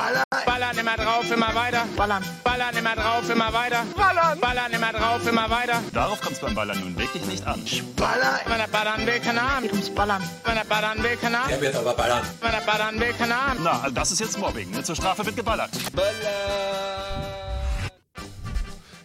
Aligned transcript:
Ballern. 0.00 0.24
Ballern 0.46 0.78
immer 0.78 0.96
drauf, 0.96 1.30
immer 1.30 1.54
weiter. 1.54 1.84
Ballern. 1.94 2.24
Ballern 2.42 2.74
immer 2.74 2.94
drauf, 2.94 3.28
immer 3.28 3.52
weiter. 3.52 3.84
Ballern. 3.94 4.40
Ballern 4.40 4.72
immer 4.72 4.92
drauf, 4.92 5.28
immer 5.28 5.50
weiter. 5.50 5.82
Darauf 5.92 6.22
kommt 6.22 6.36
es 6.36 6.40
beim 6.40 6.54
Ballern 6.54 6.80
nun 6.80 6.96
wirklich 6.98 7.26
nicht 7.26 7.46
an. 7.46 7.62
Ballern. 7.96 8.40
Wenn 8.46 8.60
er 8.60 8.68
ballern 8.68 9.06
will, 9.06 9.20
keine 9.20 9.42
Ahnung. 9.42 9.62
Geht 9.64 9.72
ums 9.72 9.90
Ballern. 9.90 10.22
Wenn 10.46 10.56
er 10.56 10.64
ballern 10.64 11.02
will, 11.02 11.16
keine 11.20 11.38
Ahnung. 11.40 11.50
Er 11.50 11.60
wird 11.60 11.74
aber 11.76 11.92
ballern. 11.92 12.22
Wenn 12.40 12.54
er 12.54 12.60
ballern 12.62 12.98
will, 12.98 13.12
keine 13.12 13.36
Ahnung. 13.36 13.62
Na, 13.62 13.80
also 13.82 13.94
das 13.94 14.12
ist 14.12 14.20
jetzt 14.20 14.38
Mobbing. 14.38 14.70
Ne? 14.70 14.82
Zur 14.82 14.96
Strafe 14.96 15.26
wird 15.26 15.36
geballert. 15.36 15.70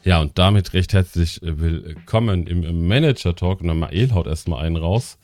Ja, 0.06 0.22
und 0.22 0.38
damit 0.40 0.72
recht 0.72 0.94
herzlich 0.94 1.44
äh, 1.44 1.60
willkommen 1.60 2.48
im 2.48 2.88
Manager 2.88 3.36
Talk. 3.36 3.60
Und 3.60 3.68
dann 3.68 3.80
Mael 3.80 4.14
haut 4.14 4.28
erstmal 4.28 4.66
einen 4.66 4.78
raus. 4.78 5.18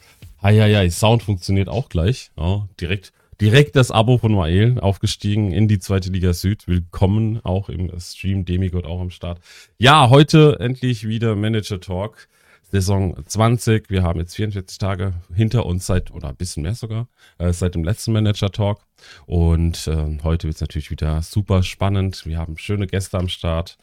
Heieiei, 0.43 0.89
Sound 0.89 1.23
funktioniert 1.23 1.69
auch 1.69 1.87
gleich. 1.87 2.31
Ja, 2.35 2.67
direkt, 2.81 3.13
direkt 3.41 3.75
das 3.75 3.89
Abo 3.89 4.19
von 4.19 4.35
Mael 4.35 4.79
aufgestiegen 4.79 5.51
in 5.51 5.67
die 5.67 5.79
zweite 5.79 6.11
Liga 6.11 6.31
Süd. 6.31 6.67
Willkommen 6.67 7.43
auch 7.43 7.69
im 7.69 7.91
Stream. 7.99 8.45
Demigod 8.45 8.85
auch 8.85 9.01
am 9.01 9.09
Start. 9.09 9.39
Ja, 9.79 10.11
heute 10.11 10.57
endlich 10.59 11.07
wieder 11.07 11.35
Manager 11.35 11.81
Talk. 11.81 12.27
Saison 12.71 13.17
20. 13.25 13.89
Wir 13.89 14.03
haben 14.03 14.19
jetzt 14.19 14.35
44 14.35 14.77
Tage 14.77 15.13
hinter 15.33 15.65
uns 15.65 15.87
seit, 15.87 16.11
oder 16.11 16.29
ein 16.29 16.35
bisschen 16.35 16.61
mehr 16.61 16.75
sogar, 16.75 17.07
äh, 17.39 17.51
seit 17.51 17.73
dem 17.73 17.83
letzten 17.83 18.13
Manager 18.13 18.51
Talk. 18.51 18.85
Und 19.25 19.87
äh, 19.87 20.19
heute 20.23 20.47
wird 20.47 20.55
es 20.55 20.61
natürlich 20.61 20.91
wieder 20.91 21.23
super 21.23 21.63
spannend. 21.63 22.27
Wir 22.27 22.37
haben 22.37 22.59
schöne 22.59 22.85
Gäste 22.85 23.17
am 23.17 23.27
Start 23.27 23.77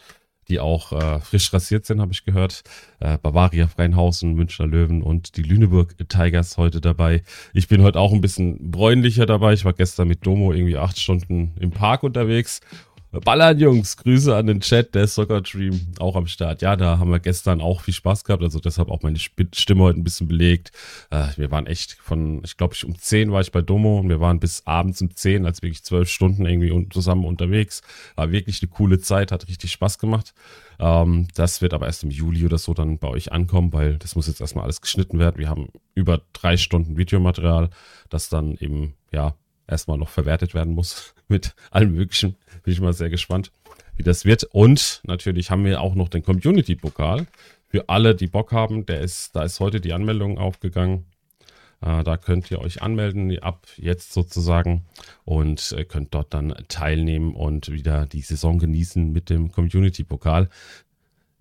die 0.49 0.61
auch 0.61 0.93
äh, 0.93 1.21
frisch 1.21 1.53
rasiert 1.53 1.87
sind, 1.87 2.01
habe 2.01 2.13
ich 2.13 2.25
gehört. 2.25 2.63
Äh, 3.01 3.19
Bavaria 3.19 3.69
Freinhausen, 3.69 4.35
Münchner 4.35 4.67
Löwen 4.67 5.03
und 5.03 5.37
die 5.37 5.43
Lüneburg 5.43 5.95
Tigers 6.09 6.57
heute 6.57 6.81
dabei. 6.81 7.23
Ich 7.53 7.69
bin 7.69 7.83
heute 7.83 7.99
auch 7.99 8.13
ein 8.13 8.21
bisschen 8.21 8.71
bräunlicher 8.71 9.27
dabei. 9.27 9.53
Ich 9.53 9.65
war 9.65 9.73
gestern 9.73 10.09
mit 10.09 10.27
Domo 10.27 10.53
irgendwie 10.53 10.77
acht 10.77 10.99
Stunden 10.99 11.53
im 11.61 11.71
Park 11.71 12.03
unterwegs 12.03 12.61
Ballern, 13.11 13.59
Jungs. 13.59 13.97
Grüße 13.97 14.37
an 14.37 14.47
den 14.47 14.61
Chat, 14.61 14.95
der 14.95 15.07
Soccer 15.07 15.41
Dream 15.41 15.81
auch 15.99 16.15
am 16.15 16.27
Start. 16.27 16.61
Ja, 16.61 16.77
da 16.77 16.99
haben 16.99 17.11
wir 17.11 17.21
gestern 17.21 17.63
auch 17.63 17.81
viel 17.81 17.95
Spaß 17.95 18.23
gehabt. 18.25 18.43
Also 18.43 18.61
deshalb 18.61 18.91
auch 18.91 19.03
meine 19.03 19.19
Stimme 19.19 19.85
heute 19.85 19.99
ein 19.99 20.05
bisschen 20.05 20.29
belegt. 20.29 20.73
Äh, 21.11 21.29
wir 21.37 21.51
waren 21.51 21.67
echt 21.67 21.95
von, 21.95 22.43
ich 22.45 22.59
glaube, 22.59 22.75
ich 22.75 22.85
um 22.85 22.99
10 22.99 23.33
war 23.33 23.41
ich 23.41 23.51
bei 23.51 23.63
Domo 23.63 24.01
und 24.01 24.11
wir 24.11 24.21
waren 24.21 24.41
bis 24.41 24.67
abends 24.67 25.01
um 25.01 25.15
10, 25.15 25.47
als 25.47 25.63
wirklich 25.63 25.83
zwölf 25.85 26.11
Stunden 26.11 26.45
irgendwie 26.45 26.89
zusammen 26.91 27.25
unterwegs. 27.25 27.81
War 28.15 28.31
wirklich 28.31 28.61
eine 28.61 28.71
coole 28.71 28.99
Zeit, 28.99 29.33
hat 29.33 29.49
richtig 29.49 29.73
Spaß 29.73 29.99
gemacht. 29.99 30.35
Ähm, 30.79 31.29
das 31.35 31.63
wird 31.63 31.73
aber 31.73 31.87
erst 31.87 32.05
im 32.05 32.11
Juli 32.11 32.45
oder 32.45 32.59
so 32.59 32.75
dann 32.75 32.99
bei 32.99 33.09
euch 33.09 33.33
ankommen, 33.33 33.73
weil 33.73 33.97
das 33.97 34.17
muss 34.17 34.27
jetzt 34.27 34.43
erstmal 34.43 34.65
alles 34.65 34.83
geschnitten 34.83 35.19
werden. 35.19 35.39
Wir 35.39 35.49
haben 35.49 35.69
über 35.95 36.21
drei 36.35 36.59
Stunden 36.59 36.99
Videomaterial, 36.99 37.71
das 38.11 38.29
dann 38.29 38.55
eben, 38.57 38.95
ja, 39.13 39.35
erstmal 39.69 39.99
noch 39.99 40.09
verwertet 40.09 40.55
werden 40.55 40.75
muss 40.75 41.15
mit 41.29 41.55
allem 41.71 41.93
Möglichen. 41.93 42.37
Bin 42.65 42.73
ich 42.73 42.81
mal 42.81 42.93
sehr 42.93 43.11
gespannt, 43.11 43.53
wie 43.97 44.03
das 44.03 44.25
wird. 44.25 44.45
Und 44.45 45.01
natürlich 45.05 45.51
haben 45.51 45.65
wir 45.65 45.81
auch 45.81 45.95
noch 45.95 46.09
den 46.09 46.23
Community-Pokal. 46.23 47.27
Für 47.69 47.89
alle, 47.89 48.15
die 48.15 48.27
Bock 48.27 48.53
haben, 48.53 48.87
der 48.87 49.01
ist, 49.01 49.37
da 49.37 49.43
ist 49.43 49.61
heute 49.61 49.81
die 49.81 49.93
Anmeldung 49.93 50.39
aufgegangen. 50.39 51.05
Äh, 51.81 52.03
da 52.03 52.17
könnt 52.17 52.51
ihr 52.51 52.61
euch 52.61 52.83
anmelden, 52.83 53.39
ab 53.41 53.67
jetzt 53.77 54.13
sozusagen, 54.13 54.85
und 55.25 55.73
äh, 55.73 55.85
könnt 55.85 56.15
dort 56.15 56.35
dann 56.35 56.55
teilnehmen 56.69 57.35
und 57.35 57.71
wieder 57.71 58.07
die 58.07 58.23
Saison 58.23 58.59
genießen 58.59 59.13
mit 59.13 59.31
dem 59.31 59.53
Community-Pokal. 59.53 60.49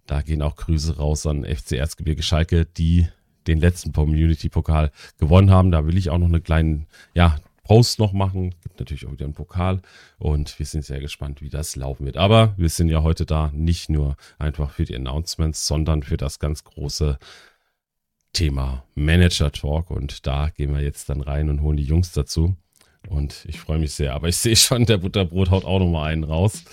Da 0.06 0.22
gehen 0.22 0.42
auch 0.42 0.56
Grüße 0.56 0.98
raus 0.98 1.26
an 1.26 1.44
FC 1.44 1.74
Erzgebirge 1.74 2.24
Schalke, 2.24 2.66
die 2.66 3.08
den 3.48 3.60
letzten 3.60 3.94
Community-Pokal 3.94 4.92
gewonnen 5.18 5.50
haben. 5.50 5.72
Da 5.72 5.86
will 5.86 5.98
ich 5.98 6.10
auch 6.10 6.18
noch 6.18 6.28
eine 6.28 6.42
kleine, 6.42 6.86
ja, 7.14 7.40
Post 7.68 8.00
noch 8.00 8.14
machen. 8.14 8.56
Gibt 8.64 8.80
natürlich 8.80 9.06
auch 9.06 9.12
wieder 9.12 9.26
einen 9.26 9.34
Pokal 9.34 9.82
und 10.18 10.58
wir 10.58 10.66
sind 10.66 10.86
sehr 10.86 11.02
gespannt, 11.02 11.42
wie 11.42 11.50
das 11.50 11.76
laufen 11.76 12.06
wird. 12.06 12.16
Aber 12.16 12.54
wir 12.56 12.70
sind 12.70 12.88
ja 12.88 13.04
heute 13.04 13.26
da 13.26 13.52
nicht 13.54 13.90
nur 13.90 14.16
einfach 14.40 14.72
für 14.72 14.86
die 14.86 14.96
Announcements, 14.96 15.68
sondern 15.68 16.02
für 16.02 16.16
das 16.16 16.40
ganz 16.40 16.64
große 16.64 17.20
Thema 18.32 18.86
Manager 18.96 19.52
Talk 19.52 19.92
und 19.92 20.26
da 20.26 20.50
gehen 20.50 20.74
wir 20.74 20.82
jetzt 20.82 21.10
dann 21.10 21.22
rein 21.22 21.50
und 21.50 21.62
holen 21.62 21.76
die 21.76 21.84
Jungs 21.84 22.14
dazu. 22.14 22.56
Und 23.10 23.46
ich 23.48 23.60
freue 23.60 23.80
mich 23.80 23.94
sehr. 23.94 24.14
Aber 24.14 24.28
ich 24.28 24.38
sehe 24.38 24.56
schon, 24.56 24.86
der 24.86 24.98
Butterbrot 24.98 25.50
haut 25.50 25.66
auch 25.66 25.80
noch 25.80 25.90
mal 25.90 26.06
einen 26.06 26.24
raus. 26.24 26.64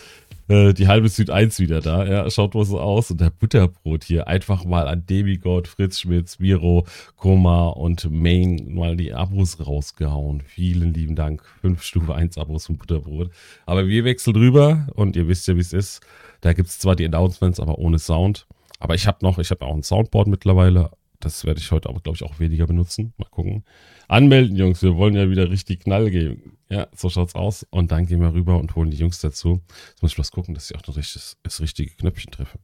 Äh, 0.49 0.75
die 0.75 0.88
halbe 0.88 1.09
Süd 1.09 1.31
1 1.31 1.59
wieder 1.59 1.81
da. 1.81 2.05
Ja, 2.05 2.31
schaut 2.31 2.55
wohl 2.55 2.65
so 2.65 2.78
aus. 2.78 3.10
Und 3.10 3.21
der 3.21 3.31
Butterbrot 3.31 4.05
hier 4.05 4.28
einfach 4.28 4.65
mal 4.65 4.87
an 4.88 5.06
Demigod, 5.06 5.69
Fritz 5.69 6.00
Schmitz, 6.00 6.38
Viro, 6.38 6.87
Koma 7.16 7.69
und 7.69 8.10
Main 8.10 8.75
mal 8.75 8.97
die 8.97 9.15
Abos 9.15 9.65
rausgehauen. 9.66 10.43
Vielen 10.43 10.93
lieben 10.93 11.16
Dank. 11.16 11.43
Fünf 11.60 11.82
Stufe 11.82 12.15
1 12.15 12.37
Abos 12.37 12.66
vom 12.66 12.77
Butterbrot. 12.77 13.31
Aber 13.65 13.87
wir 13.88 14.05
wechseln 14.05 14.34
drüber 14.34 14.87
und 14.94 15.16
ihr 15.16 15.28
wisst 15.28 15.49
ja, 15.49 15.56
wie 15.56 15.60
es 15.60 15.72
ist. 15.72 16.00
Da 16.43 16.53
gibt 16.53 16.69
es 16.69 16.78
zwar 16.78 16.94
die 16.94 17.06
Announcements, 17.06 17.59
aber 17.59 17.78
ohne 17.78 17.99
Sound. 17.99 18.47
Aber 18.78 18.94
ich 18.94 19.06
habe 19.06 19.19
noch, 19.22 19.38
ich 19.38 19.50
habe 19.50 19.65
auch 19.65 19.75
ein 19.75 19.82
Soundboard 19.82 20.28
mittlerweile. 20.28 20.91
Das 21.21 21.47
werde 21.47 21.61
ich 21.61 21.71
heute 21.72 21.88
aber, 21.88 22.00
glaube 22.00 22.16
ich, 22.16 22.22
auch 22.22 22.38
weniger 22.38 22.66
benutzen. 22.66 23.15
Mal 23.16 23.28
gucken. 23.31 23.65
Anmelden, 24.09 24.56
Jungs. 24.56 24.82
Wir 24.82 24.97
wollen 24.97 25.15
ja 25.15 25.31
wieder 25.31 25.50
richtig 25.50 25.81
Knall 25.81 26.11
geben. 26.11 26.54
Ja, 26.69 26.89
so 26.95 27.11
schaut's 27.11 27.35
aus. 27.35 27.67
Und 27.71 27.93
dann 27.93 28.07
gehen 28.07 28.21
wir 28.21 28.33
rüber 28.33 28.59
und 28.59 28.75
holen 28.75 28.91
die 28.91 28.97
Jungs 28.97 29.21
dazu. 29.21 29.61
Jetzt 29.91 30.03
muss 30.03 30.13
ich 30.13 30.17
bloß 30.17 30.31
gucken, 30.31 30.55
dass 30.55 30.71
ich 30.71 30.77
auch 30.77 30.87
noch 30.87 30.97
richtig, 30.97 31.37
das 31.43 31.61
richtige 31.61 31.95
Knöpfchen 31.95 32.33
treffe. 32.33 32.59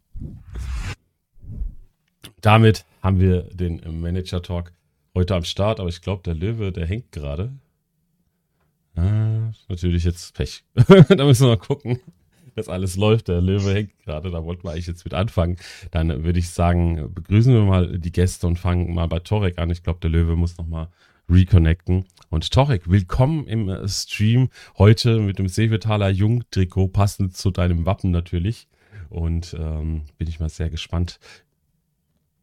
Damit 2.41 2.85
haben 3.03 3.21
wir 3.21 3.43
den 3.43 4.01
Manager 4.01 4.43
Talk 4.43 4.73
heute 5.15 5.35
am 5.35 5.45
Start, 5.45 5.81
aber 5.81 5.89
ich 5.89 6.01
glaube, 6.01 6.23
der 6.23 6.35
Löwe, 6.35 6.73
der 6.73 6.87
hängt 6.87 7.13
gerade. 7.13 7.53
Ah, 8.97 9.53
natürlich 9.69 10.05
jetzt 10.05 10.35
Pech. 10.35 10.65
da 10.75 11.25
müssen 11.25 11.45
wir 11.45 11.57
mal 11.57 11.59
gucken, 11.59 12.01
dass 12.55 12.69
alles 12.69 12.97
läuft. 12.97 13.29
Der 13.29 13.41
Löwe 13.41 13.75
hängt 13.75 13.99
gerade, 14.01 14.31
da 14.31 14.45
wollten 14.45 14.65
wir 14.65 14.73
eigentlich 14.73 14.87
jetzt 14.87 15.05
mit 15.05 15.15
anfangen. 15.15 15.57
Dann 15.91 16.25
würde 16.25 16.39
ich 16.39 16.51
sagen, 16.51 17.13
begrüßen 17.15 17.53
wir 17.53 17.63
mal 17.63 17.99
die 17.99 18.13
Gäste 18.13 18.47
und 18.47 18.59
fangen 18.59 18.95
mal 18.95 19.07
bei 19.07 19.21
Torek 19.21 19.59
an. 19.59 19.71
Ich 19.71 19.83
glaube, 19.83 20.01
der 20.01 20.11
Löwe 20.11 20.37
muss 20.37 20.59
noch 20.59 20.67
mal 20.67 20.89
reconnecten. 21.31 22.07
Und 22.29 22.51
Torek, 22.51 22.91
willkommen 22.91 23.47
im 23.47 23.69
äh, 23.69 23.89
Stream 23.89 24.51
heute 24.79 25.21
mit 25.21 25.39
dem 25.39 25.49
Seevetaler 25.49 26.09
Jung-Trikot, 26.09 26.89
passend 26.89 27.37
zu 27.37 27.51
deinem 27.51 27.87
Wappen 27.87 28.11
natürlich. 28.11 28.69
Und 29.09 29.55
ähm, 29.59 30.03
bin 30.19 30.29
ich 30.29 30.41
mal 30.41 30.49
sehr 30.49 30.71
gespannt. 30.71 31.19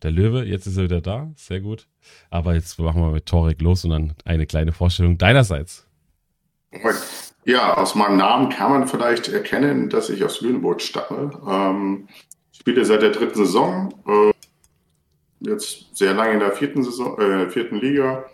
Der 0.04 0.12
Löwe, 0.12 0.46
jetzt 0.46 0.68
ist 0.68 0.78
er 0.78 0.84
wieder 0.84 1.02
da, 1.02 1.32
sehr 1.36 1.60
gut. 1.60 1.88
Aber 2.30 2.54
jetzt 2.54 2.80
machen 2.80 3.02
wir 3.02 3.12
mit 3.12 3.26
Torek 3.26 3.62
los 3.62 3.84
und 3.84 3.92
dann 3.92 4.14
eine 4.26 4.46
kleine 4.46 4.72
Vorstellung 4.72 5.18
deinerseits. 5.18 5.86
Ja, 7.46 7.76
aus 7.76 7.96
meinem 7.96 8.18
Namen 8.18 8.50
kann 8.50 8.72
man 8.72 8.88
vielleicht 8.88 9.30
erkennen, 9.30 9.90
dass 9.90 10.10
ich 10.10 10.24
aus 10.24 10.42
Lüneburg 10.42 10.82
stamme. 10.82 11.32
Ähm, 11.48 12.08
spiele 12.52 12.86
seit 12.86 13.02
der 13.02 13.12
dritten 13.12 13.36
Saison, 13.36 13.94
äh, 14.08 14.32
jetzt 15.40 15.96
sehr 15.96 16.14
lange 16.14 16.34
in 16.34 16.40
der 16.40 16.52
vierten, 16.52 16.84
Saison, 16.84 17.18
äh, 17.20 17.50
vierten 17.50 17.78
Liga. 17.78 18.26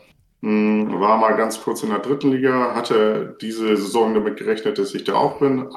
Hm, 0.43 0.99
war 0.99 1.17
mal 1.17 1.37
ganz 1.37 1.61
kurz 1.61 1.83
in 1.83 1.89
der 1.89 1.99
dritten 1.99 2.31
Liga, 2.31 2.75
hatte 2.75 3.37
diese 3.39 3.77
Saison 3.77 4.13
damit 4.13 4.35
gerechnet, 4.35 4.77
dass 4.77 4.93
ich 4.93 5.05
da 5.05 5.13
auch 5.13 5.39
bin. 5.39 5.69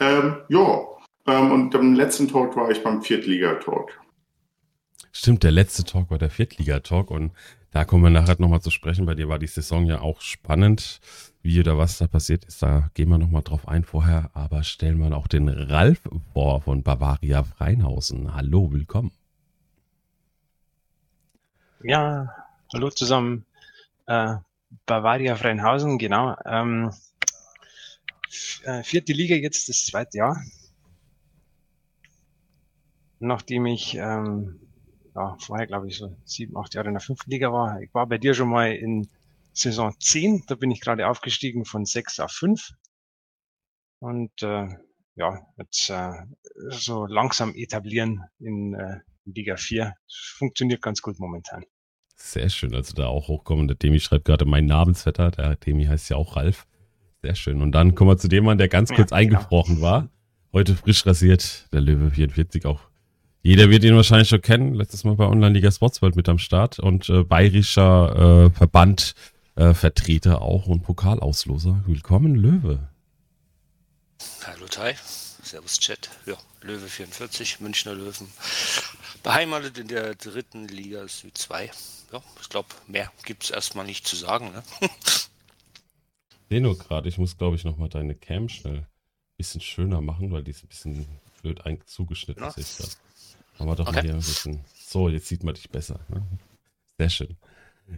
Ähm, 0.00 0.38
ja, 0.48 0.80
ähm, 1.28 1.52
und 1.52 1.74
im 1.76 1.94
letzten 1.94 2.26
Talk 2.26 2.56
war 2.56 2.72
ich 2.72 2.82
beim 2.82 3.00
Viertliga-Talk. 3.00 4.00
Stimmt, 5.12 5.44
der 5.44 5.52
letzte 5.52 5.84
Talk 5.84 6.10
war 6.10 6.18
der 6.18 6.30
Viertliga-Talk 6.30 7.12
und 7.12 7.30
da 7.70 7.84
kommen 7.84 8.02
wir 8.02 8.10
nachher 8.10 8.34
nochmal 8.40 8.62
zu 8.62 8.70
sprechen. 8.70 9.06
Bei 9.06 9.14
dir 9.14 9.28
war 9.28 9.38
die 9.38 9.46
Saison 9.46 9.86
ja 9.86 10.00
auch 10.00 10.20
spannend, 10.20 10.98
wie 11.40 11.60
oder 11.60 11.78
was 11.78 11.98
da 11.98 12.08
passiert 12.08 12.46
ist. 12.46 12.64
Da 12.64 12.90
gehen 12.94 13.10
wir 13.10 13.18
nochmal 13.18 13.42
drauf 13.42 13.68
ein 13.68 13.84
vorher, 13.84 14.30
aber 14.34 14.64
stellen 14.64 14.98
wir 14.98 15.16
auch 15.16 15.28
den 15.28 15.48
Ralf 15.48 16.00
vor 16.32 16.62
von 16.62 16.82
Bavaria 16.82 17.44
Freinhausen. 17.44 18.34
Hallo, 18.34 18.72
willkommen. 18.72 19.12
Ja, 21.80 22.47
Hallo 22.70 22.90
zusammen. 22.90 23.46
Äh, 24.06 24.36
Bavaria 24.84 25.36
Freinhausen, 25.36 25.96
genau. 25.96 26.36
Ähm, 26.44 26.92
äh, 28.64 28.82
vierte 28.82 29.14
Liga 29.14 29.36
jetzt 29.36 29.70
das 29.70 29.86
zweite 29.86 30.18
Jahr. 30.18 30.42
Nachdem 33.20 33.64
ich 33.64 33.94
ähm, 33.94 34.60
ja, 35.14 35.38
vorher, 35.40 35.66
glaube 35.66 35.88
ich, 35.88 35.96
so 35.96 36.14
sieben, 36.26 36.58
acht 36.58 36.74
Jahre 36.74 36.88
in 36.88 36.94
der 36.94 37.00
fünften 37.00 37.30
Liga 37.30 37.50
war. 37.54 37.80
Ich 37.80 37.94
war 37.94 38.06
bei 38.06 38.18
dir 38.18 38.34
schon 38.34 38.50
mal 38.50 38.74
in 38.74 39.08
Saison 39.54 39.94
10, 39.98 40.44
da 40.46 40.54
bin 40.54 40.70
ich 40.70 40.82
gerade 40.82 41.08
aufgestiegen 41.08 41.64
von 41.64 41.86
sechs 41.86 42.20
auf 42.20 42.32
fünf 42.32 42.72
Und 43.98 44.42
äh, 44.42 44.68
ja, 45.14 45.40
jetzt 45.56 45.88
äh, 45.88 46.12
so 46.68 47.06
langsam 47.06 47.54
etablieren 47.54 48.24
in 48.38 48.74
äh, 48.74 49.00
Liga 49.24 49.56
4. 49.56 49.94
Funktioniert 50.36 50.82
ganz 50.82 51.00
gut 51.00 51.18
momentan. 51.18 51.64
Sehr 52.20 52.50
schön, 52.50 52.74
also 52.74 52.94
da 52.94 53.06
auch 53.06 53.28
hochkommen. 53.28 53.68
Der 53.68 53.76
Demi 53.76 54.00
schreibt 54.00 54.24
gerade 54.24 54.44
mein 54.44 54.66
Namensvetter. 54.66 55.30
Der 55.30 55.56
Demi 55.56 55.84
heißt 55.84 56.10
ja 56.10 56.16
auch 56.16 56.36
Ralf. 56.36 56.66
Sehr 57.22 57.34
schön. 57.34 57.62
Und 57.62 57.72
dann 57.72 57.94
kommen 57.94 58.10
wir 58.10 58.18
zu 58.18 58.28
dem 58.28 58.44
Mann, 58.44 58.58
der 58.58 58.68
ganz 58.68 58.90
kurz 58.90 59.10
ja, 59.10 59.18
genau. 59.18 59.38
eingebrochen 59.38 59.76
genau. 59.76 59.86
war. 59.86 60.08
Heute 60.52 60.74
frisch 60.74 61.06
rasiert, 61.06 61.66
der 61.72 61.80
Löwe 61.80 62.10
44 62.10 62.66
auch. 62.66 62.80
Jeder 63.42 63.70
wird 63.70 63.84
ihn 63.84 63.94
wahrscheinlich 63.94 64.28
schon 64.28 64.42
kennen. 64.42 64.74
Letztes 64.74 65.04
Mal 65.04 65.14
bei 65.14 65.26
Online-Liga 65.26 65.70
Sportsworld 65.70 66.16
mit 66.16 66.28
am 66.28 66.38
Start 66.38 66.78
und 66.78 67.08
äh, 67.08 67.22
bayerischer 67.22 68.46
äh, 68.46 68.50
Verband 68.50 69.14
äh, 69.54 69.74
Vertreter 69.74 70.42
auch 70.42 70.66
und 70.66 70.82
Pokalauslosser. 70.82 71.82
Willkommen, 71.86 72.34
Löwe. 72.34 72.88
Hallo 74.44 74.66
Tai, 74.66 74.96
Servus 75.42 75.78
Chat. 75.78 76.10
Ja, 76.26 76.34
Löwe 76.62 76.88
44, 76.88 77.60
Münchner 77.60 77.94
Löwen. 77.94 78.28
Beheimatet 79.22 79.78
in 79.78 79.88
der 79.88 80.14
dritten 80.14 80.66
Liga 80.66 81.06
Süd 81.06 81.38
2. 81.38 81.70
Ja, 82.12 82.22
ich 82.40 82.48
glaube, 82.48 82.68
mehr 82.86 83.10
gibt 83.24 83.44
es 83.44 83.50
erstmal 83.50 83.84
nicht 83.84 84.06
zu 84.06 84.16
sagen. 84.16 84.52
Ne? 84.52 84.62
sehe 86.48 86.60
nur 86.60 86.78
gerade, 86.78 87.08
ich 87.08 87.18
muss, 87.18 87.36
glaube 87.36 87.56
ich, 87.56 87.64
nochmal 87.64 87.88
deine 87.88 88.14
Cam 88.14 88.48
schnell 88.48 88.78
ein 88.78 88.86
bisschen 89.36 89.60
schöner 89.60 90.00
machen, 90.00 90.32
weil 90.32 90.42
die 90.42 90.50
ist 90.52 90.64
ein 90.64 90.68
bisschen 90.68 91.06
blöd 91.42 91.62
zugeschnitten. 91.86 92.42
Ja. 92.42 92.50
sehe. 92.50 92.88
Aber 93.58 93.76
doch 93.76 93.86
mal 93.86 93.98
Okay. 93.98 94.02
hier 94.02 94.12
ein 94.12 94.18
bisschen. 94.18 94.64
So, 94.74 95.08
jetzt 95.08 95.26
sieht 95.26 95.42
man 95.44 95.54
dich 95.54 95.68
besser. 95.68 96.00
Ne? 96.08 96.22
Sehr 96.98 97.10
schön. 97.10 97.36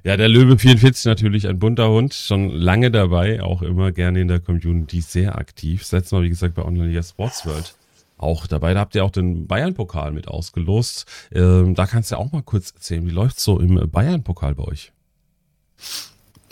Ja, 0.05 0.17
der 0.17 0.29
Löwe 0.29 0.59
44 0.59 1.05
natürlich 1.07 1.49
ein 1.49 1.59
bunter 1.59 1.91
Hund, 1.91 2.15
schon 2.15 2.51
lange 2.51 2.91
dabei, 2.91 3.43
auch 3.43 3.61
immer 3.63 3.91
gerne 3.91 4.21
in 4.21 4.29
der 4.29 4.41
Community 4.41 5.01
sehr 5.01 5.37
aktiv. 5.37 5.81
Das 5.81 5.93
letzte 5.93 6.15
Mal, 6.15 6.23
wie 6.23 6.29
gesagt, 6.29 6.55
bei 6.55 6.65
Online-Liga 6.65 7.03
Sports 7.03 7.45
World 7.45 7.75
auch 8.23 8.47
dabei. 8.47 8.75
Da 8.75 8.81
habt 8.81 8.95
ihr 8.95 9.05
auch 9.05 9.11
den 9.11 9.47
Bayern-Pokal 9.47 10.13
mit 10.13 10.29
ausgelost. 10.29 11.07
Ähm, 11.33 11.75
da 11.75 11.87
kannst 11.87 12.11
du 12.13 12.17
auch 12.17 12.33
mal 12.33 12.43
kurz 12.43 12.73
erzählen, 12.73 13.07
wie 13.07 13.11
läuft's 13.11 13.45
so 13.45 13.59
im 13.59 13.91
Bayern-Pokal 13.91 14.55
bei 14.55 14.65
euch? 14.65 14.93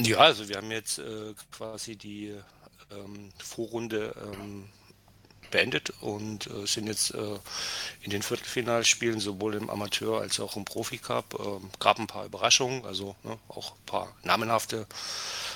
Ja, 0.01 0.19
also 0.19 0.49
wir 0.49 0.57
haben 0.57 0.71
jetzt 0.71 0.99
äh, 0.99 1.35
quasi 1.51 1.97
die 1.97 2.35
ähm, 2.91 3.31
Vorrunde 3.39 4.15
ähm, 4.33 4.65
beendet 5.51 5.91
und 6.01 6.47
äh, 6.47 6.67
sind 6.67 6.87
jetzt 6.87 7.15
äh, 7.15 7.39
in 8.03 8.11
den 8.11 8.23
Viertelfinalspielen 8.23 9.21
sowohl 9.21 9.55
im 9.55 9.71
Amateur- 9.71 10.21
als 10.21 10.41
auch 10.41 10.57
im 10.57 10.65
Profi-Cup. 10.65 11.39
Ähm, 11.39 11.71
gab 11.79 11.99
ein 11.99 12.07
paar 12.07 12.25
Überraschungen, 12.25 12.85
also 12.85 13.17
ne, 13.23 13.39
auch 13.49 13.73
ein 13.73 13.87
paar 13.87 14.17
namenhafte 14.23 14.87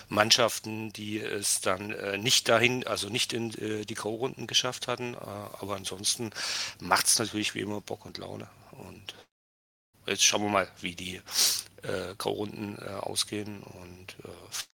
Mannschaften, 0.09 0.93
die 0.93 1.19
es 1.19 1.61
dann 1.61 1.91
äh, 1.93 2.19
nicht 2.19 2.49
dahin, 2.49 2.87
also 2.87 3.09
nicht 3.09 3.33
in 3.33 3.53
äh, 3.59 3.85
die 3.85 3.95
K.O.-Runden 3.95 4.47
geschafft 4.47 4.89
hatten. 4.89 5.15
Äh, 5.15 5.19
aber 5.19 5.77
ansonsten 5.77 6.31
macht 6.81 7.07
es 7.07 7.19
natürlich 7.19 7.55
wie 7.55 7.61
immer 7.61 7.81
Bock 7.81 8.05
und 8.05 8.19
Laune. 8.19 8.49
Und 8.73 9.15
jetzt 10.07 10.25
schauen 10.25 10.43
wir 10.43 10.51
mal, 10.51 10.69
wie 10.81 10.95
die 10.95 11.17
äh, 11.83 12.15
K.O.-Runden 12.19 12.85
äh, 12.85 12.91
ausgehen 13.01 13.63
und 13.63 14.17
äh, 14.25 14.72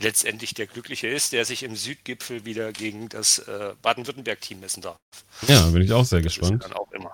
letztendlich 0.00 0.54
der 0.54 0.66
Glückliche 0.66 1.08
ist, 1.08 1.32
der 1.32 1.44
sich 1.44 1.62
im 1.62 1.76
Südgipfel 1.76 2.44
wieder 2.44 2.72
gegen 2.72 3.08
das 3.08 3.38
äh, 3.40 3.74
Baden-Württemberg-Team 3.82 4.60
messen 4.60 4.82
darf. 4.82 4.98
Ja, 5.48 5.66
bin 5.68 5.82
ich 5.82 5.92
auch 5.92 6.04
sehr 6.04 6.20
Das 6.20 6.34
gespannt. 6.34 6.64
dann 6.64 6.72
auch 6.72 6.90
immer. 6.92 7.10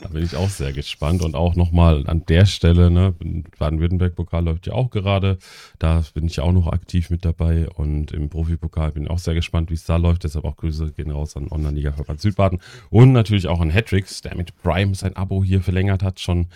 Da 0.00 0.08
bin 0.08 0.22
ich 0.22 0.36
auch 0.36 0.50
sehr 0.50 0.74
gespannt 0.74 1.22
und 1.22 1.34
auch 1.34 1.54
nochmal 1.54 2.06
an 2.06 2.26
der 2.26 2.44
Stelle, 2.44 2.90
ne, 2.90 3.14
Baden-Württemberg-Pokal 3.58 4.44
läuft 4.44 4.66
ja 4.66 4.74
auch 4.74 4.90
gerade, 4.90 5.38
da 5.78 6.04
bin 6.12 6.26
ich 6.26 6.40
auch 6.40 6.52
noch 6.52 6.66
aktiv 6.66 7.08
mit 7.08 7.24
dabei 7.24 7.68
und 7.70 8.12
im 8.12 8.28
Profipokal 8.28 8.92
bin 8.92 9.04
ich 9.04 9.10
auch 9.10 9.18
sehr 9.18 9.32
gespannt, 9.32 9.70
wie 9.70 9.74
es 9.74 9.84
da 9.84 9.96
läuft, 9.96 10.24
deshalb 10.24 10.44
auch 10.44 10.56
Grüße 10.56 10.92
gehen 10.92 11.10
raus 11.10 11.36
an 11.36 11.48
Online-Liga-Verband 11.50 12.20
Südbaden 12.20 12.60
und 12.90 13.12
natürlich 13.12 13.46
auch 13.46 13.60
an 13.60 13.72
Hattricks, 13.72 14.20
der 14.20 14.36
mit 14.36 14.54
Prime 14.62 14.94
sein 14.94 15.16
Abo 15.16 15.42
hier 15.42 15.62
verlängert 15.62 16.02
hat, 16.02 16.20
schon 16.20 16.48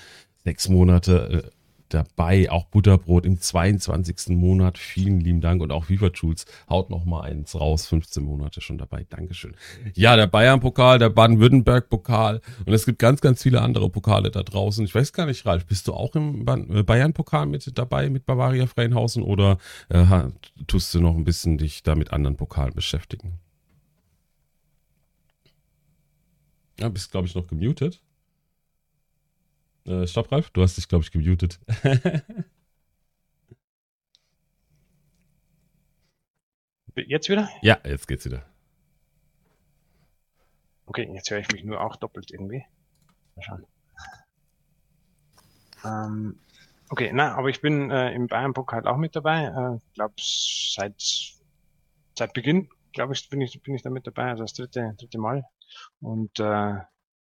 sechs 0.44 0.68
Monate 0.68 1.44
äh, 1.46 1.50
dabei, 1.94 2.50
auch 2.50 2.66
Butterbrot 2.66 3.26
im 3.26 3.40
22. 3.40 4.36
Monat, 4.36 4.78
vielen 4.78 5.20
lieben 5.20 5.40
Dank 5.40 5.62
und 5.62 5.72
auch 5.72 5.84
FIFA 5.84 6.10
Jules 6.14 6.46
haut 6.68 6.90
noch 6.90 7.04
mal 7.04 7.22
eins 7.22 7.58
raus, 7.58 7.86
15 7.86 8.24
Monate 8.24 8.60
schon 8.60 8.78
dabei, 8.78 9.06
Dankeschön. 9.08 9.54
Ja, 9.94 10.16
der 10.16 10.26
Bayern-Pokal, 10.26 10.98
der 10.98 11.10
Baden-Württemberg-Pokal 11.10 12.40
und 12.64 12.72
es 12.72 12.86
gibt 12.86 12.98
ganz, 12.98 13.20
ganz 13.20 13.42
viele 13.42 13.60
andere 13.60 13.90
Pokale 13.90 14.30
da 14.30 14.42
draußen. 14.42 14.84
Ich 14.84 14.94
weiß 14.94 15.12
gar 15.12 15.26
nicht, 15.26 15.44
Ralf, 15.46 15.66
bist 15.66 15.88
du 15.88 15.94
auch 15.94 16.14
im 16.14 16.46
äh, 16.46 16.82
Bayern-Pokal 16.82 17.46
mit 17.46 17.78
dabei, 17.78 18.10
mit 18.10 18.26
Bavaria 18.26 18.66
Freienhausen 18.66 19.22
oder 19.22 19.58
äh, 19.88 20.04
tust 20.66 20.94
du 20.94 21.00
noch 21.00 21.16
ein 21.16 21.24
bisschen 21.24 21.58
dich 21.58 21.82
da 21.82 21.94
mit 21.94 22.12
anderen 22.12 22.36
Pokalen 22.36 22.74
beschäftigen? 22.74 23.38
Ja, 26.80 26.88
bist, 26.88 27.10
glaube 27.10 27.26
ich, 27.26 27.34
noch 27.34 27.46
gemutet. 27.46 28.00
Äh, 29.86 30.06
stopp, 30.06 30.30
Ralf, 30.30 30.50
du 30.50 30.62
hast 30.62 30.76
dich, 30.76 30.88
glaube 30.88 31.04
ich, 31.04 31.10
gemutet. 31.10 31.58
Jetzt 37.06 37.28
wieder? 37.28 37.48
ja, 37.62 37.78
jetzt 37.84 38.08
geht's 38.08 38.24
wieder. 38.24 38.44
Okay, 40.86 41.08
jetzt 41.14 41.30
höre 41.30 41.38
ich 41.38 41.50
mich 41.52 41.64
nur 41.64 41.80
auch 41.80 41.96
doppelt 41.96 42.30
irgendwie. 42.30 42.64
Mal 43.36 43.42
schauen. 43.42 43.66
Ähm, 45.84 46.38
okay, 46.88 47.10
na, 47.14 47.36
aber 47.36 47.48
ich 47.48 47.60
bin 47.60 47.90
äh, 47.90 48.12
im 48.12 48.26
Bayern-Pokal 48.26 48.86
auch 48.86 48.96
mit 48.96 49.14
dabei. 49.16 49.44
Äh, 49.44 49.78
glaube 49.94 50.14
seit 50.18 51.00
seit 52.18 52.32
Beginn, 52.34 52.68
glaube 52.92 53.14
ich, 53.14 53.28
bin 53.30 53.40
ich 53.40 53.62
bin 53.62 53.74
ich 53.74 53.82
da 53.82 53.90
mit 53.90 54.06
dabei, 54.06 54.30
also 54.30 54.42
das 54.42 54.52
dritte 54.52 54.94
dritte 54.98 55.18
Mal. 55.18 55.44
Und 56.00 56.38
äh, 56.40 56.74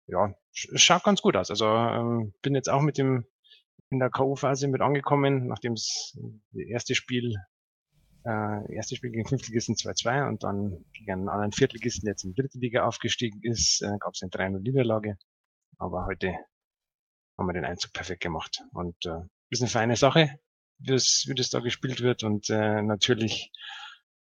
ja, 0.08 0.34
schaut 0.52 1.04
ganz 1.04 1.22
gut 1.22 1.36
aus. 1.36 1.50
Also 1.50 1.66
ähm, 1.68 2.34
bin 2.42 2.56
jetzt 2.56 2.70
auch 2.70 2.82
mit 2.82 2.98
dem 2.98 3.26
in 3.90 4.00
der 4.00 4.10
K.O.-Phase 4.10 4.68
mit 4.68 4.82
angekommen, 4.82 5.48
nachdem 5.48 5.74
es 5.74 6.18
das 6.52 6.66
erste 6.66 6.96
Spiel 6.96 7.36
äh, 8.28 8.76
erste 8.76 8.96
Spiel 8.96 9.12
gegen 9.12 9.26
Fünftligisten 9.26 9.76
2-2 9.76 10.28
und 10.28 10.44
dann 10.44 10.84
gegen 10.94 11.12
einen 11.12 11.30
anderen 11.30 11.54
Viertligisten, 11.54 12.06
der 12.06 12.12
jetzt 12.12 12.26
in 12.26 12.34
die 12.34 12.42
dritte 12.42 12.60
Liga 12.60 12.86
aufgestiegen 12.86 13.40
ist, 13.42 13.82
äh, 13.82 13.98
gab 14.00 14.14
es 14.14 14.22
eine 14.22 14.32
3-0 14.32 14.60
Niederlage. 14.60 15.18
Aber 15.78 16.06
heute 16.06 16.36
haben 17.38 17.48
wir 17.48 17.54
den 17.54 17.66
Einzug 17.66 17.94
perfekt 17.94 18.22
gemacht. 18.22 18.64
Und 18.74 18.98
äh, 19.06 19.22
ist 19.50 19.62
eine 19.62 19.70
feine 19.70 19.96
Sache, 19.96 20.40
wie 20.80 20.88
das, 20.88 21.26
wie 21.28 21.36
das 21.36 21.50
da 21.50 21.60
gespielt 21.60 22.02
wird. 22.02 22.24
Und 22.24 22.50
äh, 22.50 22.82
natürlich 22.82 23.52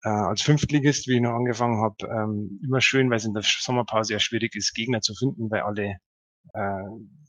äh, 0.05 0.09
als 0.09 0.43
Fünftligist, 0.43 1.09
wie 1.09 1.17
ich 1.17 1.21
noch 1.21 1.35
angefangen 1.35 1.81
habe, 1.81 1.97
ähm, 2.07 2.61
immer 2.65 2.81
schön, 2.81 3.11
weil 3.11 3.19
es 3.19 3.25
in 3.25 3.35
der 3.35 3.43
Sommerpause 3.45 4.15
ja 4.15 4.19
schwierig 4.21 4.55
ist, 4.57 4.75
Gegner 4.75 5.01
zu 5.01 5.15
finden, 5.15 5.51
weil 5.51 5.61
alle 5.63 5.99
äh, 6.55 6.83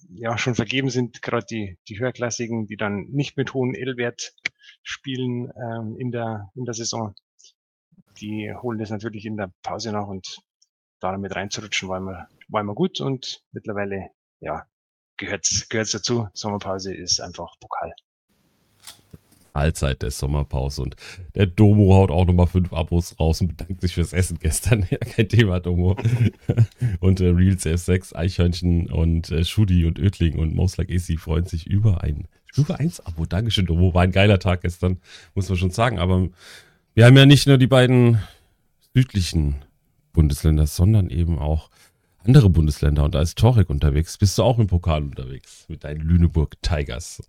ja 0.10 0.38
schon 0.38 0.56
vergeben 0.56 0.90
sind, 0.90 1.22
gerade 1.22 1.46
die, 1.46 1.78
die 1.88 2.00
höherklassigen, 2.00 2.68
die 2.68 2.78
dann 2.78 3.06
nicht 3.12 3.38
mit 3.38 3.54
hohem 3.54 3.74
L-Wert 3.74 4.34
spielen 4.84 5.52
ähm, 5.56 5.96
in 5.98 6.12
der 6.12 6.50
in 6.56 6.66
der 6.66 6.74
Saison. 6.74 7.14
Die 8.22 8.54
holen 8.54 8.80
das 8.80 8.90
natürlich 8.90 9.26
in 9.26 9.38
der 9.38 9.52
Pause 9.64 9.92
nach 9.92 10.08
und 10.08 10.40
da 11.00 11.12
damit 11.12 11.36
reinzurutschen 11.36 11.90
war 11.90 11.98
immer, 11.98 12.28
war 12.48 12.62
immer 12.62 12.76
gut 12.76 13.02
und 13.02 13.44
mittlerweile 13.52 14.10
ja 14.40 14.66
gehört's 15.18 15.68
gehört's 15.70 15.92
dazu. 15.92 16.28
Sommerpause 16.34 16.94
ist 16.94 17.20
einfach 17.20 17.56
Pokal. 17.60 17.94
Allzeit 19.54 20.02
der 20.02 20.12
Sommerpause 20.12 20.82
und 20.82 20.96
der 21.36 21.46
Domo 21.46 21.94
haut 21.94 22.12
auch 22.12 22.26
nochmal 22.26 22.48
fünf 22.48 22.74
Abos 22.74 23.20
raus 23.20 23.42
und 23.42 23.50
bedankt 23.50 23.82
sich 23.82 23.94
fürs 23.94 24.14
Essen 24.14 24.40
gestern. 24.40 24.88
Ja, 24.94 24.98
kein 24.98 25.30
Thema, 25.30 25.60
Domo. 25.60 25.96
und 27.00 27.22
äh, 27.22 27.30
Reels 27.30 27.66
F6, 27.66 28.16
Eichhörnchen 28.16 28.92
und 28.92 29.32
äh, 29.32 29.44
Schudi 29.44 29.86
und 29.86 29.98
Ödling 29.98 30.38
und 30.38 30.54
Most 30.54 30.78
Like 30.78 30.90
Easy 30.90 31.18
freuen 31.18 31.46
sich 31.46 31.68
über 31.68 32.04
ein 32.04 32.28
über 32.56 32.80
eins 32.80 33.00
Abo. 33.00 33.26
Dankeschön, 33.26 33.66
Domo. 33.66 33.94
War 33.94 34.04
ein 34.04 34.12
geiler 34.12 34.40
Tag 34.40 34.62
gestern, 34.62 34.98
muss 35.34 35.50
man 35.50 35.58
schon 35.58 35.72
sagen. 35.72 36.00
Aber 36.00 36.28
wir 36.94 37.06
haben 37.06 37.18
ja 37.18 37.26
nicht 37.26 37.48
nur 37.48 37.58
die 37.58 37.68
beiden 37.68 38.20
südlichen 38.94 39.56
Bundesländer, 40.12 40.68
sondern 40.68 41.10
eben 41.10 41.40
auch 41.40 41.70
andere 42.24 42.50
Bundesländer. 42.50 43.04
Und 43.04 43.16
da 43.16 43.22
ist 43.22 43.38
Torek 43.38 43.70
unterwegs. 43.70 44.18
Bist 44.18 44.38
du 44.38 44.44
auch 44.44 44.60
im 44.60 44.68
Pokal 44.68 45.04
unterwegs 45.04 45.66
mit 45.68 45.84
deinen 45.84 46.02
Lüneburg 46.02 46.62
Tigers? 46.62 47.22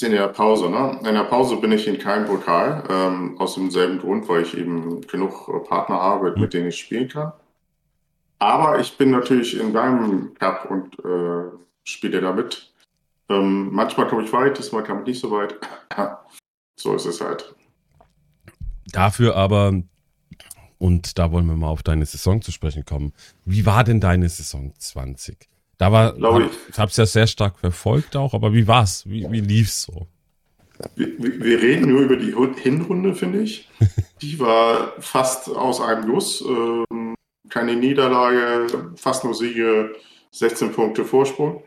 In 0.00 0.12
der 0.12 0.28
Pause, 0.28 0.68
ne? 0.68 0.98
In 1.08 1.14
der 1.14 1.24
Pause 1.24 1.56
bin 1.56 1.72
ich 1.72 1.86
in 1.86 1.98
keinem 1.98 2.26
Pokal, 2.26 2.84
ähm, 2.90 3.38
aus 3.38 3.54
demselben 3.54 3.98
Grund, 3.98 4.28
weil 4.28 4.42
ich 4.42 4.56
eben 4.56 5.00
genug 5.06 5.48
äh, 5.48 5.66
Partner 5.66 5.96
habe, 5.96 6.34
mit 6.36 6.52
denen 6.52 6.68
ich 6.68 6.78
spielen 6.78 7.08
kann. 7.08 7.32
Aber 8.38 8.78
ich 8.78 8.96
bin 8.98 9.10
natürlich 9.10 9.58
in 9.58 9.72
deinem 9.72 10.34
Cup 10.34 10.70
und 10.70 10.98
äh, 10.98 11.50
spiele 11.84 12.20
da 12.20 12.32
mit. 12.32 12.72
Ähm, 13.28 13.70
manchmal 13.72 14.06
komme 14.08 14.24
ich 14.24 14.32
weit, 14.32 14.58
diesmal 14.58 14.84
kam 14.84 15.00
ich 15.00 15.06
nicht 15.06 15.20
so 15.20 15.30
weit. 15.30 15.54
so 16.78 16.94
ist 16.94 17.06
es 17.06 17.20
halt. 17.20 17.54
Dafür 18.92 19.34
aber, 19.34 19.82
und 20.78 21.18
da 21.18 21.32
wollen 21.32 21.46
wir 21.46 21.56
mal 21.56 21.68
auf 21.68 21.82
deine 21.82 22.04
Saison 22.04 22.42
zu 22.42 22.52
sprechen 22.52 22.84
kommen. 22.84 23.12
Wie 23.44 23.64
war 23.64 23.82
denn 23.82 24.00
deine 24.00 24.28
Saison 24.28 24.74
20? 24.78 25.48
Da 25.78 25.92
war, 25.92 26.12
Glaube 26.14 26.50
ich 26.70 26.78
habe 26.78 26.90
es 26.90 26.96
ja 26.96 27.04
sehr 27.06 27.26
stark 27.26 27.58
verfolgt 27.58 28.16
auch, 28.16 28.32
aber 28.34 28.52
wie 28.54 28.66
war's? 28.66 29.04
Wie, 29.06 29.26
wie 29.30 29.40
lief's 29.40 29.82
so? 29.82 30.06
Wir, 30.94 31.08
wir 31.18 31.60
reden 31.62 31.88
nur 31.90 32.02
über 32.02 32.16
die 32.16 32.34
Hinrunde, 32.62 33.14
finde 33.14 33.40
ich. 33.42 33.68
Die 34.22 34.38
war 34.40 34.94
fast 35.00 35.48
aus 35.48 35.80
einem 35.80 36.06
Guss. 36.10 36.42
Ähm, 36.42 37.14
keine 37.48 37.76
Niederlage, 37.76 38.92
fast 38.96 39.24
nur 39.24 39.34
Siege, 39.34 39.94
16 40.32 40.72
Punkte 40.72 41.04
Vorsprung. 41.04 41.62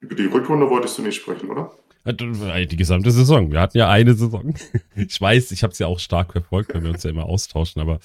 Über 0.00 0.14
die 0.14 0.26
Rückrunde 0.26 0.68
wolltest 0.68 0.98
du 0.98 1.02
nicht 1.02 1.16
sprechen, 1.16 1.50
oder? 1.50 1.72
Äh, 2.04 2.66
Die 2.66 2.76
gesamte 2.76 3.10
Saison. 3.10 3.50
Wir 3.50 3.60
hatten 3.60 3.78
ja 3.78 3.88
eine 3.88 4.14
Saison. 4.14 4.54
Ich 4.96 5.20
weiß, 5.20 5.50
ich 5.52 5.62
habe 5.62 5.72
es 5.72 5.78
ja 5.78 5.86
auch 5.86 5.98
stark 5.98 6.32
verfolgt, 6.32 6.74
weil 6.74 6.82
wir 6.82 6.90
uns 6.90 7.02
ja 7.02 7.10
immer 7.10 7.24
austauschen, 7.24 7.80
aber 7.82 7.98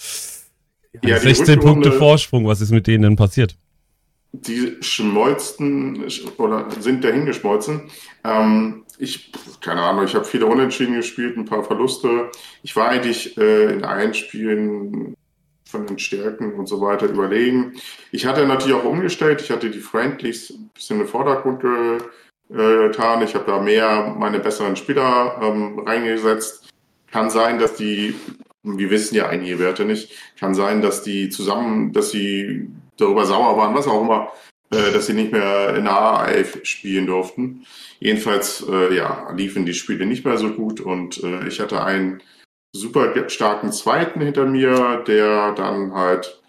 Ja, 1.03 1.19
die 1.19 1.23
16 1.27 1.59
Rückrunde- 1.59 1.59
Punkte 1.61 1.91
Vorsprung, 1.93 2.47
was 2.47 2.61
ist 2.61 2.71
mit 2.71 2.87
denen 2.87 3.03
denn 3.03 3.15
passiert? 3.15 3.55
Die 4.31 4.77
schmolzen 4.81 6.05
oder 6.37 6.69
sind 6.79 7.03
dahin 7.03 7.25
geschmolzen. 7.25 7.89
Ähm, 8.23 8.83
ich, 8.97 9.31
keine 9.61 9.81
Ahnung, 9.81 10.05
ich 10.05 10.13
habe 10.13 10.25
viele 10.25 10.45
Unentschieden 10.45 10.95
gespielt, 10.95 11.37
ein 11.37 11.45
paar 11.45 11.63
Verluste. 11.63 12.29
Ich 12.63 12.75
war 12.75 12.89
eigentlich 12.89 13.37
äh, 13.37 13.73
in 13.73 13.83
allen 13.83 14.13
Spielen 14.13 15.15
von 15.65 15.85
den 15.85 15.99
Stärken 15.99 16.53
und 16.53 16.67
so 16.67 16.81
weiter 16.81 17.07
überlegen. 17.07 17.73
Ich 18.11 18.25
hatte 18.25 18.45
natürlich 18.45 18.75
auch 18.75 18.85
umgestellt. 18.85 19.41
Ich 19.41 19.51
hatte 19.51 19.69
die 19.69 19.79
Friendlies 19.79 20.49
ein 20.49 20.69
bisschen 20.73 20.97
in 20.97 21.03
den 21.03 21.09
Vordergrund 21.09 21.61
getan. 21.61 23.21
Ich 23.21 23.35
habe 23.35 23.45
da 23.45 23.59
mehr 23.61 24.15
meine 24.17 24.39
besseren 24.39 24.75
Spieler 24.75 25.39
ähm, 25.41 25.79
reingesetzt. 25.79 26.67
Kann 27.11 27.29
sein, 27.29 27.59
dass 27.59 27.75
die, 27.75 28.15
wir 28.63 28.89
wissen 28.89 29.15
ja 29.15 29.29
einige 29.29 29.59
Werte 29.59 29.85
nicht, 29.85 30.11
kann 30.39 30.55
sein, 30.55 30.81
dass 30.81 31.03
die 31.03 31.29
zusammen, 31.29 31.93
dass 31.93 32.11
sie 32.11 32.67
darüber 32.99 33.25
sauer 33.25 33.57
waren, 33.57 33.75
was 33.75 33.87
auch 33.87 34.01
immer, 34.01 34.31
äh, 34.71 34.91
dass 34.91 35.07
sie 35.07 35.13
nicht 35.13 35.31
mehr 35.31 35.75
in 35.75 35.85
der 35.85 35.93
A11 35.93 36.65
spielen 36.65 37.07
durften. 37.07 37.65
Jedenfalls, 37.99 38.65
äh, 38.67 38.95
ja, 38.95 39.31
liefen 39.31 39.65
die 39.65 39.73
Spiele 39.73 40.05
nicht 40.05 40.25
mehr 40.25 40.37
so 40.37 40.51
gut 40.51 40.79
und 40.79 41.23
äh, 41.23 41.47
ich 41.47 41.59
hatte 41.59 41.83
einen 41.83 42.21
super 42.75 43.29
starken 43.29 43.71
Zweiten 43.71 44.21
hinter 44.21 44.45
mir, 44.45 45.03
der 45.07 45.53
dann 45.53 45.93
halt, 45.93 46.41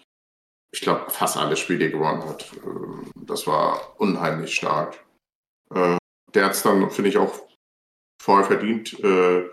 ich 0.71 0.81
glaube, 0.81 1.09
fast 1.09 1.37
alle 1.37 1.57
Spiele 1.57 1.89
gewonnen 1.89 2.23
hat. 2.23 2.51
Äh, 2.53 3.09
das 3.15 3.47
war 3.47 3.99
unheimlich 3.99 4.55
stark. 4.55 5.03
Äh, 5.73 5.97
der 6.33 6.45
hat 6.45 6.51
es 6.53 6.63
dann, 6.63 6.89
finde 6.91 7.09
ich, 7.09 7.17
auch 7.17 7.33
voll 8.21 8.43
verdient. 8.43 8.99
Äh, 9.03 9.49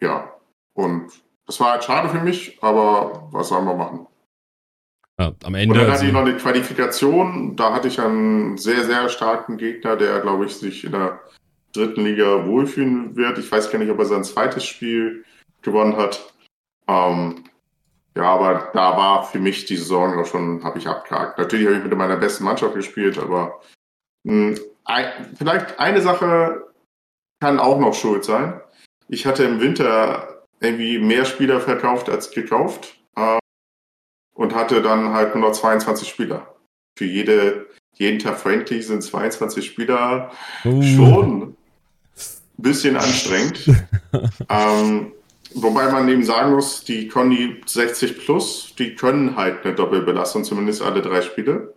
ja, 0.00 0.32
und 0.74 1.10
das 1.46 1.60
war 1.60 1.72
halt 1.72 1.84
schade 1.84 2.08
für 2.08 2.20
mich, 2.20 2.62
aber 2.62 3.28
was 3.32 3.48
sollen 3.48 3.66
wir 3.66 3.74
machen? 3.74 4.06
Ja, 5.18 5.32
am 5.44 5.54
Ende. 5.54 5.72
Und 5.72 5.80
dann 5.80 5.92
hatte 5.92 6.06
ich 6.06 6.12
noch 6.12 6.20
eine 6.20 6.36
Qualifikation. 6.36 7.56
Da 7.56 7.72
hatte 7.72 7.88
ich 7.88 8.00
einen 8.00 8.58
sehr, 8.58 8.84
sehr 8.84 9.08
starken 9.08 9.56
Gegner, 9.56 9.96
der, 9.96 10.20
glaube 10.20 10.46
ich, 10.46 10.54
sich 10.56 10.84
in 10.84 10.92
der 10.92 11.20
dritten 11.72 12.04
Liga 12.04 12.46
wohlfühlen 12.46 13.16
wird. 13.16 13.38
Ich 13.38 13.50
weiß 13.50 13.70
gar 13.70 13.78
nicht, 13.78 13.90
ob 13.90 13.98
er 13.98 14.04
sein 14.04 14.24
zweites 14.24 14.64
Spiel 14.64 15.24
gewonnen 15.62 15.96
hat. 15.96 16.32
Ähm, 16.86 17.44
ja, 18.14 18.24
aber 18.24 18.70
da 18.72 18.96
war 18.96 19.24
für 19.24 19.38
mich 19.38 19.64
die 19.66 19.76
Saison 19.76 20.18
auch 20.18 20.26
schon, 20.26 20.62
habe 20.64 20.78
ich 20.78 20.86
abgehakt. 20.86 21.38
Natürlich 21.38 21.66
habe 21.66 21.76
ich 21.76 21.84
mit 21.84 21.96
meiner 21.96 22.16
besten 22.16 22.44
Mannschaft 22.44 22.74
gespielt, 22.74 23.18
aber 23.18 23.60
mh, 24.24 24.56
hm, 24.56 24.58
ein, 24.84 25.36
vielleicht 25.36 25.78
eine 25.78 26.00
Sache 26.00 26.66
kann 27.40 27.58
auch 27.58 27.78
noch 27.78 27.94
schuld 27.94 28.24
sein. 28.24 28.60
Ich 29.08 29.26
hatte 29.26 29.44
im 29.44 29.60
Winter 29.60 30.44
irgendwie 30.60 30.98
mehr 30.98 31.24
Spieler 31.24 31.60
verkauft 31.60 32.08
als 32.08 32.30
gekauft 32.30 32.95
und 34.36 34.54
hatte 34.54 34.82
dann 34.82 35.12
halt 35.12 35.34
nur 35.34 35.48
noch 35.48 35.56
22 35.56 36.08
Spieler. 36.08 36.54
Für 36.96 37.06
jede, 37.06 37.66
jeden 37.94 38.18
Tag 38.18 38.38
Friendly 38.38 38.80
sind 38.82 39.02
22 39.02 39.66
Spieler 39.66 40.30
uh. 40.64 40.82
schon 40.82 41.42
ein 41.42 41.56
bisschen 42.56 42.96
anstrengend. 42.96 43.66
ähm, 44.48 45.12
wobei 45.54 45.90
man 45.90 46.08
eben 46.08 46.24
sagen 46.24 46.52
muss, 46.52 46.84
die 46.84 47.08
Conny 47.08 47.60
60 47.66 48.18
Plus, 48.18 48.74
die 48.78 48.94
können 48.94 49.36
halt 49.36 49.64
eine 49.64 49.74
Doppelbelastung, 49.74 50.44
zumindest 50.44 50.82
alle 50.82 51.02
drei 51.02 51.22
Spiele. 51.22 51.74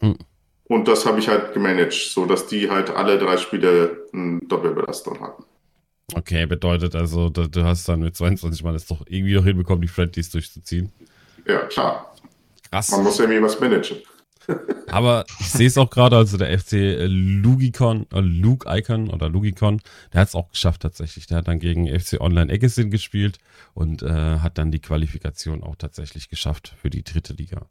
Hm. 0.00 0.16
Und 0.64 0.86
das 0.86 1.06
habe 1.06 1.18
ich 1.18 1.28
halt 1.28 1.54
gemanagt, 1.54 1.94
so 1.94 2.26
dass 2.26 2.46
die 2.46 2.70
halt 2.70 2.90
alle 2.90 3.18
drei 3.18 3.38
Spiele 3.38 4.06
eine 4.12 4.40
Doppelbelastung 4.40 5.20
hatten. 5.20 5.44
Okay, 6.14 6.46
bedeutet 6.46 6.94
also, 6.94 7.28
du 7.28 7.64
hast 7.64 7.88
dann 7.88 8.00
mit 8.00 8.16
22 8.16 8.62
Mal 8.62 8.74
es 8.74 8.86
doch 8.86 9.02
irgendwie 9.06 9.34
noch 9.34 9.44
hinbekommen, 9.44 9.82
die 9.82 9.88
Friendlies 9.88 10.30
durchzuziehen. 10.30 10.92
Ja, 11.48 11.60
klar. 11.66 12.14
Krass. 12.70 12.90
Man 12.90 13.02
muss 13.02 13.18
ja 13.18 13.24
irgendwie 13.24 13.42
was 13.42 13.58
managen. 13.58 13.98
Aber 14.88 15.24
ich 15.40 15.50
sehe 15.50 15.66
es 15.66 15.76
auch 15.76 15.90
gerade, 15.90 16.16
also 16.16 16.36
der 16.36 16.58
FC 16.58 16.96
Lugicon, 17.06 18.06
äh, 18.12 18.20
Luke 18.20 18.66
Icon 18.68 19.10
oder 19.10 19.28
Lugicon, 19.28 19.80
der 20.12 20.22
hat 20.22 20.28
es 20.28 20.34
auch 20.34 20.50
geschafft 20.50 20.82
tatsächlich. 20.82 21.26
Der 21.26 21.38
hat 21.38 21.48
dann 21.48 21.58
gegen 21.58 21.86
FC 21.86 22.20
Online 22.20 22.50
Eggesin 22.52 22.90
gespielt 22.90 23.38
und 23.74 24.02
äh, 24.02 24.38
hat 24.38 24.58
dann 24.58 24.70
die 24.70 24.80
Qualifikation 24.80 25.62
auch 25.62 25.76
tatsächlich 25.76 26.28
geschafft 26.28 26.74
für 26.80 26.90
die 26.90 27.02
dritte 27.02 27.34
Liga. 27.34 27.66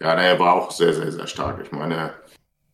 Ja, 0.00 0.14
er 0.14 0.38
war 0.38 0.54
auch 0.54 0.70
sehr, 0.70 0.92
sehr, 0.92 1.12
sehr 1.12 1.26
stark. 1.26 1.60
Ich 1.62 1.72
meine, 1.72 2.12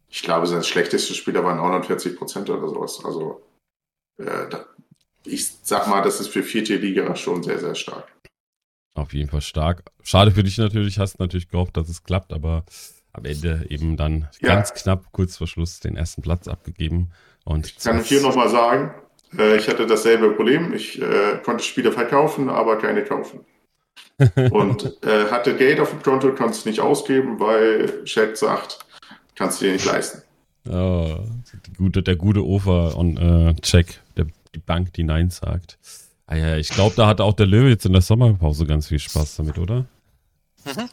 ich 0.09 0.23
glaube, 0.23 0.47
sein 0.47 0.65
schlechtestes 0.65 1.17
Spieler 1.17 1.45
waren 1.45 1.59
49 1.59 2.17
Prozent 2.17 2.51
oder 2.51 2.69
sowas. 2.69 3.05
Also, 3.05 3.43
äh, 4.19 4.47
ich 5.25 5.49
sag 5.63 5.87
mal, 5.89 6.03
das 6.03 6.21
ist 6.21 6.29
für 6.29 6.43
vierte 6.43 6.77
Liga 6.77 7.15
schon 7.17 7.43
sehr, 7.43 7.59
sehr 7.59 7.75
stark. 7.75 8.09
Auf 9.01 9.15
jeden 9.15 9.31
Fall 9.31 9.41
stark. 9.41 9.85
Schade 10.03 10.31
für 10.31 10.43
dich 10.43 10.59
natürlich, 10.59 10.99
hast 10.99 11.21
natürlich 11.21 11.49
gehofft, 11.49 11.75
dass 11.79 11.89
es 11.89 12.05
klappt, 12.05 12.35
aber 12.35 12.65
am 13.15 13.25
Ende 13.25 13.65
eben 13.71 13.97
dann 13.97 14.29
ja. 14.41 14.49
ganz 14.49 14.75
knapp 14.75 15.11
kurz 15.11 15.39
vor 15.39 15.47
Schluss 15.47 15.81
den 15.81 15.97
ersten 15.97 16.21
Platz 16.21 16.49
abgegeben. 16.49 17.11
Und 17.45 17.67
ich 17.67 17.79
kann 17.79 18.05
hier 18.05 18.21
nochmal 18.21 18.51
sagen, 18.51 18.95
äh, 19.39 19.57
ich 19.57 19.69
hatte 19.69 19.87
dasselbe 19.87 20.33
Problem. 20.33 20.75
Ich 20.75 21.01
äh, 21.01 21.39
konnte 21.43 21.65
Spiele 21.65 21.93
verkaufen, 21.93 22.51
aber 22.51 22.77
keine 22.77 23.03
kaufen. 23.03 23.41
und 24.51 25.03
äh, 25.03 25.31
hatte 25.31 25.57
Geld 25.57 25.81
auf 25.81 25.91
dem 25.91 26.03
Konto, 26.03 26.35
konnte 26.35 26.53
es 26.53 26.67
nicht 26.67 26.81
ausgeben, 26.81 27.41
weil 27.41 28.05
Chat 28.05 28.37
sagt, 28.37 28.81
kannst 29.35 29.63
du 29.63 29.65
dir 29.65 29.73
nicht 29.73 29.87
leisten. 29.87 30.23
Oh, 30.69 31.21
gute, 31.79 32.03
der 32.03 32.17
gute 32.17 32.45
Ofer 32.45 32.99
und 32.99 33.17
äh, 33.17 33.55
Check, 33.63 34.01
der, 34.19 34.27
die 34.55 34.59
Bank, 34.59 34.93
die 34.93 35.05
Nein 35.05 35.31
sagt. 35.31 35.79
Ah 36.31 36.37
ja, 36.37 36.57
ich 36.57 36.69
glaube, 36.69 36.95
da 36.95 37.09
hat 37.09 37.21
auch 37.21 37.35
der 37.35 37.47
Löwe 37.47 37.71
jetzt 37.71 37.85
in 37.87 37.93
der 37.93 38.03
Sommerpause 38.03 38.65
ganz 38.65 38.87
viel 38.87 39.01
Spaß 39.01 39.35
damit, 39.35 39.59
oder? 39.59 39.85
Mhm. 40.65 40.89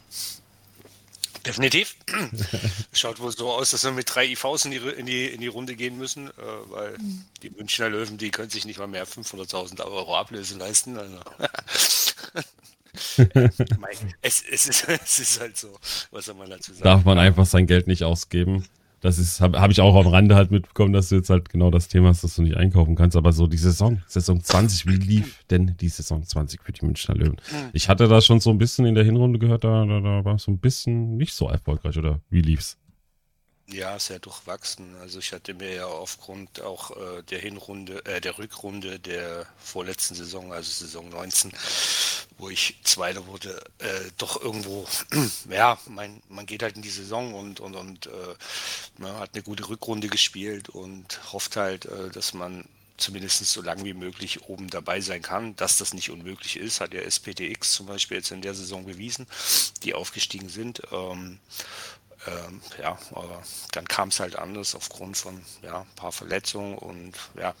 Definitiv. 1.46 1.94
Schaut 2.92 3.20
wohl 3.20 3.30
so 3.30 3.48
aus, 3.52 3.70
dass 3.70 3.84
wir 3.84 3.92
mit 3.92 4.12
drei 4.12 4.26
IVs 4.26 4.64
in 4.64 4.72
die, 4.72 4.78
in 4.78 5.06
die, 5.06 5.26
in 5.26 5.40
die 5.40 5.46
Runde 5.46 5.76
gehen 5.76 5.96
müssen, 5.96 6.26
äh, 6.26 6.32
weil 6.70 6.96
die 7.44 7.50
Münchner 7.50 7.88
Löwen, 7.88 8.18
die 8.18 8.30
können 8.30 8.50
sich 8.50 8.64
nicht 8.64 8.80
mal 8.80 8.88
mehr 8.88 9.06
500.000 9.06 9.80
Euro 9.84 10.16
Ablöse 10.16 10.58
leisten. 10.58 10.98
Also. 10.98 11.20
es, 14.22 14.42
es, 14.42 14.66
ist, 14.66 14.88
es 15.04 15.18
ist 15.20 15.40
halt 15.40 15.56
so, 15.56 15.78
was 16.10 16.24
soll 16.24 16.34
man 16.34 16.50
dazu 16.50 16.72
sagen. 16.72 16.82
Darf 16.82 17.04
man 17.04 17.20
einfach 17.20 17.46
sein 17.46 17.68
Geld 17.68 17.86
nicht 17.86 18.02
ausgeben. 18.02 18.66
Das 19.00 19.18
ist, 19.18 19.40
habe 19.40 19.60
hab 19.60 19.70
ich 19.70 19.80
auch 19.80 19.94
am 19.94 20.06
Rande 20.06 20.34
halt 20.34 20.50
mitbekommen, 20.50 20.92
dass 20.92 21.08
du 21.08 21.16
jetzt 21.16 21.30
halt 21.30 21.48
genau 21.48 21.70
das 21.70 21.88
Thema 21.88 22.08
hast, 22.08 22.24
dass 22.24 22.34
du 22.36 22.42
nicht 22.42 22.56
einkaufen 22.56 22.96
kannst. 22.96 23.16
Aber 23.16 23.32
so 23.32 23.46
die 23.46 23.56
Saison, 23.56 24.00
Saison 24.06 24.42
20, 24.42 24.86
wie 24.86 24.96
lief 24.96 25.44
denn 25.50 25.76
die 25.80 25.88
Saison 25.88 26.22
20 26.24 26.62
für 26.62 26.72
die 26.72 26.84
Münchner 26.84 27.14
Löwen? 27.14 27.36
Ich 27.72 27.88
hatte 27.88 28.08
da 28.08 28.20
schon 28.20 28.40
so 28.40 28.50
ein 28.50 28.58
bisschen 28.58 28.86
in 28.86 28.94
der 28.94 29.04
Hinrunde 29.04 29.38
gehört, 29.38 29.64
da, 29.64 29.84
da, 29.84 30.00
da 30.00 30.24
war 30.24 30.36
es 30.36 30.44
so 30.44 30.50
ein 30.50 30.58
bisschen 30.58 31.16
nicht 31.16 31.34
so 31.34 31.48
erfolgreich, 31.48 31.98
oder 31.98 32.20
wie 32.30 32.40
lief's? 32.40 32.77
Ja, 33.70 33.98
sehr 33.98 34.18
durchwachsen. 34.18 34.96
Also 34.96 35.18
ich 35.18 35.32
hatte 35.34 35.52
mir 35.52 35.74
ja 35.74 35.86
aufgrund 35.86 36.62
auch 36.62 36.90
äh, 36.96 37.22
der 37.24 37.38
Hinrunde, 37.38 38.02
äh, 38.06 38.18
der 38.18 38.38
Rückrunde 38.38 38.98
der 38.98 39.46
vorletzten 39.58 40.14
Saison, 40.14 40.54
also 40.54 40.70
Saison 40.70 41.10
19, 41.10 41.52
wo 42.38 42.48
ich 42.48 42.80
Zweiter 42.84 43.26
wurde, 43.26 43.62
äh, 43.78 44.10
doch 44.16 44.40
irgendwo, 44.40 44.88
ja, 45.50 45.78
mein, 45.86 46.22
man 46.30 46.46
geht 46.46 46.62
halt 46.62 46.76
in 46.76 46.82
die 46.82 46.88
Saison 46.88 47.34
und, 47.34 47.60
und, 47.60 47.76
und 47.76 48.06
äh, 48.06 48.10
man 48.96 49.18
hat 49.18 49.34
eine 49.34 49.42
gute 49.42 49.68
Rückrunde 49.68 50.08
gespielt 50.08 50.70
und 50.70 51.20
hofft 51.30 51.56
halt, 51.56 51.84
äh, 51.84 52.08
dass 52.08 52.32
man 52.32 52.64
zumindest 52.96 53.44
so 53.44 53.62
lange 53.62 53.84
wie 53.84 53.94
möglich 53.94 54.48
oben 54.48 54.68
dabei 54.70 55.00
sein 55.00 55.22
kann. 55.22 55.56
Dass 55.56 55.76
das 55.78 55.94
nicht 55.94 56.10
unmöglich 56.10 56.56
ist, 56.56 56.80
hat 56.80 56.94
ja 56.94 57.02
SPTX 57.02 57.72
zum 57.72 57.86
Beispiel 57.86 58.16
jetzt 58.16 58.30
in 58.30 58.42
der 58.42 58.54
Saison 58.54 58.86
bewiesen, 58.86 59.26
die 59.82 59.94
aufgestiegen 59.94 60.48
sind. 60.48 60.82
Ähm, 60.90 61.38
ähm, 62.28 62.60
ja, 62.80 62.98
aber 63.12 63.42
dann 63.72 63.86
kam 63.86 64.08
es 64.08 64.20
halt 64.20 64.36
anders 64.36 64.74
aufgrund 64.74 65.16
von 65.16 65.44
ja, 65.62 65.80
ein 65.80 65.94
paar 65.96 66.12
Verletzungen 66.12 66.76
und 66.76 67.14
ja, 67.38 67.54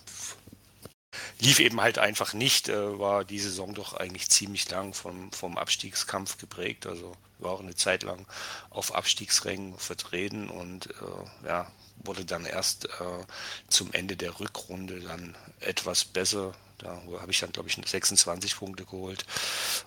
lief 1.40 1.60
eben 1.60 1.80
halt 1.80 1.98
einfach 1.98 2.34
nicht, 2.34 2.68
äh, 2.68 2.98
war 2.98 3.24
die 3.24 3.40
Saison 3.40 3.74
doch 3.74 3.94
eigentlich 3.94 4.28
ziemlich 4.28 4.68
lang 4.70 4.94
vom, 4.94 5.32
vom 5.32 5.56
Abstiegskampf 5.58 6.38
geprägt. 6.38 6.86
Also 6.86 7.16
war 7.38 7.52
auch 7.52 7.60
eine 7.60 7.74
Zeit 7.74 8.02
lang 8.02 8.26
auf 8.70 8.94
Abstiegsrängen 8.94 9.78
vertreten 9.78 10.48
und 10.50 10.88
äh, 10.88 11.46
ja, 11.46 11.70
wurde 12.04 12.24
dann 12.24 12.44
erst 12.44 12.86
äh, 12.86 13.24
zum 13.68 13.92
Ende 13.92 14.16
der 14.16 14.38
Rückrunde 14.40 15.00
dann 15.00 15.36
etwas 15.60 16.04
besser. 16.04 16.54
Da 16.78 17.00
habe 17.20 17.32
ich 17.32 17.40
dann, 17.40 17.52
glaube 17.52 17.68
ich, 17.68 17.74
26 17.74 18.56
Punkte 18.56 18.84
geholt 18.84 19.24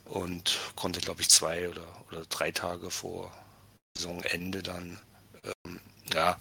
und 0.05 0.59
konnte, 0.75 0.99
glaube 0.99 1.21
ich, 1.21 1.29
zwei 1.29 1.69
oder, 1.69 1.87
oder 2.09 2.25
drei 2.25 2.51
Tage 2.51 2.91
vor 2.91 3.31
Saisonende 3.97 4.63
dann 4.63 4.99
ähm, 5.65 5.79
ja, 6.13 6.37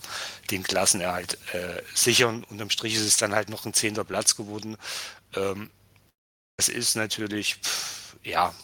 den 0.50 0.62
Klassenerhalt 0.62 1.38
äh, 1.54 1.83
sichern. 1.95 2.45
Unterm 2.45 2.71
Strich 2.71 2.95
ist 2.95 3.07
es 3.07 3.16
dann 3.16 3.35
halt 3.35 3.49
noch 3.50 3.66
ein 3.66 3.75
zehnter 3.75 4.04
Platz 4.04 4.37
geworden. 4.37 4.76
Ähm, 5.35 5.71
das 6.57 6.69
ist 6.69 6.97
natürlich, 6.97 7.57
pff, 7.57 8.16
ja, 8.23 8.54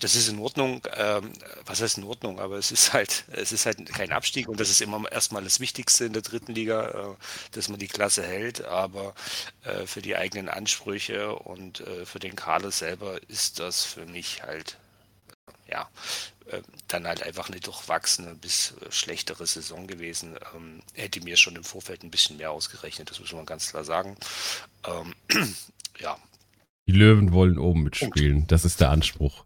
das 0.00 0.16
ist 0.16 0.28
in 0.28 0.38
Ordnung. 0.40 0.82
Ähm, 0.96 1.32
was 1.66 1.80
heißt 1.80 1.98
in 1.98 2.04
Ordnung? 2.04 2.40
Aber 2.40 2.56
es 2.58 2.72
ist 2.72 2.92
halt, 2.92 3.24
es 3.28 3.52
ist 3.52 3.66
halt 3.66 3.86
kein 3.92 4.12
Abstieg 4.12 4.48
und 4.48 4.58
das 4.60 4.70
ist 4.70 4.80
immer 4.80 5.10
erstmal 5.10 5.44
das 5.44 5.60
Wichtigste 5.60 6.06
in 6.06 6.12
der 6.12 6.22
dritten 6.22 6.52
Liga, 6.52 6.88
äh, 6.88 7.16
dass 7.52 7.68
man 7.68 7.78
die 7.78 7.88
Klasse 7.88 8.22
hält. 8.24 8.64
Aber 8.64 9.14
äh, 9.62 9.86
für 9.86 10.02
die 10.02 10.16
eigenen 10.16 10.48
Ansprüche 10.48 11.34
und 11.36 11.80
äh, 11.80 12.06
für 12.06 12.18
den 12.18 12.36
Kader 12.36 12.70
selber 12.70 13.20
ist 13.28 13.60
das 13.60 13.84
für 13.84 14.06
mich 14.06 14.42
halt 14.42 14.78
ja, 15.68 15.88
dann 16.88 17.06
halt 17.06 17.22
einfach 17.22 17.48
eine 17.48 17.60
durchwachsene 17.60 18.34
bis 18.34 18.74
äh, 18.80 18.90
schlechtere 18.90 19.46
Saison 19.46 19.86
gewesen. 19.86 20.36
Ähm, 20.54 20.82
hätte 20.92 21.20
mir 21.22 21.36
schon 21.36 21.56
im 21.56 21.64
Vorfeld 21.64 22.02
ein 22.02 22.10
bisschen 22.10 22.36
mehr 22.36 22.50
ausgerechnet, 22.50 23.10
das 23.10 23.20
muss 23.20 23.32
man 23.32 23.46
ganz 23.46 23.70
klar 23.70 23.84
sagen. 23.84 24.16
Ähm, 24.86 25.14
ja. 25.98 26.18
Die 26.86 26.92
Löwen 26.92 27.32
wollen 27.32 27.58
oben 27.58 27.84
mitspielen, 27.84 28.46
das 28.46 28.64
ist 28.64 28.80
der 28.80 28.90
Anspruch. 28.90 29.44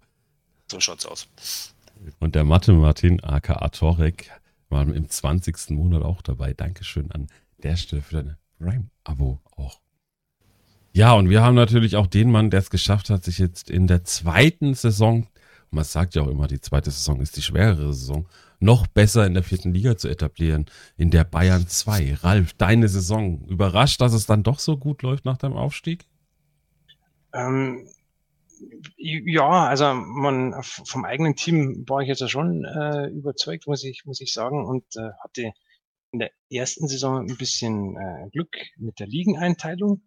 So 0.70 0.80
schaut's 0.80 1.06
aus. 1.06 1.28
Und 2.18 2.34
der 2.34 2.44
Mathe 2.44 2.72
Martin, 2.72 3.22
aka 3.22 3.68
Torek, 3.68 4.30
war 4.68 4.82
im 4.82 5.08
20. 5.08 5.70
Monat 5.70 6.02
auch 6.02 6.22
dabei. 6.22 6.52
Dankeschön 6.52 7.10
an 7.12 7.28
der 7.62 7.76
Stelle 7.76 8.02
für 8.02 8.16
deine 8.16 8.38
Prime-Abo 8.58 9.40
auch. 9.56 9.80
Ja, 10.92 11.12
und 11.12 11.28
wir 11.30 11.42
haben 11.42 11.54
natürlich 11.54 11.96
auch 11.96 12.06
den 12.06 12.30
Mann, 12.30 12.50
der 12.50 12.60
es 12.60 12.70
geschafft 12.70 13.10
hat, 13.10 13.24
sich 13.24 13.38
jetzt 13.38 13.70
in 13.70 13.86
der 13.86 14.04
zweiten 14.04 14.74
Saison, 14.74 15.26
und 15.70 15.76
man 15.76 15.84
sagt 15.84 16.14
ja 16.14 16.22
auch 16.22 16.28
immer, 16.28 16.46
die 16.46 16.60
zweite 16.60 16.90
Saison 16.90 17.20
ist 17.20 17.36
die 17.36 17.42
schwerere 17.42 17.92
Saison, 17.92 18.26
noch 18.60 18.86
besser 18.86 19.26
in 19.26 19.34
der 19.34 19.42
vierten 19.42 19.72
Liga 19.72 19.96
zu 19.96 20.08
etablieren, 20.08 20.66
in 20.96 21.10
der 21.10 21.24
Bayern 21.24 21.66
2. 21.68 22.14
Ralf, 22.22 22.54
deine 22.54 22.88
Saison, 22.88 23.44
überrascht, 23.46 24.00
dass 24.00 24.12
es 24.12 24.26
dann 24.26 24.42
doch 24.42 24.58
so 24.58 24.76
gut 24.76 25.02
läuft 25.02 25.24
nach 25.24 25.36
deinem 25.36 25.56
Aufstieg? 25.56 26.06
Ähm, 27.32 27.88
ja, 28.96 29.66
also 29.66 29.94
man 29.94 30.54
vom 30.62 31.04
eigenen 31.04 31.36
Team 31.36 31.84
war 31.86 32.00
ich 32.00 32.08
jetzt 32.08 32.28
schon 32.28 32.64
äh, 32.64 33.06
überzeugt, 33.08 33.66
muss 33.66 33.84
ich 33.84 34.04
muss 34.04 34.20
ich 34.20 34.32
sagen, 34.32 34.66
und 34.66 34.84
äh, 34.96 35.10
hatte 35.22 35.52
in 36.10 36.18
der 36.18 36.30
ersten 36.50 36.88
Saison 36.88 37.28
ein 37.28 37.36
bisschen 37.36 37.96
äh, 37.96 38.30
Glück 38.30 38.56
mit 38.76 38.98
der 38.98 39.06
Ligeneinteilung. 39.06 40.02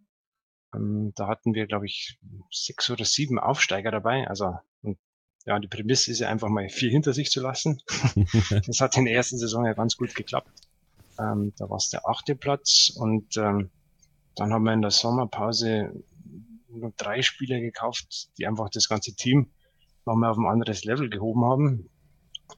Ähm, 0.74 1.14
da 1.16 1.28
hatten 1.28 1.54
wir, 1.54 1.68
glaube 1.68 1.86
ich, 1.86 2.18
sechs 2.50 2.90
oder 2.90 3.06
sieben 3.06 3.40
Aufsteiger 3.40 3.92
dabei. 3.92 4.28
Also 4.28 4.56
ja, 5.46 5.60
die 5.60 5.68
Prämisse 5.68 6.12
ist 6.12 6.20
ja 6.20 6.30
einfach 6.30 6.50
mal 6.50 6.70
vier 6.70 6.92
hinter 6.92 7.14
sich 7.14 7.32
zu 7.32 7.42
lassen. 7.42 7.82
das 8.66 8.80
hat 8.80 8.98
in 8.98 9.06
der 9.06 9.16
ersten 9.16 9.38
Saison 9.38 9.66
ja 9.66 9.74
ganz 9.74 9.98
gut 9.98 10.14
geklappt. 10.14 10.52
Ähm, 11.20 11.54
da 11.58 11.70
war 11.70 11.78
es 11.78 11.90
der 11.90 12.08
achte 12.08 12.36
Platz 12.36 12.92
und 12.96 13.38
ähm, 13.38 13.70
dann 14.36 14.54
haben 14.54 14.64
wir 14.64 14.74
in 14.74 14.82
der 14.82 14.92
Sommerpause 14.92 16.04
nur 16.70 16.94
drei 16.96 17.22
Spieler 17.22 17.60
gekauft, 17.60 18.30
die 18.38 18.48
einfach 18.48 18.70
das 18.70 18.88
ganze 18.88 19.14
Team 19.16 19.52
nochmal 20.06 20.32
auf 20.32 20.38
ein 20.38 20.46
anderes 20.46 20.84
Level 20.84 21.10
gehoben 21.10 21.46
haben. 21.46 21.90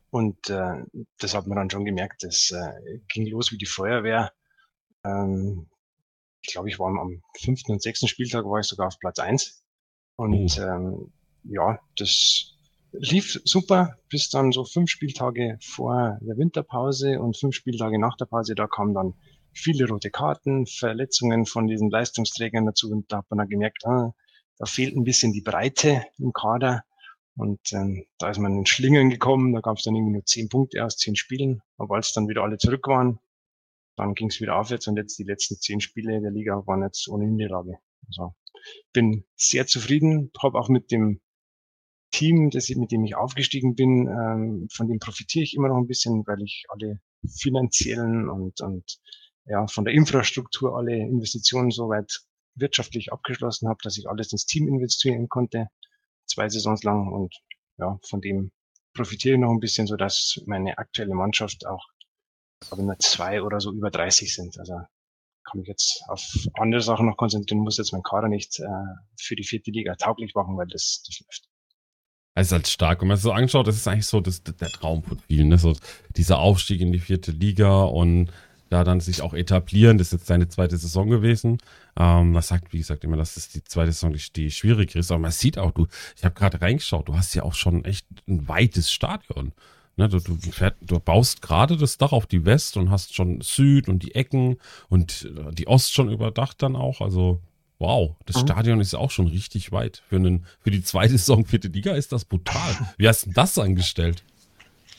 Und 0.10 0.50
äh, 0.50 0.84
das 1.20 1.34
hat 1.34 1.48
man 1.48 1.58
dann 1.58 1.70
schon 1.70 1.86
gemerkt. 1.86 2.24
Das 2.24 2.52
äh, 2.52 3.00
ging 3.08 3.28
los 3.28 3.52
wie 3.52 3.58
die 3.58 3.66
Feuerwehr. 3.66 4.32
Ähm, 5.04 5.70
ich 6.42 6.52
glaube, 6.52 6.70
ich 6.70 6.78
war 6.80 6.88
am 6.88 7.22
fünften 7.40 7.72
und 7.72 7.82
sechsten 7.82 8.08
Spieltag 8.08 8.46
war 8.46 8.60
ich 8.60 8.68
sogar 8.68 8.88
auf 8.88 9.00
Platz 9.00 9.20
eins. 9.20 9.64
Und 10.16 10.60
oh. 10.60 10.62
ähm, 10.62 11.14
ja, 11.44 11.80
das 11.98 12.54
lief 12.94 13.40
super 13.44 13.98
bis 14.10 14.30
dann 14.30 14.52
so 14.52 14.64
fünf 14.64 14.90
Spieltage 14.90 15.58
vor 15.62 16.18
der 16.22 16.38
Winterpause 16.38 17.20
und 17.20 17.38
fünf 17.38 17.56
Spieltage 17.56 18.00
nach 18.00 18.16
der 18.18 18.26
Pause. 18.26 18.56
Da 18.56 18.68
kamen 18.68 18.94
dann 18.94 19.14
viele 19.54 19.88
rote 19.88 20.12
Karten, 20.12 20.66
Verletzungen 20.66 21.46
von 21.46 21.68
diesen 21.68 21.90
Leistungsträgern 21.90 22.66
dazu 22.66 22.92
und 22.92 23.12
da 23.12 23.18
hat 23.18 23.26
man 23.30 23.40
dann 23.40 23.50
gemerkt, 23.50 23.86
ah, 23.86 24.14
da 24.58 24.66
fehlt 24.66 24.96
ein 24.96 25.04
bisschen 25.04 25.34
die 25.34 25.42
Breite 25.42 26.06
im 26.20 26.34
Kader. 26.34 26.84
Und 27.36 27.74
ähm, 27.74 28.06
da 28.20 28.30
ist 28.30 28.38
man 28.38 28.56
in 28.56 28.66
Schlingen 28.68 29.10
gekommen, 29.10 29.54
da 29.54 29.62
gab 29.62 29.78
es 29.78 29.84
dann 29.84 29.96
irgendwie 29.96 30.14
nur 30.14 30.26
zehn 30.26 30.50
Punkte 30.50 30.86
aus 30.86 30.98
zehn 30.98 31.16
Spielen. 31.16 31.62
Aber 31.78 31.96
als 31.96 32.14
dann 32.14 32.28
wieder 32.28 32.44
alle 32.44 32.58
zurück 32.58 32.88
waren, 32.88 33.20
dann 33.96 34.14
ging 34.14 34.30
es 34.30 34.40
wieder 34.40 34.56
aufwärts 34.56 34.88
und 34.88 34.98
jetzt 34.98 35.18
die 35.18 35.24
letzten 35.24 35.56
zehn 35.56 35.82
Spiele 35.82 36.22
der 36.22 36.32
Liga 36.32 36.62
waren 36.68 36.84
jetzt 36.84 37.08
ohne 37.08 37.26
Niederlage. 37.26 37.80
Also 38.08 38.36
bin 38.92 39.26
sehr 39.36 39.66
zufrieden, 39.66 40.32
habe 40.42 40.60
auch 40.60 40.70
mit 40.70 40.92
dem 40.92 41.22
Team, 42.14 42.52
das, 42.52 42.70
mit 42.70 42.92
dem 42.92 43.04
ich 43.04 43.16
aufgestiegen 43.16 43.76
bin, 43.76 44.08
ähm, 44.08 44.68
von 44.72 44.88
dem 44.88 45.00
profitiere 45.00 45.44
ich 45.44 45.56
immer 45.56 45.68
noch 45.68 45.78
ein 45.78 45.88
bisschen, 45.88 46.24
weil 46.28 46.42
ich 46.42 46.66
alle 46.70 47.00
finanziellen 47.28 48.30
und, 48.30 48.62
und 48.62 49.00
ja, 49.46 49.66
von 49.68 49.84
der 49.84 49.94
Infrastruktur 49.94 50.78
alle 50.78 50.96
Investitionen 50.96 51.72
soweit 51.72 52.22
wirtschaftlich 52.56 53.12
abgeschlossen 53.12 53.68
habe, 53.68 53.80
dass 53.84 53.98
ich 53.98 54.08
alles 54.08 54.32
ins 54.32 54.46
Team 54.46 54.68
investieren 54.68 55.28
konnte, 55.28 55.68
zwei 56.26 56.48
Saisons 56.50 56.84
lang 56.84 57.12
und 57.12 57.36
ja, 57.78 58.00
von 58.08 58.22
dem 58.22 58.52
profitiere 58.94 59.36
ich 59.36 59.42
noch 59.42 59.50
ein 59.50 59.60
bisschen, 59.60 59.88
so 59.88 59.96
dass 59.96 60.40
meine 60.46 60.78
aktuelle 60.78 61.16
Mannschaft 61.16 61.66
auch, 61.66 61.84
glaube 62.62 62.84
nur 62.84 63.00
zwei 63.00 63.42
oder 63.42 63.60
so 63.60 63.74
über 63.74 63.90
30 63.90 64.34
sind. 64.34 64.58
Also 64.60 64.74
kann 65.44 65.60
mich 65.60 65.68
jetzt 65.68 66.04
auf 66.08 66.22
andere 66.54 66.82
Sachen 66.82 67.08
noch 67.08 67.18
konzentrieren, 67.18 67.64
muss 67.64 67.78
jetzt 67.78 67.92
mein 67.92 68.04
Kader 68.04 68.30
nicht 68.30 68.60
äh, 68.60 68.94
für 69.20 69.36
die 69.36 69.44
vierte 69.44 69.72
Liga 69.72 69.96
tauglich 69.96 70.34
machen, 70.36 70.58
weil 70.58 70.68
das, 70.68 71.04
das 71.06 71.20
läuft. 71.20 71.53
Es 72.36 72.48
ist 72.48 72.54
halt 72.54 72.68
stark. 72.68 73.02
Wenn 73.02 73.10
man 73.10 73.18
es 73.18 73.24
so 73.24 73.32
anschaut, 73.32 73.68
das 73.68 73.76
ist 73.76 73.88
eigentlich 73.88 74.08
so 74.08 74.20
das, 74.20 74.42
der 74.44 74.70
Traum 74.70 75.04
von 75.04 75.20
vielen. 75.20 75.50
Ne? 75.50 75.58
So 75.58 75.76
dieser 76.16 76.40
Aufstieg 76.40 76.82
in 76.82 76.92
die 76.92 77.00
vierte 77.00 77.32
Liga 77.32 77.84
und 77.84 78.32
da 78.74 78.84
dann 78.84 79.00
sich 79.00 79.22
auch 79.22 79.34
etablieren. 79.34 79.98
Das 79.98 80.08
ist 80.08 80.14
jetzt 80.14 80.28
seine 80.28 80.48
zweite 80.48 80.78
Saison 80.78 81.10
gewesen. 81.10 81.60
Ähm, 81.98 82.32
man 82.32 82.42
sagt, 82.42 82.74
wie 82.74 82.80
gesagt, 82.80 83.04
immer, 83.04 83.18
dass 83.18 83.36
das 83.36 83.50
die 83.50 83.64
zweite 83.64 83.92
Saison 83.92 84.14
die, 84.14 84.34
die 84.36 84.52
schwierige 84.52 85.00
ist. 85.00 85.12
Aber 85.12 85.20
man 85.20 85.32
sieht 85.32 85.58
auch, 85.58 85.72
du, 85.72 85.88
ich 86.18 86.26
habe 86.26 86.34
gerade 86.34 86.60
reingeschaut, 86.60 87.08
du 87.08 87.16
hast 87.16 87.36
ja 87.36 87.44
auch 87.44 87.54
schon 87.54 87.86
echt 87.86 88.08
ein 88.28 88.48
weites 88.48 88.92
Stadion. 88.92 89.54
Ne, 89.96 90.10
du, 90.10 90.18
du, 90.18 90.36
fährt, 90.52 90.76
du 90.82 91.00
baust 91.00 91.44
gerade 91.44 91.78
das 91.78 92.00
Dach 92.00 92.14
auf 92.14 92.26
die 92.26 92.46
West 92.46 92.78
und 92.78 92.90
hast 92.90 93.14
schon 93.14 93.42
Süd 93.42 93.88
und 93.88 94.02
die 94.02 94.16
Ecken 94.16 94.58
und 94.90 95.32
äh, 95.38 95.54
die 95.54 95.68
Ost 95.68 95.94
schon 95.94 96.10
überdacht 96.12 96.64
dann 96.64 96.76
auch. 96.76 97.00
Also 97.00 97.42
wow, 97.84 98.16
das 98.26 98.38
mhm. 98.38 98.48
Stadion 98.48 98.80
ist 98.80 98.94
auch 98.94 99.12
schon 99.12 99.28
richtig 99.28 99.74
weit. 99.74 100.04
Für, 100.08 100.16
einen, 100.16 100.46
für 100.62 100.72
die 100.72 100.82
zweite 100.82 101.12
Saison 101.18 101.46
vierte 101.46 101.68
Liga 101.68 101.94
ist 101.94 102.14
das 102.14 102.24
brutal. 102.24 102.74
Wie 102.98 103.08
hast 103.08 103.26
du 103.26 103.32
das 103.32 103.58
angestellt? 103.58 104.24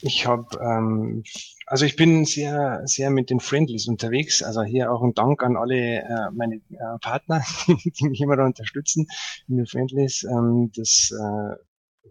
Ich 0.03 0.27
habe, 0.27 0.47
ähm, 0.61 1.25
also 1.65 1.87
ich 1.87 1.97
bin 1.97 2.27
sehr, 2.27 2.83
sehr 2.85 3.09
mit 3.09 3.31
den 3.31 3.41
Friendlies 3.41 3.89
unterwegs. 3.89 4.43
Also 4.43 4.63
hier 4.63 4.93
auch 4.93 5.03
ein 5.03 5.15
Dank 5.15 5.43
an 5.43 5.57
alle 5.57 6.03
äh, 6.03 6.31
meine 6.31 6.57
äh, 6.57 6.99
Partner, 7.01 7.43
die 7.67 8.09
mich 8.09 8.21
immer 8.21 8.37
da 8.37 8.45
unterstützen 8.45 9.07
in 9.49 9.57
den 9.57 9.67
Friendlies. 9.67 10.25
Ähm, 10.25 10.71
das, 10.77 11.11
äh, 11.11 11.57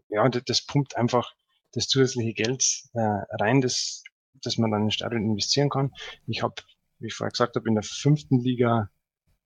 ja, 0.10 0.28
das, 0.28 0.42
das 0.44 0.66
pumpt 0.66 0.98
einfach 0.98 1.34
das 1.74 1.88
zusätzliche 1.88 2.34
Geld 2.34 2.66
äh, 2.94 3.00
rein, 3.40 3.62
das, 3.62 4.04
das 4.42 4.58
man 4.58 4.72
dann 4.72 4.82
in 4.82 4.88
den 4.88 4.92
Stadion 4.92 5.24
investieren 5.24 5.70
kann. 5.70 5.92
Ich 6.26 6.42
habe, 6.42 6.56
wie 6.98 7.08
ich 7.08 7.14
vorher 7.14 7.32
gesagt 7.32 7.56
habe, 7.56 7.70
in 7.70 7.76
der 7.76 7.84
fünften 7.84 8.40
Liga 8.40 8.90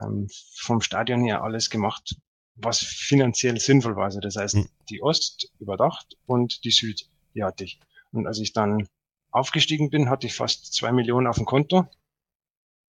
ähm, 0.01 0.27
vom 0.55 0.81
Stadion 0.81 1.23
her 1.23 1.43
alles 1.43 1.69
gemacht, 1.69 2.15
was 2.55 2.79
finanziell 2.79 3.60
sinnvoll 3.60 3.95
war. 3.95 4.05
Also 4.05 4.19
das 4.19 4.36
heißt, 4.36 4.55
hm. 4.55 4.69
die 4.89 5.01
Ost 5.01 5.51
überdacht 5.60 6.17
und 6.25 6.63
die 6.63 6.71
Süd, 6.71 7.10
die 7.36 7.43
hatte 7.43 7.63
ich. 7.63 7.79
Und 8.12 8.27
als 8.27 8.39
ich 8.39 8.53
dann 8.53 8.88
aufgestiegen 9.31 9.89
bin, 9.89 10.10
hatte 10.10 10.27
ich 10.27 10.36
fast 10.36 10.73
zwei 10.73 10.91
Millionen 10.91 11.27
auf 11.27 11.36
dem 11.36 11.45
Konto 11.45 11.88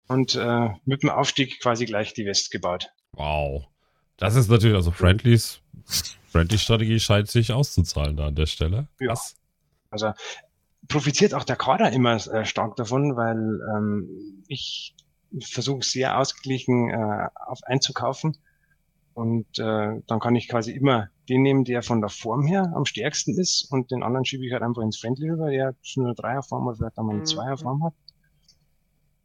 und 0.08 0.36
äh, 0.36 0.70
mit 0.86 1.04
dem 1.04 1.10
Aufstieg 1.10 1.60
quasi 1.60 1.86
gleich 1.86 2.14
die 2.14 2.26
West 2.26 2.52
gebaut. 2.52 2.90
Wow. 3.12 3.66
Das 4.18 4.36
ist 4.36 4.50
natürlich, 4.50 4.76
also 4.76 4.92
Friendlies, 4.92 5.60
Friendly-Strategie 6.30 7.00
scheint 7.00 7.30
sich 7.30 7.52
auszuzahlen 7.52 8.18
da 8.18 8.28
an 8.28 8.36
der 8.36 8.46
Stelle. 8.46 8.88
Ja. 9.00 9.14
Also 9.90 10.14
profitiert 10.88 11.34
auch 11.34 11.44
der 11.44 11.56
Kader 11.56 11.92
immer 11.92 12.16
äh, 12.16 12.46
stark 12.46 12.76
davon, 12.76 13.16
weil 13.16 13.60
ähm, 13.76 14.44
ich 14.48 14.96
versuche 15.42 15.84
sehr 15.84 16.18
ausgeglichen 16.18 16.90
äh, 16.90 17.28
auf 17.36 17.60
einzukaufen 17.64 18.38
und 19.18 19.58
äh, 19.58 20.02
dann 20.06 20.20
kann 20.20 20.36
ich 20.36 20.48
quasi 20.48 20.72
immer 20.72 21.10
den 21.28 21.42
nehmen, 21.42 21.64
der 21.64 21.82
von 21.82 22.02
der 22.02 22.10
Form 22.10 22.46
her 22.46 22.72
am 22.76 22.86
stärksten 22.86 23.38
ist 23.40 23.68
und 23.72 23.90
den 23.90 24.04
anderen 24.04 24.26
schiebe 24.26 24.46
ich 24.46 24.54
halt 24.54 24.62
einfach 24.62 24.84
ins 24.84 25.00
Friendly 25.00 25.30
rüber, 25.30 25.50
der 25.50 25.76
nur 25.96 26.06
eine 26.06 26.16
Dreierform 26.16 26.68
oder 26.68 26.78
vielleicht 26.78 27.00
einmal 27.00 27.16
eine 27.16 27.22
mhm. 27.22 27.26
Zweierform 27.26 27.84
hat. 27.84 27.94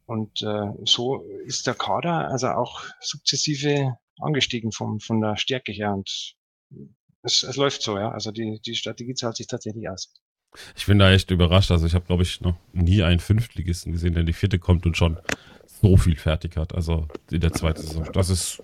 Und 0.05 0.41
äh, 0.41 0.71
so 0.83 1.23
ist 1.45 1.67
der 1.67 1.75
Kader 1.75 2.27
also 2.27 2.47
auch 2.47 2.81
sukzessive 2.99 3.97
angestiegen 4.19 4.71
vom, 4.71 4.99
von 4.99 5.21
der 5.21 5.37
Stärke 5.37 5.71
her 5.71 5.93
und 5.93 6.35
es, 7.21 7.43
es 7.43 7.55
läuft 7.55 7.83
so, 7.83 7.97
ja. 7.97 8.11
Also 8.11 8.31
die, 8.31 8.59
die 8.65 8.75
Strategie 8.75 9.13
zahlt 9.13 9.37
sich 9.37 9.45
tatsächlich 9.45 9.87
aus. 9.89 10.11
Ich 10.75 10.85
bin 10.85 10.99
da 10.99 11.11
echt 11.11 11.31
überrascht. 11.31 11.71
Also 11.71 11.85
ich 11.85 11.95
habe, 11.95 12.05
glaube 12.05 12.23
ich, 12.23 12.41
noch 12.41 12.55
nie 12.73 13.03
einen 13.03 13.19
Fünftligisten 13.19 13.91
gesehen, 13.91 14.13
der 14.13 14.21
in 14.21 14.27
die 14.27 14.33
vierte 14.33 14.59
kommt 14.59 14.85
und 14.85 14.97
schon 14.97 15.17
so 15.65 15.97
viel 15.97 16.15
fertig 16.15 16.57
hat. 16.57 16.73
Also 16.75 17.07
in 17.31 17.41
der 17.41 17.53
zweiten 17.53 17.81
Saison. 17.81 18.07
Das 18.13 18.29
ist, 18.29 18.63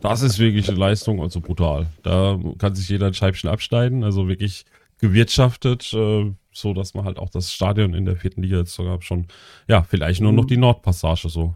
das 0.00 0.22
ist 0.22 0.38
wirklich 0.38 0.68
eine 0.68 0.78
Leistung, 0.78 1.20
also 1.20 1.40
brutal. 1.40 1.86
Da 2.02 2.38
kann 2.58 2.74
sich 2.74 2.88
jeder 2.88 3.06
ein 3.06 3.14
Scheibchen 3.14 3.48
abschneiden. 3.50 4.04
Also 4.04 4.28
wirklich 4.28 4.64
gewirtschaftet, 4.98 5.92
äh, 5.92 6.32
so 6.52 6.74
dass 6.74 6.94
man 6.94 7.04
halt 7.04 7.18
auch 7.18 7.30
das 7.30 7.52
Stadion 7.52 7.94
in 7.94 8.04
der 8.04 8.16
vierten 8.16 8.42
Liga 8.42 8.58
jetzt 8.58 8.74
sogar 8.74 9.00
schon, 9.02 9.28
ja, 9.68 9.82
vielleicht 9.82 10.20
nur 10.20 10.32
noch 10.32 10.44
die 10.44 10.56
Nordpassage 10.56 11.28
so. 11.28 11.54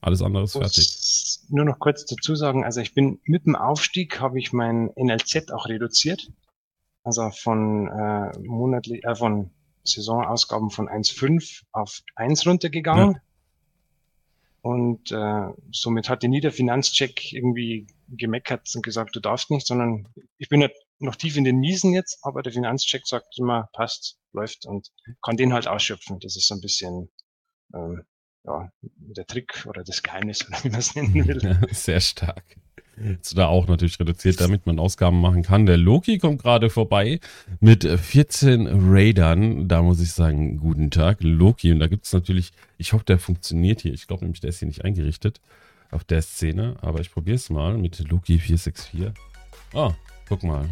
Alles 0.00 0.22
andere 0.22 0.44
ist 0.44 0.52
fertig. 0.52 1.40
Nur 1.48 1.64
noch 1.64 1.78
kurz 1.78 2.04
dazu 2.04 2.36
sagen, 2.36 2.64
also 2.64 2.80
ich 2.80 2.94
bin 2.94 3.18
mit 3.24 3.46
dem 3.46 3.56
Aufstieg 3.56 4.20
habe 4.20 4.38
ich 4.38 4.52
mein 4.52 4.90
NLZ 4.96 5.50
auch 5.50 5.66
reduziert. 5.66 6.30
Also 7.02 7.30
von 7.30 7.88
äh, 7.88 8.38
monatlich, 8.38 9.04
äh, 9.04 9.14
von 9.14 9.50
Saisonausgaben 9.84 10.70
von 10.70 10.88
1,5 10.88 11.62
auf 11.72 12.02
1 12.16 12.46
runtergegangen. 12.46 13.12
Ja. 13.12 13.20
Und 14.66 15.12
äh, 15.12 15.46
somit 15.70 16.08
hat 16.08 16.24
nie 16.24 16.40
der 16.40 16.50
Finanzcheck 16.50 17.32
irgendwie 17.32 17.86
gemeckert 18.08 18.68
und 18.74 18.82
gesagt, 18.82 19.14
du 19.14 19.20
darfst 19.20 19.48
nicht, 19.48 19.64
sondern 19.64 20.08
ich 20.38 20.48
bin 20.48 20.60
halt 20.60 20.74
noch 20.98 21.14
tief 21.14 21.36
in 21.36 21.44
den 21.44 21.60
Miesen 21.60 21.92
jetzt, 21.92 22.18
aber 22.22 22.42
der 22.42 22.52
Finanzcheck 22.52 23.06
sagt 23.06 23.38
immer, 23.38 23.68
passt, 23.74 24.18
läuft 24.32 24.66
und 24.66 24.88
kann 25.22 25.36
den 25.36 25.52
halt 25.52 25.68
ausschöpfen. 25.68 26.18
Das 26.18 26.34
ist 26.34 26.48
so 26.48 26.56
ein 26.56 26.60
bisschen 26.60 27.12
ähm, 27.74 28.02
ja, 28.42 28.68
der 28.82 29.24
Trick 29.28 29.66
oder 29.68 29.84
das 29.84 30.02
Geheimnis, 30.02 30.44
oder 30.48 30.64
wie 30.64 30.70
man 30.70 30.80
es 30.80 30.96
nennen 30.96 31.14
will. 31.14 31.60
Sehr 31.70 32.00
stark. 32.00 32.56
Jetzt 33.02 33.36
da 33.36 33.46
auch 33.46 33.68
natürlich 33.68 34.00
reduziert, 34.00 34.40
damit 34.40 34.66
man 34.66 34.78
Ausgaben 34.78 35.20
machen 35.20 35.42
kann. 35.42 35.66
Der 35.66 35.76
Loki 35.76 36.18
kommt 36.18 36.42
gerade 36.42 36.70
vorbei 36.70 37.20
mit 37.60 37.84
14 37.84 38.66
Raidern. 38.66 39.68
Da 39.68 39.82
muss 39.82 40.00
ich 40.00 40.12
sagen, 40.12 40.58
guten 40.58 40.90
Tag, 40.90 41.18
Loki. 41.20 41.72
Und 41.72 41.80
da 41.80 41.88
gibt 41.88 42.06
es 42.06 42.12
natürlich, 42.12 42.52
ich 42.78 42.94
hoffe, 42.94 43.04
der 43.04 43.18
funktioniert 43.18 43.82
hier. 43.82 43.92
Ich 43.92 44.06
glaube 44.06 44.24
nämlich, 44.24 44.40
der 44.40 44.50
ist 44.50 44.60
hier 44.60 44.68
nicht 44.68 44.84
eingerichtet 44.84 45.40
auf 45.90 46.04
der 46.04 46.22
Szene. 46.22 46.76
Aber 46.80 47.00
ich 47.00 47.12
probiere 47.12 47.36
es 47.36 47.50
mal 47.50 47.76
mit 47.76 47.98
Loki 48.08 48.38
464. 48.38 49.12
Oh, 49.74 49.92
guck 50.26 50.42
mal. 50.42 50.64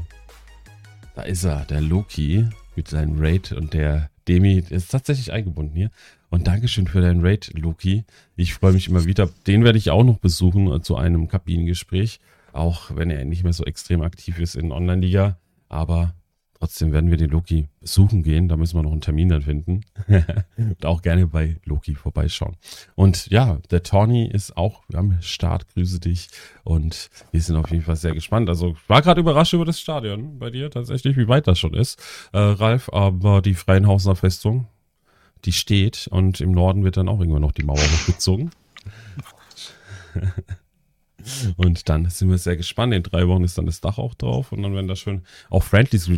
Da 1.14 1.22
ist 1.22 1.44
er, 1.44 1.66
der 1.66 1.82
Loki 1.82 2.48
mit 2.74 2.88
seinem 2.88 3.20
Raid 3.20 3.52
und 3.52 3.74
der 3.74 4.10
Demi 4.26 4.64
ist 4.70 4.90
tatsächlich 4.90 5.32
eingebunden 5.32 5.76
hier. 5.76 5.90
Und 6.34 6.48
Dankeschön 6.48 6.88
für 6.88 7.00
deinen 7.00 7.24
Raid, 7.24 7.52
Loki. 7.54 8.02
Ich 8.34 8.54
freue 8.54 8.72
mich 8.72 8.88
immer 8.88 9.04
wieder. 9.04 9.30
Den 9.46 9.62
werde 9.62 9.78
ich 9.78 9.92
auch 9.92 10.02
noch 10.02 10.18
besuchen 10.18 10.66
äh, 10.72 10.82
zu 10.82 10.96
einem 10.96 11.28
Kabinengespräch. 11.28 12.18
Auch 12.52 12.90
wenn 12.92 13.08
er 13.08 13.24
nicht 13.24 13.44
mehr 13.44 13.52
so 13.52 13.64
extrem 13.64 14.02
aktiv 14.02 14.40
ist 14.40 14.56
in 14.56 14.72
Online-Liga. 14.72 15.38
Aber 15.68 16.16
trotzdem 16.58 16.90
werden 16.90 17.08
wir 17.08 17.18
den 17.18 17.30
Loki 17.30 17.68
besuchen 17.78 18.24
gehen. 18.24 18.48
Da 18.48 18.56
müssen 18.56 18.76
wir 18.76 18.82
noch 18.82 18.90
einen 18.90 19.00
Termin 19.00 19.28
dann 19.28 19.42
finden. 19.42 19.82
und 20.56 20.84
auch 20.84 21.02
gerne 21.02 21.28
bei 21.28 21.60
Loki 21.66 21.94
vorbeischauen. 21.94 22.56
Und 22.96 23.28
ja, 23.28 23.60
der 23.70 23.84
Tony 23.84 24.26
ist 24.26 24.56
auch 24.56 24.82
am 24.92 25.22
Start. 25.22 25.68
Grüße 25.72 26.00
dich. 26.00 26.30
Und 26.64 27.10
wir 27.30 27.42
sind 27.42 27.54
auf 27.54 27.70
jeden 27.70 27.84
Fall 27.84 27.94
sehr 27.94 28.12
gespannt. 28.12 28.48
Also 28.48 28.72
ich 28.72 28.88
war 28.88 29.02
gerade 29.02 29.20
überrascht 29.20 29.52
über 29.52 29.66
das 29.66 29.78
Stadion 29.78 30.40
bei 30.40 30.50
dir 30.50 30.68
tatsächlich, 30.68 31.16
wie 31.16 31.28
weit 31.28 31.46
das 31.46 31.60
schon 31.60 31.74
ist, 31.74 32.02
äh, 32.32 32.38
Ralf. 32.38 32.90
Aber 32.92 33.40
die 33.40 33.54
Freienhausener 33.54 34.16
Festung, 34.16 34.66
die 35.44 35.52
steht 35.52 36.08
und 36.08 36.40
im 36.40 36.52
Norden 36.52 36.84
wird 36.84 36.96
dann 36.96 37.08
auch 37.08 37.20
irgendwann 37.20 37.42
noch 37.42 37.52
die 37.52 37.64
Mauer 37.64 37.78
hochgezogen. 37.78 38.50
und 41.56 41.88
dann 41.88 42.08
sind 42.10 42.30
wir 42.30 42.38
sehr 42.38 42.56
gespannt. 42.56 42.94
In 42.94 43.02
drei 43.02 43.26
Wochen 43.28 43.44
ist 43.44 43.58
dann 43.58 43.66
das 43.66 43.80
Dach 43.80 43.98
auch 43.98 44.14
drauf 44.14 44.52
und 44.52 44.62
dann 44.62 44.74
werden 44.74 44.88
da 44.88 44.96
schön 44.96 45.24
auch 45.50 45.62
Friendlies. 45.62 46.08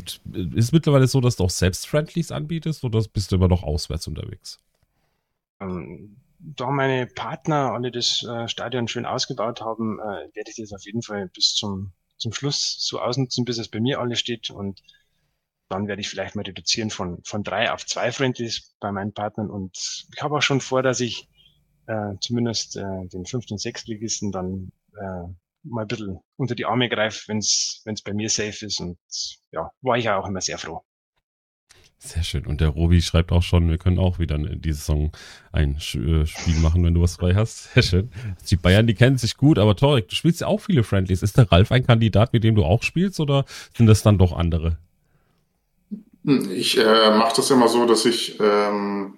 Ist 0.54 0.72
mittlerweile 0.72 1.06
so, 1.06 1.20
dass 1.20 1.36
du 1.36 1.44
auch 1.44 1.50
selbst 1.50 1.86
Friendlies 1.86 2.32
anbietest 2.32 2.84
oder 2.84 3.02
bist 3.12 3.32
du 3.32 3.36
immer 3.36 3.48
noch 3.48 3.62
auswärts 3.62 4.06
unterwegs? 4.06 4.58
Ähm, 5.60 6.16
da 6.38 6.70
meine 6.70 7.06
Partner 7.06 7.72
alle 7.72 7.90
das 7.90 8.22
äh, 8.22 8.48
Stadion 8.48 8.88
schön 8.88 9.06
ausgebaut 9.06 9.60
haben, 9.60 9.98
äh, 9.98 10.34
werde 10.34 10.50
ich 10.50 10.56
das 10.56 10.72
auf 10.72 10.84
jeden 10.84 11.02
Fall 11.02 11.28
bis 11.28 11.54
zum, 11.54 11.92
zum 12.18 12.32
Schluss 12.32 12.76
so 12.78 13.00
ausnutzen, 13.00 13.44
bis 13.44 13.58
es 13.58 13.68
bei 13.68 13.80
mir 13.80 14.00
alles 14.00 14.20
steht 14.20 14.50
und 14.50 14.82
dann 15.68 15.88
werde 15.88 16.00
ich 16.00 16.08
vielleicht 16.08 16.36
mal 16.36 16.42
reduzieren 16.42 16.90
von, 16.90 17.22
von 17.24 17.42
drei 17.42 17.72
auf 17.72 17.84
zwei 17.86 18.12
Friendlies 18.12 18.74
bei 18.80 18.92
meinen 18.92 19.12
Partnern. 19.12 19.50
Und 19.50 20.06
ich 20.14 20.22
habe 20.22 20.36
auch 20.36 20.42
schon 20.42 20.60
vor, 20.60 20.82
dass 20.82 21.00
ich 21.00 21.28
äh, 21.86 22.14
zumindest 22.20 22.76
äh, 22.76 23.06
den 23.12 23.26
fünften 23.26 23.54
und 23.54 23.58
sechstligisten 23.58 24.32
dann 24.32 24.72
äh, 24.94 25.28
mal 25.62 25.82
ein 25.82 25.88
bisschen 25.88 26.20
unter 26.36 26.54
die 26.54 26.66
Arme 26.66 26.88
greife, 26.88 27.28
wenn 27.28 27.38
es 27.38 27.82
bei 28.04 28.12
mir 28.12 28.30
safe 28.30 28.66
ist. 28.66 28.80
Und 28.80 28.98
ja, 29.50 29.70
war 29.82 29.98
ich 29.98 30.04
ja 30.04 30.18
auch 30.18 30.26
immer 30.26 30.40
sehr 30.40 30.58
froh. 30.58 30.82
Sehr 31.98 32.22
schön. 32.22 32.46
Und 32.46 32.60
der 32.60 32.68
Robi 32.68 33.00
schreibt 33.00 33.32
auch 33.32 33.42
schon, 33.42 33.68
wir 33.68 33.78
können 33.78 33.98
auch 33.98 34.18
wieder 34.18 34.36
in 34.36 34.60
diese 34.60 34.78
Saison 34.78 35.12
ein 35.50 35.76
äh, 35.76 35.80
Spiel 35.80 36.56
machen, 36.60 36.84
wenn 36.84 36.94
du 36.94 37.00
was 37.00 37.16
frei 37.16 37.34
hast. 37.34 37.72
Sehr 37.74 37.82
schön. 37.82 38.10
Die 38.50 38.56
Bayern, 38.56 38.86
die 38.86 38.94
kennen 38.94 39.16
sich 39.16 39.36
gut, 39.36 39.58
aber 39.58 39.74
Torek, 39.76 40.08
du 40.08 40.14
spielst 40.14 40.42
ja 40.42 40.46
auch 40.46 40.60
viele 40.60 40.84
Friendlies. 40.84 41.22
Ist 41.22 41.38
der 41.38 41.50
Ralf 41.50 41.72
ein 41.72 41.86
Kandidat, 41.86 42.32
mit 42.32 42.44
dem 42.44 42.54
du 42.54 42.64
auch 42.64 42.82
spielst 42.82 43.18
oder 43.18 43.44
sind 43.76 43.86
das 43.86 44.02
dann 44.02 44.18
doch 44.18 44.32
andere? 44.32 44.78
Ich 46.26 46.76
äh, 46.76 47.16
mache 47.16 47.36
das 47.36 47.50
immer 47.52 47.68
so, 47.68 47.86
dass 47.86 48.04
ich 48.04 48.40
ähm, 48.40 49.16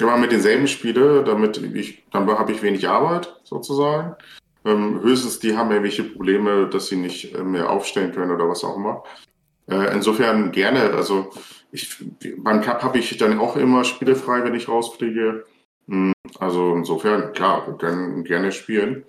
immer 0.00 0.16
mit 0.16 0.32
denselben 0.32 0.66
spiele, 0.66 1.22
damit 1.22 1.58
ich, 1.58 2.04
dann 2.10 2.28
habe 2.28 2.50
ich 2.50 2.62
wenig 2.62 2.88
Arbeit 2.88 3.36
sozusagen. 3.44 4.16
Ähm, 4.64 5.00
höchstens 5.02 5.38
die 5.38 5.56
haben 5.56 5.70
irgendwelche 5.70 6.02
Probleme, 6.02 6.68
dass 6.68 6.88
sie 6.88 6.96
nicht 6.96 7.32
äh, 7.32 7.44
mehr 7.44 7.70
aufstellen 7.70 8.12
können 8.12 8.32
oder 8.32 8.48
was 8.48 8.64
auch 8.64 8.76
immer. 8.76 9.04
Äh, 9.68 9.94
insofern 9.94 10.50
gerne. 10.50 10.94
Also 10.94 11.30
ich, 11.70 11.96
beim 12.38 12.60
Cup 12.60 12.82
habe 12.82 12.98
ich 12.98 13.16
dann 13.18 13.38
auch 13.38 13.54
immer 13.54 13.84
Spiele 13.84 14.16
frei, 14.16 14.42
wenn 14.42 14.54
ich 14.56 14.68
rausfliege. 14.68 15.44
Hm, 15.86 16.12
also 16.40 16.74
insofern, 16.74 17.32
klar, 17.34 17.68
wir 17.68 17.74
können 17.74 18.24
gerne 18.24 18.50
spielen. 18.50 19.04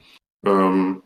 Ähm, 0.46 1.02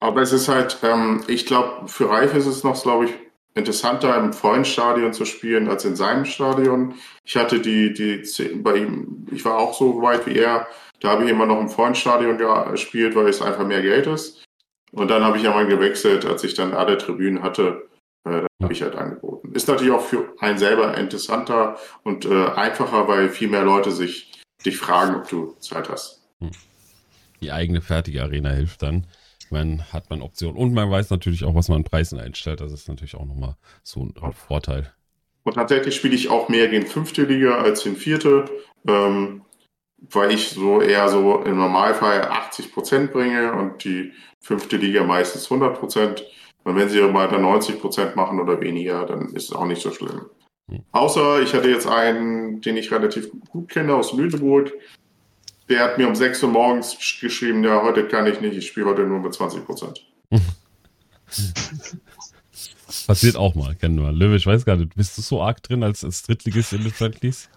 aber 0.00 0.22
es 0.22 0.32
ist 0.32 0.48
halt, 0.48 0.78
ähm, 0.82 1.22
ich 1.28 1.46
glaube, 1.46 1.86
für 1.86 2.10
Reif 2.10 2.34
ist 2.34 2.46
es 2.46 2.64
noch, 2.64 2.82
glaube 2.82 3.04
ich, 3.04 3.12
interessanter 3.54 4.16
im 4.16 4.32
Freundstadion 4.32 5.12
zu 5.12 5.24
spielen 5.24 5.68
als 5.68 5.84
in 5.84 5.96
seinem 5.96 6.24
Stadion. 6.24 6.94
Ich 7.24 7.36
hatte 7.36 7.60
die, 7.60 7.92
die, 7.92 8.22
bei 8.56 8.76
ihm, 8.76 9.26
ich 9.30 9.44
war 9.44 9.58
auch 9.58 9.74
so 9.74 10.00
weit 10.02 10.26
wie 10.26 10.38
er, 10.38 10.66
da 11.00 11.10
habe 11.10 11.24
ich 11.24 11.30
immer 11.30 11.46
noch 11.46 11.60
im 11.60 11.68
Freundstadion 11.68 12.38
gespielt, 12.70 13.14
weil 13.14 13.28
es 13.28 13.42
einfach 13.42 13.66
mehr 13.66 13.82
Geld 13.82 14.06
ist. 14.06 14.44
Und 14.92 15.08
dann 15.08 15.24
habe 15.24 15.36
ich 15.36 15.42
ja 15.42 15.50
mal 15.50 15.66
gewechselt, 15.66 16.24
als 16.24 16.44
ich 16.44 16.54
dann 16.54 16.74
alle 16.74 16.98
Tribünen 16.98 17.42
hatte, 17.42 17.88
äh, 18.24 18.30
dann 18.30 18.48
habe 18.62 18.72
ich 18.72 18.82
halt 18.82 18.94
angeboten. 18.94 19.52
Ist 19.54 19.68
natürlich 19.68 19.92
auch 19.92 20.04
für 20.04 20.34
einen 20.38 20.58
selber 20.58 20.96
interessanter 20.96 21.78
und 22.04 22.24
äh, 22.24 22.46
einfacher, 22.50 23.08
weil 23.08 23.30
viel 23.30 23.48
mehr 23.48 23.64
Leute 23.64 23.90
sich 23.90 24.32
dich 24.64 24.76
fragen, 24.78 25.16
ob 25.16 25.28
du 25.28 25.56
Zeit 25.58 25.88
hast. 25.88 26.22
Hm. 26.40 26.50
Die 27.40 27.50
eigene 27.50 27.80
fertige 27.80 28.22
Arena 28.22 28.50
hilft 28.50 28.82
dann 28.82 29.06
man 29.52 29.92
hat 29.92 30.10
man 30.10 30.22
Optionen. 30.22 30.56
Und 30.56 30.74
man 30.74 30.90
weiß 30.90 31.10
natürlich 31.10 31.44
auch, 31.44 31.54
was 31.54 31.68
man 31.68 31.78
an 31.78 31.84
Preisen 31.84 32.18
einstellt. 32.18 32.60
Das 32.60 32.72
ist 32.72 32.88
natürlich 32.88 33.14
auch 33.14 33.26
nochmal 33.26 33.56
so 33.82 34.02
ein 34.02 34.32
Vorteil. 34.32 34.92
Und 35.44 35.54
tatsächlich 35.54 35.94
spiele 35.94 36.14
ich 36.14 36.28
auch 36.28 36.48
mehr 36.48 36.68
gegen 36.68 36.86
fünfte 36.86 37.24
Liga 37.24 37.60
als 37.60 37.84
in 37.84 37.96
vierte, 37.96 38.44
ähm, 38.86 39.42
weil 40.10 40.32
ich 40.32 40.50
so 40.50 40.80
eher 40.80 41.08
so 41.08 41.42
im 41.42 41.58
Normalfall 41.58 42.22
80 42.22 42.72
Prozent 42.72 43.12
bringe 43.12 43.52
und 43.52 43.84
die 43.84 44.12
fünfte 44.40 44.76
Liga 44.76 45.04
meistens 45.04 45.44
100 45.44 45.78
Prozent. 45.78 46.24
Und 46.64 46.76
wenn 46.76 46.88
sie 46.88 47.00
mal 47.02 47.28
dann 47.28 47.42
90 47.42 47.80
Prozent 47.80 48.16
machen 48.16 48.40
oder 48.40 48.60
weniger, 48.60 49.04
dann 49.06 49.34
ist 49.34 49.50
es 49.50 49.52
auch 49.52 49.66
nicht 49.66 49.82
so 49.82 49.90
schlimm. 49.90 50.26
Hm. 50.70 50.84
Außer 50.92 51.42
ich 51.42 51.52
hatte 51.54 51.70
jetzt 51.70 51.88
einen, 51.88 52.60
den 52.60 52.76
ich 52.76 52.92
relativ 52.92 53.30
gut 53.48 53.68
kenne 53.68 53.94
aus 53.94 54.12
Lüneburg, 54.12 54.72
der 55.72 55.82
hat 55.82 55.96
mir 55.96 56.06
um 56.06 56.14
6 56.14 56.42
Uhr 56.42 56.50
morgens 56.50 56.96
geschrieben, 57.18 57.64
ja, 57.64 57.82
heute 57.82 58.06
kann 58.06 58.26
ich 58.26 58.40
nicht, 58.42 58.54
ich 58.54 58.66
spiele 58.66 58.86
heute 58.86 59.02
nur 59.02 59.20
mit 59.20 59.32
20 59.32 59.64
Prozent. 59.64 60.06
Passiert 63.06 63.36
auch 63.36 63.54
mal, 63.54 63.74
kennen 63.74 63.98
wir. 63.98 64.12
Löwe, 64.12 64.36
ich 64.36 64.46
weiß 64.46 64.66
gar 64.66 64.76
nicht, 64.76 64.94
bist 64.94 65.16
du 65.16 65.22
so 65.22 65.40
arg 65.40 65.62
drin 65.62 65.82
als, 65.82 66.04
als 66.04 66.24
Drittligist 66.24 66.74
in 66.74 66.82
den 66.82 66.92
Friendlies? 66.92 67.48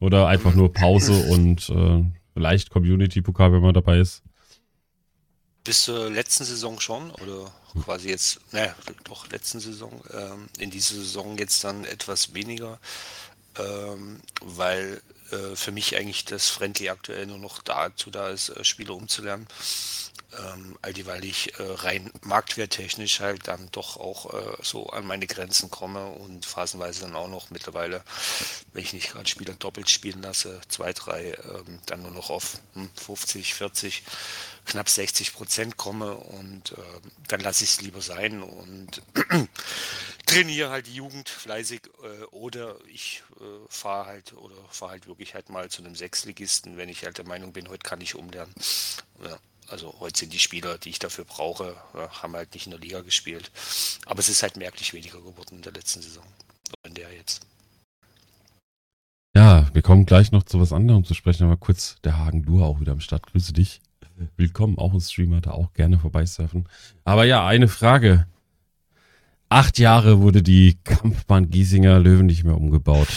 Oder 0.00 0.26
einfach 0.26 0.54
nur 0.54 0.72
Pause 0.72 1.12
und 1.30 1.68
äh, 1.68 2.02
vielleicht 2.32 2.70
Community-Pokal, 2.70 3.52
wenn 3.52 3.60
man 3.60 3.74
dabei 3.74 3.98
ist? 3.98 4.22
Bis 5.64 5.84
zur 5.84 6.10
letzten 6.10 6.44
Saison 6.44 6.80
schon 6.80 7.10
oder 7.10 7.52
quasi 7.84 8.08
jetzt, 8.08 8.40
naja, 8.52 8.74
doch 9.04 9.30
letzten 9.30 9.60
Saison, 9.60 9.92
ähm, 10.14 10.48
in 10.58 10.70
dieser 10.70 10.94
Saison 10.94 11.36
jetzt 11.36 11.62
dann 11.62 11.84
etwas 11.84 12.32
weniger, 12.34 12.78
ähm, 13.58 14.20
weil 14.42 15.02
für 15.54 15.72
mich 15.72 15.96
eigentlich 15.96 16.24
das 16.24 16.48
Friendly 16.48 16.88
aktuell 16.88 17.26
nur 17.26 17.38
noch 17.38 17.62
dazu 17.62 18.10
da 18.10 18.28
ist, 18.28 18.50
äh, 18.50 18.64
Spiele 18.64 18.92
umzulernen. 18.92 19.46
Ähm, 20.38 20.78
all 20.82 20.92
die, 20.92 21.06
weil 21.06 21.24
ich 21.24 21.58
äh, 21.58 21.62
rein 21.62 22.10
marktwerttechnisch 22.22 23.20
halt 23.20 23.46
dann 23.48 23.68
doch 23.72 23.96
auch 23.96 24.32
äh, 24.34 24.56
so 24.62 24.88
an 24.90 25.06
meine 25.06 25.26
Grenzen 25.26 25.70
komme 25.70 26.06
und 26.06 26.44
phasenweise 26.46 27.02
dann 27.02 27.16
auch 27.16 27.28
noch 27.28 27.50
mittlerweile, 27.50 28.02
wenn 28.72 28.82
ich 28.82 28.92
nicht 28.92 29.12
gerade 29.12 29.28
Spieler 29.28 29.54
doppelt 29.54 29.90
spielen 29.90 30.22
lasse, 30.22 30.60
zwei, 30.68 30.92
drei, 30.92 31.36
ähm, 31.44 31.78
dann 31.86 32.02
nur 32.02 32.10
noch 32.10 32.30
auf 32.30 32.58
hm, 32.74 32.90
50, 32.94 33.54
40, 33.54 34.02
knapp 34.66 34.88
60 34.88 35.34
Prozent 35.34 35.76
komme 35.76 36.14
und 36.16 36.72
äh, 36.72 36.76
dann 37.28 37.40
lasse 37.40 37.64
ich 37.64 37.70
es 37.70 37.80
lieber 37.80 38.00
sein 38.00 38.42
und 38.42 39.02
trainiere 40.26 40.70
halt 40.70 40.86
die 40.86 40.94
Jugend 40.94 41.28
fleißig 41.28 41.82
äh, 42.02 42.24
oder 42.26 42.76
ich 42.86 43.22
äh, 43.40 43.44
fahre 43.68 44.06
halt 44.06 44.32
oder 44.32 44.56
fahre 44.70 44.92
halt 44.92 45.06
wirklich 45.06 45.34
halt 45.34 45.50
mal 45.50 45.70
zu 45.70 45.82
einem 45.82 45.94
Sechsligisten, 45.94 46.76
wenn 46.76 46.88
ich 46.88 47.04
halt 47.04 47.18
der 47.18 47.26
Meinung 47.26 47.52
bin, 47.52 47.68
heute 47.68 47.86
kann 47.86 48.00
ich 48.00 48.14
umlernen. 48.14 48.54
Ja. 49.22 49.38
Also 49.68 49.94
heute 50.00 50.20
sind 50.20 50.32
die 50.32 50.38
Spieler, 50.38 50.78
die 50.78 50.90
ich 50.90 50.98
dafür 50.98 51.24
brauche, 51.24 51.74
haben 52.22 52.34
halt 52.34 52.52
nicht 52.54 52.66
in 52.66 52.70
der 52.70 52.80
Liga 52.80 53.00
gespielt. 53.00 53.50
Aber 54.06 54.20
es 54.20 54.28
ist 54.28 54.42
halt 54.42 54.56
merklich 54.56 54.92
weniger 54.92 55.18
geworden 55.18 55.56
in 55.56 55.62
der 55.62 55.72
letzten 55.72 56.02
Saison. 56.02 56.24
In 56.86 56.94
der 56.94 57.12
jetzt. 57.12 57.46
Ja, 59.36 59.68
wir 59.72 59.82
kommen 59.82 60.06
gleich 60.06 60.30
noch 60.30 60.44
zu 60.44 60.60
was 60.60 60.72
anderem 60.72 61.04
zu 61.04 61.14
sprechen, 61.14 61.44
aber 61.44 61.56
kurz 61.56 61.96
der 62.04 62.18
Hagen 62.18 62.44
Dur 62.44 62.64
auch 62.66 62.80
wieder 62.80 62.92
am 62.92 63.00
Start. 63.00 63.26
Grüße 63.26 63.52
dich. 63.52 63.80
Willkommen, 64.36 64.78
auch 64.78 64.92
ein 64.92 65.00
Streamer, 65.00 65.40
da 65.40 65.52
auch 65.52 65.72
gerne 65.72 65.98
vorbeisurfen. 65.98 66.68
Aber 67.04 67.24
ja, 67.24 67.46
eine 67.46 67.68
Frage. 67.68 68.26
Acht 69.48 69.78
Jahre 69.78 70.20
wurde 70.20 70.42
die 70.42 70.78
Kampfbahn 70.84 71.50
Giesinger 71.50 72.00
Löwen 72.00 72.26
nicht 72.26 72.44
mehr 72.44 72.56
umgebaut. 72.56 73.08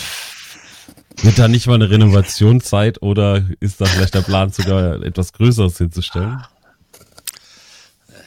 Wird 1.24 1.40
da 1.40 1.48
nicht 1.48 1.68
mal 1.68 1.76
eine 1.76 1.90
Renovationszeit 1.90 3.02
oder 3.02 3.44
ist 3.60 3.82
da 3.82 3.86
vielleicht 3.86 4.14
der 4.14 4.22
Plan, 4.22 4.52
sogar 4.52 5.02
etwas 5.04 5.34
Größeres 5.34 5.78
hinzustellen? 5.78 6.44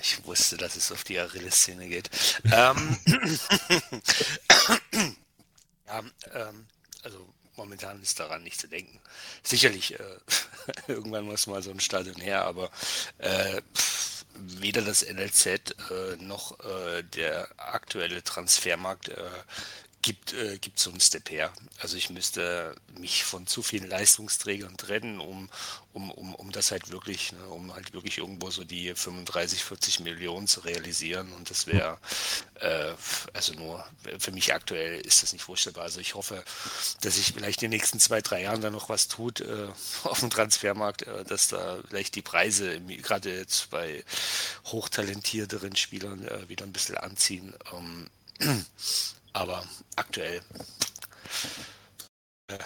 ich 0.02 0.24
wusste, 0.24 0.56
dass 0.56 0.76
es 0.76 0.90
auf 0.92 1.04
die 1.04 1.18
Achilles-Szene 1.18 1.88
geht. 1.88 2.10
ähm, 2.44 2.98
ja, 5.86 5.98
ähm, 6.34 6.66
also 7.02 7.32
momentan 7.56 8.02
ist 8.02 8.18
daran 8.18 8.42
nicht 8.42 8.60
zu 8.60 8.68
denken. 8.68 9.00
Sicherlich, 9.42 9.98
äh, 9.98 10.18
irgendwann 10.88 11.24
muss 11.24 11.46
mal 11.46 11.62
so 11.62 11.70
ein 11.70 11.80
Stadion 11.80 12.20
her, 12.20 12.44
aber 12.44 12.70
äh, 13.18 13.60
weder 14.34 14.82
das 14.82 15.04
NLZ 15.04 15.46
äh, 15.46 16.16
noch 16.18 16.58
äh, 16.60 17.02
der 17.02 17.48
aktuelle 17.58 18.22
Transfermarkt 18.24 19.08
äh, 19.10 19.30
gibt, 20.02 20.32
äh, 20.32 20.58
gibt 20.58 20.80
Step 21.00 21.30
her. 21.30 21.52
Also 21.78 21.96
ich 21.96 22.10
müsste 22.10 22.74
mich 22.98 23.24
von 23.24 23.46
zu 23.46 23.62
vielen 23.62 23.88
Leistungsträgern 23.88 24.76
trennen, 24.76 25.20
um, 25.20 25.50
um, 25.92 26.10
um, 26.10 26.34
um 26.34 26.52
das 26.52 26.70
halt 26.70 26.90
wirklich, 26.90 27.32
ne, 27.32 27.44
um 27.48 27.74
halt 27.74 27.92
wirklich 27.92 28.18
irgendwo 28.18 28.50
so 28.50 28.64
die 28.64 28.94
35, 28.94 29.62
40 29.62 30.00
Millionen 30.00 30.46
zu 30.46 30.60
realisieren. 30.60 31.32
Und 31.32 31.50
das 31.50 31.66
wäre, 31.66 31.98
äh, 32.60 32.92
also 33.34 33.52
nur 33.54 33.84
für 34.18 34.32
mich 34.32 34.54
aktuell 34.54 35.00
ist 35.00 35.22
das 35.22 35.32
nicht 35.32 35.42
vorstellbar. 35.42 35.84
Also 35.84 36.00
ich 36.00 36.14
hoffe, 36.14 36.44
dass 37.02 37.16
sich 37.16 37.32
vielleicht 37.32 37.62
in 37.62 37.70
den 37.70 37.78
nächsten 37.78 38.00
zwei, 38.00 38.22
drei 38.22 38.42
Jahren 38.42 38.62
da 38.62 38.70
noch 38.70 38.88
was 38.88 39.08
tut 39.08 39.40
äh, 39.40 39.68
auf 40.04 40.20
dem 40.20 40.30
Transfermarkt, 40.30 41.02
äh, 41.02 41.24
dass 41.24 41.48
da 41.48 41.78
vielleicht 41.88 42.14
die 42.14 42.22
Preise, 42.22 42.80
gerade 42.80 43.36
jetzt 43.36 43.70
bei 43.70 44.04
hochtalentierteren 44.66 45.76
Spielern, 45.76 46.26
äh, 46.26 46.48
wieder 46.48 46.64
ein 46.64 46.72
bisschen 46.72 46.96
anziehen. 46.96 47.54
Ähm, 47.72 48.08
aber 49.32 49.64
aktuell 49.96 50.42
äh, 52.48 52.58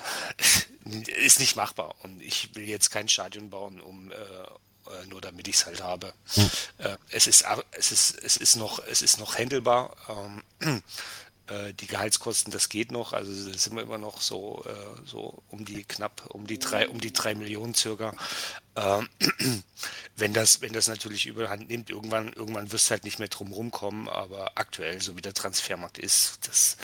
ist 1.25 1.41
nicht 1.41 1.57
machbar. 1.57 1.95
Und 2.03 2.21
ich 2.21 2.55
will 2.55 2.69
jetzt 2.69 2.91
kein 2.91 3.09
Stadion 3.09 3.51
bauen, 3.51 3.81
um 3.81 4.11
äh, 4.11 4.15
äh 4.15 5.07
nur 5.09 5.21
damit 5.21 5.49
ich 5.49 5.57
es 5.57 5.67
halt 5.67 5.83
habe. 5.83 6.13
Hm. 6.35 6.51
Äh, 6.79 6.97
es 7.11 7.27
ist 7.27 7.45
es 7.73 7.93
ist 7.93 8.19
es 8.23 8.37
ist 8.37 8.57
noch 8.57 8.79
es 8.87 9.03
ist 9.03 9.19
noch 9.19 9.39
handelbar. 9.39 9.97
Ähm, 10.09 10.43
äh, 10.61 10.81
die 11.75 11.87
Gehaltskosten, 11.87 12.53
das 12.53 12.71
geht 12.71 12.91
noch, 12.91 13.13
also 13.13 13.33
sind 13.33 13.75
wir 13.77 13.83
immer 13.83 13.99
noch 13.99 14.21
so, 14.23 14.65
äh, 14.67 15.07
so 15.07 15.43
um 15.49 15.65
die 15.65 15.85
knapp, 15.85 16.25
um 16.31 16.47
die 16.47 16.59
drei, 16.59 16.89
um 16.89 17.01
die 17.01 17.13
drei 17.13 17.35
Millionen 17.35 17.75
circa. 17.75 18.15
Ähm, 18.77 19.09
wenn 20.17 20.33
das, 20.33 20.63
wenn 20.63 20.73
das 20.73 20.89
natürlich 20.89 21.27
überhand 21.27 21.69
nimmt, 21.69 21.91
irgendwann, 21.91 22.33
irgendwann 22.33 22.73
wirst 22.73 22.89
du 22.89 22.93
halt 22.93 23.05
nicht 23.05 23.19
mehr 23.19 23.29
drum 23.29 23.53
rumkommen, 23.53 24.09
aber 24.09 24.53
aktuell, 24.55 25.03
so 25.03 25.17
wie 25.17 25.23
der 25.23 25.35
Transfermarkt 25.35 25.99
ist, 25.99 26.49
das, 26.49 26.79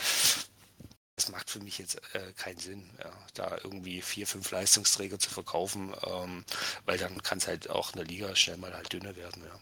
das 1.15 1.29
macht 1.29 1.49
für 1.49 1.59
mich 1.59 1.79
jetzt 1.79 1.95
äh, 2.13 2.31
keinen 2.37 2.59
Sinn, 2.59 2.89
ja, 2.99 3.11
da 3.33 3.57
irgendwie 3.63 4.01
vier, 4.01 4.27
fünf 4.27 4.51
Leistungsträger 4.51 5.17
zu 5.17 5.31
verkaufen, 5.31 5.93
ähm, 6.05 6.45
weil 6.85 6.99
dann 6.99 7.23
kann 7.23 7.39
es 7.39 7.47
halt 7.47 7.69
auch 7.69 7.93
in 7.93 7.97
der 7.97 8.05
Liga 8.05 8.35
schnell 8.35 8.57
mal 8.57 8.73
halt 8.73 8.93
dünner 8.93 9.15
werden, 9.15 9.43
ja. 9.43 9.59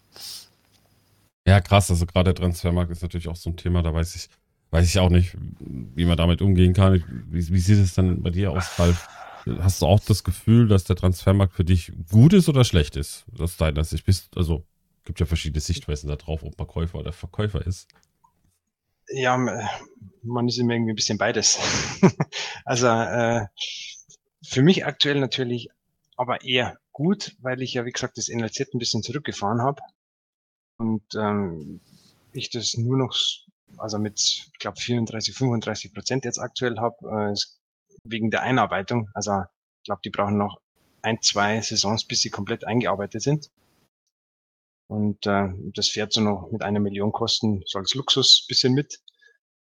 Ja, 1.48 1.62
krass, 1.62 1.90
also 1.90 2.06
gerade 2.06 2.34
der 2.34 2.44
Transfermarkt 2.44 2.92
ist 2.92 3.02
natürlich 3.02 3.28
auch 3.28 3.36
so 3.36 3.50
ein 3.50 3.58
Thema, 3.58 3.82
da 3.82 3.94
weiß 3.94 4.14
ich, 4.16 4.30
weiß 4.72 4.86
ich 4.86 5.00
auch 5.00 5.10
nicht, 5.10 5.36
wie 5.60 6.06
man 6.06 6.18
damit 6.18 6.42
umgehen 6.42 6.74
kann. 6.74 7.04
Wie, 7.30 7.50
wie 7.50 7.60
sieht 7.60 7.80
es 7.80 7.94
dann 7.94 8.22
bei 8.22 8.30
dir 8.30 8.52
aus, 8.52 8.80
Ralf? 8.80 9.08
Hast 9.60 9.82
du 9.82 9.88
auch 9.88 10.00
das 10.00 10.24
Gefühl, 10.24 10.68
dass 10.68 10.84
der 10.84 10.96
Transfermarkt 10.96 11.54
für 11.54 11.64
dich 11.64 11.92
gut 12.12 12.34
ist 12.34 12.50
oder 12.50 12.64
schlecht 12.64 12.96
ist? 12.96 13.26
Aus 13.40 13.58
deiner 13.58 13.84
Sicht 13.84 14.06
bist, 14.06 14.30
also 14.36 14.66
gibt 15.06 15.20
ja 15.20 15.26
verschiedene 15.26 15.62
Sichtweisen 15.62 16.08
da 16.08 16.16
drauf, 16.16 16.44
ob 16.44 16.58
man 16.58 16.68
Käufer 16.68 17.00
oder 17.00 17.14
Verkäufer 17.14 17.66
ist. 17.66 17.88
Ja, 19.12 19.38
man 19.38 20.48
ist 20.48 20.60
immer 20.60 20.74
irgendwie 20.74 20.92
ein 20.92 20.96
bisschen 20.96 21.18
beides. 21.18 21.58
also 22.66 22.88
äh, 22.88 23.48
für 24.44 24.62
mich 24.62 24.86
aktuell 24.86 25.20
natürlich 25.20 25.70
aber 26.16 26.44
eher 26.44 26.78
gut, 26.92 27.36
weil 27.42 27.62
ich 27.62 27.74
ja, 27.74 27.86
wie 27.86 27.92
gesagt, 27.92 28.18
das 28.18 28.28
NLZ 28.28 28.74
ein 28.74 28.80
bisschen 28.80 29.02
zurückgefahren 29.02 29.62
habe 29.62 29.82
und 30.78 31.04
ähm, 31.16 31.80
ich 32.34 32.50
das 32.50 32.76
nur 32.78 32.98
noch 32.98 33.16
also 33.80 34.00
mit, 34.00 34.20
ich 34.20 34.60
glaube, 34.60 34.80
34, 34.80 35.36
35 35.36 35.94
Prozent 35.94 36.26
jetzt 36.26 36.40
aktuell 36.40 36.78
habe, 36.78 37.34
äh, 37.34 37.40
wegen 38.04 38.32
der 38.32 38.42
Einarbeitung. 38.44 39.10
Also 39.14 39.44
ich 39.82 39.86
glaube, 39.86 40.02
die 40.04 40.10
brauchen 40.10 40.38
noch 40.38 40.60
ein, 41.02 41.22
zwei 41.22 41.62
Saisons, 41.62 42.06
bis 42.06 42.22
sie 42.22 42.30
komplett 42.30 42.66
eingearbeitet 42.66 43.22
sind. 43.22 43.50
Und 44.88 45.26
äh, 45.28 45.50
das 45.74 45.90
fährt 45.90 46.14
so 46.14 46.22
noch 46.22 46.50
mit 46.52 46.64
einer 46.64 46.80
Million 46.80 47.12
Kosten 47.12 47.62
so 47.66 47.80
als 47.80 47.94
Luxus 47.94 48.46
bisschen 48.48 48.74
mit. 48.74 49.00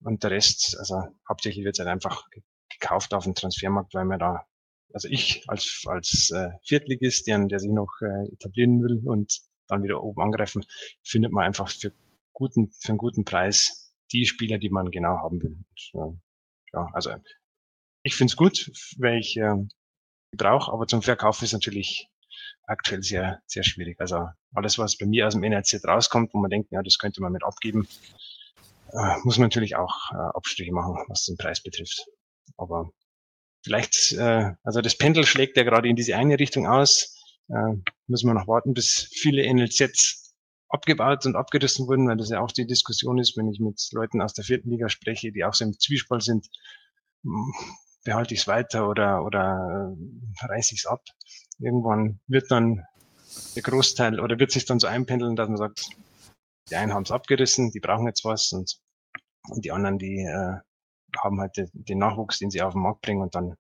Und 0.02 0.24
der 0.24 0.32
Rest, 0.32 0.76
also 0.80 1.04
hauptsächlich 1.28 1.66
wird 1.66 1.76
es 1.76 1.80
halt 1.80 1.90
einfach 1.90 2.28
gekauft 2.70 3.14
auf 3.14 3.26
dem 3.26 3.36
Transfermarkt, 3.36 3.94
weil 3.94 4.06
man 4.06 4.20
da, 4.20 4.46
also 4.94 5.08
ich 5.08 5.44
als, 5.48 5.84
als 5.86 6.32
äh, 6.32 6.50
Viertligist, 6.64 7.28
der, 7.28 7.46
der 7.46 7.60
sich 7.60 7.70
noch 7.70 7.92
äh, 8.02 8.32
etablieren 8.34 8.82
will 8.82 9.02
und 9.06 9.42
dann 9.68 9.84
wieder 9.84 10.02
oben 10.02 10.22
angreifen, 10.22 10.66
findet 11.04 11.32
man 11.32 11.46
einfach 11.46 11.70
für 11.70 11.94
guten, 12.34 12.72
für 12.72 12.90
einen 12.90 12.98
guten 12.98 13.26
Preis 13.26 13.79
die 14.12 14.26
Spieler, 14.26 14.58
die 14.58 14.70
man 14.70 14.92
genau 14.92 15.18
haben 15.20 15.42
will. 15.42 15.58
Und, 15.94 16.22
ja, 16.74 16.88
also 16.94 17.12
ich 18.04 18.16
finde 18.16 18.32
es 18.32 18.38
gut, 18.38 18.72
weil 18.98 19.20
ich 19.20 19.38
äh, 19.38 19.56
brauche, 20.36 20.72
aber 20.72 20.88
zum 20.88 21.02
Verkauf 21.02 21.42
ist 21.42 21.54
natürlich 21.54 22.08
aktuell 22.64 23.04
sehr, 23.04 23.42
sehr 23.46 23.64
schwierig. 23.64 24.00
Also 24.00 24.28
alles, 24.54 24.78
was 24.78 24.98
bei 24.98 25.06
mir 25.06 25.28
aus 25.28 25.34
dem 25.34 25.44
NRZ 25.44 25.86
rauskommt, 25.86 26.34
wo 26.34 26.40
man 26.40 26.50
denkt, 26.50 26.72
ja, 26.72 26.82
das 26.82 26.98
könnte 26.98 27.22
man 27.22 27.32
mit 27.32 27.44
abgeben, 27.44 27.88
äh, 28.94 29.16
muss 29.24 29.38
man 29.38 29.46
natürlich 29.46 29.76
auch 29.76 30.12
äh, 30.12 30.16
Abstriche 30.36 30.72
machen, 30.72 30.98
was 31.08 31.26
den 31.26 31.38
Preis 31.38 31.62
betrifft. 31.62 32.06
Aber 32.58 32.92
vielleicht, 33.64 34.14
äh, 34.14 34.52
also 34.64 34.82
das 34.82 34.98
Pendel 34.98 35.26
schlägt 35.26 35.58
ja 35.58 35.64
gerade 35.64 35.90
in 35.90 35.96
diese 35.96 36.16
eine 36.16 36.40
Richtung 36.40 36.68
aus. 36.68 37.16
Äh, 37.50 37.76
müssen 38.08 38.28
wir 38.28 38.34
noch 38.34 38.48
warten, 38.48 38.74
bis 38.74 39.10
viele 39.14 39.52
NLZs 39.52 40.29
abgebaut 40.70 41.26
und 41.26 41.36
abgerissen 41.36 41.88
wurden, 41.88 42.08
weil 42.08 42.18
das 42.18 42.30
ja 42.30 42.40
auch 42.40 42.52
die 42.52 42.68
Diskussion 42.68 43.18
ist, 43.18 43.36
wenn 43.38 43.52
ich 43.52 43.60
mit 43.60 43.82
Leuten 43.92 44.22
aus 44.22 44.34
der 44.34 44.46
vierten 44.46 44.70
Liga 44.70 44.90
spreche, 44.90 45.32
die 45.32 45.44
auch 45.44 45.54
so 45.54 45.66
im 45.66 45.78
Zwiespalt 45.78 46.24
sind, 46.24 46.48
hm, 47.24 47.54
behalte 48.04 48.34
ich 48.34 48.42
es 48.42 48.48
weiter 48.48 48.88
oder, 48.88 49.26
oder 49.26 49.94
äh, 49.98 50.46
reiße 50.46 50.74
ich 50.76 50.82
es 50.82 50.86
ab. 50.86 51.04
Irgendwann 51.58 52.20
wird 52.28 52.50
dann 52.52 52.86
der 53.56 53.64
Großteil 53.64 54.20
oder 54.20 54.40
wird 54.40 54.52
sich 54.52 54.66
dann 54.66 54.80
so 54.80 54.88
einpendeln, 54.88 55.36
dass 55.36 55.50
man 55.50 55.58
sagt, 55.58 55.90
die 56.70 56.76
einen 56.76 56.94
haben 56.94 57.04
es 57.04 57.12
abgerissen, 57.12 57.72
die 57.72 57.80
brauchen 57.80 58.08
jetzt 58.08 58.24
was 58.24 58.52
und, 58.52 58.80
und 59.50 59.66
die 59.66 59.72
anderen, 59.72 59.98
die 59.98 60.22
äh, 60.22 60.58
haben 61.18 61.40
halt 61.40 61.58
den, 61.58 61.70
den 61.74 61.98
Nachwuchs, 61.98 62.40
den 62.40 62.52
sie 62.52 62.62
auf 62.62 62.74
den 62.74 62.84
Markt 62.84 63.02
bringen 63.02 63.22
und 63.22 63.34
dann 63.36 63.56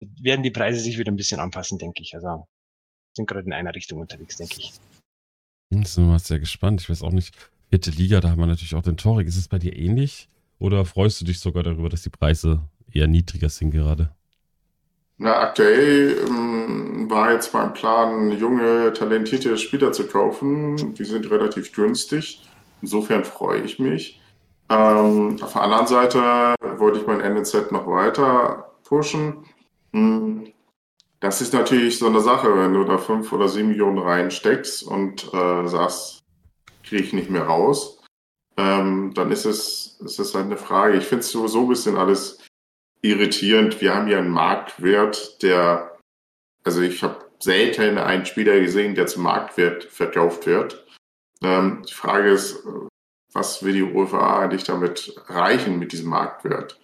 werden 0.00 0.44
die 0.44 0.52
Preise 0.52 0.78
sich 0.78 0.98
wieder 0.98 1.10
ein 1.10 1.16
bisschen 1.16 1.40
anpassen, 1.40 1.78
denke 1.78 2.02
ich. 2.02 2.14
Also 2.14 2.46
sind 3.14 3.28
gerade 3.28 3.46
in 3.46 3.52
einer 3.52 3.74
Richtung 3.74 4.00
unterwegs, 4.00 4.36
denke 4.36 4.54
ich. 4.58 4.74
Hm, 5.70 5.84
sind 5.84 6.04
wir 6.04 6.12
mal 6.12 6.18
sehr 6.18 6.38
gespannt. 6.38 6.80
Ich 6.80 6.90
weiß 6.90 7.02
auch 7.02 7.12
nicht, 7.12 7.34
vierte 7.68 7.90
Liga, 7.90 8.20
da 8.20 8.30
haben 8.30 8.40
wir 8.40 8.46
natürlich 8.46 8.74
auch 8.74 8.82
den 8.82 8.96
Torik. 8.96 9.28
Ist 9.28 9.36
es 9.36 9.48
bei 9.48 9.58
dir 9.58 9.76
ähnlich? 9.76 10.28
Oder 10.58 10.84
freust 10.84 11.20
du 11.20 11.24
dich 11.24 11.40
sogar 11.40 11.62
darüber, 11.62 11.88
dass 11.88 12.02
die 12.02 12.10
Preise 12.10 12.60
eher 12.92 13.06
niedriger 13.06 13.48
sind 13.48 13.70
gerade? 13.70 14.10
Na, 15.18 15.40
aktuell 15.40 16.16
ähm, 16.28 17.10
war 17.10 17.32
jetzt 17.32 17.52
mein 17.52 17.72
Plan, 17.72 18.30
junge, 18.38 18.92
talentierte 18.92 19.56
Spieler 19.58 19.92
zu 19.92 20.06
kaufen. 20.06 20.94
Die 20.94 21.04
sind 21.04 21.30
relativ 21.30 21.72
günstig. 21.72 22.42
Insofern 22.82 23.24
freue 23.24 23.62
ich 23.62 23.78
mich. 23.78 24.20
Ähm, 24.70 25.36
auf 25.42 25.52
der 25.52 25.62
anderen 25.62 25.86
Seite 25.86 26.54
wollte 26.76 27.00
ich 27.00 27.06
mein 27.06 27.20
NNZ 27.20 27.72
noch 27.72 27.86
weiter 27.86 28.72
pushen. 28.84 29.44
Hm, 29.92 30.52
das 31.20 31.40
ist 31.40 31.52
natürlich 31.52 31.98
so 31.98 32.06
eine 32.06 32.20
Sache, 32.20 32.56
wenn 32.56 32.74
du 32.74 32.84
da 32.84 32.98
fünf 32.98 33.32
oder 33.32 33.48
sieben 33.48 33.68
Millionen 33.68 33.98
reinsteckst 33.98 34.84
und 34.84 35.32
äh, 35.34 35.66
sagst, 35.66 36.22
kriege 36.84 37.02
ich 37.02 37.12
nicht 37.12 37.30
mehr 37.30 37.42
raus, 37.42 38.00
ähm, 38.56 39.12
dann 39.14 39.30
ist 39.32 39.44
es, 39.44 39.98
ist 40.04 40.18
es 40.18 40.34
halt 40.34 40.46
eine 40.46 40.56
Frage. 40.56 40.96
Ich 40.96 41.04
finde 41.04 41.20
es 41.20 41.30
sowieso 41.30 41.62
ein 41.62 41.68
bisschen 41.68 41.96
alles 41.96 42.38
irritierend. 43.02 43.80
Wir 43.80 43.94
haben 43.94 44.08
ja 44.08 44.18
einen 44.18 44.30
Marktwert, 44.30 45.42
der, 45.42 45.96
also 46.64 46.82
ich 46.82 47.02
habe 47.02 47.26
selten 47.40 47.98
einen 47.98 48.26
Spieler 48.26 48.58
gesehen, 48.60 48.94
der 48.94 49.06
zum 49.06 49.22
Marktwert 49.24 49.84
verkauft 49.84 50.46
wird. 50.46 50.86
Ähm, 51.42 51.84
die 51.88 51.94
Frage 51.94 52.30
ist, 52.30 52.64
was 53.32 53.62
will 53.62 53.74
die 53.74 53.82
UEFA 53.82 54.40
eigentlich 54.40 54.64
damit 54.64 55.14
reichen 55.28 55.78
mit 55.78 55.92
diesem 55.92 56.10
Marktwert? 56.10 56.78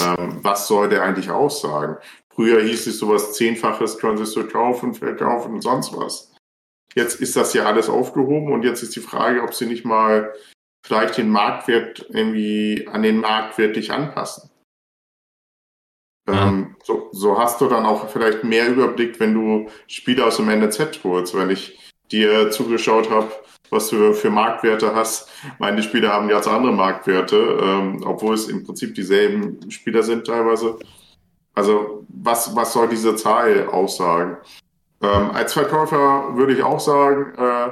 Ähm, 0.00 0.40
was 0.42 0.66
soll 0.66 0.88
der 0.88 1.02
eigentlich 1.02 1.30
aussagen? 1.30 1.96
Früher 2.34 2.62
hieß 2.62 2.86
es 2.86 2.98
sowas 2.98 3.34
Zehnfaches 3.34 3.98
können 3.98 4.18
Sie 4.18 4.26
so 4.26 4.44
kaufen, 4.46 4.94
verkaufen 4.94 5.54
und 5.54 5.62
sonst 5.62 5.96
was. 5.96 6.34
Jetzt 6.94 7.20
ist 7.20 7.36
das 7.36 7.54
ja 7.54 7.64
alles 7.66 7.88
aufgehoben 7.88 8.52
und 8.52 8.64
jetzt 8.64 8.82
ist 8.82 8.94
die 8.96 9.00
Frage, 9.00 9.42
ob 9.42 9.54
Sie 9.54 9.66
nicht 9.66 9.84
mal 9.84 10.32
vielleicht 10.84 11.16
den 11.16 11.30
Marktwert 11.30 12.06
irgendwie 12.10 12.86
an 12.90 13.02
den 13.02 13.20
Marktwert 13.20 13.76
dich 13.76 13.92
anpassen. 13.92 14.50
Ja. 16.28 16.48
Ähm, 16.48 16.76
so, 16.82 17.08
so 17.12 17.38
hast 17.38 17.60
du 17.60 17.68
dann 17.68 17.84
auch 17.84 18.08
vielleicht 18.08 18.44
mehr 18.44 18.68
Überblick, 18.68 19.20
wenn 19.20 19.34
du 19.34 19.68
Spiele 19.86 20.24
aus 20.24 20.36
dem 20.36 20.48
NZ 20.48 21.00
holst. 21.04 21.34
Wenn 21.34 21.50
ich 21.50 21.78
dir 22.10 22.50
zugeschaut 22.50 23.10
habe, 23.10 23.30
was 23.70 23.88
du 23.88 24.12
für 24.14 24.30
Marktwerte 24.30 24.94
hast. 24.94 25.28
Meine 25.58 25.82
Spieler 25.82 26.12
haben 26.12 26.28
ganz 26.28 26.46
andere 26.46 26.72
Marktwerte, 26.72 27.58
ähm, 27.60 28.02
obwohl 28.04 28.34
es 28.34 28.48
im 28.48 28.64
Prinzip 28.64 28.94
dieselben 28.94 29.70
Spieler 29.70 30.02
sind 30.02 30.26
teilweise. 30.26 30.78
Also 31.54 32.04
was, 32.08 32.54
was 32.56 32.72
soll 32.72 32.88
diese 32.88 33.16
Zahl 33.16 33.68
aussagen? 33.68 34.36
Ähm, 35.02 35.30
als 35.32 35.52
Verkäufer 35.52 36.36
würde 36.36 36.54
ich 36.54 36.62
auch 36.62 36.80
sagen, 36.80 37.32
äh, 37.38 37.70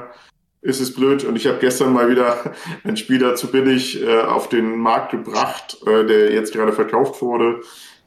ist 0.63 0.79
es 0.79 0.93
blöd. 0.93 1.25
Und 1.25 1.35
ich 1.35 1.45
habe 1.45 1.59
gestern 1.59 1.93
mal 1.93 2.09
wieder 2.09 2.53
einen 2.83 2.97
Spieler 2.97 3.35
zu 3.35 3.51
billig 3.51 4.01
äh, 4.01 4.21
auf 4.21 4.49
den 4.49 4.77
Markt 4.79 5.11
gebracht, 5.11 5.77
äh, 5.85 6.05
der 6.05 6.33
jetzt 6.33 6.53
gerade 6.53 6.73
verkauft 6.73 7.21
wurde, 7.21 7.61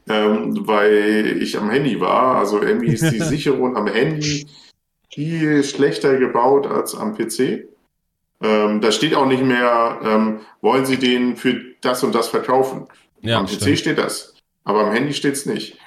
ähm, 0.08 0.66
weil 0.66 1.38
ich 1.40 1.58
am 1.58 1.70
Handy 1.70 2.00
war. 2.00 2.36
Also 2.36 2.62
irgendwie 2.62 2.92
ist 2.92 3.10
die 3.10 3.20
Sicherung 3.20 3.76
am 3.76 3.86
Handy 3.86 4.46
viel 5.12 5.62
schlechter 5.64 6.16
gebaut 6.16 6.66
als 6.66 6.94
am 6.94 7.14
PC. 7.14 7.68
Ähm, 8.42 8.80
da 8.80 8.92
steht 8.92 9.14
auch 9.14 9.26
nicht 9.26 9.42
mehr, 9.42 9.98
ähm, 10.02 10.40
wollen 10.60 10.84
Sie 10.84 10.98
den 10.98 11.36
für 11.36 11.58
das 11.80 12.04
und 12.04 12.14
das 12.14 12.28
verkaufen. 12.28 12.86
Ja, 13.22 13.38
am 13.38 13.46
PC 13.46 13.52
stimmt. 13.52 13.78
steht 13.78 13.98
das, 13.98 14.34
aber 14.66 14.80
am 14.80 14.92
Handy 14.92 15.14
steht's 15.14 15.46
nicht. 15.46 15.78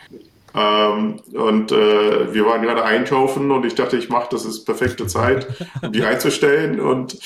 Ähm, 0.55 1.19
und 1.33 1.71
äh, 1.71 2.33
wir 2.33 2.45
waren 2.45 2.61
gerade 2.61 2.83
einkaufen 2.83 3.51
und 3.51 3.65
ich 3.65 3.75
dachte, 3.75 3.97
ich 3.97 4.09
mache, 4.09 4.29
das 4.31 4.45
ist 4.45 4.65
perfekte 4.65 5.05
Zeit, 5.05 5.47
um 5.83 5.91
die 5.91 6.03
einzustellen. 6.05 6.79
Und 6.79 7.19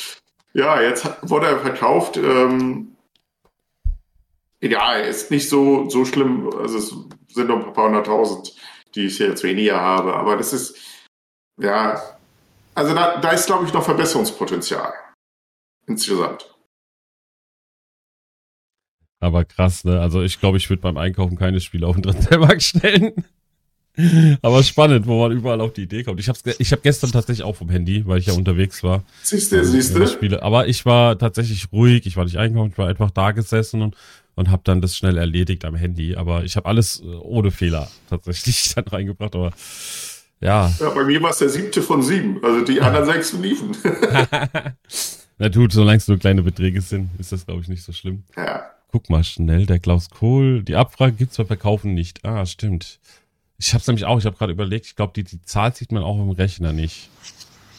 ja, 0.53 0.81
jetzt 0.81 1.07
wurde 1.21 1.45
er 1.45 1.59
verkauft. 1.59 2.17
Ähm, 2.17 2.97
ja, 4.61 4.93
ist 4.93 5.29
nicht 5.29 5.47
so, 5.47 5.89
so 5.89 6.05
schlimm. 6.05 6.49
Also 6.57 6.79
es 6.79 6.95
sind 7.33 7.47
noch 7.47 7.65
ein 7.65 7.73
paar 7.73 7.85
hunderttausend, 7.85 8.55
die 8.95 9.05
ich 9.05 9.19
jetzt 9.19 9.43
weniger 9.43 9.79
habe. 9.79 10.15
Aber 10.15 10.35
das 10.35 10.53
ist, 10.53 10.75
ja, 11.61 12.01
also 12.73 12.95
da, 12.95 13.17
da 13.17 13.29
ist, 13.29 13.45
glaube 13.45 13.65
ich, 13.65 13.73
noch 13.73 13.83
Verbesserungspotenzial. 13.83 14.91
Insgesamt. 15.85 16.52
Aber 19.23 19.45
krass, 19.45 19.85
ne? 19.85 20.01
Also 20.01 20.21
ich 20.21 20.39
glaube, 20.39 20.57
ich 20.57 20.69
würde 20.69 20.81
beim 20.81 20.97
Einkaufen 20.97 21.37
keine 21.37 21.61
Spiele 21.61 21.87
auf 21.87 21.95
den 21.95 22.03
Transfermarkt 22.03 22.61
stellen. 22.61 23.13
Aber 24.41 24.63
spannend, 24.63 25.07
wo 25.07 25.21
man 25.21 25.31
überall 25.31 25.61
auf 25.61 25.71
die 25.71 25.83
Idee 25.83 26.03
kommt. 26.03 26.19
Ich 26.19 26.27
habe 26.27 26.37
ich 26.57 26.71
hab 26.73 26.83
gestern 26.83 27.11
tatsächlich 27.11 27.45
auch 27.45 27.55
vom 27.55 27.69
Handy, 27.69 28.05
weil 28.05 28.17
ich 28.19 28.25
ja 28.25 28.33
unterwegs 28.33 28.83
war. 28.83 29.03
Siehst 29.21 29.51
du, 29.53 29.63
siehst 29.63 29.95
du? 29.95 30.05
Spiele. 30.07 30.43
Aber 30.43 30.67
ich 30.67 30.85
war 30.85 31.17
tatsächlich 31.17 31.71
ruhig, 31.71 32.05
ich 32.05 32.17
war 32.17 32.25
nicht 32.25 32.37
einkaufen, 32.37 32.71
ich 32.71 32.77
war 32.77 32.89
einfach 32.89 33.11
da 33.11 33.31
gesessen 33.31 33.81
und, 33.81 33.95
und 34.35 34.49
habe 34.51 34.63
dann 34.65 34.81
das 34.81 34.97
schnell 34.97 35.17
erledigt 35.17 35.63
am 35.63 35.75
Handy. 35.75 36.15
Aber 36.17 36.43
ich 36.43 36.57
habe 36.57 36.67
alles 36.67 37.01
äh, 37.01 37.05
ohne 37.05 37.51
Fehler 37.51 37.89
tatsächlich 38.09 38.73
dann 38.75 38.85
reingebracht. 38.85 39.35
Aber 39.35 39.51
ja, 40.41 40.69
Ja, 40.81 40.89
bei 40.89 41.05
mir 41.05 41.21
war 41.21 41.29
es 41.29 41.37
der 41.37 41.49
siebte 41.49 41.81
von 41.81 42.01
sieben. 42.01 42.43
Also 42.43 42.65
die 42.65 42.81
anderen 42.81 43.05
sechs 43.05 43.31
liefen. 43.31 43.77
na 45.37 45.47
gut, 45.49 45.71
solange 45.71 45.97
es 45.97 46.07
nur 46.09 46.17
kleine 46.17 46.41
Beträge 46.43 46.81
sind, 46.81 47.11
ist 47.19 47.31
das, 47.31 47.45
glaube 47.45 47.61
ich, 47.61 47.69
nicht 47.69 47.83
so 47.83 47.93
schlimm. 47.93 48.23
ja. 48.35 48.69
Guck 48.93 49.09
mal 49.09 49.23
schnell, 49.23 49.65
der 49.65 49.79
Klaus 49.79 50.11
Kohl. 50.11 50.61
Die 50.61 50.75
Abfrage 50.75 51.13
gibt's 51.13 51.37
beim 51.37 51.47
Verkaufen 51.47 51.95
nicht. 51.95 52.23
Ah, 52.23 52.45
stimmt. 52.45 52.99
Ich 53.57 53.73
hab's 53.73 53.87
nämlich 53.87 54.05
auch, 54.05 54.19
ich 54.19 54.25
habe 54.27 54.37
gerade 54.37 54.53
überlegt, 54.53 54.85
ich 54.85 54.95
glaube, 54.95 55.13
die, 55.15 55.23
die 55.23 55.41
Zahl 55.41 55.73
sieht 55.73 55.91
man 55.91 56.03
auch 56.03 56.19
im 56.19 56.29
Rechner 56.29 56.73
nicht. 56.73 57.09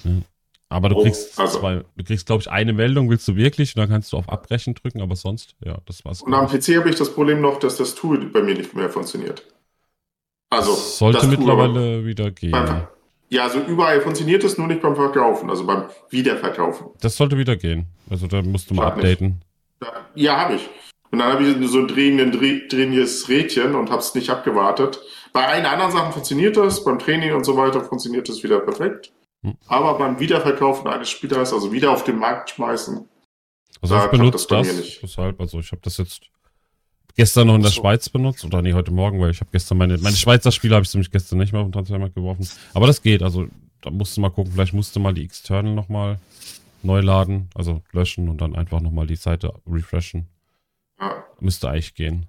Ne? 0.02 0.22
Aber 0.68 0.88
du 0.88 0.96
Oh, 0.96 1.02
kriegst 1.04 1.38
also- 1.38 1.60
zwei, 1.60 1.84
du 1.96 2.04
kriegst, 2.04 2.26
glaube 2.26 2.40
ich, 2.40 2.50
eine 2.50 2.72
Meldung, 2.72 3.08
willst 3.10 3.28
du 3.28 3.36
wirklich, 3.36 3.76
und 3.76 3.80
dann 3.80 3.88
kannst 3.90 4.12
du 4.12 4.16
auf 4.16 4.28
Abbrechen 4.28 4.74
drücken, 4.74 5.00
aber 5.02 5.14
sonst, 5.14 5.54
ja, 5.64 5.78
das 5.86 6.04
war's. 6.04 6.20
Und 6.20 6.34
am 6.34 6.48
PC 6.48 6.78
habe 6.78 6.90
ich 6.90 6.96
das 6.96 7.14
Problem 7.14 7.40
noch, 7.40 7.60
dass 7.60 7.76
das 7.76 7.94
Tool 7.94 8.18
bei 8.30 8.42
mir 8.42 8.54
nicht 8.56 8.74
mehr 8.74 8.90
funktioniert. 8.90 9.44
Also 10.50 10.74
Sollte 10.74 11.18
das 11.18 11.28
Tool 11.28 11.36
mittlerweile 11.36 12.04
wieder 12.04 12.32
gehen. 12.32 12.50
Beim, 12.50 12.88
ja, 13.28 13.44
also 13.44 13.60
überall 13.60 14.00
funktioniert 14.00 14.42
es, 14.42 14.58
nur 14.58 14.66
nicht 14.66 14.82
beim 14.82 14.96
Verkaufen, 14.96 15.48
also 15.48 15.64
beim 15.64 15.84
Wiederverkaufen. 16.10 16.88
Das 17.00 17.16
sollte 17.16 17.38
wieder 17.38 17.54
gehen. 17.54 17.86
Also 18.10 18.26
da 18.26 18.42
musst 18.42 18.68
du 18.68 18.74
mal 18.74 18.88
updaten. 18.88 19.42
Da, 19.78 19.92
ja, 20.16 20.38
habe 20.40 20.54
ich. 20.56 20.68
Und 21.14 21.20
dann 21.20 21.32
habe 21.34 21.44
ich 21.44 21.70
so 21.70 21.78
ein 21.78 21.86
drehenden, 21.86 22.32
dreh, 22.32 22.66
drehendes 22.66 23.28
Rädchen 23.28 23.76
und 23.76 23.88
habe 23.88 24.00
es 24.00 24.16
nicht 24.16 24.30
abgewartet. 24.30 24.98
Bei 25.32 25.46
allen 25.46 25.64
anderen 25.64 25.92
Sachen 25.92 26.12
funktioniert 26.12 26.56
das, 26.56 26.82
beim 26.82 26.98
Training 26.98 27.34
und 27.34 27.44
so 27.44 27.56
weiter 27.56 27.84
funktioniert 27.84 28.28
das 28.28 28.42
wieder 28.42 28.58
perfekt. 28.58 29.12
Hm. 29.44 29.54
Aber 29.68 29.96
beim 29.96 30.18
Wiederverkaufen 30.18 30.88
eines 30.88 31.08
Spielers, 31.10 31.52
also 31.52 31.70
wieder 31.70 31.92
auf 31.92 32.02
den 32.02 32.18
Markt 32.18 32.50
schmeißen, 32.50 33.08
Also 33.80 33.94
Da 33.94 34.06
ich 34.06 34.10
benutze 34.10 34.32
das 34.32 34.46
bei 34.48 34.62
das, 34.62 34.76
nicht. 34.76 35.02
deshalb, 35.04 35.40
also 35.40 35.60
ich 35.60 35.70
habe 35.70 35.82
das 35.84 35.98
jetzt 35.98 36.22
gestern 37.14 37.46
noch 37.46 37.54
in 37.54 37.62
der 37.62 37.70
so. 37.70 37.80
Schweiz 37.80 38.08
benutzt, 38.08 38.44
oder 38.44 38.60
nee, 38.60 38.72
heute 38.72 38.90
Morgen, 38.90 39.20
weil 39.20 39.30
ich 39.30 39.38
habe 39.38 39.50
gestern 39.52 39.78
meine, 39.78 39.96
meine 39.98 40.16
Schweizer 40.16 40.50
Spiele 40.50 40.74
habe 40.74 40.84
ich 40.84 40.92
nämlich 40.92 41.12
gestern 41.12 41.38
nicht 41.38 41.52
mehr 41.52 41.60
auf 41.60 41.68
den 41.68 41.72
Transfermarkt 41.74 42.16
geworfen. 42.16 42.48
Aber 42.72 42.88
das 42.88 43.02
geht, 43.02 43.22
also 43.22 43.46
da 43.82 43.90
musst 43.90 44.16
du 44.16 44.20
mal 44.20 44.30
gucken, 44.30 44.50
vielleicht 44.52 44.74
musst 44.74 44.96
du 44.96 44.98
mal 44.98 45.14
die 45.14 45.22
External 45.22 45.74
nochmal 45.76 46.18
neu 46.82 46.98
laden, 47.02 47.50
also 47.54 47.82
löschen 47.92 48.28
und 48.28 48.40
dann 48.40 48.56
einfach 48.56 48.80
nochmal 48.80 49.06
die 49.06 49.14
Seite 49.14 49.54
refreshen. 49.64 50.26
Ja, 51.10 51.24
Müsste 51.40 51.68
eigentlich 51.70 51.94
gehen. 51.94 52.26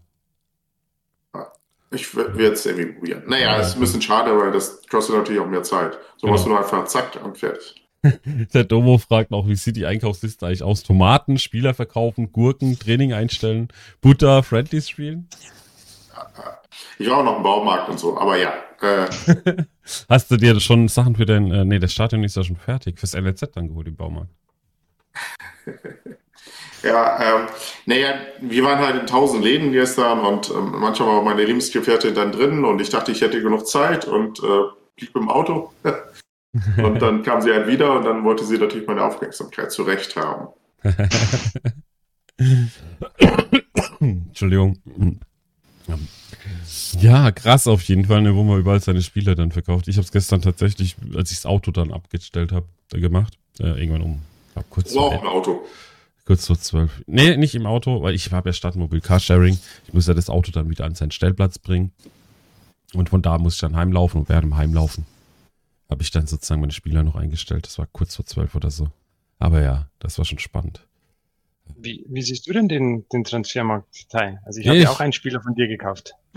ich 1.92 2.16
werde 2.16 2.48
es 2.52 2.66
irgendwie 2.66 2.94
probieren. 2.94 3.24
Naja, 3.28 3.58
es 3.60 3.70
ist 3.70 3.76
ein 3.76 3.80
bisschen 3.80 4.02
schade, 4.02 4.38
weil 4.38 4.52
das 4.52 4.82
kostet 4.88 5.16
natürlich 5.16 5.42
auch 5.42 5.48
mehr 5.48 5.64
Zeit. 5.64 5.94
So 6.18 6.28
Genau. 6.28 6.34
machst 6.34 6.46
du 6.46 6.50
nur 6.50 6.60
einfach 6.60 6.86
zack 6.86 7.18
und 7.24 7.38
fertig. 7.38 7.82
Der 8.54 8.64
Domo 8.66 8.98
fragt 8.98 9.32
noch, 9.32 9.48
wie 9.48 9.56
sieht 9.56 9.78
die 9.78 9.86
Einkaufsliste 9.86 10.46
eigentlich 10.46 10.62
aus? 10.64 10.84
Tomaten, 10.84 11.38
Spieler 11.40 11.74
verkaufen, 11.74 12.32
Gurken, 12.32 12.78
Training 12.78 13.14
einstellen, 13.14 13.70
Butter, 14.02 14.44
Friendlies 14.44 14.90
spielen? 14.90 15.28
Ich 17.00 17.10
war 17.10 17.18
auch 17.20 17.24
noch 17.24 17.38
im 17.38 17.44
Baumarkt 17.44 17.90
und 17.90 18.00
so, 18.00 18.18
aber 18.18 18.38
ja. 18.38 18.54
Äh, 18.82 19.08
Hast 20.10 20.30
du 20.32 20.38
dir 20.38 20.60
schon 20.60 20.88
Sachen 20.88 21.16
für 21.16 21.26
dein, 21.26 21.50
äh, 21.52 21.64
nee, 21.66 21.80
das 21.80 21.94
Stadion 21.94 22.24
ist 22.24 22.36
ja 22.36 22.44
schon 22.44 22.58
fertig, 22.58 23.00
fürs 23.00 23.14
NLZ 23.14 23.52
dann 23.54 23.70
geholt 23.70 23.88
im 23.88 23.96
Baumarkt? 23.96 24.32
Ja, 26.86 27.20
ähm, 27.20 27.48
naja, 27.88 28.14
wir 28.42 28.64
waren 28.64 28.78
halt 28.78 29.02
in 29.02 29.08
tausend 29.08 29.44
Läden 29.44 29.72
gestern 29.72 30.20
und 30.20 30.52
ähm, 30.52 30.76
manchmal 30.80 31.08
war 31.08 31.24
meine 31.24 31.44
Lebensgefährtin 31.44 32.14
dann 32.14 32.32
drin 32.32 32.64
und 32.64 32.80
ich 32.80 32.92
dachte, 32.92 33.12
ich 33.12 33.22
hätte 33.22 33.42
genug 33.42 33.68
Zeit 33.68 34.06
und 34.06 34.38
äh, 34.40 34.70
blieb 34.96 35.16
im 35.16 35.28
Auto. 35.28 35.74
und 36.78 37.02
dann 37.02 37.24
kam 37.24 37.42
sie 37.42 37.52
halt 37.52 37.68
wieder 37.68 37.98
und 37.98 38.06
dann 38.06 38.24
wollte 38.24 38.46
sie 38.46 38.60
natürlich 38.60 38.88
meine 38.88 39.04
Aufmerksamkeit 39.04 39.72
zurecht 39.72 40.16
haben. 40.16 40.50
Entschuldigung. 44.00 44.78
Ja, 47.00 47.32
krass 47.32 47.68
auf 47.68 47.82
jeden 47.84 48.06
Fall, 48.06 48.22
ne, 48.22 48.36
wo 48.36 48.44
man 48.44 48.60
überall 48.60 48.80
seine 48.80 49.02
Spiele 49.02 49.34
dann 49.34 49.52
verkauft. 49.52 49.88
Ich 49.88 49.96
habe 49.98 50.06
es 50.06 50.12
gestern 50.12 50.44
tatsächlich, 50.44 50.98
als 51.16 51.32
ich 51.32 51.38
das 51.38 51.48
Auto 51.48 51.72
dann 51.72 51.92
abgestellt 51.92 52.52
habe, 52.52 52.68
gemacht. 52.92 53.40
Äh, 53.60 53.82
irgendwann 53.82 54.02
um, 54.02 54.22
glaub, 54.54 54.70
kurz 54.70 54.94
vor, 54.94 55.08
auch 55.08 55.22
ein 55.22 55.28
Auto. 55.28 55.66
Kurz 56.26 56.48
vor 56.48 56.60
zwölf. 56.60 57.04
Nee, 57.08 57.38
nicht 57.38 57.56
im 57.56 57.66
Auto, 57.66 58.02
weil 58.02 58.16
ich 58.16 58.32
habe 58.32 58.50
ja 58.50 58.54
Stadtmobil 58.54 59.02
Carsharing. 59.02 59.58
Ich 59.88 59.94
muss 59.94 60.08
ja 60.08 60.14
das 60.14 60.30
Auto 60.30 60.52
dann 60.52 60.70
wieder 60.70 60.86
an 60.86 60.96
seinen 60.96 61.12
Stellplatz 61.12 61.60
bringen. 61.60 61.92
Und 62.94 63.10
von 63.10 63.22
da 63.22 63.38
muss 63.38 63.56
ich 63.56 63.60
dann 63.60 63.76
heimlaufen 63.76 64.22
und 64.22 64.30
während 64.30 64.46
dem 64.46 64.58
Heimlaufen 64.58 65.06
habe 65.90 66.02
ich 66.02 66.12
dann 66.12 66.28
sozusagen 66.28 66.62
meine 66.62 66.74
Spieler 66.74 67.04
noch 67.04 67.16
eingestellt. 67.16 67.66
Das 67.66 67.78
war 67.78 67.88
kurz 67.92 68.16
vor 68.16 68.26
zwölf 68.26 68.56
oder 68.56 68.72
so. 68.72 68.90
Aber 69.38 69.62
ja, 69.62 69.90
das 70.00 70.18
war 70.18 70.26
schon 70.26 70.40
spannend. 70.40 70.86
Wie, 71.78 72.06
wie 72.08 72.22
siehst 72.22 72.48
du 72.48 72.54
denn 72.54 72.68
den, 72.68 73.06
den 73.10 73.24
Transfermarkt, 73.24 74.10
Tai? 74.10 74.40
Also 74.46 74.60
ich 74.60 74.68
habe 74.68 74.78
ja 74.80 74.90
auch 74.90 75.00
einen 75.00 75.14
Spieler 75.14 75.42
von 75.42 75.56
dir 75.56 75.68
gekauft. 75.68 76.14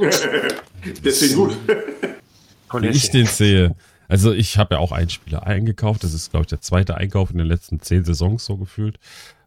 Deswegen 1.05 1.35
gut. 1.35 1.57
Wie 2.81 2.89
ich 2.89 3.11
den 3.11 3.27
sehe. 3.27 3.75
Also 4.09 4.33
ich 4.33 4.59
habe 4.59 4.75
ja 4.75 4.81
auch 4.81 4.93
einen 4.93 5.11
Spieler 5.11 5.47
eingekauft. 5.47 6.05
Das 6.05 6.13
ist, 6.13 6.31
glaube 6.31 6.45
ich, 6.45 6.49
der 6.49 6.61
zweite 6.61 6.97
Einkauf 6.97 7.31
in 7.31 7.39
den 7.39 7.47
letzten 7.47 7.81
zehn 7.81 8.05
Saisons 8.05 8.45
so 8.45 8.57
gefühlt. 8.57 8.99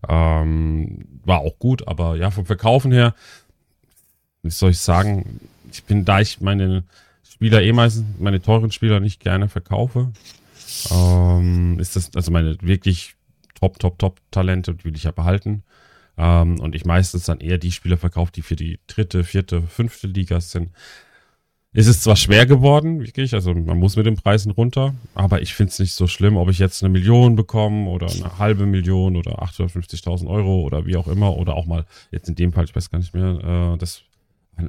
Ähm, 0.07 1.05
war 1.23 1.39
auch 1.39 1.59
gut, 1.59 1.87
aber 1.87 2.15
ja, 2.15 2.31
vom 2.31 2.45
Verkaufen 2.45 2.91
her, 2.91 3.13
wie 4.43 4.49
soll 4.49 4.71
ich 4.71 4.79
sagen, 4.79 5.39
ich 5.71 5.83
bin, 5.83 6.05
da 6.05 6.19
ich 6.19 6.41
meine 6.41 6.83
Spieler 7.23 7.61
eh 7.61 7.71
meistens, 7.73 8.05
meine 8.19 8.41
teuren 8.41 8.71
Spieler 8.71 8.99
nicht 8.99 9.19
gerne 9.19 9.47
verkaufe, 9.47 10.11
ähm, 10.91 11.79
ist 11.79 11.95
das, 11.95 12.11
also 12.15 12.31
meine 12.31 12.57
wirklich 12.61 13.15
Top, 13.59 13.77
Top, 13.79 13.99
Top 13.99 14.19
Talente 14.31 14.73
die 14.73 14.85
will 14.85 14.95
ich 14.95 15.03
ja 15.03 15.11
behalten. 15.11 15.63
Ähm, 16.17 16.59
und 16.59 16.75
ich 16.75 16.85
meistens 16.85 17.25
dann 17.25 17.39
eher 17.39 17.57
die 17.57 17.71
Spieler 17.71 17.97
verkaufe, 17.97 18.31
die 18.31 18.41
für 18.41 18.55
die 18.55 18.79
dritte, 18.87 19.23
vierte, 19.23 19.61
fünfte 19.61 20.07
Liga 20.07 20.41
sind. 20.41 20.71
Es 21.73 21.87
ist 21.87 22.03
zwar 22.03 22.17
schwer 22.17 22.45
geworden, 22.45 22.99
wirklich, 22.99 23.33
also 23.33 23.53
man 23.53 23.77
muss 23.77 23.95
mit 23.95 24.05
den 24.05 24.15
Preisen 24.15 24.51
runter, 24.51 24.93
aber 25.15 25.41
ich 25.41 25.53
finde 25.53 25.71
es 25.71 25.79
nicht 25.79 25.93
so 25.93 26.05
schlimm, 26.05 26.35
ob 26.35 26.49
ich 26.49 26.59
jetzt 26.59 26.83
eine 26.83 26.91
Million 26.91 27.37
bekomme 27.37 27.89
oder 27.89 28.07
eine 28.11 28.37
halbe 28.39 28.65
Million 28.65 29.15
oder 29.15 29.41
850.000 29.41 30.27
Euro 30.27 30.63
oder 30.63 30.85
wie 30.85 30.97
auch 30.97 31.07
immer 31.07 31.37
oder 31.37 31.55
auch 31.55 31.65
mal, 31.65 31.85
jetzt 32.11 32.27
in 32.27 32.35
dem 32.35 32.51
Fall, 32.51 32.65
ich 32.65 32.75
weiß 32.75 32.89
gar 32.89 32.99
nicht 32.99 33.13
mehr, 33.13 33.73
äh, 33.73 33.77
das, 33.77 34.01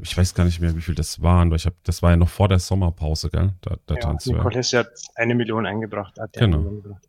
ich 0.01 0.17
weiß 0.17 0.35
gar 0.35 0.45
nicht 0.45 0.61
mehr, 0.61 0.77
wie 0.77 0.81
viel 0.81 0.95
das 0.95 1.21
waren, 1.21 1.51
weil 1.51 1.57
ich 1.57 1.67
habe, 1.67 1.75
das 1.83 2.03
war 2.03 2.11
ja 2.13 2.17
noch 2.17 2.29
vor 2.29 2.47
der 2.47 2.61
Sommerpause, 2.61 3.31
gell, 3.31 3.53
der, 3.65 3.79
der 3.89 3.97
Ja, 3.97 4.03
Transfer. 4.03 4.35
Nicolesi 4.35 4.77
hat 4.77 4.91
eine 5.17 5.35
Million 5.35 5.67
eingebracht. 5.67 6.17
Hat 6.21 6.33
Genau. 6.35 6.59
Million 6.59 6.83
gebracht. 6.85 7.03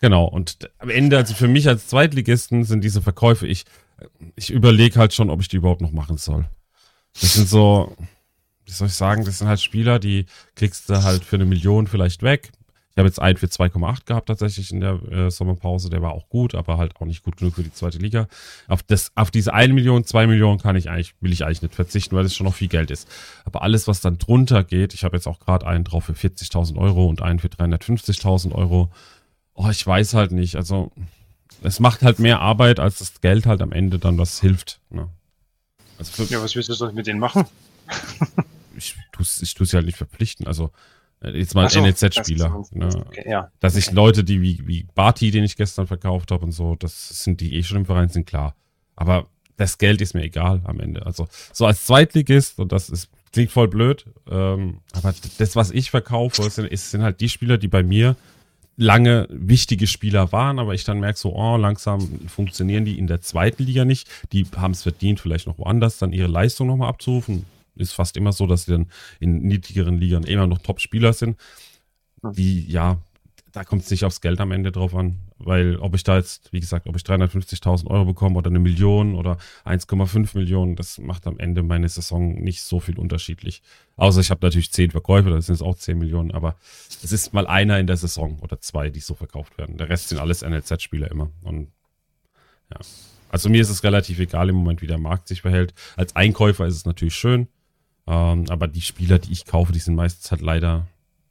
Genau, 0.00 0.26
und 0.26 0.70
am 0.78 0.90
Ende, 0.90 1.16
also 1.16 1.34
für 1.34 1.48
mich 1.48 1.66
als 1.68 1.88
Zweitligisten 1.88 2.62
sind 2.62 2.84
diese 2.84 3.02
Verkäufe, 3.02 3.48
ich, 3.48 3.64
ich 4.36 4.50
überlege 4.50 4.98
halt 4.98 5.12
schon, 5.12 5.28
ob 5.28 5.40
ich 5.40 5.48
die 5.48 5.56
überhaupt 5.56 5.80
noch 5.80 5.92
machen 5.92 6.18
soll. 6.18 6.48
Das 7.20 7.34
sind 7.34 7.48
so, 7.48 7.96
wie 8.70 8.74
soll 8.74 8.88
ich 8.88 8.94
sagen, 8.94 9.24
das 9.24 9.38
sind 9.38 9.48
halt 9.48 9.60
Spieler, 9.60 9.98
die 9.98 10.26
kriegst 10.54 10.88
du 10.88 11.02
halt 11.02 11.24
für 11.24 11.36
eine 11.36 11.44
Million 11.44 11.86
vielleicht 11.86 12.22
weg. 12.22 12.52
Ich 12.92 12.98
habe 12.98 13.06
jetzt 13.06 13.20
einen 13.20 13.36
für 13.36 13.46
2,8 13.46 14.04
gehabt 14.04 14.26
tatsächlich 14.28 14.72
in 14.72 14.80
der 14.80 15.00
äh, 15.10 15.30
Sommerpause, 15.30 15.90
der 15.90 16.02
war 16.02 16.12
auch 16.12 16.28
gut, 16.28 16.54
aber 16.54 16.76
halt 16.76 16.96
auch 16.96 17.06
nicht 17.06 17.22
gut 17.22 17.36
genug 17.36 17.54
für 17.54 17.62
die 17.62 17.72
zweite 17.72 17.98
Liga. 17.98 18.26
Auf, 18.66 18.82
das, 18.82 19.12
auf 19.14 19.30
diese 19.30 19.54
1 19.54 19.72
Million, 19.72 20.04
2 20.04 20.26
Millionen 20.26 20.58
kann 20.58 20.74
ich 20.74 20.90
eigentlich, 20.90 21.14
will 21.20 21.32
ich 21.32 21.44
eigentlich 21.44 21.62
nicht 21.62 21.74
verzichten, 21.74 22.16
weil 22.16 22.24
das 22.24 22.34
schon 22.34 22.46
noch 22.46 22.54
viel 22.54 22.68
Geld 22.68 22.90
ist. 22.90 23.08
Aber 23.44 23.62
alles, 23.62 23.86
was 23.86 24.00
dann 24.00 24.18
drunter 24.18 24.64
geht, 24.64 24.92
ich 24.92 25.04
habe 25.04 25.16
jetzt 25.16 25.28
auch 25.28 25.38
gerade 25.38 25.66
einen 25.66 25.84
drauf 25.84 26.04
für 26.04 26.12
40.000 26.12 26.76
Euro 26.76 27.06
und 27.06 27.22
einen 27.22 27.38
für 27.38 27.48
350.000 27.48 28.52
Euro, 28.52 28.90
Oh, 29.62 29.68
ich 29.68 29.86
weiß 29.86 30.14
halt 30.14 30.32
nicht. 30.32 30.56
Also, 30.56 30.90
es 31.62 31.80
macht 31.80 32.02
halt 32.02 32.18
mehr 32.18 32.40
Arbeit, 32.40 32.80
als 32.80 32.98
das 32.98 33.20
Geld 33.20 33.44
halt 33.44 33.60
am 33.60 33.72
Ende 33.72 33.98
dann 33.98 34.16
was 34.16 34.40
hilft. 34.40 34.80
Ne? 34.88 35.08
Also 35.98 36.22
ja, 36.24 36.42
was 36.42 36.56
willst 36.56 36.70
du 36.70 36.74
sonst 36.74 36.94
mit 36.94 37.06
denen 37.06 37.20
machen? 37.20 37.44
ich 38.80 38.96
tue 39.12 39.24
tu's 39.54 39.72
ja 39.72 39.76
halt 39.76 39.86
nicht 39.86 39.98
verpflichten. 39.98 40.46
Also 40.46 40.72
äh, 41.22 41.38
jetzt 41.38 41.54
mal 41.54 41.68
so, 41.68 41.80
NLZ-Spieler. 41.80 42.64
Ne? 42.72 42.88
Okay, 43.06 43.28
ja. 43.28 43.50
Dass 43.60 43.76
ich 43.76 43.92
Leute, 43.92 44.24
die 44.24 44.40
wie, 44.40 44.66
wie 44.66 44.86
Barty, 44.94 45.30
den 45.30 45.44
ich 45.44 45.56
gestern 45.56 45.86
verkauft 45.86 46.30
habe 46.30 46.44
und 46.44 46.52
so, 46.52 46.76
das 46.76 47.22
sind 47.22 47.40
die 47.40 47.54
eh 47.54 47.62
schon 47.62 47.78
im 47.78 47.86
Verein, 47.86 48.08
sind 48.08 48.26
klar. 48.26 48.56
Aber 48.96 49.26
das 49.56 49.78
Geld 49.78 50.00
ist 50.00 50.14
mir 50.14 50.22
egal 50.22 50.62
am 50.64 50.80
Ende. 50.80 51.04
Also 51.04 51.28
so 51.52 51.66
als 51.66 51.84
Zweitligist, 51.84 52.58
und 52.58 52.72
das 52.72 52.88
ist, 52.88 53.10
klingt 53.32 53.50
voll 53.50 53.68
blöd, 53.68 54.06
ähm, 54.30 54.80
aber 54.92 55.14
das, 55.38 55.56
was 55.56 55.70
ich 55.70 55.90
verkaufe, 55.90 56.48
sind, 56.48 56.76
sind 56.76 57.02
halt 57.02 57.20
die 57.20 57.28
Spieler, 57.28 57.58
die 57.58 57.68
bei 57.68 57.82
mir 57.82 58.16
lange 58.76 59.26
wichtige 59.30 59.86
Spieler 59.86 60.32
waren, 60.32 60.58
aber 60.58 60.72
ich 60.72 60.84
dann 60.84 61.00
merke 61.00 61.18
so, 61.18 61.34
oh, 61.34 61.58
langsam 61.58 62.00
funktionieren 62.28 62.86
die 62.86 62.98
in 62.98 63.06
der 63.06 63.20
zweiten 63.20 63.62
Liga 63.62 63.84
nicht. 63.84 64.08
Die 64.32 64.46
haben 64.56 64.70
es 64.70 64.82
verdient, 64.82 65.20
vielleicht 65.20 65.46
noch 65.46 65.58
woanders 65.58 65.98
dann 65.98 66.14
ihre 66.14 66.28
Leistung 66.28 66.66
nochmal 66.66 66.88
abzurufen 66.88 67.44
ist 67.76 67.92
fast 67.92 68.16
immer 68.16 68.32
so, 68.32 68.46
dass 68.46 68.64
sie 68.64 68.72
dann 68.72 68.90
in 69.20 69.42
niedrigeren 69.42 69.98
Ligen 69.98 70.24
immer 70.24 70.46
noch 70.46 70.58
Top-Spieler 70.58 71.12
sind. 71.12 71.38
Die, 72.22 72.70
ja, 72.70 72.98
da 73.52 73.64
kommt 73.64 73.82
es 73.82 73.90
nicht 73.90 74.04
aufs 74.04 74.20
Geld 74.20 74.40
am 74.40 74.52
Ende 74.52 74.70
drauf 74.70 74.94
an, 74.94 75.18
weil 75.38 75.76
ob 75.76 75.94
ich 75.94 76.04
da 76.04 76.16
jetzt, 76.16 76.52
wie 76.52 76.60
gesagt, 76.60 76.86
ob 76.86 76.96
ich 76.96 77.02
350.000 77.02 77.86
Euro 77.88 78.04
bekomme 78.04 78.38
oder 78.38 78.50
eine 78.50 78.58
Million 78.58 79.14
oder 79.14 79.38
1,5 79.64 80.36
Millionen, 80.36 80.76
das 80.76 80.98
macht 80.98 81.26
am 81.26 81.38
Ende 81.38 81.62
meine 81.62 81.88
Saison 81.88 82.34
nicht 82.34 82.62
so 82.62 82.80
viel 82.80 82.98
unterschiedlich. 82.98 83.62
Außer 83.96 84.20
ich 84.20 84.30
habe 84.30 84.44
natürlich 84.44 84.70
10 84.70 84.92
Verkäufe, 84.92 85.30
das 85.30 85.46
sind 85.46 85.56
es 85.56 85.62
auch 85.62 85.76
10 85.76 85.98
Millionen, 85.98 86.30
aber 86.30 86.56
es 87.02 87.12
ist 87.12 87.32
mal 87.32 87.46
einer 87.46 87.78
in 87.78 87.86
der 87.86 87.96
Saison 87.96 88.38
oder 88.40 88.60
zwei, 88.60 88.90
die 88.90 89.00
so 89.00 89.14
verkauft 89.14 89.58
werden. 89.58 89.76
Der 89.78 89.88
Rest 89.88 90.08
sind 90.08 90.18
alles 90.18 90.42
NLZ-Spieler 90.42 91.10
immer. 91.10 91.30
Und 91.42 91.68
ja. 92.70 92.78
Also 93.30 93.48
mir 93.48 93.62
ist 93.62 93.70
es 93.70 93.84
relativ 93.84 94.18
egal 94.18 94.48
im 94.48 94.56
Moment, 94.56 94.82
wie 94.82 94.86
der 94.86 94.98
Markt 94.98 95.28
sich 95.28 95.42
verhält. 95.42 95.72
Als 95.96 96.16
Einkäufer 96.16 96.66
ist 96.66 96.74
es 96.74 96.84
natürlich 96.84 97.14
schön, 97.14 97.48
ähm, 98.06 98.46
aber 98.48 98.66
die 98.66 98.80
Spieler, 98.80 99.18
die 99.18 99.32
ich 99.32 99.46
kaufe, 99.46 99.72
die 99.72 99.78
sind 99.78 99.94
meistens 99.94 100.30
halt 100.30 100.40
leider, 100.40 100.86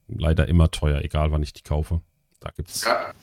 leider 0.08 0.48
immer 0.48 0.72
teuer, 0.72 1.02
egal 1.02 1.32
wann 1.32 1.44
ich 1.44 1.54
die 1.54 1.64
kaufe. 1.64 2.02
Da 2.40 2.52
gibt's. 2.56 2.86
Ja. 2.86 3.14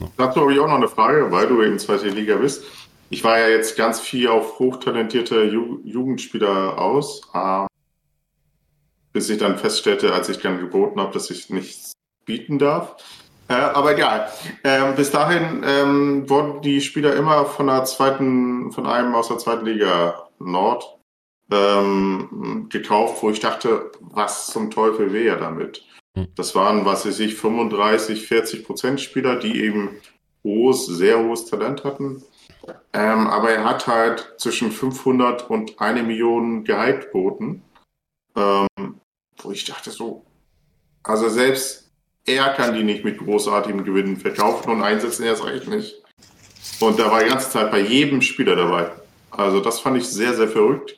Ja. 0.00 0.08
Dazu 0.16 0.40
habe 0.40 0.52
ich 0.52 0.58
auch 0.58 0.66
noch 0.66 0.76
eine 0.76 0.88
Frage, 0.88 1.30
weil 1.30 1.46
du 1.46 1.60
in 1.60 1.78
zweiter 1.78 2.06
Liga 2.06 2.36
bist. 2.36 2.64
Ich 3.10 3.22
war 3.24 3.38
ja 3.38 3.48
jetzt 3.48 3.76
ganz 3.76 4.00
viel 4.00 4.28
auf 4.28 4.58
hochtalentierte 4.58 5.44
Ju 5.44 5.80
Jugendspieler 5.84 6.78
aus, 6.78 7.20
äh, 7.34 7.66
bis 9.12 9.28
ich 9.28 9.38
dann 9.38 9.58
feststellte, 9.58 10.12
als 10.12 10.28
ich 10.28 10.38
dann 10.38 10.58
geboten 10.58 11.00
habe, 11.00 11.12
dass 11.12 11.30
ich 11.30 11.50
nichts 11.50 11.92
bieten 12.24 12.58
darf. 12.58 12.96
Äh, 13.48 13.54
aber 13.54 13.92
egal. 13.92 14.30
Ähm, 14.64 14.94
bis 14.94 15.10
dahin 15.10 15.62
ähm, 15.66 16.28
wurden 16.28 16.62
die 16.62 16.80
Spieler 16.80 17.14
immer 17.14 17.44
von 17.44 17.66
der 17.66 17.84
zweiten, 17.84 18.72
von 18.72 18.86
einem 18.86 19.14
aus 19.14 19.28
der 19.28 19.38
zweiten 19.38 19.66
Liga 19.66 20.28
Nord 20.38 20.98
ähm, 21.52 22.66
gekauft, 22.70 23.22
wo 23.22 23.30
ich 23.30 23.40
dachte, 23.40 23.92
was 24.00 24.46
zum 24.46 24.70
Teufel 24.70 25.12
wäre 25.12 25.38
damit? 25.38 25.84
Hm. 26.16 26.28
Das 26.34 26.54
waren, 26.54 26.84
was 26.84 27.06
weiß 27.06 27.20
ich, 27.20 27.34
35, 27.34 28.26
40 28.26 28.64
Prozent 28.64 29.00
Spieler, 29.00 29.36
die 29.36 29.62
eben 29.62 29.90
hohes, 30.44 30.86
sehr 30.86 31.22
hohes 31.22 31.46
Talent 31.46 31.84
hatten. 31.84 32.22
Ähm, 32.92 33.26
aber 33.26 33.50
er 33.50 33.64
hat 33.64 33.86
halt 33.86 34.34
zwischen 34.38 34.70
500 34.70 35.48
und 35.50 35.80
eine 35.80 36.02
Million 36.02 36.64
Gehalt 36.64 37.06
geboten, 37.06 37.62
ähm, 38.36 39.00
wo 39.38 39.50
ich 39.50 39.64
dachte 39.64 39.90
so, 39.90 40.24
also 41.02 41.28
selbst 41.28 41.90
er 42.24 42.50
kann 42.50 42.74
die 42.74 42.84
nicht 42.84 43.04
mit 43.04 43.18
großartigen 43.18 43.84
Gewinnen 43.84 44.16
verkaufen 44.16 44.70
und 44.70 44.82
einsetzen 44.82 45.24
erst 45.24 45.44
recht 45.44 45.66
nicht. 45.66 46.02
Und 46.78 46.98
da 46.98 47.10
war 47.10 47.22
die 47.22 47.30
ganze 47.30 47.50
Zeit 47.50 47.70
bei 47.70 47.80
jedem 47.80 48.22
Spieler 48.22 48.54
dabei. 48.54 48.92
Also 49.30 49.60
das 49.60 49.80
fand 49.80 49.96
ich 49.96 50.06
sehr, 50.06 50.34
sehr 50.34 50.48
verrückt. 50.48 50.96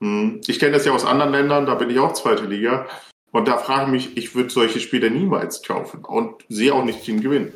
Hm. 0.00 0.40
Ich 0.46 0.58
kenne 0.58 0.72
das 0.72 0.84
ja 0.84 0.92
aus 0.92 1.04
anderen 1.04 1.32
Ländern, 1.32 1.66
da 1.66 1.74
bin 1.74 1.90
ich 1.90 1.98
auch 1.98 2.12
zweite 2.12 2.44
Liga. 2.44 2.86
Und 3.32 3.46
da 3.46 3.58
frage 3.58 3.84
ich 3.84 3.90
mich, 3.90 4.16
ich 4.16 4.34
würde 4.34 4.50
solche 4.50 4.80
Spiele 4.80 5.10
niemals 5.10 5.62
kaufen 5.62 6.04
und 6.04 6.42
sehe 6.48 6.74
auch 6.74 6.84
nicht 6.84 7.06
den 7.06 7.20
Gewinn. 7.20 7.52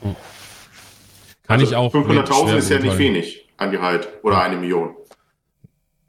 Hm. 0.00 0.16
Kann 1.46 1.60
also 1.60 1.70
ich 1.70 1.76
auch. 1.76 1.94
500.000 1.94 2.56
ist 2.56 2.70
ja 2.70 2.78
nicht 2.78 2.98
wenig 2.98 3.48
an 3.56 3.70
Gehalt 3.70 4.08
oder 4.22 4.40
eine 4.40 4.56
Million. 4.56 4.96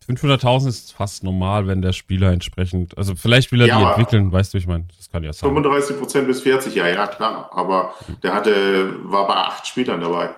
500.000 0.07 0.67
ist 0.67 0.93
fast 0.93 1.23
normal, 1.23 1.67
wenn 1.67 1.81
der 1.81 1.93
Spieler 1.93 2.31
entsprechend, 2.31 2.95
also 2.97 3.15
vielleicht 3.15 3.51
will 3.51 3.61
er 3.61 3.67
ja, 3.67 3.79
die 3.79 3.85
entwickeln, 3.85 4.31
weißt 4.31 4.53
du, 4.53 4.59
ich 4.59 4.67
meine, 4.67 4.85
das 4.95 5.09
kann 5.09 5.23
ja 5.23 5.33
sein. 5.33 5.49
35 5.49 6.27
bis 6.27 6.41
40, 6.41 6.75
ja, 6.75 6.87
ja, 6.87 7.07
klar, 7.07 7.49
aber 7.51 7.95
hm. 8.05 8.17
der 8.21 8.33
hatte, 8.33 8.95
war 9.03 9.27
bei 9.27 9.33
acht 9.33 9.65
Spielern 9.65 10.01
dabei. 10.01 10.29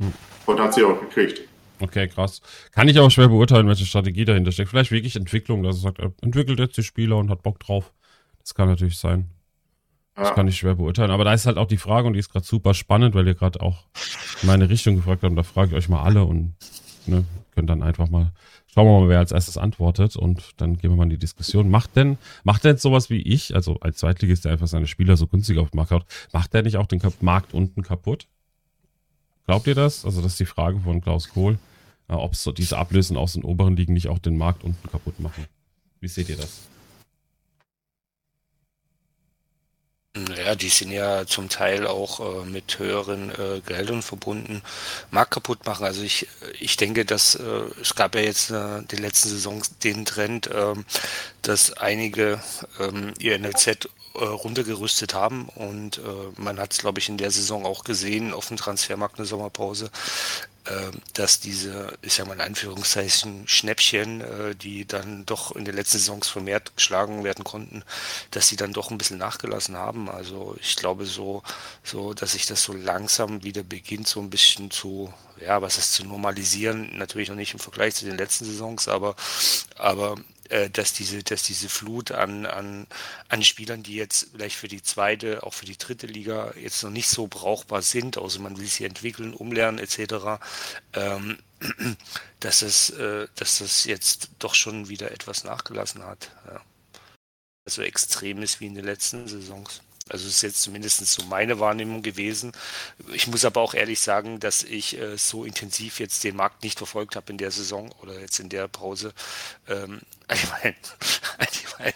Hm. 0.00 0.12
Und 0.46 0.60
hat 0.60 0.72
sie 0.72 0.84
auch 0.84 1.00
gekriegt. 1.00 1.47
Okay, 1.80 2.08
krass. 2.08 2.40
Kann 2.72 2.88
ich 2.88 2.98
auch 2.98 3.10
schwer 3.10 3.28
beurteilen, 3.28 3.68
welche 3.68 3.86
Strategie 3.86 4.24
dahinter 4.24 4.52
steckt. 4.52 4.70
Vielleicht 4.70 4.90
wirklich 4.90 5.16
Entwicklung, 5.16 5.62
dass 5.62 5.76
er 5.76 5.82
sagt, 5.82 5.98
er 5.98 6.12
entwickelt 6.22 6.58
jetzt 6.58 6.76
die 6.76 6.82
Spieler 6.82 7.16
und 7.16 7.30
hat 7.30 7.42
Bock 7.42 7.60
drauf. 7.60 7.92
Das 8.40 8.54
kann 8.54 8.68
natürlich 8.68 8.98
sein. 8.98 9.30
Das 10.14 10.34
kann 10.34 10.48
ich 10.48 10.56
schwer 10.56 10.74
beurteilen. 10.74 11.12
Aber 11.12 11.24
da 11.24 11.32
ist 11.32 11.46
halt 11.46 11.58
auch 11.58 11.68
die 11.68 11.76
Frage, 11.76 12.08
und 12.08 12.14
die 12.14 12.18
ist 12.18 12.32
gerade 12.32 12.44
super 12.44 12.74
spannend, 12.74 13.14
weil 13.14 13.26
ihr 13.26 13.34
gerade 13.34 13.60
auch 13.60 13.84
in 14.42 14.48
meine 14.48 14.68
Richtung 14.68 14.96
gefragt 14.96 15.22
habt. 15.22 15.38
Da 15.38 15.42
frage 15.44 15.70
ich 15.70 15.76
euch 15.76 15.88
mal 15.88 16.02
alle 16.02 16.24
und 16.24 16.54
ne, 17.06 17.24
könnt 17.54 17.70
dann 17.70 17.84
einfach 17.84 18.08
mal, 18.08 18.32
schauen 18.66 18.86
wir 18.86 19.00
mal, 19.00 19.08
wer 19.08 19.20
als 19.20 19.30
erstes 19.30 19.56
antwortet 19.56 20.16
und 20.16 20.54
dann 20.56 20.76
gehen 20.76 20.90
wir 20.90 20.96
mal 20.96 21.04
in 21.04 21.10
die 21.10 21.18
Diskussion. 21.18 21.70
Macht 21.70 21.94
denn, 21.94 22.18
macht 22.42 22.64
denn 22.64 22.78
sowas 22.78 23.10
wie 23.10 23.22
ich, 23.22 23.54
also 23.54 23.78
als 23.80 23.98
Zweitligist, 23.98 24.44
der 24.44 24.52
einfach 24.52 24.66
seine 24.66 24.88
Spieler 24.88 25.16
so 25.16 25.28
günstig 25.28 25.58
auf 25.58 25.70
den 25.70 25.76
Markt 25.76 25.92
hat, 25.92 26.06
macht 26.32 26.52
der 26.52 26.62
nicht 26.62 26.78
auch 26.78 26.86
den 26.86 27.00
Markt 27.20 27.54
unten 27.54 27.82
kaputt? 27.82 28.26
Glaubt 29.48 29.66
ihr 29.66 29.74
das? 29.74 30.04
Also 30.04 30.22
das 30.22 30.32
ist 30.32 30.40
die 30.40 30.46
Frage 30.46 30.78
von 30.78 31.00
Klaus 31.00 31.30
Kohl 31.30 31.58
äh, 32.08 32.14
ob 32.14 32.34
so 32.34 32.52
diese 32.52 32.78
Ablösen 32.78 33.16
aus 33.16 33.34
den 33.34 33.44
oberen 33.44 33.76
Ligen 33.76 33.92
nicht 33.92 34.08
auch 34.08 34.18
den 34.18 34.36
Markt 34.36 34.64
unten 34.64 34.90
kaputt 34.90 35.20
machen. 35.20 35.46
Wie 36.00 36.08
seht 36.08 36.28
ihr 36.28 36.36
das? 36.36 36.48
Naja, 40.16 40.56
die 40.56 40.68
sind 40.68 40.90
ja 40.90 41.26
zum 41.26 41.48
Teil 41.48 41.86
auch 41.86 42.20
äh, 42.42 42.44
mit 42.44 42.78
höheren 42.78 43.30
äh, 43.30 43.60
Geldern 43.64 44.02
verbunden. 44.02 44.62
Markt 45.10 45.32
kaputt 45.32 45.64
machen. 45.64 45.84
Also 45.84 46.02
ich, 46.02 46.26
ich 46.58 46.76
denke, 46.76 47.04
dass 47.04 47.36
äh, 47.36 47.42
es 47.80 47.94
gab 47.94 48.14
ja 48.16 48.22
jetzt 48.22 48.50
äh, 48.50 48.82
die 48.90 48.96
letzten 48.96 49.28
Saisons 49.28 49.78
den 49.78 50.04
Trend, 50.04 50.50
ähm, 50.52 50.84
dass 51.42 51.72
einige 51.74 52.42
ähm, 52.80 53.12
ihr 53.18 53.38
NLZ 53.38 53.88
äh, 54.14 54.24
runtergerüstet 54.24 55.14
haben 55.14 55.48
und 55.54 55.98
äh, 55.98 56.02
man 56.36 56.58
hat 56.58 56.72
es, 56.72 56.78
glaube 56.78 56.98
ich, 56.98 57.08
in 57.08 57.18
der 57.18 57.30
Saison 57.30 57.66
auch 57.66 57.84
gesehen 57.84 58.32
auf 58.32 58.48
dem 58.48 58.56
Transfermarkt 58.56 59.18
eine 59.18 59.26
Sommerpause, 59.26 59.90
ähm, 60.68 61.00
dass 61.14 61.40
diese, 61.40 61.96
ich 62.02 62.14
sag 62.14 62.26
mal 62.26 62.34
in 62.34 62.40
Anführungszeichen, 62.42 63.48
Schnäppchen, 63.48 64.20
äh, 64.20 64.54
die 64.54 64.86
dann 64.86 65.24
doch 65.24 65.56
in 65.56 65.64
den 65.64 65.74
letzten 65.74 65.98
Saisons 65.98 66.28
vermehrt 66.28 66.76
geschlagen 66.76 67.24
werden 67.24 67.44
konnten, 67.44 67.84
dass 68.32 68.48
sie 68.48 68.56
dann 68.56 68.74
doch 68.74 68.90
ein 68.90 68.98
bisschen 68.98 69.16
nachgelassen 69.16 69.76
haben. 69.76 70.10
Also 70.10 70.56
ich 70.60 70.76
glaube 70.76 71.06
so, 71.06 71.42
so, 71.84 72.12
dass 72.12 72.32
sich 72.32 72.44
das 72.44 72.62
so 72.62 72.74
langsam 72.74 73.44
wieder 73.44 73.62
beginnt, 73.62 74.08
so 74.08 74.20
ein 74.20 74.28
bisschen 74.30 74.70
zu, 74.70 75.12
ja, 75.40 75.62
was 75.62 75.78
ist 75.78 75.94
zu 75.94 76.04
normalisieren, 76.04 76.90
natürlich 76.98 77.30
noch 77.30 77.36
nicht 77.36 77.54
im 77.54 77.60
Vergleich 77.60 77.94
zu 77.94 78.04
den 78.04 78.18
letzten 78.18 78.44
Saisons, 78.44 78.88
aber, 78.88 79.16
aber 79.76 80.16
äh, 80.16 80.37
dass 80.72 80.92
diese, 80.92 81.22
dass 81.22 81.42
diese 81.42 81.68
Flut 81.68 82.12
an, 82.12 82.46
an, 82.46 82.86
an 83.28 83.42
Spielern, 83.42 83.82
die 83.82 83.94
jetzt 83.94 84.28
vielleicht 84.32 84.56
für 84.56 84.68
die 84.68 84.82
zweite, 84.82 85.42
auch 85.42 85.54
für 85.54 85.66
die 85.66 85.76
dritte 85.76 86.06
Liga 86.06 86.54
jetzt 86.60 86.82
noch 86.82 86.90
nicht 86.90 87.08
so 87.08 87.26
brauchbar 87.26 87.82
sind, 87.82 88.16
außer 88.16 88.40
man 88.40 88.58
will 88.58 88.66
sie 88.66 88.84
entwickeln, 88.84 89.34
umlernen 89.34 89.78
etc., 89.78 90.40
ähm, 90.94 91.38
dass 92.40 92.62
es, 92.62 92.90
äh, 92.90 93.26
dass 93.34 93.58
das 93.58 93.84
jetzt 93.84 94.30
doch 94.38 94.54
schon 94.54 94.88
wieder 94.88 95.10
etwas 95.10 95.44
nachgelassen 95.44 96.04
hat. 96.04 96.30
Ja. 96.46 96.60
Also 97.66 97.82
extrem 97.82 98.42
ist 98.42 98.60
wie 98.60 98.66
in 98.66 98.74
den 98.74 98.84
letzten 98.84 99.28
Saisons. 99.28 99.82
Also 100.10 100.28
ist 100.28 100.42
jetzt 100.42 100.62
zumindest 100.62 101.04
so 101.06 101.24
meine 101.24 101.58
Wahrnehmung 101.58 102.02
gewesen. 102.02 102.52
Ich 103.12 103.26
muss 103.26 103.44
aber 103.44 103.60
auch 103.60 103.74
ehrlich 103.74 104.00
sagen, 104.00 104.40
dass 104.40 104.62
ich 104.62 104.98
äh, 104.98 105.16
so 105.16 105.44
intensiv 105.44 106.00
jetzt 106.00 106.24
den 106.24 106.36
Markt 106.36 106.62
nicht 106.62 106.78
verfolgt 106.78 107.16
habe 107.16 107.30
in 107.30 107.38
der 107.38 107.50
Saison 107.50 107.92
oder 108.00 108.18
jetzt 108.20 108.40
in 108.40 108.48
der 108.48 108.68
Pause. 108.68 109.12
Ähm, 109.68 110.00
ich 110.32 110.50
meine, 110.50 110.74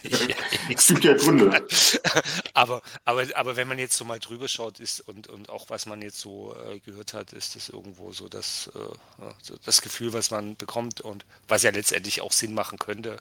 ich 0.02 0.78
es 0.78 0.86
gibt 0.86 1.04
ja 1.04 1.14
Gründe. 1.14 1.66
aber, 2.54 2.82
aber, 3.04 3.26
aber 3.34 3.56
wenn 3.56 3.68
man 3.68 3.78
jetzt 3.78 3.96
so 3.96 4.04
mal 4.04 4.18
drüber 4.18 4.48
schaut 4.48 4.80
ist 4.80 5.00
und, 5.00 5.28
und 5.28 5.48
auch 5.48 5.68
was 5.70 5.86
man 5.86 6.00
jetzt 6.02 6.20
so 6.20 6.56
äh, 6.68 6.78
gehört 6.80 7.14
hat, 7.14 7.32
ist 7.32 7.56
das 7.56 7.68
irgendwo 7.68 8.12
so 8.12 8.28
das, 8.28 8.70
äh, 8.74 9.24
so 9.42 9.56
das 9.64 9.82
Gefühl, 9.82 10.12
was 10.12 10.30
man 10.30 10.56
bekommt 10.56 11.00
und 11.00 11.24
was 11.48 11.62
ja 11.62 11.70
letztendlich 11.70 12.20
auch 12.20 12.32
Sinn 12.32 12.54
machen 12.54 12.78
könnte, 12.78 13.18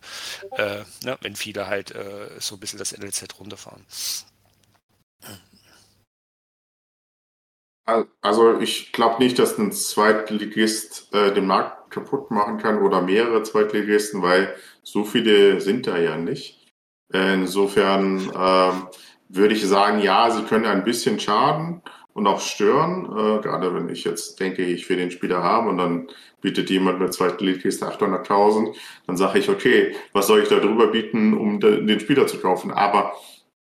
äh, 0.57 0.83
ne, 1.03 1.17
wenn 1.21 1.35
viele 1.35 1.67
halt 1.67 1.91
äh, 1.91 2.29
so 2.39 2.55
ein 2.55 2.59
bisschen 2.59 2.79
das 2.79 2.91
NLZ 2.97 3.39
runterfahren. 3.39 3.85
Also 8.21 8.59
ich 8.59 8.93
glaube 8.93 9.21
nicht, 9.21 9.37
dass 9.39 9.57
ein 9.57 9.71
Zweitligist 9.71 11.13
äh, 11.13 11.33
den 11.33 11.47
Markt 11.47 11.91
kaputt 11.91 12.31
machen 12.31 12.57
kann 12.57 12.81
oder 12.81 13.01
mehrere 13.01 13.43
Zweitligisten, 13.43 14.21
weil 14.21 14.55
so 14.83 15.03
viele 15.03 15.59
sind 15.59 15.87
da 15.87 15.97
ja 15.97 16.17
nicht. 16.17 16.71
Insofern 17.11 18.31
ähm, 18.33 18.87
würde 19.27 19.53
ich 19.53 19.67
sagen, 19.67 19.99
ja, 19.99 20.31
sie 20.31 20.43
können 20.43 20.65
ein 20.65 20.85
bisschen 20.85 21.19
schaden, 21.19 21.81
und 22.13 22.27
auch 22.27 22.39
stören. 22.41 23.05
Äh, 23.05 23.41
gerade 23.41 23.73
wenn 23.73 23.89
ich 23.89 24.03
jetzt 24.03 24.39
denke, 24.39 24.63
ich 24.63 24.89
will 24.89 24.97
den 24.97 25.11
Spieler 25.11 25.43
haben 25.43 25.67
und 25.67 25.77
dann 25.77 26.07
bietet 26.41 26.69
jemand 26.69 26.99
mit 26.99 27.13
zweiten 27.13 27.45
Leadkiste 27.45 27.85
800.000, 27.87 28.75
dann 29.07 29.17
sage 29.17 29.39
ich, 29.39 29.49
okay, 29.49 29.95
was 30.13 30.27
soll 30.27 30.41
ich 30.41 30.49
da 30.49 30.59
drüber 30.59 30.87
bieten, 30.87 31.33
um 31.33 31.59
den 31.59 31.99
Spieler 31.99 32.27
zu 32.27 32.39
kaufen? 32.39 32.71
Aber 32.71 33.13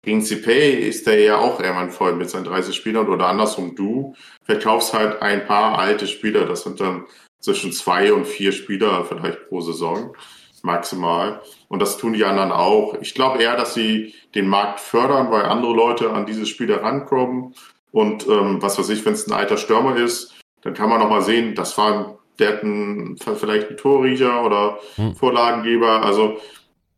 gegen 0.03 0.21
CPay 0.21 0.87
ist 0.87 1.07
der 1.07 1.19
ja 1.19 1.37
auch 1.37 1.59
irgendwann 1.59 1.91
voll 1.91 2.15
mit 2.15 2.29
seinen 2.29 2.45
30 2.45 2.75
Spielern 2.75 3.07
oder 3.07 3.27
andersrum, 3.27 3.75
du 3.75 4.15
verkaufst 4.43 4.93
halt 4.93 5.21
ein 5.21 5.45
paar 5.45 5.77
alte 5.77 6.07
Spieler, 6.07 6.45
das 6.45 6.63
sind 6.63 6.79
dann 6.79 7.05
zwischen 7.39 7.71
zwei 7.71 8.13
und 8.13 8.25
vier 8.25 8.51
Spieler 8.51 9.05
vielleicht 9.05 9.47
pro 9.49 9.61
Saison 9.61 10.15
maximal. 10.63 11.41
Und 11.67 11.81
das 11.81 11.97
tun 11.97 12.13
die 12.13 12.25
anderen 12.25 12.51
auch. 12.51 12.95
Ich 13.01 13.13
glaube 13.13 13.41
eher, 13.41 13.55
dass 13.55 13.73
sie 13.73 14.13
den 14.33 14.47
Markt 14.47 14.79
fördern, 14.79 15.31
weil 15.31 15.43
andere 15.43 15.73
Leute 15.73 16.11
an 16.11 16.25
diese 16.25 16.45
Spieler 16.45 16.81
rankommen. 16.81 17.53
Und 17.91 18.27
ähm, 18.27 18.61
was 18.61 18.77
weiß 18.79 18.89
ich, 18.89 19.05
wenn 19.05 19.13
es 19.13 19.27
ein 19.27 19.33
alter 19.33 19.57
Stürmer 19.57 19.95
ist, 19.97 20.35
dann 20.61 20.73
kann 20.73 20.89
man 20.89 20.99
noch 20.99 21.09
mal 21.09 21.21
sehen, 21.21 21.55
das 21.55 21.77
war 21.77 22.17
der 22.39 22.49
hat 22.49 22.63
einen, 22.63 23.17
vielleicht 23.17 23.69
ein 23.69 23.77
Torriecher 23.77 24.45
oder 24.45 24.79
hm. 24.95 25.15
Vorlagengeber. 25.15 26.03
Also 26.03 26.37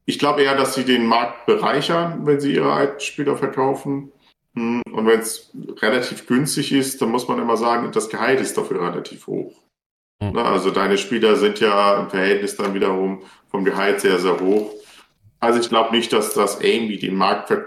ich 0.10 0.18
glaube 0.18 0.42
eher, 0.42 0.58
dass 0.58 0.74
sie 0.74 0.86
den 0.86 1.06
Markt 1.06 1.46
bereichern, 1.46 2.26
wenn 2.26 2.40
sie 2.40 2.56
ihre 2.56 2.74
alten 2.74 3.00
Spieler 3.00 3.38
verkaufen. 3.38 4.12
Hm, 4.56 4.82
und 4.92 5.06
wenn 5.06 5.20
es 5.20 5.52
relativ 5.82 6.26
günstig 6.26 6.72
ist, 6.72 7.00
dann 7.00 7.12
muss 7.12 7.28
man 7.28 7.40
immer 7.40 7.58
sagen, 7.58 7.92
das 7.92 8.10
Gehalt 8.10 8.40
ist 8.40 8.58
dafür 8.58 8.82
relativ 8.82 9.28
hoch. 9.28 9.54
Hm. 10.20 10.36
Also 10.36 10.72
deine 10.72 10.98
Spieler 10.98 11.36
sind 11.36 11.60
ja 11.60 12.00
im 12.00 12.10
Verhältnis 12.10 12.56
dann 12.56 12.74
wiederum 12.74 13.22
vom 13.52 13.64
Gehalt 13.64 14.02
sehr, 14.02 14.18
sehr 14.18 14.40
hoch. 14.40 14.74
Also 15.40 15.60
ich 15.60 15.70
glaube 15.70 15.96
nicht, 15.96 16.12
dass 16.12 16.34
das 16.34 16.60
irgendwie 16.60 16.98
den 16.98 17.16
Markt 17.16 17.52
äh, 17.52 17.60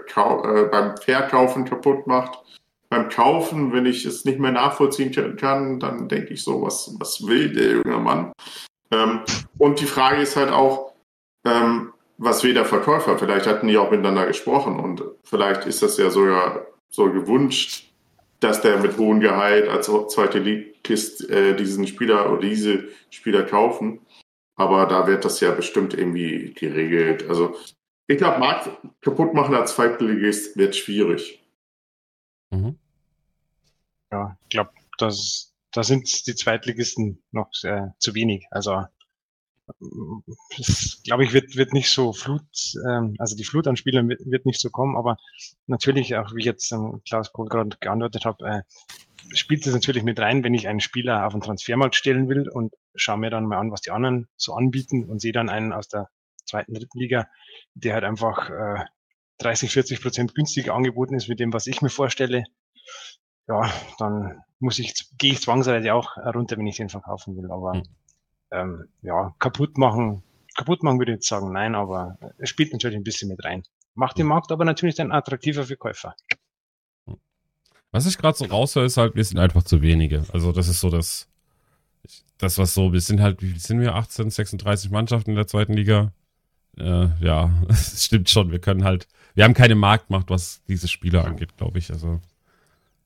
beim 0.69 0.97
Verkaufen 0.97 1.63
kaputt 1.63 2.07
macht. 2.07 2.39
Beim 2.89 3.07
Kaufen, 3.07 3.71
wenn 3.71 3.85
ich 3.85 4.03
es 4.03 4.25
nicht 4.25 4.39
mehr 4.39 4.51
nachvollziehen 4.51 5.13
kann, 5.37 5.79
dann 5.79 6.09
denke 6.09 6.33
ich 6.33 6.43
so, 6.43 6.61
was, 6.61 6.93
was 6.99 7.25
will 7.25 7.53
der 7.53 7.71
junge 7.77 8.03
Mann? 8.03 8.33
Ähm, 8.91 9.21
und 9.57 9.79
die 9.79 9.85
Frage 9.85 10.21
ist 10.21 10.35
halt 10.35 10.51
auch, 10.51 10.93
ähm, 11.45 11.92
was 12.17 12.43
will 12.43 12.53
der 12.53 12.65
Verkäufer? 12.65 13.17
Vielleicht 13.17 13.47
hatten 13.47 13.67
die 13.67 13.77
auch 13.77 13.91
miteinander 13.91 14.25
gesprochen 14.25 14.79
und 14.79 15.03
vielleicht 15.23 15.65
ist 15.65 15.81
das 15.81 15.97
ja 15.97 16.09
sogar 16.09 16.67
so 16.89 17.11
gewünscht, 17.11 17.91
dass 18.39 18.61
der 18.61 18.79
mit 18.79 18.97
hohem 18.97 19.19
Gehalt 19.19 19.67
als 19.67 19.89
zweite 20.13 20.39
Ligist 20.39 21.29
äh, 21.29 21.55
diesen 21.55 21.87
Spieler 21.87 22.31
oder 22.31 22.41
diese 22.41 22.89
Spieler 23.09 23.43
kaufen. 23.43 24.01
Aber 24.55 24.85
da 24.85 25.07
wird 25.07 25.25
das 25.25 25.39
ja 25.39 25.51
bestimmt 25.51 25.93
irgendwie 25.93 26.53
geregelt. 26.53 27.27
Also 27.27 27.55
ich 28.07 28.17
glaube, 28.17 28.39
Markt 28.39 28.69
kaputt 29.01 29.33
machen 29.33 29.55
als 29.55 29.75
Zweitligist 29.75 30.57
wird 30.57 30.75
schwierig. 30.75 31.41
Mhm. 32.51 32.77
Ja, 34.11 34.37
ich 34.43 34.49
glaube, 34.49 34.71
das, 34.97 35.53
da 35.71 35.83
sind 35.83 36.27
die 36.27 36.35
Zweitligisten 36.35 37.23
noch 37.31 37.49
äh, 37.63 37.87
zu 37.97 38.13
wenig. 38.13 38.45
Also 38.51 38.83
glaube 41.03 41.23
ich, 41.23 41.33
wird, 41.33 41.55
wird 41.55 41.73
nicht 41.73 41.89
so 41.89 42.13
Flut, 42.13 42.41
ähm, 42.87 43.15
also 43.19 43.35
die 43.35 43.43
Flut 43.43 43.67
an 43.67 43.77
Spielern 43.77 44.09
wird, 44.09 44.21
wird 44.25 44.45
nicht 44.45 44.59
so 44.59 44.69
kommen, 44.69 44.97
aber 44.97 45.17
natürlich, 45.67 46.15
auch 46.15 46.33
wie 46.33 46.39
ich 46.39 46.45
jetzt 46.45 46.71
ähm, 46.71 47.01
Klaus 47.07 47.31
Kohl 47.31 47.47
gerade 47.47 47.77
geantwortet 47.79 48.25
habe, 48.25 48.45
äh, 48.45 48.61
spielt 49.33 49.65
es 49.65 49.73
natürlich 49.73 50.03
mit 50.03 50.19
rein, 50.19 50.43
wenn 50.43 50.53
ich 50.53 50.67
einen 50.67 50.81
Spieler 50.81 51.25
auf 51.25 51.33
den 51.33 51.41
Transfermarkt 51.41 51.95
stellen 51.95 52.27
will 52.27 52.49
und 52.49 52.73
schaue 52.95 53.17
mir 53.17 53.29
dann 53.29 53.45
mal 53.45 53.57
an, 53.57 53.71
was 53.71 53.81
die 53.81 53.91
anderen 53.91 54.27
so 54.35 54.53
anbieten 54.53 55.05
und 55.05 55.21
sehe 55.21 55.31
dann 55.31 55.49
einen 55.49 55.71
aus 55.71 55.87
der 55.87 56.09
zweiten, 56.45 56.73
dritten 56.73 56.99
Liga, 56.99 57.27
der 57.73 57.93
halt 57.93 58.03
einfach 58.03 58.49
äh, 58.49 58.85
30, 59.37 59.71
40 59.71 60.01
Prozent 60.01 60.35
günstiger 60.35 60.73
angeboten 60.73 61.15
ist 61.15 61.29
mit 61.29 61.39
dem, 61.39 61.53
was 61.53 61.67
ich 61.67 61.81
mir 61.81 61.89
vorstelle. 61.89 62.43
Ja, 63.47 63.73
dann 63.97 64.41
muss 64.59 64.79
ich, 64.79 64.93
gehe 65.17 65.33
ich 65.33 65.41
zwangsweise 65.41 65.93
auch 65.93 66.17
runter, 66.17 66.57
wenn 66.57 66.67
ich 66.67 66.77
den 66.77 66.89
verkaufen 66.89 67.35
will. 67.35 67.51
Aber 67.51 67.75
mhm 67.75 67.83
ähm, 68.53 68.87
ja, 69.01 69.35
kaputt 69.39 69.77
machen, 69.77 70.23
kaputt 70.55 70.83
machen 70.83 70.99
würde 70.99 71.11
ich 71.11 71.17
jetzt 71.17 71.27
sagen, 71.27 71.51
nein, 71.51 71.75
aber 71.75 72.17
es 72.37 72.49
spielt 72.49 72.71
natürlich 72.71 72.97
ein 72.97 73.03
bisschen 73.03 73.29
mit 73.29 73.43
rein. 73.43 73.63
Macht 73.95 74.17
den 74.17 74.27
Markt 74.27 74.51
aber 74.51 74.65
natürlich 74.65 74.95
dann 74.95 75.11
attraktiver 75.11 75.63
für 75.63 75.77
Käufer. 75.77 76.15
Was 77.91 78.07
ich 78.07 78.17
gerade 78.17 78.37
so 78.37 78.45
raushöre, 78.45 78.85
ist 78.85 78.97
halt, 78.97 79.15
wir 79.15 79.23
sind 79.23 79.37
einfach 79.37 79.63
zu 79.63 79.81
wenige. 79.81 80.25
Also 80.33 80.51
das 80.51 80.67
ist 80.67 80.79
so 80.79 80.89
das, 80.89 81.27
das 82.39 82.57
was 82.57 82.73
so, 82.73 82.91
wir 82.91 83.01
sind 83.01 83.21
halt, 83.21 83.41
wie 83.41 83.57
sind 83.59 83.79
wir, 83.81 83.95
18, 83.95 84.31
36 84.31 84.89
Mannschaften 84.89 85.31
in 85.31 85.35
der 85.35 85.47
zweiten 85.47 85.73
Liga. 85.73 86.11
Äh, 86.77 87.09
ja, 87.21 87.51
es 87.69 88.03
stimmt 88.05 88.29
schon, 88.29 88.51
wir 88.51 88.59
können 88.59 88.83
halt, 88.83 89.07
wir 89.35 89.43
haben 89.43 89.53
keine 89.53 89.75
Marktmacht, 89.75 90.29
was 90.29 90.63
diese 90.67 90.87
Spieler 90.87 91.25
angeht, 91.25 91.55
glaube 91.57 91.77
ich. 91.77 91.91
Also 91.91 92.19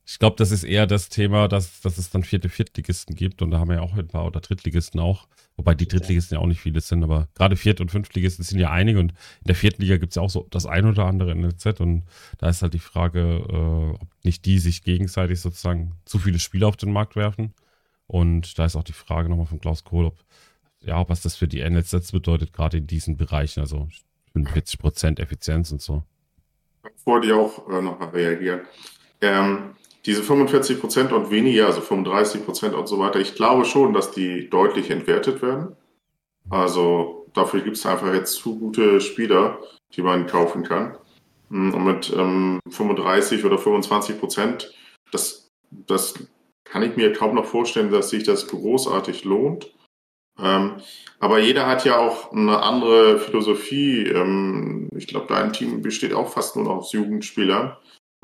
ich 0.05 0.19
glaube, 0.19 0.37
das 0.37 0.51
ist 0.51 0.63
eher 0.63 0.87
das 0.87 1.09
Thema, 1.09 1.49
dass, 1.49 1.81
dass 1.81 1.97
es 1.97 2.09
dann 2.09 2.23
vierte 2.23 2.47
Viertligisten 2.47 3.13
gibt 3.13 3.41
und 3.41 3.51
da 3.51 3.59
haben 3.59 3.67
wir 3.67 3.75
ja 3.75 3.81
auch 3.81 3.93
ein 3.93 4.07
paar 4.07 4.25
oder 4.25 4.39
Drittligisten 4.39 5.01
auch, 5.01 5.27
wobei 5.57 5.75
die 5.75 5.87
Drittligisten 5.87 6.35
ja 6.35 6.41
auch 6.41 6.47
nicht 6.47 6.61
viele 6.61 6.79
sind, 6.79 7.03
aber 7.03 7.27
gerade 7.35 7.55
Viert- 7.57 7.81
und 7.81 7.91
Fünftligisten 7.91 8.45
sind 8.45 8.59
ja 8.59 8.71
einige 8.71 8.99
und 8.99 9.11
in 9.11 9.47
der 9.47 9.55
vierten 9.55 9.81
Liga 9.81 9.97
gibt 9.97 10.11
es 10.11 10.15
ja 10.15 10.21
auch 10.21 10.29
so 10.29 10.47
das 10.51 10.65
ein 10.65 10.85
oder 10.85 11.05
andere 11.05 11.31
in 11.31 11.41
der 11.41 11.57
Z 11.57 11.81
und 11.81 12.03
da 12.37 12.49
ist 12.49 12.61
halt 12.61 12.73
die 12.73 12.79
Frage, 12.79 13.43
äh, 13.49 14.01
ob 14.01 14.07
nicht 14.23 14.45
die 14.45 14.59
sich 14.59 14.83
gegenseitig 14.83 15.41
sozusagen 15.41 15.93
zu 16.05 16.19
viele 16.19 16.39
Spiele 16.39 16.67
auf 16.67 16.77
den 16.77 16.93
Markt 16.93 17.15
werfen 17.15 17.53
und 18.05 18.57
da 18.57 18.65
ist 18.65 18.75
auch 18.75 18.83
die 18.83 18.93
Frage 18.93 19.27
nochmal 19.27 19.47
von 19.47 19.59
Klaus 19.59 19.83
Kohl, 19.83 20.05
ob 20.05 20.23
ja, 20.81 21.07
was 21.09 21.21
das 21.21 21.35
für 21.35 21.47
die 21.47 21.67
NLZ 21.67 22.11
bedeutet, 22.11 22.53
gerade 22.53 22.77
in 22.77 22.87
diesen 22.87 23.17
Bereichen, 23.17 23.59
also 23.59 23.87
45 24.33 24.79
Prozent 24.79 25.19
Effizienz 25.19 25.71
und 25.71 25.81
so. 25.81 26.03
Bevor 26.83 27.19
die 27.19 27.33
auch 27.33 27.67
äh, 27.69 27.81
noch 27.81 28.13
reagieren. 28.13 28.61
Ähm, 29.21 29.75
diese 30.07 30.23
45 30.23 30.79
Prozent 30.79 31.11
und 31.11 31.29
weniger, 31.31 31.67
also 31.67 31.81
35 31.81 32.45
Prozent 32.45 32.73
und 32.73 32.87
so 32.87 32.97
weiter, 32.97 33.19
ich 33.19 33.35
glaube 33.35 33.65
schon, 33.65 33.93
dass 33.93 34.11
die 34.11 34.49
deutlich 34.49 34.89
entwertet 34.89 35.41
werden. 35.41 35.75
Also 36.49 37.25
dafür 37.33 37.59
gibt 37.59 37.75
es 37.75 37.85
einfach 37.85 38.13
jetzt 38.13 38.35
zu 38.35 38.57
gute 38.57 39.01
Spieler, 39.01 39.59
die 39.93 40.01
man 40.01 40.25
kaufen 40.25 40.63
kann. 40.63 40.97
Hm, 41.49 41.73
und 41.73 41.83
mit 41.83 42.13
ähm, 42.15 42.59
35 42.69 43.43
oder 43.43 43.57
25 43.57 44.17
Prozent, 44.17 44.73
das, 45.11 45.51
das 45.71 46.13
kann 46.63 46.83
ich 46.83 46.95
mir 46.95 47.11
kaum 47.11 47.35
noch 47.35 47.45
vorstellen, 47.45 47.91
dass 47.91 48.09
sich 48.09 48.23
das 48.23 48.47
großartig 48.47 49.25
lohnt. 49.25 49.73
Ähm, 50.39 50.75
aber 51.19 51.39
jeder 51.39 51.67
hat 51.67 51.83
ja 51.83 51.97
auch 51.97 52.31
eine 52.31 52.61
andere 52.63 53.19
Philosophie. 53.19 54.03
Ähm, 54.07 54.87
ich 54.95 55.07
glaube, 55.07 55.27
dein 55.27 55.51
Team 55.51 55.81
besteht 55.81 56.13
auch 56.13 56.29
fast 56.29 56.55
nur 56.55 56.63
noch 56.63 56.77
aus 56.77 56.93
Jugendspielern. 56.93 57.75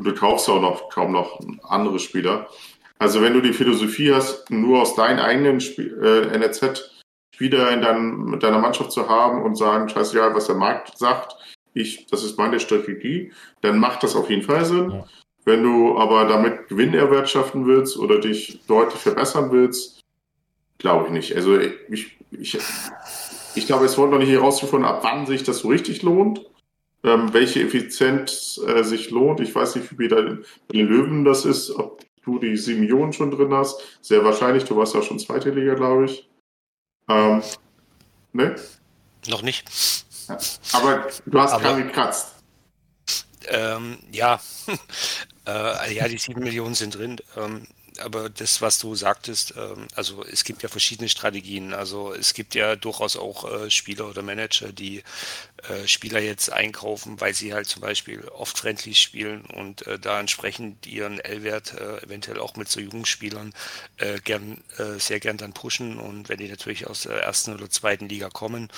Und 0.03 0.09
du 0.09 0.19
kaufst 0.19 0.49
auch 0.49 0.59
noch 0.59 0.89
kaum 0.89 1.13
noch 1.13 1.39
andere 1.63 1.97
Spieler. 1.97 2.49
Also 2.99 3.21
wenn 3.21 3.33
du 3.33 3.39
die 3.39 3.53
Philosophie 3.53 4.13
hast, 4.13 4.51
nur 4.51 4.81
aus 4.81 4.95
deinen 4.95 5.19
eigenen 5.19 5.61
Spiel, 5.61 5.97
äh, 6.03 6.35
NRZ 6.35 6.91
Spieler 7.33 7.71
in 7.71 7.81
dein, 7.81 8.17
mit 8.17 8.43
deiner 8.43 8.59
Mannschaft 8.59 8.91
zu 8.91 9.07
haben 9.07 9.43
und 9.43 9.57
sagen, 9.57 9.87
scheißegal, 9.87 10.35
was 10.35 10.47
der 10.47 10.55
Markt 10.55 10.97
sagt, 10.97 11.37
ich, 11.73 12.05
das 12.07 12.21
ist 12.25 12.37
meine 12.37 12.59
Strategie, 12.59 13.31
dann 13.61 13.79
macht 13.79 14.03
das 14.03 14.13
auf 14.17 14.29
jeden 14.29 14.41
Fall 14.41 14.65
Sinn. 14.65 14.91
Ja. 14.91 15.05
Wenn 15.45 15.63
du 15.63 15.97
aber 15.97 16.25
damit 16.25 16.67
Gewinn 16.67 16.93
erwirtschaften 16.93 17.65
willst 17.65 17.97
oder 17.97 18.19
dich 18.19 18.59
deutlich 18.67 18.99
verbessern 18.99 19.53
willst, 19.53 20.01
glaube 20.79 21.05
ich 21.05 21.13
nicht. 21.13 21.33
Also 21.33 21.57
ich, 21.57 22.17
ich, 22.31 22.57
ich 23.55 23.65
glaube, 23.65 23.85
es 23.85 23.97
wurde 23.97 24.11
noch 24.11 24.19
nicht 24.19 24.31
herausgefunden, 24.31 24.85
ab 24.85 24.99
wann 25.03 25.25
sich 25.25 25.43
das 25.43 25.59
so 25.59 25.69
richtig 25.69 26.01
lohnt 26.01 26.45
ähm, 27.03 27.33
welche 27.33 27.61
Effizienz 27.61 28.59
äh, 28.65 28.83
sich 28.83 29.09
lohnt. 29.09 29.39
Ich 29.39 29.53
weiß 29.53 29.75
nicht, 29.75 29.97
wie 29.99 30.07
bei 30.07 30.21
den 30.21 30.87
Löwen 30.87 31.25
das 31.25 31.45
ist, 31.45 31.71
ob 31.71 32.03
du 32.23 32.39
die 32.39 32.55
7 32.55 32.79
Millionen 32.79 33.13
schon 33.13 33.31
drin 33.31 33.53
hast. 33.53 33.81
Sehr 34.01 34.23
wahrscheinlich, 34.23 34.63
du 34.63 34.75
warst 34.77 34.95
ja 34.95 35.01
schon 35.01 35.19
zweite 35.19 35.49
Liga, 35.49 35.73
glaube 35.73 36.05
ich. 36.05 36.29
Ähm, 37.09 37.43
ne? 38.31 38.55
Noch 39.27 39.41
nicht. 39.41 39.69
Ja. 40.29 40.37
Aber 40.73 41.07
du 41.25 41.39
hast 41.39 41.53
Aber, 41.53 41.63
keinen 41.63 41.87
gekratzt. 41.87 42.35
Ähm, 43.49 43.97
ja. 44.11 44.39
äh, 45.47 45.93
ja, 45.93 46.07
die 46.07 46.17
7 46.17 46.41
Millionen 46.41 46.75
sind 46.75 46.95
drin. 46.95 47.17
Ähm, 47.35 47.67
aber 47.99 48.29
das, 48.29 48.61
was 48.61 48.79
du 48.79 48.95
sagtest, 48.95 49.53
ähm, 49.57 49.87
also 49.95 50.23
es 50.23 50.43
gibt 50.43 50.63
ja 50.63 50.69
verschiedene 50.69 51.09
Strategien. 51.09 51.73
Also 51.73 52.13
es 52.13 52.33
gibt 52.33 52.55
ja 52.55 52.75
durchaus 52.75 53.17
auch 53.17 53.49
äh, 53.51 53.69
Spieler 53.69 54.09
oder 54.09 54.21
Manager, 54.21 54.71
die 54.71 55.03
äh, 55.70 55.88
Spieler 55.88 56.20
jetzt 56.20 56.51
einkaufen, 56.51 57.20
weil 57.22 57.34
sie 57.34 57.53
halt 57.53 57.68
zum 57.68 57.82
Beispiel 57.82 58.28
oft 58.30 58.57
friendly 58.57 58.95
spielen 58.95 59.45
und 59.45 59.86
äh, 59.88 59.99
da 59.99 60.20
entsprechend 60.20 60.88
ihren 60.88 61.20
L-Wert 61.20 61.74
eventuell 62.03 62.39
auch 62.39 62.55
mit 62.55 62.70
so 62.70 62.80
jungen 62.80 63.05
Spielern 63.05 63.53
gern, 64.24 64.64
sehr 64.97 65.20
gern 65.20 65.38
dann 65.38 65.53
pushen. 65.53 65.97
Und 65.97 66.30
wenn 66.30 66.38
die 66.38 66.47
natürlich 66.47 66.88
aus 66.88 67.03
der 67.03 67.24
ersten 67.24 67.53
oder 67.53 67.70
zweiten 67.70 68.09
Liga 68.09 68.30
kommen, 68.30 68.70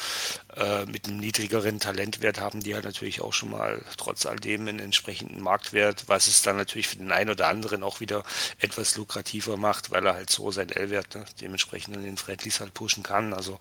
mit 0.88 1.08
einem 1.08 1.18
niedrigeren 1.18 1.80
Talentwert 1.80 2.40
haben 2.40 2.62
die 2.62 2.74
halt 2.74 2.86
natürlich 2.86 3.22
auch 3.22 3.34
schon 3.34 3.52
mal 3.52 3.82
trotz 3.98 4.26
all 4.26 4.38
dem 4.38 4.62
einen 4.62 4.80
entsprechenden 4.80 5.42
Marktwert, 5.42 6.08
was 6.08 6.28
es 6.28 6.42
dann 6.42 6.58
natürlich 6.58 6.88
für 6.88 6.98
den 6.98 7.12
einen 7.12 7.30
oder 7.30 7.48
anderen 7.48 7.84
auch 7.84 8.00
wieder 8.00 8.24
etwas 8.60 8.96
lukrativer 8.98 9.58
macht, 9.58 9.92
weil 9.92 10.06
er 10.06 10.16
halt 10.16 10.30
so 10.30 10.52
sein 10.52 10.70
L-Wert 10.70 11.16
ne, 11.16 11.26
dementsprechend 11.42 11.96
in 11.96 12.04
den 12.04 12.18
Friendlies 12.18 12.60
halt 12.60 12.74
pushen 12.74 13.04
kann. 13.04 13.34
Also 13.34 13.60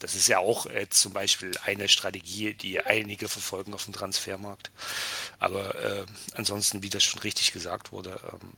das 0.00 0.14
ist 0.16 0.28
ja 0.28 0.38
auch 0.38 0.66
äh, 0.66 0.88
zum 0.88 1.12
Beispiel 1.12 1.52
eine 1.64 1.88
Strategie, 1.88 2.54
die 2.54 2.80
einige 2.80 3.28
verfolgen 3.28 3.74
auf 3.74 3.84
dem 3.84 3.94
Transfermarkt. 3.94 4.70
Aber 5.38 5.74
äh, 5.76 6.06
ansonsten, 6.34 6.82
wie 6.82 6.90
das 6.90 7.04
schon 7.04 7.20
richtig 7.20 7.52
gesagt 7.52 7.92
wurde, 7.92 8.20
ähm, 8.32 8.52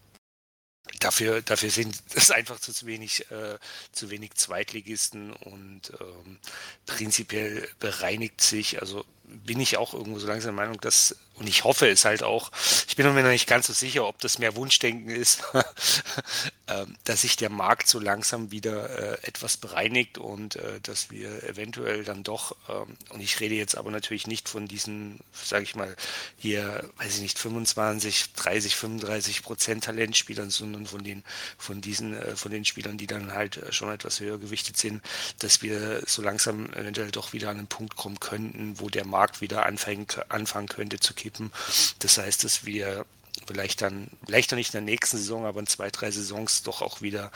dafür, 1.00 1.42
dafür 1.42 1.70
sind 1.70 2.02
es 2.14 2.30
einfach 2.30 2.58
zu 2.60 2.86
wenig, 2.86 3.30
äh, 3.30 3.58
zu 3.92 4.10
wenig 4.10 4.34
Zweitligisten 4.34 5.32
und 5.32 5.92
ähm, 6.00 6.38
prinzipiell 6.86 7.68
bereinigt 7.78 8.40
sich, 8.40 8.80
also 8.80 9.04
bin 9.24 9.60
ich 9.60 9.76
auch 9.76 9.94
irgendwo 9.94 10.18
so 10.18 10.26
langsam 10.26 10.56
der 10.56 10.64
Meinung, 10.64 10.80
dass, 10.80 11.16
und 11.34 11.48
ich 11.48 11.64
hoffe 11.64 11.88
es 11.88 12.04
halt 12.04 12.22
auch, 12.22 12.50
ich 12.86 12.96
bin 12.96 13.12
mir 13.12 13.22
noch 13.22 13.30
nicht 13.30 13.48
ganz 13.48 13.66
so 13.66 13.72
sicher, 13.72 14.06
ob 14.06 14.20
das 14.20 14.38
mehr 14.38 14.54
Wunschdenken 14.54 15.10
ist, 15.10 15.42
ähm, 16.68 16.96
dass 17.04 17.22
sich 17.22 17.36
der 17.36 17.48
Markt 17.48 17.88
so 17.88 17.98
langsam 17.98 18.50
wieder 18.50 19.18
äh, 19.22 19.26
etwas 19.26 19.56
bereinigt 19.56 20.18
und 20.18 20.56
äh, 20.56 20.80
dass 20.82 21.10
wir 21.10 21.42
eventuell 21.44 22.04
dann 22.04 22.22
doch, 22.22 22.54
ähm, 22.68 22.96
und 23.08 23.20
ich 23.20 23.40
rede 23.40 23.54
jetzt 23.54 23.76
aber 23.76 23.90
natürlich 23.90 24.26
nicht 24.26 24.48
von 24.48 24.68
diesen, 24.68 25.20
sage 25.32 25.64
ich 25.64 25.74
mal, 25.74 25.96
hier, 26.36 26.88
weiß 26.98 27.16
ich 27.16 27.22
nicht, 27.22 27.38
25, 27.38 28.34
30, 28.34 28.76
35 28.76 29.42
Prozent 29.42 29.84
Talentspielern, 29.84 30.50
sondern 30.50 30.86
von 30.86 31.02
den, 31.02 31.24
von 31.56 31.80
diesen, 31.80 32.14
äh, 32.14 32.36
von 32.36 32.52
den 32.52 32.64
Spielern, 32.66 32.98
die 32.98 33.06
dann 33.06 33.32
halt 33.32 33.60
schon 33.70 33.90
etwas 33.90 34.20
höher 34.20 34.38
gewichtet 34.38 34.76
sind, 34.76 35.02
dass 35.38 35.62
wir 35.62 36.02
so 36.06 36.20
langsam 36.20 36.72
eventuell 36.74 37.10
doch 37.10 37.32
wieder 37.32 37.48
an 37.48 37.58
einen 37.58 37.68
Punkt 37.68 37.96
kommen 37.96 38.20
könnten, 38.20 38.78
wo 38.78 38.90
der 38.90 39.06
Markt 39.06 39.40
wieder 39.40 39.64
anfangen, 39.64 40.06
anfangen 40.28 40.68
könnte 40.68 41.00
zu 41.00 41.14
kippen. 41.22 41.52
Das 42.00 42.18
heißt, 42.18 42.44
dass 42.44 42.64
wir 42.66 43.06
vielleicht 43.46 43.82
dann, 43.82 44.08
vielleicht 44.26 44.50
noch 44.50 44.56
nicht 44.56 44.74
in 44.74 44.84
der 44.84 44.92
nächsten 44.92 45.18
Saison, 45.18 45.46
aber 45.46 45.60
in 45.60 45.66
zwei, 45.66 45.90
drei 45.90 46.10
Saisons 46.10 46.62
doch 46.62 46.82
auch 46.82 47.00
wieder 47.00 47.30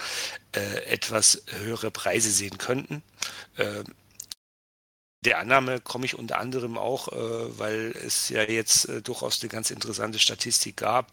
äh, 0.55 0.85
etwas 0.87 1.43
höhere 1.61 1.91
Preise 1.91 2.31
sehen 2.31 2.59
könnten. 2.59 3.03
Äh, 3.57 3.85
der 5.25 5.39
Annahme 5.39 5.81
komme 5.81 6.05
ich 6.05 6.17
unter 6.17 6.39
anderem 6.39 6.79
auch, 6.79 7.09
äh, 7.09 7.59
weil 7.59 7.95
es 8.05 8.29
ja 8.29 8.43
jetzt 8.43 8.89
äh, 8.89 9.03
durchaus 9.03 9.41
eine 9.41 9.49
ganz 9.49 9.71
interessante 9.71 10.19
Statistik 10.19 10.77
gab, 10.77 11.11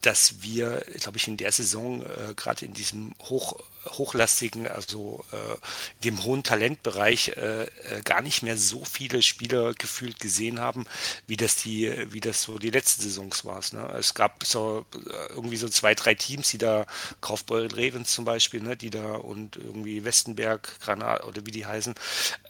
dass 0.00 0.42
wir, 0.42 0.84
glaube 1.00 1.18
ich, 1.18 1.28
in 1.28 1.36
der 1.36 1.52
Saison 1.52 2.02
äh, 2.02 2.34
gerade 2.34 2.64
in 2.64 2.72
diesem 2.72 3.14
hoch 3.20 3.58
hochlastigen, 3.90 4.68
also 4.68 5.24
äh, 5.32 5.56
dem 6.04 6.22
hohen 6.22 6.42
Talentbereich 6.42 7.32
äh, 7.36 7.64
äh, 7.64 7.68
gar 8.04 8.22
nicht 8.22 8.42
mehr 8.42 8.56
so 8.56 8.84
viele 8.84 9.22
Spieler 9.22 9.74
gefühlt 9.74 10.20
gesehen 10.20 10.60
haben, 10.60 10.86
wie 11.26 11.36
das 11.36 11.56
die, 11.56 11.92
wie 12.12 12.20
das 12.20 12.42
so 12.42 12.58
die 12.58 12.70
letzten 12.70 13.02
Saisons 13.02 13.44
war. 13.44 13.60
Ne? 13.72 13.94
Es 13.98 14.14
gab 14.14 14.44
so 14.44 14.86
äh, 14.94 15.32
irgendwie 15.32 15.56
so 15.56 15.68
zwei, 15.68 15.94
drei 15.94 16.14
Teams, 16.14 16.50
die 16.50 16.58
da 16.58 16.86
Kaufbeuren 17.20 17.70
Ravens 17.70 18.12
zum 18.12 18.24
Beispiel, 18.24 18.62
ne, 18.62 18.76
die 18.76 18.90
da 18.90 19.14
und 19.14 19.56
irgendwie 19.56 20.04
Westenberg, 20.04 20.80
Granat 20.80 21.24
oder 21.24 21.44
wie 21.46 21.50
die 21.50 21.66
heißen, 21.66 21.94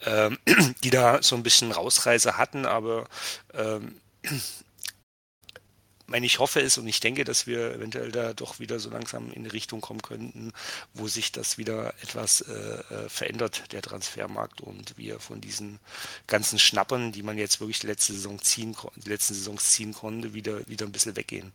ähm, 0.05 0.37
die 0.83 0.89
da 0.89 1.21
so 1.23 1.35
ein 1.35 1.43
bisschen 1.43 1.71
Rausreise 1.71 2.37
hatten, 2.37 2.65
aber 2.65 3.07
ähm, 3.53 3.95
meine, 6.13 6.27
ich 6.27 6.37
hoffe 6.37 6.61
es 6.61 6.77
und 6.77 6.87
ich 6.87 6.99
denke, 6.99 7.23
dass 7.23 7.47
wir 7.47 7.73
eventuell 7.73 8.11
da 8.11 8.33
doch 8.33 8.59
wieder 8.59 8.79
so 8.79 8.91
langsam 8.91 9.31
in 9.31 9.43
eine 9.43 9.51
Richtung 9.51 9.81
kommen 9.81 10.03
könnten, 10.03 10.53
wo 10.93 11.07
sich 11.07 11.31
das 11.31 11.57
wieder 11.57 11.95
etwas 12.03 12.41
äh, 12.41 12.53
äh, 12.53 13.09
verändert, 13.09 13.73
der 13.73 13.81
Transfermarkt 13.81 14.61
und 14.61 14.95
wir 14.95 15.19
von 15.19 15.41
diesen 15.41 15.79
ganzen 16.27 16.59
Schnappern, 16.59 17.11
die 17.11 17.23
man 17.23 17.39
jetzt 17.39 17.59
wirklich 17.59 17.79
die 17.79 17.87
letzte 17.87 18.13
Saison 18.13 18.39
ziehen, 18.39 18.77
die 18.95 19.09
letzten 19.09 19.33
Saisons 19.33 19.71
ziehen 19.71 19.93
konnte, 19.93 20.35
wieder, 20.35 20.65
wieder 20.67 20.85
ein 20.85 20.91
bisschen 20.91 21.15
weggehen. 21.15 21.51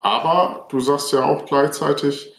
Aber 0.00 0.66
du 0.70 0.80
sagst 0.80 1.12
ja 1.12 1.24
auch 1.24 1.44
gleichzeitig, 1.44 2.34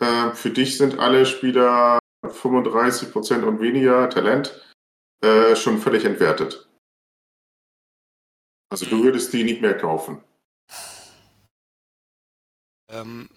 äh, 0.00 0.32
für 0.32 0.50
dich 0.50 0.76
sind 0.76 0.98
alle 0.98 1.24
Spieler 1.24 1.98
35 2.28 3.10
Prozent 3.10 3.42
und 3.44 3.60
weniger 3.60 4.10
Talent 4.10 4.60
äh, 5.22 5.56
schon 5.56 5.78
völlig 5.78 6.04
entwertet. 6.04 6.69
Also 8.70 8.86
du 8.86 9.02
würdest 9.02 9.32
die 9.32 9.42
nicht 9.42 9.60
mehr 9.60 9.76
kaufen. 9.76 10.22
Ähm, 12.88 13.28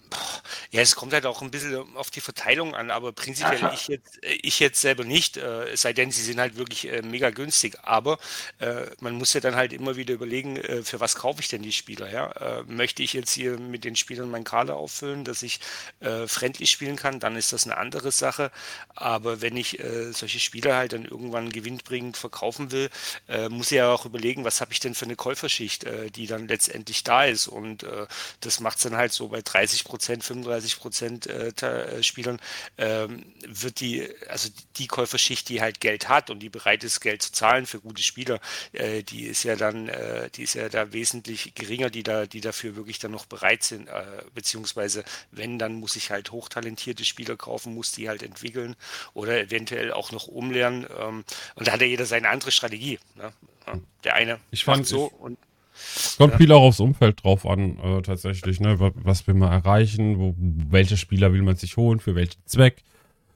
ja, 0.74 0.80
es 0.82 0.96
kommt 0.96 1.12
halt 1.12 1.24
auch 1.24 1.40
ein 1.40 1.52
bisschen 1.52 1.94
auf 1.94 2.10
die 2.10 2.20
Verteilung 2.20 2.74
an, 2.74 2.90
aber 2.90 3.12
prinzipiell 3.12 3.60
ja, 3.60 3.72
ich, 3.72 3.86
jetzt, 3.86 4.24
äh, 4.24 4.38
ich 4.42 4.58
jetzt 4.58 4.80
selber 4.80 5.04
nicht, 5.04 5.36
äh, 5.36 5.68
es 5.68 5.82
sei 5.82 5.92
denn, 5.92 6.10
sie 6.10 6.20
sind 6.20 6.40
halt 6.40 6.56
wirklich 6.56 6.90
äh, 6.90 7.00
mega 7.00 7.30
günstig. 7.30 7.76
Aber 7.84 8.18
äh, 8.58 8.86
man 8.98 9.14
muss 9.14 9.34
ja 9.34 9.40
dann 9.40 9.54
halt 9.54 9.72
immer 9.72 9.94
wieder 9.94 10.14
überlegen, 10.14 10.56
äh, 10.56 10.82
für 10.82 10.98
was 10.98 11.14
kaufe 11.14 11.40
ich 11.40 11.46
denn 11.46 11.62
die 11.62 11.70
Spieler? 11.70 12.10
Ja? 12.10 12.32
Äh, 12.32 12.62
möchte 12.64 13.04
ich 13.04 13.12
jetzt 13.12 13.30
hier 13.30 13.56
mit 13.56 13.84
den 13.84 13.94
Spielern 13.94 14.28
meinen 14.28 14.42
Kader 14.42 14.74
auffüllen, 14.74 15.22
dass 15.24 15.44
ich 15.44 15.60
friendly 16.26 16.66
spielen 16.66 16.96
kann, 16.96 17.20
dann 17.20 17.36
ist 17.36 17.52
das 17.52 17.64
eine 17.64 17.76
andere 17.76 18.10
Sache. 18.10 18.50
Aber 18.94 19.40
wenn 19.40 19.56
ich 19.56 19.78
solche 20.10 20.40
Spieler 20.40 20.76
halt 20.76 20.92
dann 20.92 21.04
irgendwann 21.04 21.50
gewinnbringend 21.50 22.16
verkaufen 22.16 22.72
will, 22.72 22.90
muss 23.48 23.70
ich 23.70 23.76
ja 23.76 23.92
auch 23.92 24.04
überlegen, 24.04 24.44
was 24.44 24.60
habe 24.60 24.72
ich 24.72 24.80
denn 24.80 24.94
für 24.94 25.04
eine 25.04 25.16
Käuferschicht, 25.16 25.86
die 26.14 26.26
dann 26.26 26.48
letztendlich 26.48 27.04
da 27.04 27.24
ist. 27.24 27.46
Und 27.46 27.86
das 28.40 28.60
macht 28.60 28.78
es 28.78 28.82
dann 28.84 28.96
halt 28.96 29.12
so 29.12 29.28
bei 29.28 29.40
30 29.42 29.84
Prozent, 29.84 30.24
35 30.24 30.63
Prozent 30.74 31.26
äh, 31.26 31.48
äh, 31.48 32.02
Spielern, 32.02 32.40
ähm, 32.78 33.24
wird 33.46 33.80
die, 33.80 34.08
also 34.28 34.48
die 34.76 34.86
Käuferschicht, 34.86 35.48
die 35.48 35.60
halt 35.60 35.80
Geld 35.80 36.08
hat 36.08 36.30
und 36.30 36.40
die 36.40 36.48
bereit 36.48 36.84
ist, 36.84 37.00
Geld 37.00 37.22
zu 37.22 37.32
zahlen 37.32 37.66
für 37.66 37.80
gute 37.80 38.02
Spieler, 38.02 38.40
äh, 38.72 39.02
die 39.02 39.24
ist 39.24 39.42
ja 39.42 39.56
dann, 39.56 39.88
äh, 39.88 40.30
die 40.30 40.42
ist 40.42 40.54
ja 40.54 40.68
da 40.68 40.92
wesentlich 40.92 41.54
geringer, 41.54 41.90
die 41.90 42.02
da, 42.02 42.26
die 42.26 42.40
dafür 42.40 42.76
wirklich 42.76 42.98
dann 42.98 43.12
noch 43.12 43.26
bereit 43.26 43.62
sind, 43.62 43.88
äh, 43.88 44.22
beziehungsweise 44.34 45.04
wenn, 45.30 45.58
dann 45.58 45.74
muss 45.74 45.96
ich 45.96 46.10
halt 46.10 46.32
hochtalentierte 46.32 47.04
Spieler 47.04 47.36
kaufen, 47.36 47.74
muss 47.74 47.92
die 47.92 48.08
halt 48.08 48.22
entwickeln 48.22 48.76
oder 49.12 49.38
eventuell 49.38 49.92
auch 49.92 50.12
noch 50.12 50.26
umlernen. 50.26 50.86
Ähm, 50.98 51.24
und 51.54 51.68
da 51.68 51.72
hat 51.72 51.80
ja 51.80 51.86
jeder 51.86 52.06
seine 52.06 52.28
andere 52.28 52.50
Strategie. 52.50 52.98
Ne? 53.14 53.32
Der 54.04 54.14
eine 54.14 54.40
ich 54.50 54.64
fand 54.64 54.86
so 54.86 55.06
ich, 55.06 55.20
und 55.20 55.38
Kommt 56.18 56.34
ja. 56.34 56.38
viel 56.38 56.52
auch 56.52 56.62
aufs 56.62 56.80
Umfeld 56.80 57.24
drauf 57.24 57.46
an, 57.46 57.78
äh, 57.78 58.02
tatsächlich, 58.02 58.60
ne? 58.60 58.78
Was 58.94 59.26
will 59.26 59.34
man 59.34 59.50
erreichen, 59.50 60.18
wo, 60.18 60.34
welche 60.36 60.96
Spieler 60.96 61.32
will 61.32 61.42
man 61.42 61.56
sich 61.56 61.76
holen, 61.76 62.00
für 62.00 62.14
welchen 62.14 62.40
Zweck. 62.46 62.82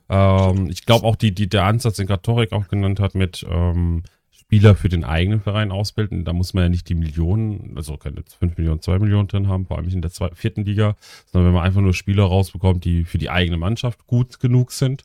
Ähm, 0.09 0.69
ich 0.71 0.87
glaube 0.87 1.07
auch 1.07 1.17
die, 1.17 1.35
die, 1.35 1.49
der 1.49 1.65
Ansatz, 1.65 1.97
den 1.97 2.07
Katorik 2.07 2.53
auch 2.53 2.69
genannt 2.69 3.01
hat, 3.01 3.15
mit 3.15 3.45
ähm, 3.49 4.03
Spieler 4.49 4.75
für 4.75 4.89
den 4.89 5.05
eigenen 5.05 5.43
Verein 5.43 5.71
ausbilden, 5.71 6.25
da 6.25 6.33
muss 6.33 6.55
man 6.55 6.65
ja 6.65 6.69
nicht 6.71 6.89
die 6.89 6.95
Millionen, 6.95 7.75
also 7.77 7.99
keine 7.99 8.23
5 8.39 8.57
Millionen, 8.57 8.81
2 8.81 8.99
Millionen 8.99 9.29
drin 9.29 9.47
haben, 9.47 9.67
vor 9.67 9.77
allem 9.77 9.85
nicht 9.85 9.95
in 9.95 10.01
der 10.01 10.11
zwei, 10.11 10.31
vierten 10.31 10.65
Liga, 10.65 10.97
sondern 11.27 11.49
wenn 11.49 11.55
man 11.55 11.65
einfach 11.67 11.83
nur 11.83 11.93
Spieler 11.93 12.25
rausbekommt, 12.25 12.83
die 12.85 13.05
für 13.05 13.19
die 13.19 13.29
eigene 13.29 13.59
Mannschaft 13.59 14.07
gut 14.07 14.41
genug 14.41 14.73
sind, 14.73 15.05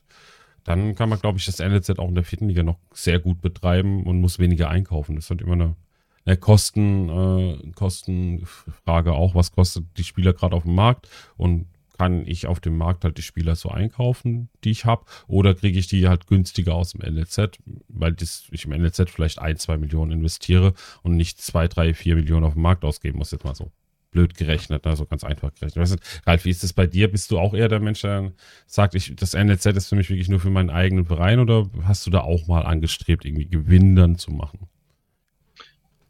dann 0.64 0.94
kann 0.94 1.10
man, 1.10 1.20
glaube 1.20 1.36
ich, 1.36 1.44
das 1.44 1.58
NLZ 1.58 1.98
auch 1.98 2.08
in 2.08 2.14
der 2.14 2.24
vierten 2.24 2.48
Liga 2.48 2.62
noch 2.62 2.78
sehr 2.94 3.18
gut 3.18 3.42
betreiben 3.42 4.04
und 4.04 4.18
muss 4.18 4.38
weniger 4.38 4.70
einkaufen. 4.70 5.14
Das 5.14 5.26
ist 5.26 5.30
halt 5.30 5.42
immer 5.42 5.52
eine 5.52 5.76
äh, 6.24 6.36
Kosten, 6.36 7.08
äh, 7.08 7.70
Kostenfrage 7.72 9.12
auch, 9.12 9.34
was 9.34 9.52
kostet 9.52 9.84
die 9.96 10.04
Spieler 10.04 10.32
gerade 10.32 10.56
auf 10.56 10.64
dem 10.64 10.74
Markt 10.74 11.08
und 11.36 11.66
kann 11.96 12.26
ich 12.26 12.46
auf 12.46 12.60
dem 12.60 12.76
Markt 12.76 13.04
halt 13.04 13.18
die 13.18 13.22
Spieler 13.22 13.54
so 13.54 13.68
einkaufen, 13.68 14.48
die 14.64 14.70
ich 14.70 14.84
habe, 14.84 15.04
oder 15.28 15.54
kriege 15.54 15.78
ich 15.78 15.86
die 15.86 16.08
halt 16.08 16.26
günstiger 16.26 16.74
aus 16.74 16.92
dem 16.92 17.00
NLZ, 17.02 17.58
weil 17.88 18.12
das, 18.12 18.48
ich 18.50 18.64
im 18.64 18.72
NLZ 18.72 19.10
vielleicht 19.10 19.38
ein, 19.38 19.56
zwei 19.58 19.76
Millionen 19.76 20.10
investiere 20.10 20.74
und 21.02 21.16
nicht 21.16 21.40
zwei, 21.40 21.68
drei, 21.68 21.94
vier 21.94 22.16
Millionen 22.16 22.44
auf 22.44 22.54
dem 22.54 22.62
Markt 22.62 22.84
ausgeben 22.84 23.18
muss, 23.18 23.30
jetzt 23.30 23.44
mal 23.44 23.54
so 23.54 23.70
blöd 24.10 24.34
gerechnet, 24.34 24.84
ne? 24.84 24.96
so 24.96 25.06
ganz 25.06 25.24
einfach 25.24 25.52
gerechnet. 25.54 25.76
Weißt 25.76 25.94
du, 25.94 25.98
Ralf, 26.26 26.44
wie 26.44 26.50
ist 26.50 26.62
das 26.62 26.72
bei 26.72 26.86
dir? 26.86 27.10
Bist 27.10 27.30
du 27.30 27.38
auch 27.38 27.52
eher 27.52 27.68
der 27.68 27.80
Mensch, 27.80 28.00
der 28.00 28.32
sagt, 28.66 28.94
ich, 28.94 29.14
das 29.16 29.34
NLZ 29.34 29.66
ist 29.66 29.88
für 29.88 29.96
mich 29.96 30.08
wirklich 30.08 30.28
nur 30.28 30.40
für 30.40 30.50
meinen 30.50 30.70
eigenen 30.70 31.04
Verein 31.04 31.40
oder 31.40 31.68
hast 31.82 32.06
du 32.06 32.10
da 32.10 32.20
auch 32.20 32.46
mal 32.46 32.64
angestrebt, 32.64 33.24
irgendwie 33.24 33.46
Gewinn 33.46 34.16
zu 34.16 34.30
machen? 34.30 34.68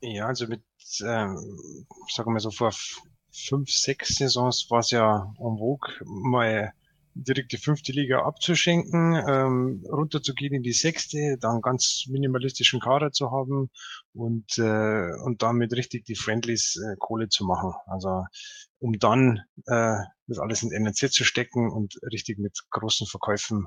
Ja, 0.07 0.27
also 0.27 0.47
mit, 0.47 0.63
ähm, 1.03 1.39
sagen 2.15 2.35
wir 2.35 2.41
so 2.41 2.51
vor 2.51 2.73
fünf, 3.33 3.71
sechs 3.71 4.17
Saisons 4.17 4.67
war 4.71 4.81
es 4.81 4.91
ja 4.91 5.33
en 5.39 5.59
vogue, 5.59 5.95
mal 6.05 6.73
direkt 7.15 7.53
die 7.53 7.57
fünfte 7.57 7.93
Liga 7.93 8.23
abzuschenken, 8.23 9.15
ähm, 9.27 9.83
runterzugehen 9.91 10.53
in 10.53 10.63
die 10.63 10.73
sechste, 10.73 11.39
dann 11.41 11.63
ganz 11.63 12.05
minimalistischen 12.09 12.81
Kader 12.81 13.13
zu 13.13 13.31
haben 13.31 13.71
und, 14.13 14.59
äh, 14.59 15.11
und 15.25 15.41
damit 15.43 15.73
richtig 15.73 16.05
die 16.05 16.17
Friendlies 16.17 16.77
äh, 16.77 16.97
Kohle 16.99 17.29
zu 17.31 17.47
machen. 17.47 17.73
Also 17.87 18.25
um 18.81 18.99
dann 18.99 19.41
äh, 19.67 19.97
das 20.27 20.39
alles 20.39 20.63
in 20.63 20.71
NRC 20.73 21.11
zu 21.11 21.25
stecken 21.25 21.71
und 21.73 21.95
richtig 22.13 22.39
mit 22.39 22.59
großen 22.71 23.07
Verkäufen 23.07 23.67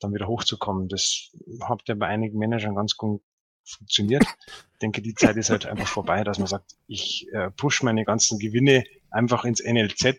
dann 0.00 0.12
wieder 0.12 0.26
hochzukommen. 0.26 0.88
Das 0.88 1.30
habt 1.60 1.88
ihr 1.88 1.94
bei 1.94 2.06
einigen 2.08 2.38
Managern 2.38 2.74
ganz 2.74 2.96
gut 2.96 3.22
funktioniert. 3.66 4.24
Ich 4.72 4.78
denke, 4.80 5.02
die 5.02 5.14
Zeit 5.14 5.36
ist 5.36 5.50
halt 5.50 5.66
einfach 5.66 5.88
vorbei, 5.88 6.24
dass 6.24 6.38
man 6.38 6.46
sagt, 6.46 6.76
ich 6.86 7.26
äh, 7.32 7.50
push 7.50 7.82
meine 7.82 8.04
ganzen 8.04 8.38
Gewinne 8.38 8.84
einfach 9.10 9.44
ins 9.44 9.62
NLZ 9.62 10.18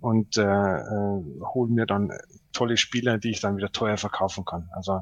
und 0.00 0.36
äh, 0.36 0.42
äh, 0.42 1.40
hole 1.54 1.70
mir 1.70 1.86
dann 1.86 2.12
tolle 2.52 2.76
Spieler, 2.76 3.18
die 3.18 3.30
ich 3.30 3.40
dann 3.40 3.56
wieder 3.56 3.72
teuer 3.72 3.96
verkaufen 3.96 4.44
kann. 4.44 4.68
Also 4.72 5.00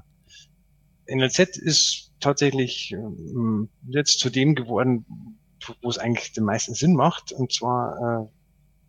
NLZ 1.08 1.58
ist 1.58 2.12
tatsächlich 2.20 2.92
äh, 2.92 3.68
jetzt 3.88 4.18
zu 4.18 4.30
dem 4.30 4.54
geworden, 4.54 5.38
wo 5.82 5.88
es 5.88 5.98
eigentlich 5.98 6.32
den 6.32 6.44
meisten 6.44 6.74
Sinn 6.74 6.94
macht. 6.94 7.32
Und 7.32 7.52
zwar, 7.52 8.24
äh, 8.24 8.28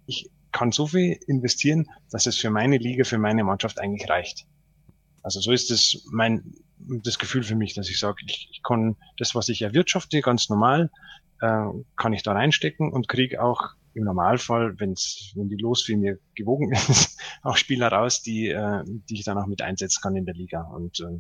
ich 0.05 0.29
kann 0.51 0.71
so 0.71 0.87
viel 0.87 1.19
investieren, 1.27 1.89
dass 2.09 2.25
es 2.25 2.37
für 2.37 2.49
meine 2.49 2.77
Liga, 2.77 3.03
für 3.03 3.17
meine 3.17 3.43
Mannschaft 3.43 3.79
eigentlich 3.79 4.09
reicht. 4.09 4.47
Also 5.23 5.41
so 5.41 5.51
ist 5.51 5.71
es 5.71 6.07
mein 6.11 6.53
das 6.79 7.19
Gefühl 7.19 7.43
für 7.43 7.55
mich, 7.55 7.73
dass 7.73 7.89
ich 7.89 7.99
sage, 7.99 8.17
ich, 8.25 8.49
ich 8.51 8.61
kann 8.63 8.95
das, 9.17 9.35
was 9.35 9.49
ich 9.49 9.61
erwirtschafte, 9.61 10.21
ganz 10.21 10.49
normal, 10.49 10.91
äh, 11.41 11.65
kann 11.95 12.13
ich 12.13 12.23
da 12.23 12.33
reinstecken 12.33 12.91
und 12.91 13.07
kriege 13.07 13.41
auch 13.41 13.75
im 13.93 14.03
Normalfall, 14.03 14.79
wenn's, 14.79 15.31
wenn 15.35 15.49
die 15.49 15.57
Losfee 15.57 15.95
mir 15.95 16.19
gewogen 16.35 16.71
ist, 16.89 17.19
auch 17.41 17.57
Spieler 17.57 17.91
raus, 17.91 18.21
die, 18.21 18.49
äh, 18.49 18.83
die 18.85 19.15
ich 19.15 19.23
dann 19.23 19.37
auch 19.37 19.47
mit 19.47 19.61
einsetzen 19.61 20.01
kann 20.01 20.15
in 20.15 20.25
der 20.25 20.35
Liga. 20.35 20.61
Und 20.61 20.99
äh, 20.99 21.19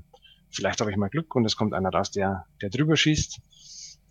vielleicht 0.49 0.79
habe 0.79 0.91
ich 0.91 0.97
mal 0.97 1.09
Glück 1.09 1.35
und 1.35 1.45
es 1.45 1.55
kommt 1.55 1.73
einer 1.73 1.89
raus, 1.89 2.11
der, 2.11 2.45
der 2.61 2.69
drüber 2.69 2.95
schießt. 2.95 3.39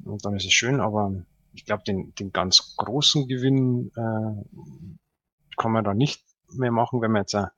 Und 0.04 0.24
dann 0.24 0.36
ist 0.36 0.44
es 0.44 0.52
schön, 0.52 0.80
aber 0.80 1.12
ich 1.54 1.64
glaube, 1.64 1.84
den, 1.84 2.14
den 2.16 2.32
ganz 2.32 2.76
großen 2.76 3.28
Gewinn 3.28 3.90
äh, 3.96 5.56
kann 5.56 5.72
man 5.72 5.84
da 5.84 5.94
nicht 5.94 6.22
mehr 6.52 6.70
machen, 6.70 7.00
wenn 7.00 7.12
man 7.12 7.22
jetzt 7.22 7.34
äh, 7.34 7.48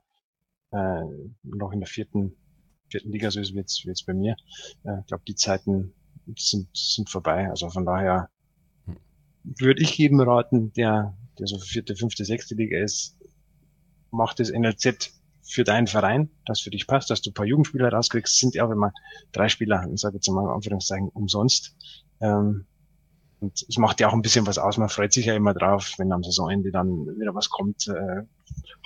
noch 1.43 1.73
in 1.73 1.81
der 1.81 1.89
vierten, 1.89 2.37
vierten 2.89 3.13
Liga 3.13 3.31
so 3.31 3.41
ist 3.41 3.53
wie 3.55 3.59
jetzt, 3.59 3.85
wie 3.85 3.89
jetzt 3.89 4.07
bei 4.07 4.15
mir. 4.15 4.37
Äh, 4.85 5.01
ich 5.01 5.07
glaube, 5.07 5.25
die 5.27 5.35
Zeiten 5.35 5.93
sind, 6.37 6.69
sind 6.75 7.09
vorbei. 7.09 7.49
Also 7.49 7.71
von 7.71 7.85
daher 7.85 8.29
würde 9.45 9.83
ich 9.83 9.97
jedem 9.97 10.21
raten, 10.21 10.73
der, 10.75 11.17
der 11.39 11.47
so 11.47 11.59
vierte, 11.59 11.97
fünfte, 11.97 12.25
sechste 12.25 12.55
Liga 12.55 12.79
ist, 12.79 13.17
mach 14.11 14.35
das 14.35 14.51
NLZ 14.51 15.13
für 15.43 15.65
deinen 15.65 15.87
Verein, 15.87 16.31
das 16.45 16.61
für 16.61 16.71
dich 16.71 16.87
passt, 16.87 17.11
dass 17.11 17.23
du 17.23 17.31
ein 17.31 17.35
paar 17.35 17.47
Jugendspieler 17.47 17.91
rauskriegst, 17.91 18.39
sind 18.39 18.55
ja 18.55 18.67
auch 18.67 18.71
immer 18.71 18.93
drei 19.33 19.49
Spieler, 19.49 19.89
ich 19.93 20.01
sage 20.01 20.17
jetzt 20.17 20.29
mal 20.29 20.45
in 20.45 20.51
Anführungszeichen, 20.51 21.09
umsonst. 21.09 21.75
Ähm, 22.21 22.67
und 23.41 23.65
es 23.69 23.79
macht 23.79 24.01
ja 24.01 24.09
auch 24.09 24.13
ein 24.13 24.23
bisschen 24.23 24.47
was 24.47 24.59
aus. 24.59 24.79
Man 24.79 24.89
freut 24.89 25.13
sich 25.13 25.27
ja 25.27 25.35
immer 25.35 25.55
drauf, 25.55 25.95
wenn 25.99 26.13
am 26.13 26.25
Saisonende 26.25 26.73
dann 26.73 27.07
wieder 27.19 27.35
was 27.35 27.49
kommt. 27.49 27.87
Äh, 27.87 28.23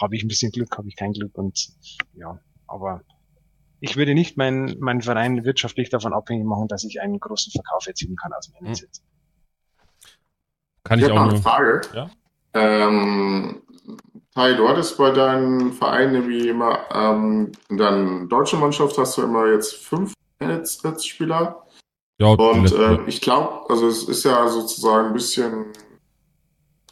habe 0.00 0.14
ich 0.14 0.22
ein 0.22 0.28
bisschen 0.28 0.52
Glück, 0.52 0.76
habe 0.76 0.88
ich 0.88 0.96
kein 0.96 1.14
Glück 1.14 1.36
und 1.38 1.70
ja, 2.14 2.38
aber 2.66 3.02
ich 3.82 3.96
würde 3.96 4.14
nicht 4.14 4.36
meinen 4.36 4.76
mein 4.78 5.02
Verein 5.02 5.44
wirtschaftlich 5.44 5.90
davon 5.90 6.12
abhängig 6.12 6.46
machen, 6.46 6.68
dass 6.68 6.84
ich 6.84 7.00
einen 7.00 7.18
großen 7.18 7.50
Verkauf 7.50 7.86
erzielen 7.86 8.16
kann 8.16 8.32
aus 8.32 8.48
dem 8.48 8.64
NLZ. 8.64 9.02
Kann 10.84 10.98
Ich 10.98 11.04
ich 11.04 11.10
habe 11.10 11.14
noch 11.14 11.20
auch 11.20 11.24
eine 11.24 11.32
nur. 11.32 11.42
Frage. 11.42 11.80
Ja? 11.92 12.10
Ähm, 12.54 13.62
Tai, 14.34 14.54
du 14.54 14.66
hattest 14.66 14.96
bei 14.96 15.10
deinen 15.10 15.72
Vereinen 15.72 16.26
wie 16.26 16.48
immer, 16.48 16.86
ähm, 16.90 17.52
in 17.68 17.76
deiner 17.76 18.26
deutschen 18.26 18.60
Mannschaft 18.60 18.96
hast 18.96 19.18
du 19.18 19.22
immer 19.22 19.46
jetzt 19.52 19.74
fünf 19.74 20.14
Netzspieler. 20.40 21.66
Ja, 22.18 22.28
Und 22.28 22.72
äh, 22.72 22.98
ich 23.06 23.20
glaube, 23.20 23.68
also 23.68 23.88
es 23.88 24.04
ist 24.04 24.24
ja 24.24 24.48
sozusagen 24.48 25.08
ein 25.08 25.12
bisschen 25.12 25.66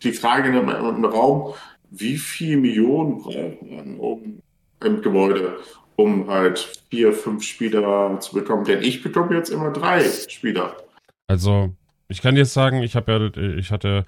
die 0.03 0.13
Frage 0.13 0.49
im, 0.49 0.69
im 0.69 1.05
Raum, 1.05 1.55
wie 1.91 2.19
viel 2.19 2.59
Millionen 2.59 3.19
braucht 3.19 3.63
man 3.63 3.99
um, 3.99 4.43
im 4.85 5.01
Gebäude, 5.01 5.59
um 6.01 6.29
halt 6.29 6.59
vier, 6.89 7.13
fünf 7.13 7.43
Spieler 7.45 8.19
zu 8.21 8.35
bekommen? 8.35 8.65
Denn 8.65 8.83
ich 8.83 9.03
bekomme 9.03 9.35
jetzt 9.37 9.51
immer 9.51 9.71
drei 9.71 10.03
Spieler. 10.29 10.77
Also, 11.27 11.75
ich 12.09 12.23
kann 12.23 12.35
dir 12.35 12.47
sagen, 12.47 12.83
ich 12.83 12.97
habe 12.97 13.33
ja, 13.37 13.43
ich 13.57 13.71
hatte 13.71 14.05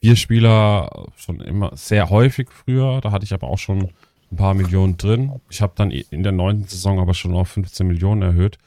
vier 0.00 0.16
Spieler 0.16 1.06
schon 1.16 1.40
immer 1.40 1.70
sehr 1.74 2.10
häufig 2.10 2.50
früher. 2.50 3.00
Da 3.00 3.12
hatte 3.12 3.24
ich 3.24 3.32
aber 3.32 3.48
auch 3.48 3.58
schon 3.58 3.90
ein 4.30 4.36
paar 4.36 4.54
Millionen 4.54 4.96
drin. 4.96 5.40
Ich 5.48 5.62
habe 5.62 5.72
dann 5.76 5.90
in 5.90 6.22
der 6.22 6.32
neunten 6.32 6.66
Saison 6.66 7.00
aber 7.00 7.14
schon 7.14 7.34
auf 7.34 7.48
15 7.48 7.86
Millionen 7.86 8.22
erhöht. 8.22 8.58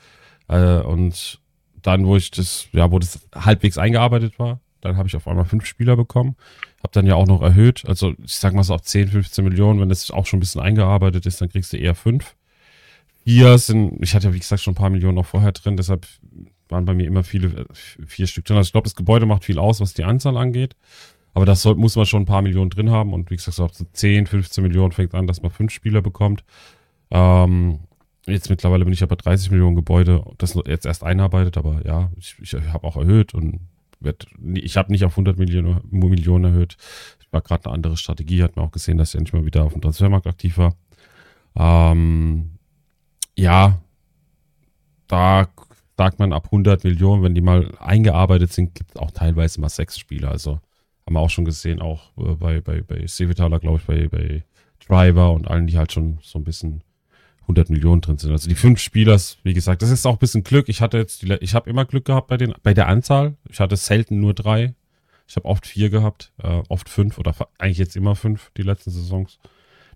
Äh, 0.47 0.79
und 0.79 1.39
dann, 1.81 2.05
wo 2.05 2.15
ich 2.15 2.31
das, 2.31 2.67
ja, 2.71 2.91
wo 2.91 2.99
das 2.99 3.19
halbwegs 3.35 3.77
eingearbeitet 3.77 4.39
war, 4.39 4.59
dann 4.81 4.97
habe 4.97 5.07
ich 5.07 5.15
auf 5.15 5.27
einmal 5.27 5.45
fünf 5.45 5.65
Spieler 5.65 5.95
bekommen. 5.95 6.35
Habe 6.79 6.93
dann 6.93 7.05
ja 7.05 7.15
auch 7.15 7.27
noch 7.27 7.41
erhöht. 7.41 7.83
Also 7.87 8.13
ich 8.23 8.35
sag 8.35 8.53
mal 8.53 8.63
so 8.63 8.73
auf 8.73 8.81
10, 8.81 9.09
15 9.09 9.43
Millionen, 9.43 9.81
wenn 9.81 9.89
das 9.89 10.09
auch 10.11 10.25
schon 10.25 10.37
ein 10.37 10.41
bisschen 10.41 10.61
eingearbeitet 10.61 11.25
ist, 11.25 11.41
dann 11.41 11.49
kriegst 11.49 11.73
du 11.73 11.77
eher 11.77 11.95
fünf. 11.95 12.35
Vier 13.23 13.57
sind, 13.57 13.97
ich 14.01 14.15
hatte 14.15 14.27
ja 14.27 14.33
wie 14.33 14.39
gesagt 14.39 14.61
schon 14.61 14.73
ein 14.73 14.77
paar 14.77 14.89
Millionen 14.89 15.15
noch 15.15 15.25
vorher 15.25 15.51
drin, 15.51 15.77
deshalb 15.77 16.07
waren 16.69 16.85
bei 16.85 16.93
mir 16.93 17.07
immer 17.07 17.23
viele, 17.23 17.47
äh, 17.47 17.65
vier 17.73 18.27
Stück 18.27 18.45
drin. 18.45 18.57
Also 18.57 18.67
ich 18.67 18.71
glaube, 18.71 18.85
das 18.85 18.95
Gebäude 18.95 19.25
macht 19.25 19.45
viel 19.45 19.59
aus, 19.59 19.81
was 19.81 19.93
die 19.93 20.03
Anzahl 20.03 20.37
angeht. 20.37 20.75
Aber 21.33 21.45
das 21.45 21.61
soll, 21.61 21.75
muss 21.75 21.95
man 21.95 22.05
schon 22.05 22.23
ein 22.23 22.27
paar 22.27 22.41
Millionen 22.41 22.69
drin 22.69 22.89
haben. 22.89 23.13
Und 23.13 23.29
wie 23.31 23.35
gesagt, 23.35 23.55
so 23.55 23.65
ab 23.65 23.73
so 23.73 23.85
10, 23.91 24.27
15 24.27 24.63
Millionen 24.63 24.91
fängt 24.91 25.13
an, 25.13 25.27
dass 25.27 25.41
man 25.41 25.51
fünf 25.51 25.71
Spieler 25.71 26.01
bekommt. 26.01 26.43
Ähm, 27.11 27.79
jetzt 28.25 28.49
mittlerweile 28.49 28.85
bin 28.85 28.93
ich 28.93 28.99
ja 28.99 29.07
bei 29.07 29.15
30 29.15 29.51
Millionen 29.51 29.75
Gebäude, 29.75 30.23
das 30.37 30.57
jetzt 30.65 30.85
erst 30.85 31.03
einarbeitet, 31.03 31.57
aber 31.57 31.85
ja, 31.85 32.11
ich, 32.17 32.35
ich 32.41 32.53
habe 32.53 32.85
auch 32.85 32.97
erhöht 32.97 33.33
und 33.33 33.61
werd, 33.99 34.27
ich 34.53 34.77
habe 34.77 34.91
nicht 34.91 35.05
auf 35.05 35.13
100 35.13 35.37
Millionen, 35.37 35.81
Millionen 35.89 36.45
erhöht. 36.45 36.77
War 37.31 37.41
gerade 37.41 37.65
eine 37.65 37.75
andere 37.75 37.97
Strategie, 37.97 38.41
hat 38.41 38.55
man 38.55 38.65
auch 38.65 38.71
gesehen, 38.71 38.97
dass 38.97 39.13
ich 39.13 39.19
endlich 39.19 39.33
mal 39.33 39.45
wieder 39.45 39.63
auf 39.63 39.73
dem 39.73 39.81
Transfermarkt 39.81 40.25
aktiv 40.25 40.57
war. 40.57 40.75
Ähm, 41.55 42.58
ja, 43.39 43.79
da 45.07 45.47
sagt 45.97 46.19
man 46.19 46.33
ab 46.33 46.45
100 46.45 46.83
Millionen, 46.83 47.23
wenn 47.23 47.35
die 47.35 47.41
mal 47.41 47.75
eingearbeitet 47.79 48.53
sind, 48.53 48.75
gibt 48.75 48.91
es 48.91 49.01
auch 49.01 49.11
teilweise 49.11 49.59
mal 49.59 49.69
sechs 49.69 49.97
Spieler. 49.99 50.31
Also 50.31 50.59
haben 51.05 51.13
wir 51.15 51.19
auch 51.19 51.29
schon 51.29 51.45
gesehen, 51.45 51.81
auch 51.81 52.11
äh, 52.17 52.35
bei, 52.35 52.61
bei, 52.61 52.81
bei 52.81 53.05
Sevitaler, 53.07 53.59
glaube 53.59 53.79
ich, 53.79 53.85
bei, 53.85 54.07
bei 54.07 54.43
Driver 54.87 55.33
und 55.33 55.47
allen, 55.47 55.67
die 55.67 55.77
halt 55.77 55.91
schon 55.91 56.19
so 56.21 56.39
ein 56.39 56.43
bisschen 56.43 56.83
100 57.41 57.69
Millionen 57.69 58.01
drin 58.01 58.17
sind. 58.17 58.31
Also 58.31 58.47
die 58.47 58.55
fünf 58.55 58.79
Spieler, 58.79 59.19
wie 59.43 59.53
gesagt, 59.53 59.81
das 59.81 59.89
ist 59.89 60.05
auch 60.05 60.13
ein 60.13 60.19
bisschen 60.19 60.43
Glück. 60.43 60.69
Ich 60.69 60.81
hatte 60.81 60.97
jetzt, 60.97 61.23
die, 61.23 61.33
ich 61.41 61.53
habe 61.55 61.69
immer 61.69 61.83
Glück 61.85 62.05
gehabt 62.05 62.27
bei 62.27 62.37
den, 62.37 62.53
bei 62.63 62.73
der 62.73 62.87
Anzahl. 62.87 63.35
Ich 63.49 63.59
hatte 63.59 63.75
selten 63.75 64.19
nur 64.19 64.33
drei. 64.33 64.75
Ich 65.27 65.35
habe 65.35 65.45
oft 65.45 65.67
vier 65.67 65.89
gehabt, 65.89 66.31
äh, 66.41 66.61
oft 66.69 66.89
fünf 66.89 67.17
oder 67.17 67.35
eigentlich 67.57 67.77
jetzt 67.77 67.95
immer 67.95 68.15
fünf 68.15 68.51
die 68.57 68.63
letzten 68.63 68.89
Saisons. 68.91 69.37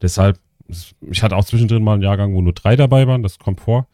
Deshalb, 0.01 0.37
es- 0.52 0.52
ich 0.67 1.23
hatte 1.23 1.35
auch 1.35 1.45
zwischendrin 1.45 1.83
mal 1.83 1.93
einen 1.93 2.03
Jahrgang, 2.03 2.33
wo 2.33 2.41
nur 2.41 2.53
drei 2.53 2.75
dabei 2.75 3.07
waren. 3.07 3.23
Das 3.23 3.37
kommt 3.39 3.61
vor. 3.61 3.87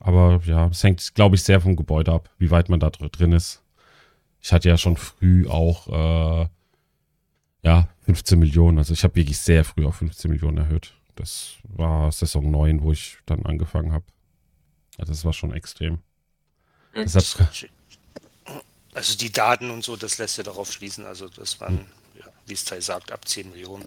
Aber 0.00 0.40
ja, 0.44 0.68
es 0.68 0.82
hängt, 0.84 1.14
glaube 1.14 1.36
ich, 1.36 1.42
sehr 1.42 1.60
vom 1.60 1.74
Gebäude 1.76 2.12
ab, 2.12 2.30
wie 2.38 2.50
weit 2.50 2.68
man 2.68 2.80
da 2.80 2.90
dr- 2.90 3.08
drin 3.10 3.32
ist. 3.32 3.62
Ich 4.40 4.52
hatte 4.52 4.68
ja 4.68 4.78
schon 4.78 4.96
früh 4.96 5.48
auch 5.48 5.88
äh, 5.88 6.48
ja 7.62 7.88
15 8.02 8.38
Millionen. 8.38 8.78
Also 8.78 8.92
ich 8.94 9.02
habe 9.04 9.16
wirklich 9.16 9.38
sehr 9.38 9.64
früh 9.64 9.84
auf 9.86 9.96
15 9.96 10.30
Millionen 10.30 10.58
erhöht. 10.58 10.94
Das 11.16 11.54
war 11.64 12.12
Saison 12.12 12.48
9, 12.50 12.82
wo 12.82 12.92
ich 12.92 13.18
dann 13.26 13.44
angefangen 13.44 13.92
habe. 13.92 14.04
Also 14.98 15.12
das 15.12 15.24
war 15.24 15.32
schon 15.32 15.52
extrem. 15.52 15.98
Deshalb, 16.94 17.48
Also 18.94 19.16
die 19.16 19.30
Daten 19.32 19.70
und 19.70 19.84
so, 19.84 19.96
das 19.96 20.18
lässt 20.18 20.38
ja 20.38 20.44
darauf 20.44 20.72
schließen. 20.72 21.04
Also 21.06 21.28
das 21.28 21.60
waren, 21.60 21.78
ja, 21.78 21.84
wie 22.48 22.54
es 22.54 22.64
Teil 22.64 22.82
sagt, 22.82 23.12
ab 23.12 23.26
10 23.26 23.50
Millionen 23.50 23.86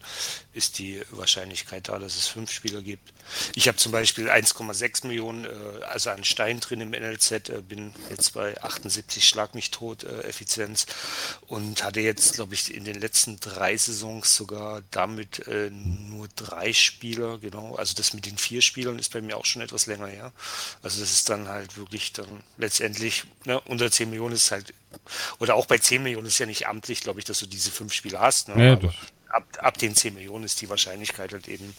ist 0.53 0.80
die 0.80 1.01
Wahrscheinlichkeit 1.12 1.89
da, 1.89 1.99
dass 1.99 2.16
es 2.16 2.28
fünf 2.28 2.51
Spieler 2.51 2.82
gibt. 2.82 3.14
Ich 3.55 3.68
habe 3.68 3.78
zum 3.78 3.91
Beispiel 3.91 4.30
1,6 4.30 5.07
Millionen, 5.07 5.45
äh, 5.45 5.84
also 5.86 6.09
an 6.09 6.24
Stein 6.24 6.59
drin 6.59 6.82
im 6.82 6.91
NLZ, 6.91 7.49
äh, 7.49 7.62
bin 7.62 7.93
jetzt 8.09 8.34
bei 8.34 8.62
78 8.62 9.28
Schlag 9.28 9.55
mich 9.55 9.72
tot 9.72 10.03
äh, 10.03 10.22
Effizienz 10.24 10.86
und 11.47 11.84
hatte 11.84 12.01
jetzt, 12.01 12.34
glaube 12.34 12.53
ich, 12.53 12.74
in 12.74 12.84
den 12.84 12.99
letzten 12.99 13.39
drei 13.39 13.78
Saisons 13.78 14.36
sogar 14.36 14.82
damit 14.91 15.47
äh, 15.47 15.70
nur 15.70 16.28
drei 16.36 16.74
Spieler, 16.74 17.38
genau. 17.38 17.76
Also 17.76 17.95
das 17.95 18.14
mit 18.14 18.26
den 18.26 18.38
vier 18.38 18.62
Spielern 18.62 18.99
ist 18.99 19.14
bei 19.14 19.22
mir 19.22 19.38
auch 19.38 19.45
schon 19.45 19.62
etwas 19.62 19.86
länger 19.86 20.07
her. 20.07 20.34
Also 20.82 20.99
das 20.99 21.12
ist 21.12 21.30
dann 21.30 21.47
halt 21.47 21.78
wirklich 21.78 22.14
dann 22.14 22.43
letztendlich, 22.57 23.24
ne, 23.45 23.59
unter 23.62 23.89
10 23.91 24.09
Millionen 24.09 24.36
ist 24.36 24.51
halt, 24.51 24.74
oder 25.39 25.56
auch 25.56 25.66
bei 25.66 25.78
10 25.78 26.04
Millionen 26.04 26.28
ist 26.28 26.39
ja 26.39 26.46
nicht 26.46 26.68
amtlich, 26.68 27.02
glaube 27.02 27.20
ich, 27.20 27.26
dass 27.26 27.39
du 27.39 27.46
diese 27.46 27.72
fünf 27.72 27.94
Spieler 27.94 28.20
hast. 28.20 28.50
Ne? 28.50 28.56
Das- 28.76 28.94
ab, 29.30 29.44
ab 29.60 29.78
den 29.78 29.96
10 29.96 30.14
Millionen 30.14 30.44
ist 30.44 30.62
die 30.62 30.70
Wahrscheinlichkeit 30.70 31.32
halt 31.34 31.48
eben 31.48 31.74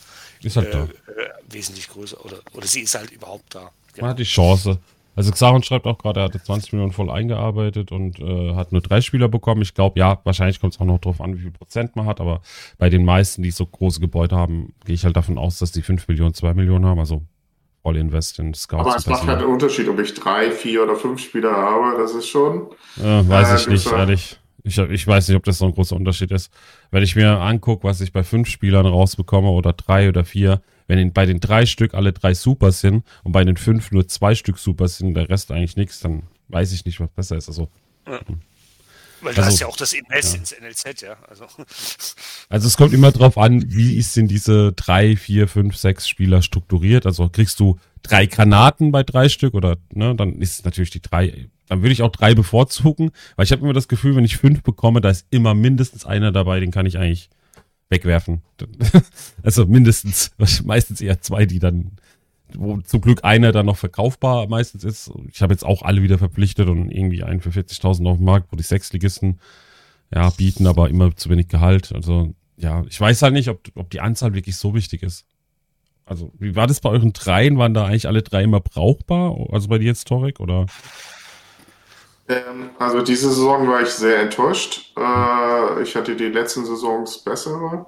halt 0.57 0.75
äh, 0.75 1.21
äh, 1.23 1.29
wesentlich 1.51 1.89
größer 1.89 2.25
oder, 2.25 2.41
oder 2.55 2.67
sie 2.67 2.81
ist 2.81 2.95
halt 2.95 3.11
überhaupt 3.11 3.55
da. 3.55 3.71
Man 4.01 4.11
hat 4.11 4.19
die 4.19 4.25
Chance. 4.25 4.79
Also 5.15 5.31
Xaron 5.31 5.63
schreibt 5.63 5.87
auch 5.87 5.99
gerade, 5.99 6.21
er 6.21 6.25
hatte 6.25 6.43
20 6.43 6.73
Millionen 6.73 6.93
voll 6.93 7.11
eingearbeitet 7.11 7.93
und 7.93 8.19
äh, 8.19 8.55
hat 8.55 8.73
nur 8.73 8.81
drei 8.81 9.03
Spieler 9.03 9.29
bekommen. 9.29 9.61
Ich 9.61 9.75
glaube, 9.75 9.99
ja, 10.01 10.19
wahrscheinlich 10.25 10.59
kommt 10.59 10.73
es 10.73 10.81
auch 10.81 10.87
noch 10.87 11.01
drauf 11.01 11.21
an, 11.21 11.37
wie 11.37 11.43
viel 11.43 11.51
Prozent 11.51 11.95
man 11.97 12.07
hat, 12.07 12.19
aber 12.19 12.41
bei 12.79 12.89
den 12.89 13.05
meisten, 13.05 13.43
die 13.43 13.51
so 13.51 13.67
große 13.67 14.01
Gebäude 14.01 14.35
haben, 14.37 14.73
gehe 14.87 14.95
ich 14.95 15.05
halt 15.05 15.15
davon 15.15 15.37
aus, 15.37 15.59
dass 15.59 15.71
die 15.71 15.83
5 15.83 16.09
Millionen, 16.09 16.33
2 16.33 16.55
Millionen 16.55 16.87
haben, 16.87 16.99
also 16.99 17.23
All 17.85 17.97
Invest 17.97 18.39
in 18.39 18.55
Scouts. 18.55 18.87
Aber 18.87 18.97
es 18.97 19.07
macht 19.07 19.27
halt 19.27 19.41
einen 19.41 19.51
Unterschied, 19.51 19.89
ob 19.89 19.99
ich 19.99 20.15
drei, 20.15 20.51
vier 20.53 20.85
oder 20.85 20.95
fünf 20.97 21.21
Spieler 21.21 21.53
habe. 21.53 21.97
Das 22.01 22.15
ist 22.15 22.29
schon. 22.29 22.69
Äh, 22.99 23.29
weiß 23.29 23.51
Äh, 23.51 23.57
ich 23.57 23.69
nicht, 23.69 23.87
ehrlich. 23.93 24.39
Ich, 24.65 24.79
ich 24.79 25.07
weiß 25.07 25.27
nicht, 25.29 25.37
ob 25.37 25.43
das 25.43 25.59
so 25.59 25.65
ein 25.67 25.73
großer 25.75 25.97
Unterschied 25.97 26.31
ist. 26.31 26.53
Wenn 26.93 27.03
ich 27.03 27.17
mir 27.17 27.41
angucke, 27.41 27.83
was 27.83 28.01
ich 28.01 28.13
bei 28.13 28.23
fünf 28.23 28.49
Spielern 28.49 28.87
rausbekomme 28.87 29.49
oder 29.49 29.73
drei 29.73 30.09
oder 30.09 30.25
vier, 30.25 30.63
wenn 30.87 30.99
in, 30.99 31.13
bei 31.13 31.27
den 31.27 31.41
drei 31.41 31.67
Stück 31.67 31.95
alle 31.95 32.13
drei 32.13 32.35
super 32.35 32.71
sind 32.71 33.05
und 33.25 33.33
bei 33.33 33.45
den 33.45 33.57
fünf 33.57 33.91
nur 33.91 34.07
zwei 34.07 34.37
Stück 34.37 34.59
super 34.59 34.87
sind 34.87 35.09
und 35.09 35.15
der 35.15 35.29
Rest 35.29 35.51
eigentlich 35.51 35.77
nichts, 35.77 35.99
dann 35.99 36.23
weiß 36.49 36.73
ich 36.73 36.85
nicht, 36.85 37.01
was 37.01 37.11
besser 37.11 37.37
ist. 37.37 37.49
Also, 37.49 37.69
Weil 39.23 39.35
du 39.35 39.41
Also, 39.41 39.53
hast 39.53 39.61
ja 39.61 39.67
auch 39.67 39.77
das 39.77 39.93
Invest 39.93 40.35
ins 40.35 40.55
NLZ, 40.59 41.01
ja. 41.03 41.17
Also 41.29 41.47
also 42.49 42.67
es 42.67 42.77
kommt 42.77 42.93
immer 42.93 43.13
drauf 43.13 43.39
an, 43.39 43.65
wie 43.69 43.97
ist 43.97 44.17
denn 44.17 44.29
diese 44.29 44.73
drei, 44.73 45.17
vier, 45.17 45.49
fünf, 45.49 45.77
sechs 45.77 46.09
Spieler 46.09 46.43
strukturiert. 46.43 47.07
Also 47.07 47.29
kriegst 47.29 47.61
du 47.61 47.79
drei 48.03 48.27
Granaten 48.27 48.93
bei 48.93 49.03
drei 49.03 49.29
Stück 49.29 49.55
oder 49.55 49.77
ne, 49.93 50.15
dann 50.15 50.41
ist 50.41 50.59
es 50.59 50.65
natürlich 50.65 50.91
die 50.91 51.03
drei. 51.03 51.49
Dann 51.69 51.83
würde 51.83 51.93
ich 51.93 52.03
auch 52.03 52.11
drei 52.11 52.35
bevorzugen, 52.35 53.13
weil 53.37 53.45
ich 53.45 53.53
habe 53.53 53.63
immer 53.63 53.73
das 53.73 53.89
Gefühl, 53.89 54.17
wenn 54.17 54.25
ich 54.25 54.37
fünf 54.37 54.63
bekomme, 54.63 55.01
da 55.01 55.11
ist 55.11 55.27
immer 55.31 55.55
mindestens 55.55 56.05
einer 56.05 56.33
dabei, 56.33 56.61
den 56.61 56.71
kann 56.71 56.87
ich 56.87 56.99
eigentlich 56.99 57.31
wegwerfen. 57.89 58.43
Also 59.45 59.67
mindestens, 59.67 60.33
meistens 60.65 61.01
eher 61.01 61.21
zwei, 61.21 61.47
die 61.47 61.59
dann, 61.59 61.93
wo 62.57 62.79
zum 62.79 63.01
Glück 63.01 63.25
einer 63.25 63.53
dann 63.53 63.67
noch 63.67 63.77
verkaufbar 63.77 64.49
meistens 64.49 64.85
ist. 64.85 65.11
Ich 65.31 65.43
habe 65.43 65.53
jetzt 65.53 65.65
auch 65.65 65.83
alle 65.83 66.03
wieder 66.03 66.19
verpflichtet 66.19 66.69
und 66.69 66.91
irgendwie 66.91 67.23
einen 67.23 67.41
für 67.41 67.51
40.000 67.51 68.09
auf 68.09 68.17
dem 68.19 68.27
Markt, 68.27 68.53
wo 68.53 68.57
die 68.57 68.63
Sechsligisten 68.63 69.41
ja, 70.15 70.31
bieten 70.31 70.67
aber 70.67 70.89
immer 70.91 71.15
zu 71.17 71.31
wenig 71.31 71.49
Gehalt. 71.49 71.93
Also, 71.95 72.35
ja, 72.57 72.85
ich 72.89 73.01
weiß 73.01 73.23
halt 73.23 73.33
nicht, 73.33 73.49
ob, 73.49 73.61
ob 73.75 73.91
die 73.91 74.01
Anzahl 74.01 74.35
wirklich 74.35 74.57
so 74.57 74.75
wichtig 74.75 75.03
ist. 75.03 75.27
Also, 76.05 76.33
wie 76.39 76.55
war 76.55 76.67
das 76.67 76.81
bei 76.81 76.91
euren 76.91 77.13
dreien? 77.13 77.59
Waren 77.59 77.75
da 77.75 77.87
eigentlich 77.87 78.09
alle 78.09 78.23
drei 78.23 78.43
immer 78.43 78.61
brauchbar? 78.61 79.37
Also 79.51 79.69
bei 79.69 79.79
dir 79.79 79.87
jetzt, 79.87 80.07
Torek, 80.09 80.41
oder? 80.41 80.67
Ähm, 82.29 82.71
also 82.79 83.03
diese 83.03 83.29
Saison 83.29 83.69
war 83.69 83.83
ich 83.83 83.91
sehr 83.91 84.21
enttäuscht. 84.21 84.93
Äh, 84.97 85.83
ich 85.83 85.97
hatte 85.97 86.15
die 86.17 86.29
letzten 86.29 86.65
Saisons 86.65 87.19
bessere. 87.19 87.87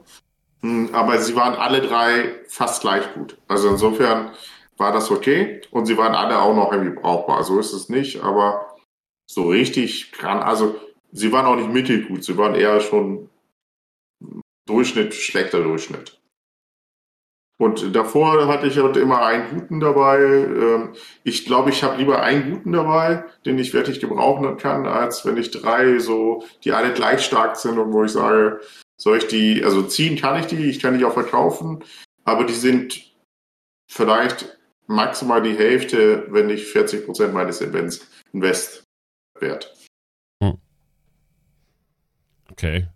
Hm, 0.63 0.91
Aber 0.93 1.19
sie 1.21 1.37
waren 1.37 1.55
alle 1.55 1.83
drei 1.83 2.37
fast 2.49 2.81
gleich 2.81 3.13
gut. 3.15 3.37
Also 3.49 3.69
insofern 3.69 4.31
war 4.77 4.93
das 4.93 5.11
okay. 5.11 5.61
Und 5.71 5.87
sie 5.87 5.97
waren 5.97 6.15
alle 6.15 6.41
auch 6.41 6.55
noch 6.55 6.73
irgendwie 6.73 7.01
brauchbar. 7.01 7.45
So 7.45 7.59
ist 7.59 7.73
es 7.73 7.89
nicht, 7.89 8.23
aber 8.23 8.77
so 9.27 9.49
richtig 9.49 10.13
kann, 10.13 10.39
also 10.39 10.75
sie 11.13 11.33
waren 11.33 11.47
auch 11.47 11.57
nicht 11.57 11.73
mittelgut. 11.73 12.25
Sie 12.25 12.37
waren 12.37 12.55
eher 12.55 12.81
schon 12.81 13.31
Durchschnitt, 14.67 15.15
schlechter 15.15 15.63
Durchschnitt. 15.63 16.21
Und 17.57 17.95
davor 17.95 18.49
hatte 18.49 18.67
ich 18.67 18.79
halt 18.79 18.97
immer 18.97 19.25
einen 19.25 19.49
guten 19.51 19.79
dabei. 19.79 20.19
Ähm, 20.19 20.95
Ich 21.23 21.47
glaube, 21.47 21.71
ich 21.71 21.85
habe 21.85 21.99
lieber 21.99 22.21
einen 22.21 22.53
guten 22.53 22.73
dabei, 22.73 23.25
den 23.47 23.59
ich 23.59 23.73
wirklich 23.73 24.01
gebrauchen 24.01 24.57
kann, 24.57 24.87
als 24.87 25.25
wenn 25.25 25.37
ich 25.37 25.51
drei 25.53 25.99
so, 26.01 26.45
die 26.65 26.73
alle 26.73 26.93
gleich 26.93 27.25
stark 27.25 27.57
sind 27.57 27.79
und 27.79 27.93
wo 27.93 28.05
ich 28.05 28.13
sage, 28.13 28.61
soll 28.97 29.19
ich 29.19 29.29
die, 29.29 29.63
also 29.65 29.83
ziehen 29.83 30.17
kann 30.17 30.41
ich 30.41 30.47
die, 30.47 30.69
ich 30.69 30.81
kann 30.81 30.99
die 30.99 31.05
auch 31.05 31.15
verkaufen, 31.15 31.85
aber 32.25 32.45
die 32.45 32.55
sind 32.55 33.15
vielleicht 33.89 34.59
maximal 34.87 35.43
die 35.43 35.57
Hälfte, 35.57 36.27
wenn 36.31 36.47
nicht 36.47 36.67
40 36.67 37.05
Prozent 37.07 37.35
meines 37.35 37.61
Invents, 37.61 38.07
Invest 38.33 38.85
wert. 39.41 39.75
Okay. 42.51 42.87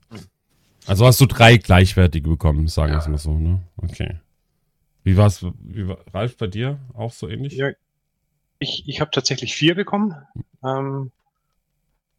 Also 0.86 1.04
hast 1.04 1.20
du 1.20 1.26
drei 1.26 1.56
gleichwertige 1.56 2.28
bekommen, 2.28 2.68
sagen 2.68 2.90
wir 2.92 2.98
Ja. 2.98 3.02
es 3.02 3.08
mal 3.08 3.18
so, 3.18 3.36
ne? 3.36 3.60
Okay. 3.76 4.20
Wie 5.02 5.16
war's, 5.16 5.44
wie 5.58 5.88
war, 5.88 5.98
Ralf, 6.14 6.36
bei 6.36 6.46
dir 6.46 6.78
auch 6.94 7.12
so 7.12 7.28
ähnlich? 7.28 7.54
Ja, 7.54 7.72
ich, 8.60 8.84
ich 8.86 9.00
habe 9.00 9.10
tatsächlich 9.10 9.56
vier 9.56 9.74
bekommen. 9.74 10.14
Ähm, 10.64 11.10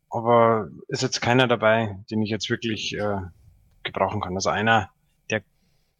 aber 0.09 0.69
ist 0.87 1.01
jetzt 1.03 1.21
keiner 1.21 1.47
dabei, 1.47 1.97
den 2.11 2.21
ich 2.21 2.29
jetzt 2.29 2.49
wirklich 2.49 2.93
äh, 2.93 3.21
gebrauchen 3.83 4.21
kann. 4.21 4.35
Also 4.35 4.49
einer, 4.49 4.89
der 5.29 5.41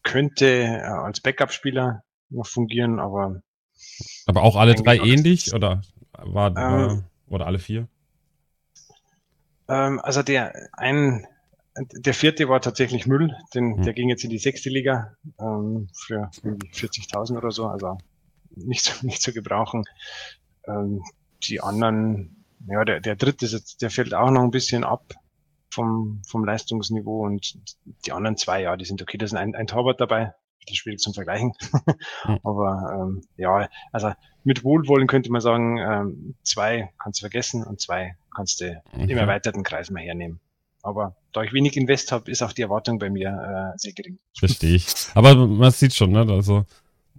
könnte 0.03 0.45
äh, 0.45 0.82
als 0.82 1.22
Backup-Spieler 1.22 2.03
noch 2.30 2.47
fungieren, 2.47 2.99
aber 2.99 3.41
Aber 4.26 4.43
auch 4.43 4.56
alle 4.56 4.76
drei 4.76 4.97
ähnlich 4.97 5.54
oder 5.54 5.82
war, 6.12 6.56
war 6.56 6.91
Ähm. 6.91 7.04
oder 7.28 7.47
alle 7.47 7.60
vier? 7.60 7.88
ähm, 9.68 10.00
also 10.02 10.24
der 10.24 10.54
ein 10.74 11.26
der 11.93 12.14
vierte 12.14 12.50
war 12.50 12.62
tatsächlich 12.62 13.06
Müll, 13.06 13.36
den, 13.54 13.78
Hm. 13.78 13.84
der 13.84 13.93
ging 13.93 14.10
jetzt 14.10 14.24
in 14.24 14.30
die 14.30 14.38
sechste 14.39 14.70
Liga 14.70 15.16
ähm, 15.39 15.88
für 15.93 16.30
irgendwie 16.43 16.70
40.000 16.72 17.38
oder 17.38 17.52
so, 17.52 17.68
also 17.68 17.97
nicht 18.56 18.84
so, 18.84 18.91
nicht 19.06 19.22
zu 19.22 19.34
gebrauchen. 19.34 19.86
Ähm, 20.68 21.04
die 21.43 21.62
anderen, 21.62 22.43
ja, 22.68 22.84
der, 22.84 23.00
der 23.00 23.16
dritte 23.16 23.45
ist 23.45 23.54
jetzt, 23.54 23.82
der 23.82 23.89
fällt 23.91 24.14
auch 24.14 24.32
noch 24.32 24.41
ein 24.43 24.52
bisschen 24.52 24.84
ab 24.84 25.14
vom, 25.72 26.22
vom 26.28 26.43
Leistungsniveau 26.43 27.26
und 27.26 27.58
die 28.06 28.12
anderen 28.12 28.36
zwei, 28.38 28.64
ja, 28.64 28.76
die 28.76 28.86
sind 28.86 29.02
okay. 29.02 29.18
Da 29.18 29.26
ist 29.26 29.34
ein, 29.36 29.56
ein 29.56 29.68
Torwart 29.68 30.02
dabei, 30.02 30.34
das 30.70 30.76
ist 30.76 30.78
schwierig 30.78 30.99
zum 30.99 31.13
Vergleichen. 31.13 31.53
Hm. 32.24 32.39
Aber 32.43 32.91
ähm, 32.95 33.22
ja, 33.38 33.67
also 33.91 34.11
mit 34.43 34.63
Wohlwollen 34.63 35.07
könnte 35.07 35.32
man 35.32 35.41
sagen, 35.41 35.78
ähm, 35.78 36.36
zwei 36.43 36.91
kannst 36.97 37.20
du 37.20 37.24
vergessen 37.24 37.63
und 37.63 37.82
zwei 37.82 38.15
kannst 38.34 38.61
du 38.61 38.82
im 38.93 39.03
Okay. 39.03 39.13
erweiterten 39.13 39.63
Kreis 39.63 39.89
mal 39.89 40.01
hernehmen. 40.01 40.39
Aber 40.82 41.15
da 41.34 41.43
ich 41.43 41.51
wenig 41.51 41.76
Invest 41.76 42.11
habe, 42.11 42.32
ist 42.32 42.41
auch 42.41 42.53
die 42.53 42.61
Erwartung 42.61 42.99
bei 42.99 43.09
mir 43.09 43.74
äh, 43.76 43.78
sehr 43.78 43.93
gering. 43.93 44.17
Verstehe 44.38 44.76
ich. 44.76 44.86
Aber 45.13 45.36
man 45.36 45.72
sieht 45.72 45.93
schon, 45.93 46.11
ne? 46.11 46.22
Also 46.22 46.65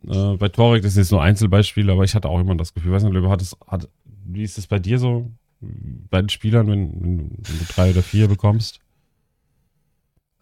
äh, 0.08 0.36
bei 0.36 0.48
Torek, 0.48 0.82
das 0.82 0.92
ist 0.92 0.98
jetzt 0.98 1.12
nur 1.12 1.22
Einzelbeispiel, 1.22 1.90
aber 1.90 2.04
ich 2.04 2.14
hatte 2.14 2.28
auch 2.28 2.40
immer 2.40 2.54
das 2.54 2.72
Gefühl, 2.72 2.92
weiß 2.92 3.02
nicht, 3.02 3.12
Löwe, 3.12 3.28
hat 3.28 3.42
es, 3.42 3.54
hat, 3.66 3.88
wie 4.24 4.42
ist 4.42 4.56
es 4.56 4.66
bei 4.66 4.78
dir 4.78 4.98
so 4.98 5.30
bei 5.60 6.22
den 6.22 6.30
Spielern, 6.30 6.68
wenn, 6.68 7.00
wenn, 7.02 7.18
du, 7.18 7.24
wenn 7.24 7.58
du 7.58 7.64
drei 7.68 7.90
oder 7.90 8.02
vier 8.02 8.28
bekommst? 8.28 8.80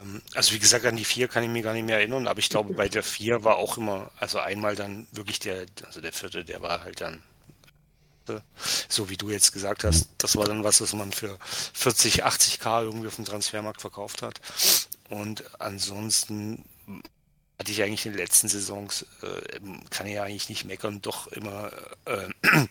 Ähm, 0.00 0.22
Also 0.34 0.52
wie 0.54 0.58
gesagt, 0.58 0.84
an 0.86 0.96
die 0.96 1.04
vier 1.04 1.28
kann 1.28 1.42
ich 1.44 1.50
mich 1.50 1.62
gar 1.62 1.72
nicht 1.74 1.86
mehr 1.86 1.98
erinnern, 1.98 2.28
aber 2.28 2.38
ich 2.40 2.50
glaube, 2.50 2.74
bei 2.74 2.88
der 2.88 3.02
vier 3.02 3.44
war 3.44 3.56
auch 3.56 3.78
immer, 3.78 4.10
also 4.18 4.38
einmal 4.38 4.74
dann 4.76 5.06
wirklich 5.12 5.38
der, 5.40 5.66
also 5.86 6.00
der 6.00 6.12
vierte, 6.12 6.44
der 6.44 6.62
war 6.62 6.82
halt 6.84 7.00
dann, 7.00 7.22
so 8.88 9.08
wie 9.08 9.16
du 9.16 9.30
jetzt 9.30 9.52
gesagt 9.52 9.84
hast, 9.84 10.10
das 10.18 10.36
war 10.36 10.44
dann 10.44 10.62
was, 10.64 10.80
was 10.80 10.92
man 10.92 11.12
für 11.12 11.38
40, 11.72 12.24
80k 12.24 12.82
irgendwie 12.82 13.06
auf 13.08 13.16
dem 13.16 13.24
Transfermarkt 13.24 13.80
verkauft 13.80 14.22
hat. 14.22 14.40
Und 15.08 15.44
ansonsten 15.60 16.64
hatte 17.58 17.72
ich 17.72 17.82
eigentlich 17.82 18.06
in 18.06 18.12
den 18.12 18.20
letzten 18.20 18.48
Saisons, 18.48 19.04
äh, 19.22 19.60
kann 19.90 20.06
ich 20.06 20.20
eigentlich 20.20 20.48
nicht 20.48 20.64
meckern, 20.64 21.02
doch 21.02 21.26
immer 21.28 21.72
äh, 22.04 22.28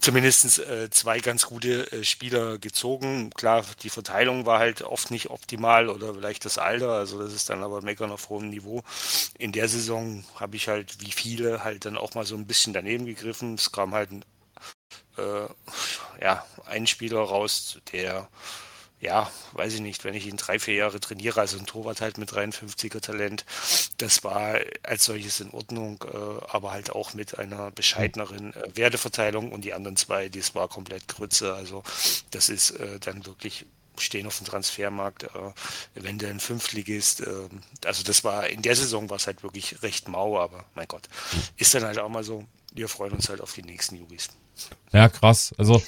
zumindest 0.00 0.60
äh, 0.60 0.88
zwei 0.90 1.18
ganz 1.18 1.46
gute 1.46 1.90
äh, 1.90 2.04
Spieler 2.04 2.58
gezogen. 2.58 3.30
Klar, 3.30 3.64
die 3.82 3.90
Verteilung 3.90 4.46
war 4.46 4.60
halt 4.60 4.82
oft 4.82 5.10
nicht 5.10 5.30
optimal 5.30 5.88
oder 5.88 6.14
vielleicht 6.14 6.44
das 6.44 6.58
Alter, 6.58 6.90
also 6.92 7.20
das 7.20 7.34
ist 7.34 7.50
dann 7.50 7.64
aber 7.64 7.82
meckern 7.82 8.12
auf 8.12 8.28
hohem 8.28 8.50
Niveau. 8.50 8.84
In 9.36 9.50
der 9.50 9.68
Saison 9.68 10.24
habe 10.36 10.56
ich 10.56 10.68
halt 10.68 11.00
wie 11.00 11.12
viele 11.12 11.64
halt 11.64 11.84
dann 11.84 11.98
auch 11.98 12.14
mal 12.14 12.24
so 12.24 12.36
ein 12.36 12.46
bisschen 12.46 12.72
daneben 12.72 13.06
gegriffen. 13.06 13.54
Es 13.54 13.72
kam 13.72 13.94
halt 13.94 14.10
äh, 15.16 15.48
ja, 16.22 16.44
ein 16.66 16.86
Spieler 16.86 17.20
raus, 17.20 17.78
der 17.92 18.28
ja, 19.00 19.30
weiß 19.52 19.74
ich 19.74 19.80
nicht, 19.80 20.04
wenn 20.04 20.14
ich 20.14 20.26
ihn 20.26 20.36
drei, 20.36 20.58
vier 20.58 20.74
Jahre 20.74 21.00
trainiere, 21.00 21.40
also 21.40 21.58
ein 21.58 21.66
Torwart 21.66 22.02
halt 22.02 22.18
mit 22.18 22.30
53er 22.30 23.00
Talent, 23.00 23.46
das 23.96 24.22
war 24.24 24.58
als 24.82 25.04
solches 25.04 25.40
in 25.40 25.50
Ordnung, 25.50 26.04
äh, 26.12 26.44
aber 26.48 26.72
halt 26.72 26.90
auch 26.90 27.14
mit 27.14 27.38
einer 27.38 27.70
bescheideneren 27.70 28.54
äh, 28.54 28.76
Werteverteilung. 28.76 29.52
Und 29.52 29.64
die 29.64 29.72
anderen 29.72 29.96
zwei, 29.96 30.28
das 30.28 30.54
war 30.54 30.68
komplett 30.68 31.08
Grütze. 31.08 31.54
Also 31.54 31.82
das 32.30 32.50
ist 32.50 32.72
äh, 32.72 33.00
dann 33.00 33.24
wirklich 33.24 33.66
stehen 33.98 34.26
auf 34.26 34.38
dem 34.38 34.46
Transfermarkt, 34.46 35.24
äh, 35.24 35.28
wenn 35.94 36.18
der 36.18 36.30
ein 36.30 36.40
Fünftligist, 36.40 37.20
äh, 37.20 37.48
also 37.84 38.02
das 38.02 38.24
war 38.24 38.48
in 38.48 38.62
der 38.62 38.76
Saison 38.76 39.10
war 39.10 39.16
es 39.16 39.26
halt 39.26 39.42
wirklich 39.42 39.82
recht 39.82 40.08
mau, 40.08 40.38
aber 40.38 40.64
mein 40.74 40.88
Gott, 40.88 41.08
ist 41.56 41.74
dann 41.74 41.84
halt 41.84 41.98
auch 41.98 42.08
mal 42.08 42.24
so, 42.24 42.46
wir 42.74 42.88
freuen 42.88 43.12
uns 43.12 43.28
halt 43.28 43.40
auf 43.40 43.52
die 43.52 43.62
nächsten 43.62 43.96
Jugis. 43.96 44.28
Ja, 44.92 45.08
krass. 45.08 45.54
Also 45.56 45.82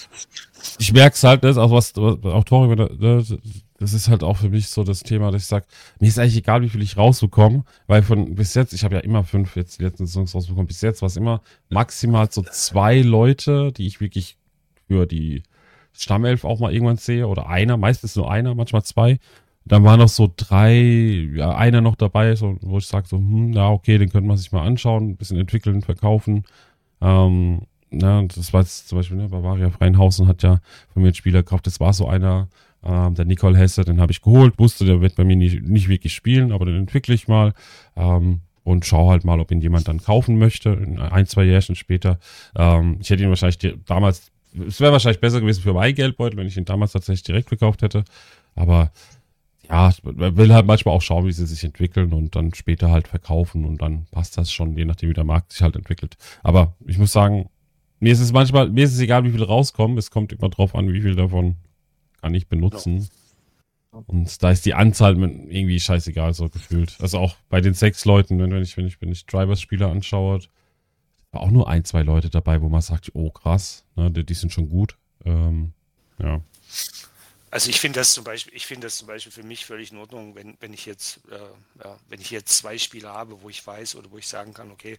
ich 0.78 0.92
merke 0.92 1.14
es 1.14 1.22
halt, 1.22 1.44
das 1.44 1.52
ist 1.52 1.58
auch 1.58 1.70
was, 1.70 1.94
auch 1.96 2.44
Tori, 2.44 2.76
das 2.76 3.34
das 3.82 3.92
ist 3.94 4.08
halt 4.08 4.22
auch 4.22 4.36
für 4.36 4.48
mich 4.48 4.68
so 4.68 4.84
das 4.84 5.00
Thema, 5.02 5.32
dass 5.32 5.42
ich 5.42 5.48
sage, 5.48 5.66
mir 5.98 6.06
ist 6.06 6.18
eigentlich 6.18 6.36
egal, 6.36 6.62
wie 6.62 6.68
viel 6.68 6.82
ich 6.82 6.96
rausbekomme, 6.96 7.64
weil 7.88 8.02
von 8.02 8.36
bis 8.36 8.54
jetzt, 8.54 8.72
ich 8.72 8.84
habe 8.84 8.94
ja 8.94 9.00
immer 9.00 9.24
fünf 9.24 9.56
jetzt 9.56 9.80
die 9.80 9.82
letzten 9.82 10.06
Saisons 10.06 10.34
rausbekommen, 10.34 10.68
bis 10.68 10.80
jetzt 10.82 11.02
war 11.02 11.08
es 11.08 11.16
immer 11.16 11.42
maximal 11.68 12.30
so 12.30 12.42
zwei 12.42 13.00
Leute, 13.00 13.72
die 13.72 13.88
ich 13.88 14.00
wirklich 14.00 14.36
für 14.86 15.06
die 15.06 15.42
Stammelf 15.92 16.44
auch 16.44 16.60
mal 16.60 16.72
irgendwann 16.72 16.96
sehe, 16.96 17.26
oder 17.26 17.48
einer, 17.48 17.76
meistens 17.76 18.14
nur 18.14 18.30
einer, 18.30 18.54
manchmal 18.54 18.84
zwei. 18.84 19.18
Dann 19.64 19.84
waren 19.84 19.98
noch 19.98 20.08
so 20.08 20.32
drei, 20.36 20.74
ja, 21.34 21.54
einer 21.54 21.80
noch 21.80 21.96
dabei, 21.96 22.36
so, 22.36 22.58
wo 22.62 22.78
ich 22.78 22.86
sage 22.86 23.08
so, 23.08 23.16
hm, 23.16 23.52
ja, 23.52 23.68
okay, 23.68 23.98
den 23.98 24.10
könnte 24.10 24.28
man 24.28 24.36
sich 24.36 24.52
mal 24.52 24.64
anschauen, 24.64 25.10
ein 25.10 25.16
bisschen 25.16 25.38
entwickeln, 25.38 25.82
verkaufen. 25.82 26.44
Ähm, 27.02 27.62
na, 27.90 28.22
das 28.22 28.52
war 28.52 28.62
jetzt 28.62 28.88
zum 28.88 28.98
Beispiel, 28.98 29.18
ne, 29.18 29.28
Bavaria 29.28 29.70
Freinhausen 29.70 30.26
hat 30.26 30.42
ja 30.42 30.60
von 30.92 31.02
mir 31.02 31.08
einen 31.08 31.14
Spieler 31.14 31.42
gekauft, 31.42 31.66
das 31.66 31.78
war 31.80 31.92
so 31.92 32.08
einer, 32.08 32.48
ähm, 32.84 33.14
der 33.14 33.26
Nicole 33.26 33.58
Hesse, 33.58 33.84
den 33.84 34.00
habe 34.00 34.12
ich 34.12 34.22
geholt, 34.22 34.58
wusste, 34.58 34.84
der 34.84 35.00
wird 35.00 35.16
bei 35.16 35.24
mir 35.24 35.36
nicht, 35.36 35.62
nicht 35.62 35.88
wirklich 35.88 36.14
spielen, 36.14 36.52
aber 36.52 36.64
den 36.64 36.76
entwickle 36.76 37.14
ich 37.14 37.28
mal. 37.28 37.52
Ähm, 37.96 38.40
und 38.64 38.86
schau 38.86 39.10
halt 39.10 39.24
mal, 39.24 39.40
ob 39.40 39.50
ihn 39.50 39.60
jemand 39.60 39.88
dann 39.88 40.00
kaufen 40.00 40.38
möchte, 40.38 40.70
in 40.70 40.98
ein, 41.00 41.26
zwei 41.26 41.42
Jährchen 41.42 41.74
später. 41.74 42.18
Ähm, 42.56 42.98
ich 43.00 43.10
hätte 43.10 43.22
ihn 43.24 43.28
wahrscheinlich 43.28 43.58
damals, 43.86 44.30
es 44.68 44.80
wäre 44.80 44.92
wahrscheinlich 44.92 45.20
besser 45.20 45.40
gewesen 45.40 45.62
für 45.62 45.72
mein 45.72 45.94
Geldbeutel, 45.94 46.38
wenn 46.38 46.46
ich 46.46 46.56
ihn 46.56 46.64
damals 46.64 46.92
tatsächlich 46.92 47.24
direkt 47.24 47.50
gekauft 47.50 47.82
hätte, 47.82 48.04
aber 48.54 48.92
ja, 49.68 49.92
man 50.02 50.36
will 50.36 50.52
halt 50.52 50.66
manchmal 50.66 50.94
auch 50.94 51.02
schauen, 51.02 51.26
wie 51.26 51.32
sie 51.32 51.46
sich 51.46 51.64
entwickeln 51.64 52.12
und 52.12 52.34
dann 52.36 52.52
später 52.54 52.90
halt 52.90 53.08
verkaufen 53.08 53.64
und 53.64 53.80
dann 53.80 54.06
passt 54.10 54.36
das 54.36 54.52
schon, 54.52 54.76
je 54.76 54.84
nachdem, 54.84 55.10
wie 55.10 55.14
der 55.14 55.24
Markt 55.24 55.52
sich 55.52 55.62
halt 55.62 55.76
entwickelt. 55.76 56.16
Aber 56.42 56.74
ich 56.86 56.98
muss 56.98 57.12
sagen, 57.12 57.48
mir 58.00 58.12
ist 58.12 58.20
es 58.20 58.32
manchmal, 58.32 58.68
mir 58.68 58.84
ist 58.84 58.94
es 58.94 59.00
egal, 59.00 59.24
wie 59.24 59.30
viel 59.30 59.44
rauskommen. 59.44 59.96
Es 59.96 60.10
kommt 60.10 60.32
immer 60.32 60.48
drauf 60.48 60.74
an, 60.74 60.92
wie 60.92 61.00
viel 61.00 61.14
davon 61.14 61.56
kann 62.20 62.34
ich 62.34 62.48
benutzen. 62.48 63.08
Und 64.06 64.42
da 64.42 64.50
ist 64.50 64.64
die 64.64 64.74
Anzahl 64.74 65.16
irgendwie 65.18 65.78
scheißegal, 65.78 66.32
so 66.34 66.48
gefühlt. 66.48 66.96
Also 67.00 67.18
auch 67.18 67.36
bei 67.48 67.60
den 67.60 67.74
sechs 67.74 68.04
Leuten, 68.04 68.38
wenn, 68.38 68.50
wenn 68.50 68.62
ich, 68.62 68.76
wenn 68.76 68.86
ich, 68.86 69.00
wenn 69.00 69.12
ich 69.12 69.26
Drivers-Spieler 69.26 69.90
anschaue, 69.90 70.40
war 71.30 71.42
auch 71.42 71.50
nur 71.50 71.68
ein, 71.68 71.84
zwei 71.84 72.02
Leute 72.02 72.30
dabei, 72.30 72.60
wo 72.62 72.68
man 72.68 72.80
sagt, 72.80 73.10
oh 73.14 73.30
krass, 73.30 73.84
ne, 73.94 74.10
die, 74.10 74.24
die 74.24 74.34
sind 74.34 74.52
schon 74.52 74.68
gut. 74.68 74.96
Ähm, 75.24 75.72
ja. 76.18 76.40
Also 77.52 77.68
ich 77.68 77.80
finde 77.80 78.00
das 78.00 78.14
zum 78.14 78.24
Beispiel, 78.24 78.54
ich 78.56 78.64
finde 78.64 78.86
das 78.86 78.96
zum 78.96 79.06
Beispiel 79.06 79.30
für 79.30 79.42
mich 79.42 79.66
völlig 79.66 79.92
in 79.92 79.98
Ordnung, 79.98 80.34
wenn, 80.34 80.56
wenn 80.60 80.72
ich 80.72 80.86
jetzt, 80.86 81.20
äh, 81.30 81.84
ja, 81.84 81.98
wenn 82.08 82.18
ich 82.18 82.30
jetzt 82.30 82.56
zwei 82.56 82.78
Spiele 82.78 83.10
habe, 83.10 83.42
wo 83.42 83.50
ich 83.50 83.66
weiß 83.66 83.96
oder 83.96 84.10
wo 84.10 84.16
ich 84.16 84.26
sagen 84.26 84.54
kann, 84.54 84.70
okay, 84.70 84.98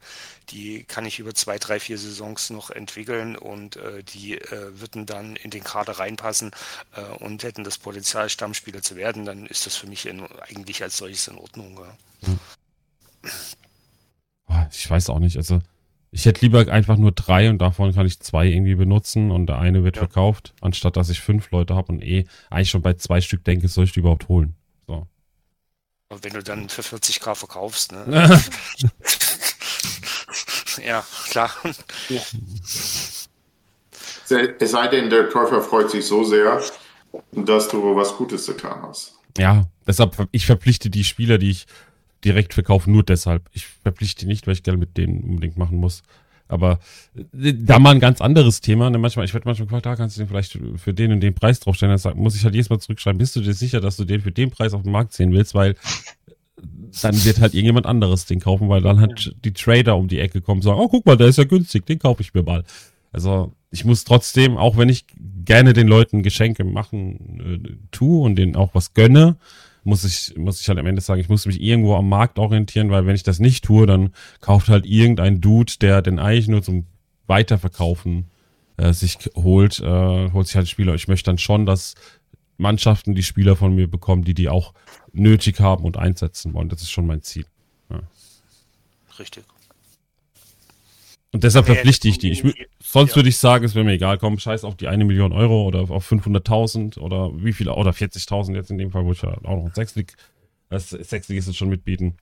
die 0.52 0.84
kann 0.84 1.04
ich 1.08 1.18
über 1.18 1.34
zwei, 1.34 1.58
drei, 1.58 1.80
vier 1.80 1.98
Saisons 1.98 2.52
noch 2.52 2.70
entwickeln 2.70 3.36
und 3.36 3.78
äh, 3.78 4.04
die 4.04 4.38
äh, 4.38 4.80
würden 4.80 5.08
dann 5.08 5.36
in 5.36 5.50
den 5.50 5.64
Kader 5.64 5.94
reinpassen 5.94 6.52
äh, 6.96 7.02
und 7.24 7.42
hätten 7.42 7.64
das 7.64 7.80
Potenzial, 7.80 8.30
Stammspieler 8.30 8.84
zu 8.84 8.96
werden, 8.96 9.26
dann 9.26 9.48
ist 9.48 9.66
das 9.66 9.76
für 9.76 9.88
mich 9.88 10.06
in, 10.06 10.24
eigentlich 10.42 10.84
als 10.84 10.98
solches 10.98 11.28
in 11.28 11.40
Ordnung. 11.40 11.80
Ja. 11.80 11.98
Hm. 12.28 12.40
Ich 14.72 14.88
weiß 14.88 15.10
auch 15.10 15.18
nicht, 15.18 15.38
also 15.38 15.60
ich 16.14 16.26
hätte 16.26 16.42
lieber 16.42 16.72
einfach 16.72 16.96
nur 16.96 17.12
drei 17.12 17.50
und 17.50 17.58
davon 17.58 17.94
kann 17.94 18.06
ich 18.06 18.20
zwei 18.20 18.46
irgendwie 18.46 18.76
benutzen 18.76 19.32
und 19.32 19.48
der 19.48 19.58
eine 19.58 19.84
wird 19.84 19.96
ja. 19.96 20.02
verkauft, 20.02 20.54
anstatt 20.62 20.96
dass 20.96 21.10
ich 21.10 21.20
fünf 21.22 21.50
Leute 21.50 21.74
habe 21.74 21.92
und 21.92 22.04
eh 22.04 22.26
eigentlich 22.52 22.70
schon 22.70 22.84
bei 22.84 22.94
zwei 22.94 23.20
Stück 23.20 23.44
denke, 23.44 23.68
soll 23.68 23.86
ich 23.86 23.94
die 23.94 24.00
überhaupt 24.02 24.28
holen. 24.28 24.56
So. 24.86 25.08
Und 26.10 26.24
wenn 26.24 26.34
du 26.34 26.44
dann 26.44 26.70
für 26.70 26.84
40k 26.84 27.34
verkaufst, 27.34 27.94
ne? 27.94 28.06
ja, 30.86 31.04
klar. 31.32 31.50
Ja. 32.10 32.22
Es 34.60 34.72
sei 34.72 34.88
denn, 34.88 35.10
der 35.10 35.30
Käufer 35.30 35.64
freut 35.64 35.90
sich 35.90 36.06
so 36.06 36.24
sehr, 36.24 36.62
dass 37.32 37.70
du 37.70 37.96
was 37.96 38.16
Gutes 38.16 38.46
getan 38.46 38.84
hast. 38.84 39.16
Ja, 39.36 39.66
deshalb, 39.88 40.28
ich 40.32 40.46
verpflichte 40.46 40.92
die 40.92 41.04
Spieler, 41.04 41.40
die 41.40 41.50
ich 41.50 41.66
direkt 42.24 42.54
verkaufen, 42.54 42.94
nur 42.94 43.04
deshalb. 43.04 43.50
Ich 43.54 43.66
verpflichte 43.66 44.26
nicht, 44.26 44.48
weil 44.48 44.54
ich 44.54 44.64
gerne 44.64 44.80
mit 44.80 44.98
denen 44.98 45.24
unbedingt 45.24 45.58
machen 45.58 45.78
muss. 45.78 46.04
Aber 46.48 46.80
äh, 47.16 47.54
da 47.56 47.80
mal 47.80 47.92
ein 47.92 48.00
ganz 48.00 48.22
anderes 48.22 48.62
Thema. 48.62 48.90
Ne? 48.90 48.98
Manchmal, 48.98 49.26
ich 49.26 49.34
werde 49.34 49.48
manchmal 49.48 49.68
gefragt, 49.68 49.86
da 49.86 49.96
kannst 49.96 50.18
du 50.18 50.22
den 50.22 50.28
vielleicht 50.28 50.60
für 50.78 50.94
den 50.94 51.12
und 51.12 51.22
den 51.22 51.34
Preis 51.34 51.60
draufstellen. 51.60 51.98
Dann 52.02 52.18
muss 52.18 52.36
ich 52.36 52.44
halt 52.44 52.54
jedes 52.54 52.70
Mal 52.70 52.80
zurückschreiben, 52.80 53.18
bist 53.18 53.36
du 53.36 53.42
dir 53.42 53.54
sicher, 53.54 53.82
dass 53.82 53.98
du 53.98 54.06
den 54.06 54.22
für 54.22 54.32
den 54.32 54.52
Preis 54.52 54.74
auf 54.74 54.84
dem 54.84 54.92
Markt 54.92 55.14
sehen 55.14 55.32
willst? 55.32 55.56
Weil 55.56 55.76
dann 57.02 57.26
wird 57.26 57.40
halt 57.40 57.54
irgendjemand 57.54 57.86
anderes 57.86 58.26
den 58.26 58.40
kaufen, 58.40 58.70
weil 58.70 58.82
dann 58.82 59.00
halt 59.00 59.36
die 59.44 59.54
Trader 59.54 59.98
um 59.98 60.08
die 60.08 60.20
Ecke 60.20 60.42
kommen 60.42 60.60
und 60.60 60.64
sagen, 60.64 60.80
oh, 60.80 60.88
guck 60.88 61.06
mal, 61.06 61.18
der 61.18 61.28
ist 61.28 61.38
ja 61.38 61.44
günstig, 61.44 61.86
den 61.86 62.00
kaufe 62.00 62.22
ich 62.22 62.34
mir 62.34 62.44
mal. 62.44 62.64
Also 63.12 63.54
ich 63.72 63.86
muss 63.86 64.04
trotzdem, 64.04 64.58
auch 64.58 64.78
wenn 64.78 64.90
ich 64.90 65.06
gerne 65.46 65.74
den 65.74 65.88
Leuten 65.88 66.24
Geschenke 66.24 66.64
machen 66.64 67.64
äh, 67.66 67.88
tue 67.92 68.24
und 68.24 68.36
denen 68.36 68.56
auch 68.56 68.76
was 68.76 68.94
gönne, 68.94 69.38
muss 69.84 70.04
ich, 70.04 70.38
muss 70.38 70.62
ich 70.62 70.68
halt 70.70 70.80
am 70.80 70.86
Ende 70.86 71.02
sagen, 71.02 71.22
ich 71.22 71.30
muss 71.30 71.46
mich 71.46 71.62
irgendwo 71.62 71.96
am 71.96 72.10
Markt 72.10 72.40
orientieren, 72.40 72.90
weil 72.90 73.06
wenn 73.06 73.16
ich 73.16 73.24
das 73.24 73.40
nicht 73.40 73.66
tue, 73.66 73.86
dann 73.86 74.14
kauft 74.42 74.70
halt 74.70 74.86
irgendein 74.86 75.42
Dude, 75.42 75.74
der 75.82 76.02
den 76.02 76.20
eigentlich 76.20 76.48
nur 76.48 76.64
zum 76.64 76.86
Weiterverkaufen 77.28 78.30
äh, 78.78 78.94
sich 78.94 79.18
holt, 79.36 79.80
äh, 79.80 80.32
holt 80.32 80.48
sich 80.48 80.56
halt 80.56 80.70
Spieler. 80.70 80.96
Ich 80.96 81.08
möchte 81.08 81.30
dann 81.30 81.38
schon, 81.38 81.66
dass 81.66 81.96
Mannschaften 82.58 83.16
die 83.16 83.24
Spieler 83.24 83.56
von 83.56 83.76
mir 83.76 83.88
bekommen, 83.90 84.24
die 84.24 84.34
die 84.34 84.50
auch 84.50 84.74
nötig 85.12 85.60
haben 85.60 85.84
und 85.84 85.98
einsetzen 85.98 86.54
wollen. 86.54 86.70
Das 86.70 86.82
ist 86.82 86.92
schon 86.92 87.08
mein 87.08 87.22
Ziel. 87.22 87.46
Ja. 87.90 88.02
Richtig. 89.20 89.44
Und 91.34 91.44
deshalb 91.44 91.66
verpflichte 91.66 92.08
ich 92.08 92.20
die. 92.20 92.30
Ich, 92.30 92.44
sonst 92.80 93.12
ja. 93.12 93.16
würde 93.16 93.30
ich 93.30 93.38
sagen, 93.38 93.66
es 93.66 93.74
wäre 93.74 93.84
mir 93.84 93.94
egal, 93.94 94.20
komm, 94.20 94.38
scheiß 94.38 94.64
auf 94.64 94.78
die 94.78 94.88
eine 94.88 95.04
Million 95.04 95.34
Euro 95.34 95.64
oder 95.64 95.90
auf 95.90 96.10
500.000 96.10 97.00
oder 97.00 97.32
wie 97.36 97.54
viel, 97.54 97.68
oder 97.70 97.90
40.000 97.90 98.54
jetzt 98.54 98.70
in 98.70 98.78
dem 98.78 98.92
Fall, 98.92 99.04
wo 99.04 99.12
ich 99.14 99.22
ja 99.24 99.30
auch 99.30 99.42
noch 99.42 99.66
ein 99.66 99.74
Sechslig, 99.74 100.14
das 100.70 100.92
Sechslig 100.92 101.40
ist 101.40 101.48
es 101.48 101.58
schon 101.58 101.70
mitbieten. 101.70 102.18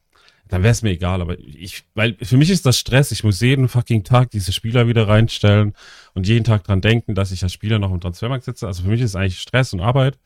Dann 0.48 0.64
wäre 0.64 0.72
es 0.72 0.82
mir 0.82 0.92
egal, 0.92 1.22
aber 1.22 1.38
ich, 1.40 1.84
weil 1.94 2.16
für 2.22 2.38
mich 2.38 2.50
ist 2.50 2.66
das 2.66 2.80
Stress. 2.80 3.12
Ich 3.12 3.24
muss 3.26 3.42
jeden 3.42 3.68
fucking 3.68 4.06
Tag 4.06 4.32
diese 4.32 4.54
Spieler 4.54 4.88
wieder 4.88 5.10
reinstellen 5.10 5.74
und 6.14 6.26
jeden 6.26 6.46
Tag 6.46 6.64
dran 6.64 6.80
denken, 6.80 7.14
dass 7.14 7.32
ich 7.32 7.44
als 7.44 7.52
Spieler 7.52 7.80
noch 7.80 7.92
im 7.92 8.00
Transfermarkt 8.00 8.46
sitze. 8.46 8.66
Also 8.66 8.84
für 8.84 8.90
mich 8.90 9.02
ist 9.02 9.12
es 9.12 9.16
eigentlich 9.18 9.42
Stress 9.42 9.74
und 9.74 9.82
Arbeit. 9.82 10.20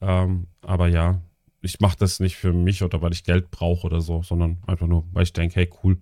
Ähm, 0.00 0.46
aber 0.62 0.88
ja, 0.88 1.20
ich 1.60 1.80
mache 1.80 1.96
das 1.98 2.20
nicht 2.20 2.36
für 2.36 2.52
mich 2.54 2.82
oder 2.82 3.02
weil 3.02 3.12
ich 3.12 3.24
Geld 3.24 3.50
brauche 3.50 3.86
oder 3.86 4.00
so, 4.00 4.22
sondern 4.22 4.58
einfach 4.66 4.86
nur, 4.86 5.04
weil 5.12 5.24
ich 5.24 5.32
denke, 5.32 5.56
hey, 5.56 5.70
cool, 5.82 5.98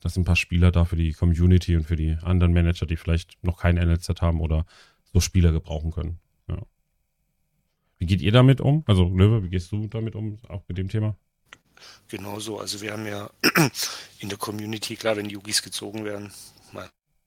das 0.00 0.14
sind 0.14 0.22
ein 0.22 0.26
paar 0.26 0.36
Spieler 0.36 0.70
da 0.70 0.84
für 0.84 0.96
die 0.96 1.12
Community 1.12 1.76
und 1.76 1.84
für 1.84 1.96
die 1.96 2.16
anderen 2.22 2.52
Manager, 2.52 2.86
die 2.86 2.96
vielleicht 2.96 3.42
noch 3.42 3.58
kein 3.58 3.76
NLZ 3.76 4.20
haben 4.20 4.40
oder 4.40 4.66
so 5.12 5.20
Spieler 5.20 5.52
gebrauchen 5.52 5.90
können. 5.90 6.20
Ja. 6.48 6.58
Wie 7.98 8.06
geht 8.06 8.20
ihr 8.20 8.32
damit 8.32 8.60
um? 8.60 8.84
Also 8.86 9.08
Löwe, 9.08 9.42
wie 9.42 9.50
gehst 9.50 9.72
du 9.72 9.86
damit 9.88 10.14
um, 10.14 10.38
auch 10.48 10.62
mit 10.68 10.78
dem 10.78 10.88
Thema? 10.88 11.16
Genauso, 12.08 12.58
also 12.58 12.80
wir 12.80 12.92
haben 12.92 13.06
ja 13.06 13.30
in 14.18 14.28
der 14.28 14.38
Community, 14.38 14.96
klar, 14.96 15.16
wenn 15.16 15.28
Yugis 15.28 15.62
gezogen 15.62 16.04
werden, 16.04 16.32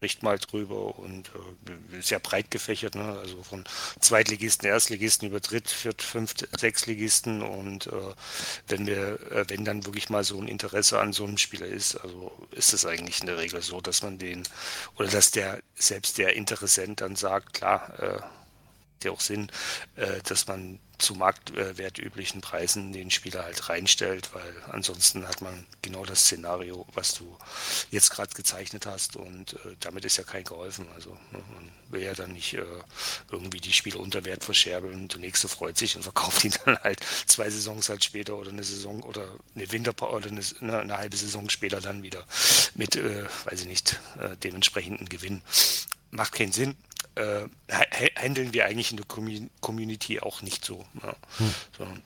spricht 0.01 0.23
mal 0.23 0.39
drüber 0.39 0.97
und 0.97 1.29
äh, 1.29 2.01
sehr 2.01 2.17
breit 2.17 2.49
gefächert, 2.49 2.95
ne? 2.95 3.19
also 3.19 3.43
von 3.43 3.63
Zweitligisten, 3.99 4.67
Erstligisten 4.67 5.27
über 5.27 5.39
Dritt, 5.39 5.69
Viert, 5.69 6.01
Fünft, 6.01 6.49
Sechstligisten 6.59 7.43
und 7.43 7.85
äh, 7.85 7.91
wenn 8.67 8.87
wir, 8.87 9.19
äh, 9.31 9.45
wenn 9.47 9.63
dann 9.63 9.85
wirklich 9.85 10.09
mal 10.09 10.23
so 10.23 10.41
ein 10.41 10.47
Interesse 10.47 10.99
an 10.99 11.13
so 11.13 11.23
einem 11.23 11.37
Spieler 11.37 11.67
ist, 11.67 11.97
also 11.97 12.31
ist 12.49 12.73
es 12.73 12.83
eigentlich 12.83 13.19
in 13.19 13.27
der 13.27 13.37
Regel 13.37 13.61
so, 13.61 13.79
dass 13.79 14.01
man 14.01 14.17
den 14.17 14.41
oder 14.97 15.07
dass 15.07 15.29
der 15.29 15.61
selbst 15.75 16.17
der 16.17 16.35
Interessent 16.35 17.01
dann 17.01 17.15
sagt, 17.15 17.53
klar, 17.53 18.23
der 19.03 19.13
auch 19.13 19.21
Sinn, 19.21 19.51
äh, 19.95 20.21
dass 20.23 20.47
man 20.47 20.79
zu 21.01 21.15
marktwertüblichen 21.15 22.41
Preisen 22.41 22.93
den 22.93 23.11
Spieler 23.11 23.43
halt 23.43 23.69
reinstellt, 23.69 24.33
weil 24.33 24.53
ansonsten 24.69 25.27
hat 25.27 25.41
man 25.41 25.65
genau 25.81 26.05
das 26.05 26.21
Szenario, 26.21 26.85
was 26.93 27.15
du 27.15 27.37
jetzt 27.89 28.11
gerade 28.11 28.33
gezeichnet 28.35 28.85
hast 28.85 29.15
und 29.15 29.53
äh, 29.53 29.75
damit 29.79 30.05
ist 30.05 30.17
ja 30.17 30.23
kein 30.23 30.43
geholfen. 30.43 30.87
Also 30.93 31.09
ne, 31.31 31.43
man 31.53 31.71
will 31.89 32.03
ja 32.03 32.13
dann 32.13 32.33
nicht 32.33 32.53
äh, 32.53 32.63
irgendwie 33.31 33.59
die 33.59 33.73
Spieler 33.73 33.99
unter 33.99 34.25
Wert 34.25 34.43
verscherbeln 34.43 35.07
der 35.07 35.19
nächste 35.19 35.47
freut 35.47 35.77
sich 35.77 35.95
und 35.95 36.03
verkauft 36.03 36.43
ihn 36.45 36.53
dann 36.65 36.77
halt 36.77 36.99
zwei 37.25 37.49
Saisons 37.49 37.89
halt 37.89 38.03
später 38.03 38.37
oder 38.37 38.51
eine 38.51 38.63
Saison 38.63 39.01
oder 39.03 39.27
eine 39.55 39.71
Winterpause 39.71 40.15
oder 40.15 40.27
eine, 40.27 40.41
eine, 40.61 40.79
eine, 40.79 40.97
halbe 40.97 41.17
Saison 41.17 41.49
später 41.49 41.81
dann 41.81 42.03
wieder 42.03 42.25
mit, 42.75 42.95
weiß 42.95 43.61
ich 43.61 43.67
nicht, 43.67 43.99
dementsprechenden 44.43 45.09
Gewinn. 45.09 45.41
Macht 46.11 46.33
keinen 46.33 46.51
Sinn 46.51 46.75
äh, 47.15 47.47
handeln 48.15 48.53
wir 48.53 48.65
eigentlich 48.65 48.91
in 48.91 48.97
der 48.97 49.05
Community 49.59 50.19
auch 50.19 50.41
nicht 50.41 50.65
so. 50.65 50.85
Ja. 51.03 51.15
Hm. 51.37 51.53
Sondern 51.77 52.01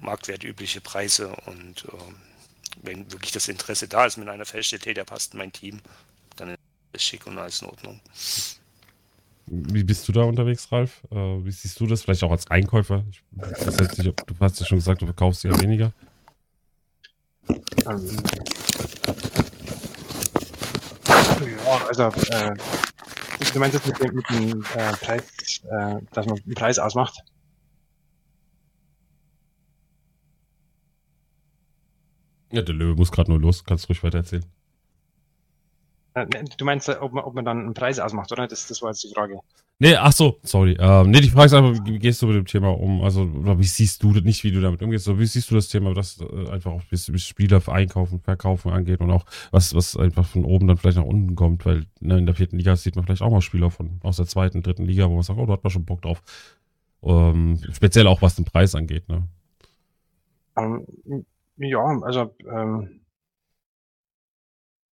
marktwertübliche 0.00 0.80
Preise 0.80 1.34
und 1.46 1.84
äh, 1.84 2.82
wenn 2.82 3.10
wirklich 3.10 3.32
das 3.32 3.48
Interesse 3.48 3.88
da 3.88 4.06
ist, 4.06 4.18
wenn 4.18 4.28
einer 4.28 4.44
feststellt, 4.44 4.86
hey, 4.86 4.94
der 4.94 5.04
passt 5.04 5.32
in 5.32 5.38
mein 5.38 5.52
Team, 5.52 5.80
dann 6.36 6.50
ist 6.50 6.58
es 6.92 7.02
schick 7.02 7.26
und 7.26 7.38
alles 7.38 7.62
in 7.62 7.68
Ordnung. 7.68 8.00
Wie 9.46 9.84
bist 9.84 10.08
du 10.08 10.12
da 10.12 10.22
unterwegs, 10.22 10.70
Ralf? 10.72 11.02
Äh, 11.10 11.14
wie 11.14 11.52
siehst 11.52 11.78
du 11.78 11.86
das? 11.86 12.02
Vielleicht 12.02 12.24
auch 12.24 12.32
als 12.32 12.50
Einkäufer? 12.50 13.04
Ich 13.10 13.22
weiß 13.32 13.76
jetzt 13.78 13.98
nicht, 13.98 14.06
du 14.26 14.34
hast 14.40 14.60
ja 14.60 14.66
schon 14.66 14.78
gesagt, 14.78 15.02
du 15.02 15.06
verkaufst 15.06 15.44
ja 15.44 15.58
weniger. 15.60 15.92
Ähm, 17.48 18.22
ja, 21.64 21.86
also 21.86 22.02
äh, 22.30 22.56
Du 23.38 23.58
meinst 23.60 23.74
jetzt 23.74 23.86
mit 23.86 24.00
dem, 24.02 24.14
mit 24.14 24.30
dem 24.30 24.62
äh, 24.74 24.92
Preis, 24.96 25.22
äh, 25.64 26.00
dass 26.12 26.26
man 26.26 26.38
einen 26.38 26.54
Preis 26.54 26.78
ausmacht? 26.78 27.22
Ja, 32.52 32.62
der 32.62 32.74
Löwe 32.74 32.96
muss 32.96 33.12
gerade 33.12 33.30
nur 33.30 33.40
los. 33.40 33.64
Kannst 33.64 33.88
ruhig 33.88 34.02
weiter 34.02 34.18
erzählen. 34.18 34.44
Äh, 36.16 36.24
ne, 36.24 36.44
du 36.56 36.64
meinst, 36.64 36.88
ob 36.88 37.12
man, 37.12 37.24
ob 37.24 37.34
man 37.34 37.44
dann 37.44 37.60
einen 37.60 37.74
Preis 37.74 38.00
ausmacht, 38.00 38.32
oder? 38.32 38.48
Das, 38.48 38.66
das 38.66 38.80
war 38.80 38.88
jetzt 38.88 39.04
die 39.04 39.12
Frage. 39.12 39.38
Nee, 39.78 39.96
ach 39.96 40.12
so, 40.12 40.38
sorry. 40.42 40.74
Ähm, 40.80 41.10
nee, 41.10 41.20
die 41.20 41.28
Frage 41.28 41.46
ist 41.46 41.52
einfach, 41.52 41.84
wie 41.84 41.98
gehst 41.98 42.22
du 42.22 42.26
mit 42.26 42.36
dem 42.36 42.46
Thema 42.46 42.70
um? 42.70 43.02
Also, 43.02 43.28
wie 43.58 43.64
siehst 43.64 44.02
du 44.02 44.14
das, 44.14 44.24
nicht 44.24 44.42
wie 44.42 44.50
du 44.50 44.62
damit 44.62 44.80
umgehst, 44.80 45.04
sondern 45.04 45.20
wie 45.20 45.26
siehst 45.26 45.50
du 45.50 45.54
das 45.54 45.68
Thema, 45.68 45.92
das 45.92 46.18
äh, 46.18 46.50
einfach 46.50 46.72
auch 46.72 46.82
bis, 46.84 47.12
bis 47.12 47.24
Spieler 47.24 47.60
einkaufen, 47.68 48.20
verkaufen 48.20 48.72
angeht 48.72 49.00
und 49.00 49.10
auch 49.10 49.26
was, 49.50 49.74
was 49.74 49.94
einfach 49.94 50.24
von 50.24 50.46
oben 50.46 50.68
dann 50.68 50.78
vielleicht 50.78 50.96
nach 50.96 51.04
unten 51.04 51.36
kommt, 51.36 51.66
weil 51.66 51.84
ne, 52.00 52.16
in 52.16 52.24
der 52.24 52.34
vierten 52.34 52.56
Liga 52.56 52.74
sieht 52.76 52.96
man 52.96 53.04
vielleicht 53.04 53.20
auch 53.20 53.30
mal 53.30 53.42
Spieler 53.42 53.70
von 53.70 54.00
aus 54.02 54.16
der 54.16 54.26
zweiten, 54.26 54.62
dritten 54.62 54.86
Liga, 54.86 55.10
wo 55.10 55.14
man 55.14 55.22
sagt, 55.22 55.38
oh, 55.38 55.44
da 55.44 55.52
hat 55.52 55.64
man 55.64 55.70
schon 55.70 55.84
Bock 55.84 56.00
drauf. 56.00 56.22
Ähm, 57.02 57.60
speziell 57.72 58.06
auch 58.06 58.22
was 58.22 58.36
den 58.36 58.46
Preis 58.46 58.74
angeht, 58.74 59.06
ne? 59.10 59.28
Um, 60.54 60.86
ähm, 61.06 61.26
ja, 61.58 61.84
also 62.00 62.34
ähm, 62.50 63.00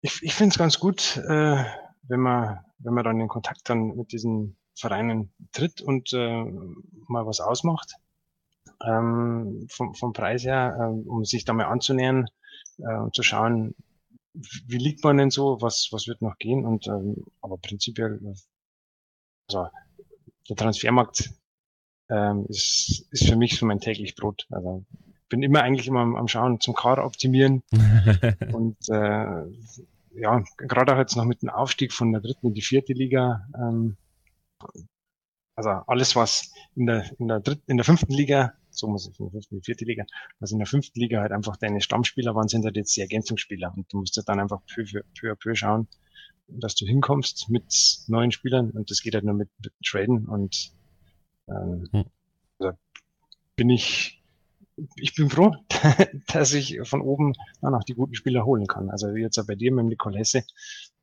ich, 0.05 0.23
ich 0.23 0.35
finde 0.35 0.53
es 0.53 0.59
ganz 0.59 0.79
gut, 0.79 1.17
äh, 1.17 1.65
wenn 2.03 2.21
man 2.21 2.59
wenn 2.79 2.93
man 2.93 3.05
dann 3.05 3.21
in 3.21 3.29
Kontakt 3.29 3.69
dann 3.71 3.97
mit 3.97 4.13
diesen 4.13 4.57
Vereinen 4.75 5.33
tritt 5.53 5.81
und 5.81 6.13
äh, 6.13 6.45
mal 7.09 7.27
was 7.27 7.41
ausmacht. 7.41 7.95
Ähm, 8.87 9.67
vom, 9.71 9.95
vom 9.95 10.13
Preis 10.13 10.45
her, 10.45 10.77
äh, 10.79 11.09
um 11.09 11.25
sich 11.25 11.45
da 11.45 11.55
mal 11.55 11.65
anzunähern 11.65 12.27
äh, 12.79 12.97
und 12.97 13.15
zu 13.15 13.23
schauen, 13.23 13.75
wie 14.67 14.79
liegt 14.79 15.03
man 15.05 15.17
denn 15.17 15.31
so, 15.31 15.63
was, 15.63 15.89
was 15.91 16.07
wird 16.07 16.21
noch 16.21 16.37
gehen 16.39 16.67
und 16.67 16.87
ähm, 16.89 17.25
aber 17.41 17.57
prinzipiell, 17.57 18.21
also 19.49 19.69
der 20.49 20.57
Transfermarkt 20.57 21.31
ähm, 22.11 22.45
ist, 22.49 23.07
ist 23.11 23.27
für 23.27 23.37
mich 23.37 23.57
so 23.57 23.65
mein 23.65 23.81
täglich 23.81 24.17
Brot. 24.17 24.47
Also 24.51 24.85
bin 25.31 25.43
immer 25.43 25.63
eigentlich 25.63 25.87
immer 25.87 26.01
am, 26.01 26.17
am 26.17 26.29
Schauen 26.29 26.61
zum 26.61 26.75
Kader 26.75 27.07
optimieren 27.07 27.63
und 28.53 28.77
äh, 28.89 29.45
ja, 30.15 30.43
gerade 30.59 30.95
auch 30.95 30.99
jetzt 30.99 31.17
noch 31.17 31.25
mit 31.25 31.43
dem 31.43 31.51
Aufstieg 31.51 31.93
von 31.93 32.13
der 32.13 32.21
dritten 32.21 32.49
in 32.49 32.55
die 32.55 32.63
vierte 32.63 32.93
Liga 32.93 33.47
ähm, 33.57 33.97
also 35.57 35.71
alles, 35.87 36.17
was 36.17 36.53
in 36.75 36.87
der, 36.87 37.11
in 37.19 37.29
der 37.29 37.41
dritten, 37.41 37.71
in 37.71 37.77
der 37.77 37.85
fünften 37.85 38.13
Liga, 38.13 38.55
so 38.71 38.89
muss 38.89 39.09
ich, 39.09 39.19
in 39.19 39.27
der 39.27 39.33
fünften, 39.33 39.63
vierte 39.63 39.85
Liga, 39.85 40.05
was 40.41 40.51
in 40.53 40.59
der 40.59 40.67
fünften 40.67 40.99
Liga 40.99 41.21
halt 41.21 41.33
einfach 41.33 41.57
deine 41.57 41.81
Stammspieler 41.81 42.35
waren, 42.35 42.49
sind 42.49 42.65
halt 42.65 42.77
jetzt 42.77 42.97
die 42.97 43.01
Ergänzungsspieler. 43.03 43.73
Und 43.77 43.93
du 43.93 43.99
musst 43.99 44.17
halt 44.17 44.29
dann 44.29 44.41
einfach 44.41 44.61
peu, 44.67 44.85
peu, 44.85 45.03
peu, 45.19 45.35
peu 45.37 45.55
schauen, 45.55 45.87
dass 46.49 46.75
du 46.75 46.87
hinkommst 46.87 47.49
mit 47.51 47.73
neuen 48.09 48.33
Spielern 48.33 48.71
und 48.73 48.91
das 48.91 49.01
geht 49.01 49.15
halt 49.15 49.25
nur 49.25 49.35
mit, 49.35 49.49
mit 49.63 49.73
Traden 49.87 50.27
und 50.27 50.73
ähm, 51.49 51.89
Hm. 51.93 52.05
also 52.59 52.77
bin 53.57 53.71
ich 53.71 54.23
ich 54.97 55.15
bin 55.15 55.31
froh, 55.31 55.55
dass 56.33 56.53
ich 56.53 56.79
von 56.85 57.01
oben 57.01 57.35
dann 57.61 57.75
auch 57.75 57.85
die 57.85 57.95
guten 57.95 58.15
Spieler 58.15 58.45
holen 58.45 58.67
kann. 58.67 58.91
Also 58.91 59.09
jetzt 59.11 59.39
auch 59.39 59.47
bei 59.47 59.55
dir 59.55 59.73
mit 59.73 59.83
dem 59.85 59.89
Nicole 59.89 60.19
Hesse, 60.19 60.45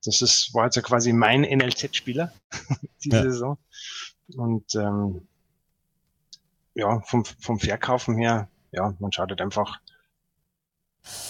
das 0.03 0.22
ist, 0.22 0.53
war 0.53 0.65
jetzt 0.65 0.76
ja 0.76 0.82
quasi 0.82 1.13
mein 1.13 1.41
NLZ-Spieler 1.41 2.34
diese 3.03 3.15
Ja. 3.17 3.24
Saison. 3.24 3.57
Und 4.36 4.76
ähm, 4.76 5.28
ja, 6.74 7.01
vom, 7.01 7.26
vom 7.26 7.59
Verkaufen 7.59 8.17
her, 8.17 8.47
ja, 8.72 8.93
man 8.99 9.11
schaut 9.11 9.30
halt 9.30 9.41
einfach. 9.41 9.80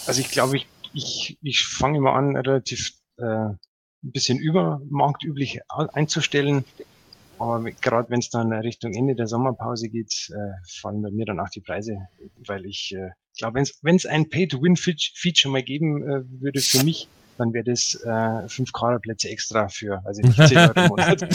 Also 0.06 0.20
ich 0.20 0.30
glaube, 0.30 0.56
ich, 0.56 0.66
ich, 0.92 1.38
ich 1.42 1.66
fange 1.66 1.98
immer 1.98 2.14
an, 2.14 2.36
relativ 2.36 2.92
äh, 3.18 3.24
ein 3.24 3.58
bisschen 4.02 4.38
über 4.38 4.80
marktüblich 4.88 5.60
a- 5.68 5.88
einzustellen. 5.92 6.64
Aber 7.42 7.60
gerade 7.72 8.08
wenn 8.08 8.20
es 8.20 8.30
dann 8.30 8.52
Richtung 8.52 8.94
Ende 8.94 9.16
der 9.16 9.26
Sommerpause 9.26 9.88
geht, 9.88 10.30
äh, 10.30 10.52
fallen 10.80 11.02
bei 11.02 11.10
mir 11.10 11.26
dann 11.26 11.40
auch 11.40 11.48
die 11.48 11.60
Preise, 11.60 11.96
weil 12.46 12.64
ich 12.66 12.94
äh, 12.96 13.10
glaube, 13.36 13.64
wenn 13.82 13.96
es 13.96 14.06
ein 14.06 14.28
Pay-to-Win-Feature 14.28 15.50
mal 15.50 15.64
geben 15.64 16.04
äh, 16.04 16.22
würde 16.40 16.60
für 16.60 16.84
mich, 16.84 17.08
dann 17.38 17.52
wäre 17.52 17.64
das 17.64 17.96
äh, 18.04 18.48
fünf 18.48 18.72
Kaderplätze 18.72 19.28
extra 19.28 19.66
für, 19.66 20.00
also 20.04 20.22
nicht 20.22 20.36
10 20.36 20.56
Euro 20.56 20.72
im 20.82 20.88
Monat. 20.88 21.22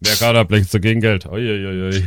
Der 0.00 0.16
Kader 0.16 0.44
bleckt 0.44 0.70
so 0.70 0.78
gegen 0.78 1.00
Geld. 1.00 1.24
Uiuiui. 1.24 2.06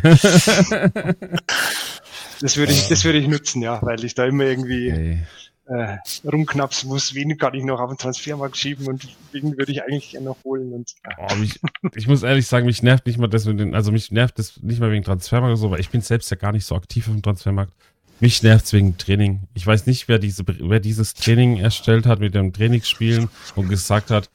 Das 2.40 2.56
würde 2.56 2.72
ich, 2.72 2.88
das 2.88 3.04
würde 3.04 3.18
ich 3.18 3.28
nutzen, 3.28 3.64
ja, 3.64 3.82
weil 3.82 4.06
ich 4.06 4.14
da 4.14 4.24
immer 4.28 4.44
irgendwie 4.44 4.90
Ey. 4.90 5.24
Äh, 5.68 5.98
rumknapsen 6.26 6.90
muss, 6.90 7.14
wen 7.14 7.38
kann 7.38 7.54
ich 7.54 7.64
noch 7.64 7.80
auf 7.80 7.90
den 7.90 7.98
Transfermarkt 7.98 8.58
schieben 8.58 8.88
und 8.88 9.08
wen 9.32 9.58
würde 9.58 9.72
ich 9.72 9.84
eigentlich 9.84 10.12
gerne 10.12 10.28
noch 10.28 10.38
holen 10.44 10.74
und 10.74 10.96
ja. 11.06 11.28
Oh, 11.30 11.36
mich, 11.36 11.60
ich 11.96 12.08
muss 12.08 12.24
ehrlich 12.24 12.48
sagen, 12.48 12.66
mich 12.66 12.84
nervt 12.84 13.06
nicht 13.06 13.18
mal 13.18 13.28
das 13.28 13.48
also 13.48 13.92
mich 13.92 14.12
nervt 14.12 14.40
das 14.40 14.62
nicht 14.62 14.80
mal 14.80 14.92
wegen 14.92 15.04
Transfermarkt 15.04 15.52
oder 15.52 15.58
so, 15.58 15.72
weil 15.72 15.80
ich 15.80 15.90
bin 15.90 16.02
selbst 16.02 16.30
ja 16.32 16.38
gar 16.38 16.52
nicht 16.52 16.66
so 16.66 16.76
aktiv 16.76 17.08
auf 17.08 17.14
dem 17.14 17.22
Transfermarkt. 17.22 17.74
Mich 18.20 18.42
nervt's 18.42 18.74
wegen 18.74 18.98
Training. 18.98 19.42
Ich 19.54 19.68
weiß 19.68 19.86
nicht, 19.86 20.08
wer 20.08 20.18
diese, 20.18 20.44
wer 20.48 20.80
dieses 20.80 21.14
Training 21.14 21.58
erstellt 21.58 22.08
hat 22.08 22.20
mit 22.20 22.34
dem 22.34 22.52
Trainingsspielen 22.52 23.30
und 23.56 23.70
gesagt 23.70 24.10
hat, 24.10 24.30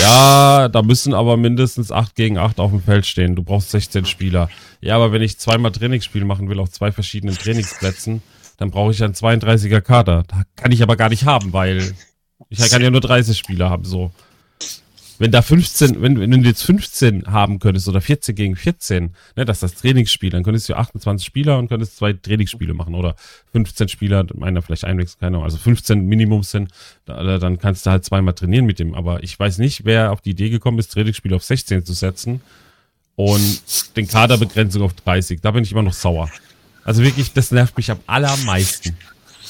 ja, 0.00 0.68
da 0.68 0.82
müssen 0.82 1.14
aber 1.14 1.36
mindestens 1.36 1.92
8 1.92 2.14
gegen 2.14 2.38
8 2.38 2.60
auf 2.60 2.70
dem 2.70 2.82
Feld 2.82 3.06
stehen. 3.06 3.36
Du 3.36 3.42
brauchst 3.42 3.70
16 3.70 4.06
Spieler. 4.06 4.50
Ja, 4.80 4.96
aber 4.96 5.12
wenn 5.12 5.22
ich 5.22 5.38
zweimal 5.38 5.72
Trainingsspiel 5.72 6.24
machen 6.24 6.48
will 6.48 6.58
auf 6.58 6.70
zwei 6.70 6.92
verschiedenen 6.92 7.36
Trainingsplätzen, 7.36 8.22
dann 8.56 8.70
brauche 8.70 8.92
ich 8.92 9.02
einen 9.02 9.14
32er 9.14 9.80
Kader. 9.80 10.24
Da 10.28 10.42
kann 10.56 10.72
ich 10.72 10.82
aber 10.82 10.96
gar 10.96 11.08
nicht 11.08 11.24
haben, 11.24 11.52
weil 11.52 11.94
ich 12.48 12.58
kann 12.70 12.82
ja 12.82 12.90
nur 12.90 13.00
30 13.00 13.36
Spieler 13.36 13.70
haben, 13.70 13.84
so. 13.84 14.10
Wenn 15.18 15.30
da 15.30 15.40
15, 15.40 16.02
wenn, 16.02 16.18
wenn 16.18 16.30
du 16.30 16.48
jetzt 16.48 16.64
15 16.64 17.26
haben 17.26 17.60
könntest 17.60 17.86
oder 17.86 18.00
14 18.00 18.34
gegen 18.34 18.56
14, 18.56 19.14
ne, 19.36 19.44
das 19.44 19.58
ist 19.58 19.62
das 19.62 19.74
Trainingsspiel, 19.80 20.30
dann 20.30 20.42
könntest 20.42 20.68
du 20.68 20.74
28 20.74 21.24
Spieler 21.24 21.58
und 21.58 21.68
könntest 21.68 21.96
zwei 21.96 22.12
Trainingsspiele 22.12 22.74
machen 22.74 22.96
oder 22.96 23.14
15 23.52 23.86
Spieler, 23.88 24.26
einer 24.40 24.62
vielleicht 24.62 24.84
einwechseln, 24.84 25.20
keine 25.20 25.36
Ahnung, 25.36 25.44
also 25.44 25.58
15 25.58 26.06
Minimum 26.06 26.42
sind, 26.42 26.72
da, 27.04 27.38
dann 27.38 27.58
kannst 27.58 27.86
du 27.86 27.90
halt 27.90 28.04
zweimal 28.04 28.34
trainieren 28.34 28.66
mit 28.66 28.80
dem, 28.80 28.94
aber 28.94 29.22
ich 29.22 29.38
weiß 29.38 29.58
nicht, 29.58 29.84
wer 29.84 30.10
auf 30.10 30.22
die 30.22 30.30
Idee 30.30 30.50
gekommen 30.50 30.80
ist, 30.80 30.92
Trainingsspiel 30.92 31.34
auf 31.34 31.44
16 31.44 31.84
zu 31.84 31.92
setzen 31.92 32.40
und 33.14 33.96
den 33.96 34.08
Kaderbegrenzung 34.08 34.82
auf 34.82 34.94
30, 34.94 35.40
da 35.40 35.52
bin 35.52 35.62
ich 35.62 35.70
immer 35.70 35.82
noch 35.82 35.92
sauer. 35.92 36.30
Also 36.84 37.02
wirklich, 37.02 37.32
das 37.32 37.50
nervt 37.50 37.76
mich 37.76 37.90
am 37.90 38.00
allermeisten. 38.06 38.96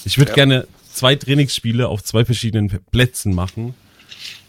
Ich 0.05 0.19
würde 0.19 0.33
gerne 0.33 0.67
zwei 0.93 1.15
Trainingsspiele 1.15 1.89
auf 1.89 2.03
zwei 2.03 2.25
verschiedenen 2.25 2.69
Plätzen 2.91 3.35
machen, 3.35 3.75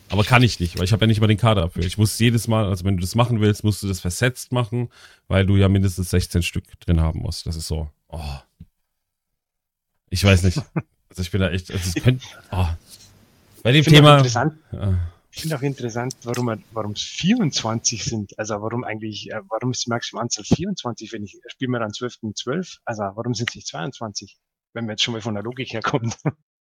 aber 0.10 0.24
kann 0.24 0.44
ich 0.44 0.60
nicht, 0.60 0.78
weil 0.78 0.86
ich 0.86 0.92
habe 0.92 1.04
ja 1.04 1.08
nicht 1.08 1.22
mal 1.22 1.28
den 1.28 1.38
Kader 1.38 1.62
dafür. 1.62 1.84
Ich 1.84 1.98
muss 1.98 2.20
jedes 2.20 2.48
Mal, 2.48 2.66
also 2.66 2.84
wenn 2.86 2.98
du 2.98 3.02
das 3.02 3.16
machen 3.16 3.40
willst, 3.40 3.64
musst 3.64 3.82
du 3.84 3.88
das 3.88 4.00
versetzt 4.00 4.52
machen, 4.52 4.90
weil 5.28 5.46
du 5.46 5.56
ja 5.56 5.70
mindestens 5.70 6.10
16 6.10 6.44
Stück 6.44 6.66
drin 6.82 7.00
haben 7.00 7.20
musst. 7.20 7.46
Das 7.46 7.56
ist 7.56 7.68
so. 7.68 7.90
Oh. 8.10 8.20
Ich 10.10 10.24
weiß 10.24 10.44
nicht. 10.44 10.62
Also 11.10 11.22
ich 11.22 11.30
bin 11.30 11.42
da 11.42 11.52
echt. 11.52 11.70
Also 11.70 11.92
es 11.96 12.04
könnte, 12.04 12.26
oh. 12.52 12.66
Bei 13.62 13.72
dem 13.72 13.86
Thema. 13.86 14.18
interessant, 14.18 14.56
Ja. 14.72 14.98
Ich 15.36 15.42
finde 15.42 15.58
auch 15.58 15.62
interessant, 15.64 16.14
warum 16.24 16.64
warum 16.74 16.92
es 16.92 17.02
24 17.02 18.04
sind. 18.04 18.38
Also 18.38 18.54
warum 18.62 18.84
eigentlich, 18.84 19.32
äh, 19.32 19.42
warum 19.50 19.72
ist 19.72 19.86
die 19.86 19.90
maximale 19.90 20.24
Anzahl 20.24 20.46
24, 20.46 21.12
wenn 21.12 21.24
ich 21.24 21.40
spiele 21.48 21.72
mir 21.72 21.80
dann 21.80 21.92
12 21.92 22.18
und 22.22 22.38
12? 22.38 22.78
Also 22.86 23.02
warum 23.16 23.34
sind 23.34 23.50
es 23.50 23.56
nicht 23.56 23.68
22? 23.68 24.38
Wenn 24.74 24.86
wir 24.86 24.92
jetzt 24.92 25.04
schon 25.04 25.14
mal 25.14 25.22
von 25.22 25.34
der 25.34 25.44
Logik 25.44 25.74
herkommen. 25.74 26.14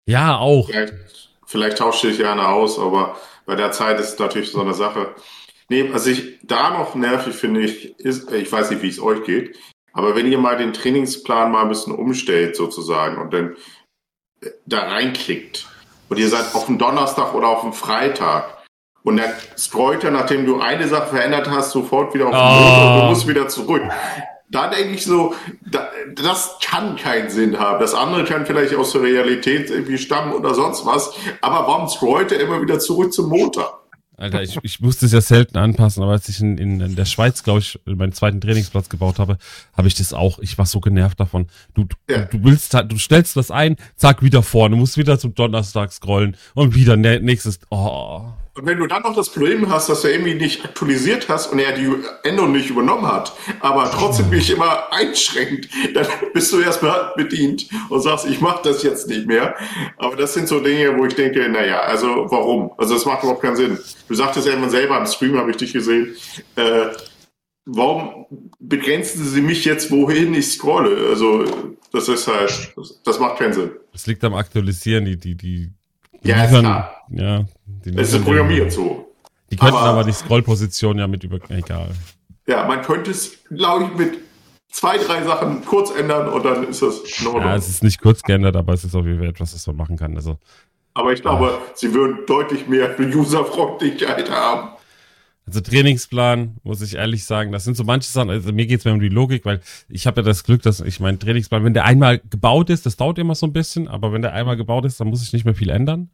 ja, 0.06 0.38
auch. 0.38 0.68
Vielleicht, 0.68 0.94
vielleicht 1.44 1.78
tauscht 1.78 2.02
sich 2.02 2.18
ja 2.18 2.32
einer 2.32 2.50
aus, 2.50 2.78
aber 2.78 3.16
bei 3.46 3.56
der 3.56 3.72
Zeit 3.72 3.98
ist 3.98 4.12
es 4.12 4.18
natürlich 4.18 4.52
so 4.52 4.60
eine 4.60 4.74
Sache. 4.74 5.12
Nee, 5.68 5.92
was 5.92 6.06
ich 6.06 6.38
da 6.44 6.70
noch 6.78 6.94
nervig 6.94 7.34
finde, 7.34 7.62
ich, 7.62 7.98
ist, 7.98 8.30
ich 8.30 8.50
weiß 8.50 8.70
nicht, 8.70 8.82
wie 8.82 8.88
es 8.88 9.00
euch 9.00 9.24
geht, 9.24 9.58
aber 9.92 10.14
wenn 10.14 10.30
ihr 10.30 10.38
mal 10.38 10.56
den 10.56 10.72
Trainingsplan 10.72 11.50
mal 11.50 11.62
ein 11.62 11.68
bisschen 11.68 11.94
umstellt 11.94 12.54
sozusagen 12.54 13.20
und 13.20 13.32
dann 13.32 13.56
äh, 14.40 14.50
da 14.66 14.82
reinklickt 14.82 15.66
und 16.12 16.18
ihr 16.18 16.28
seid 16.28 16.54
auf 16.54 16.66
dem 16.66 16.76
Donnerstag 16.76 17.32
oder 17.32 17.48
auf 17.48 17.62
dem 17.62 17.72
Freitag 17.72 18.58
und 19.02 19.16
dann 19.16 19.30
scrollt 19.56 20.04
er, 20.04 20.10
nachdem 20.10 20.44
du 20.44 20.60
eine 20.60 20.86
Sache 20.86 21.06
verändert 21.06 21.48
hast, 21.50 21.70
sofort 21.70 22.12
wieder 22.12 22.26
auf 22.26 22.32
den 22.32 22.38
Oh. 22.38 22.44
Montag 22.44 22.94
und 22.94 23.00
du 23.00 23.06
musst 23.06 23.26
wieder 23.26 23.48
zurück. 23.48 23.82
Da 24.50 24.68
denke 24.68 24.92
ich 24.92 25.06
so, 25.06 25.34
da, 25.64 25.88
das 26.14 26.58
kann 26.62 26.96
keinen 26.96 27.30
Sinn 27.30 27.58
haben. 27.58 27.80
Das 27.80 27.94
andere 27.94 28.24
kann 28.24 28.44
vielleicht 28.44 28.74
aus 28.74 28.92
der 28.92 29.00
Realität 29.00 29.70
irgendwie 29.70 29.96
stammen 29.96 30.34
oder 30.34 30.52
sonst 30.52 30.84
was. 30.84 31.14
Aber 31.40 31.66
warum 31.66 31.88
scrollt 31.88 32.30
er 32.30 32.40
immer 32.40 32.60
wieder 32.60 32.78
zurück 32.78 33.14
zum 33.14 33.30
Montag? 33.30 33.72
Alter, 34.22 34.42
ich, 34.42 34.58
ich 34.62 34.80
musste 34.80 35.06
es 35.06 35.12
ja 35.12 35.20
selten 35.20 35.58
anpassen, 35.58 36.02
aber 36.02 36.12
als 36.12 36.28
ich 36.28 36.40
in, 36.40 36.56
in, 36.58 36.80
in 36.80 36.94
der 36.94 37.04
Schweiz, 37.04 37.42
glaube 37.42 37.58
ich, 37.60 37.78
meinen 37.84 38.12
zweiten 38.12 38.40
Trainingsplatz 38.40 38.88
gebaut 38.88 39.18
habe, 39.18 39.38
habe 39.76 39.88
ich 39.88 39.94
das 39.94 40.12
auch. 40.12 40.38
Ich 40.38 40.56
war 40.58 40.66
so 40.66 40.80
genervt 40.80 41.18
davon. 41.20 41.46
Du, 41.74 41.84
du, 41.84 41.96
Ja. 42.08 42.24
du 42.26 42.42
willst, 42.44 42.72
halt- 42.74 42.90
du 42.92 42.98
stellst 42.98 43.36
das 43.36 43.50
ein, 43.50 43.76
zack, 43.96 44.22
wieder 44.22 44.42
vorne, 44.42 44.76
musst 44.76 44.96
wieder 44.96 45.18
zum 45.18 45.34
Donnerstag 45.34 45.92
scrollen 45.92 46.36
und 46.54 46.74
wieder 46.74 46.96
nächstes. 46.96 47.60
Oh. 47.70 48.26
Und 48.54 48.66
wenn 48.66 48.78
du 48.78 48.86
dann 48.86 49.02
noch 49.02 49.14
das 49.14 49.30
Problem 49.30 49.70
hast, 49.70 49.88
dass 49.88 50.02
du 50.02 50.08
irgendwie 50.08 50.34
nicht 50.34 50.62
aktualisiert 50.62 51.30
hast 51.30 51.50
und 51.50 51.58
er 51.58 51.72
die 51.72 51.90
Änderung 52.22 52.52
nicht 52.52 52.68
übernommen 52.68 53.06
hat, 53.06 53.32
aber 53.60 53.90
trotzdem 53.90 54.28
mich 54.30 54.50
immer 54.50 54.92
einschränkt, 54.92 55.70
dann 55.94 56.06
bist 56.34 56.52
du 56.52 56.60
erstmal 56.60 57.12
bedient 57.16 57.66
und 57.88 58.00
sagst, 58.02 58.26
ich 58.26 58.42
mache 58.42 58.60
das 58.64 58.82
jetzt 58.82 59.08
nicht 59.08 59.26
mehr. 59.26 59.54
Aber 59.96 60.16
das 60.16 60.34
sind 60.34 60.48
so 60.48 60.60
Dinge, 60.60 60.98
wo 60.98 61.06
ich 61.06 61.14
denke, 61.14 61.48
naja, 61.48 61.80
also 61.80 62.26
warum? 62.28 62.72
Also 62.76 62.92
das 62.92 63.06
macht 63.06 63.22
überhaupt 63.22 63.40
keinen 63.40 63.56
Sinn. 63.56 63.78
Du 64.06 64.14
sagtest 64.14 64.46
ja 64.46 64.52
immer 64.52 64.68
selber 64.68 64.98
im 64.98 65.06
Stream, 65.06 65.38
habe 65.38 65.50
ich 65.50 65.56
dich 65.56 65.72
gesehen, 65.72 66.14
äh, 66.56 66.88
warum 67.64 68.26
begrenzen 68.60 69.24
sie 69.24 69.40
mich 69.40 69.64
jetzt, 69.64 69.90
wohin 69.90 70.34
ich 70.34 70.52
scrolle? 70.52 71.08
Also 71.08 71.72
das 71.90 72.08
ist 72.08 72.28
halt, 72.28 72.74
das, 72.76 73.00
das 73.02 73.18
macht 73.18 73.38
keinen 73.38 73.54
Sinn. 73.54 73.70
Das 73.92 74.06
liegt 74.06 74.22
am 74.24 74.34
Aktualisieren, 74.34 75.06
die, 75.06 75.16
die, 75.16 75.36
die, 75.36 75.72
Ja, 76.24 76.36
ist 76.44 76.50
liefern- 76.50 76.60
klar. 76.64 76.96
ja, 77.10 77.44
die, 77.66 77.90
Es 77.96 78.08
ist 78.08 78.12
liefern- 78.14 78.24
programmiert 78.24 78.72
so. 78.72 79.12
Die 79.50 79.56
könnten 79.56 79.74
Aber- 79.76 79.86
aber, 79.88 80.04
die 80.04 80.12
Scrollposition 80.12 80.98
ja 80.98 81.06
mit 81.06 81.24
über, 81.24 81.38
egal. 81.50 81.88
Ja, 82.46 82.66
man 82.66 82.82
könnte 82.82 83.10
es, 83.10 83.44
glaube 83.54 83.84
ich, 83.84 83.94
mit 83.98 84.18
zwei, 84.70 84.96
drei 84.98 85.22
Sachen 85.22 85.64
kurz 85.64 85.90
ändern 85.94 86.28
und 86.28 86.44
dann 86.44 86.66
ist 86.66 86.80
das 86.82 87.00
in 87.20 87.26
Ordnung. 87.26 87.42
Ja, 87.44 87.56
es 87.56 87.68
ist 87.68 87.82
nicht 87.82 88.00
kurz 88.00 88.22
geändert, 88.22 88.56
aber 88.56 88.72
es 88.72 88.82
ist 88.84 88.94
auf 88.94 89.04
jeden 89.04 89.18
Fall 89.18 89.28
etwas, 89.28 89.54
was 89.54 89.66
man 89.66 89.76
machen 89.76 89.96
kann. 89.96 90.16
Also, 90.16 90.38
Aber 90.94 91.12
ich 91.12 91.20
glaube, 91.22 91.58
sie 91.74 91.92
würden 91.94 92.24
deutlich 92.26 92.66
mehr 92.66 92.88
Userfreundlichkeit 92.98 94.30
haben. 94.30 94.70
Also 95.46 95.60
Trainingsplan, 95.60 96.58
muss 96.62 96.82
ich 96.82 96.94
ehrlich 96.94 97.24
sagen, 97.24 97.50
das 97.50 97.64
sind 97.64 97.76
so 97.76 97.82
manche 97.82 98.08
Sachen, 98.08 98.30
also 98.30 98.52
mir 98.52 98.66
geht's 98.66 98.84
mehr 98.84 98.94
um 98.94 99.00
die 99.00 99.08
Logik, 99.08 99.44
weil 99.44 99.60
ich 99.88 100.06
habe 100.06 100.20
ja 100.20 100.24
das 100.24 100.44
Glück, 100.44 100.62
dass 100.62 100.80
ich 100.80 101.00
meinen 101.00 101.18
Trainingsplan, 101.18 101.64
wenn 101.64 101.74
der 101.74 101.84
einmal 101.84 102.20
gebaut 102.30 102.70
ist, 102.70 102.86
das 102.86 102.96
dauert 102.96 103.18
immer 103.18 103.34
so 103.34 103.46
ein 103.46 103.52
bisschen, 103.52 103.88
aber 103.88 104.12
wenn 104.12 104.22
der 104.22 104.34
einmal 104.34 104.56
gebaut 104.56 104.84
ist, 104.84 105.00
dann 105.00 105.08
muss 105.08 105.22
ich 105.22 105.32
nicht 105.32 105.44
mehr 105.44 105.54
viel 105.54 105.70
ändern. 105.70 106.10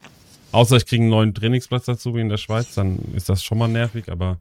Außer 0.50 0.76
ich 0.76 0.86
kriege 0.86 1.02
einen 1.02 1.10
neuen 1.10 1.34
Trainingsplatz 1.34 1.84
dazu, 1.84 2.14
wie 2.14 2.22
in 2.22 2.30
der 2.30 2.38
Schweiz, 2.38 2.74
dann 2.74 2.98
ist 3.14 3.28
das 3.28 3.44
schon 3.44 3.58
mal 3.58 3.68
nervig, 3.68 4.10
aber 4.10 4.38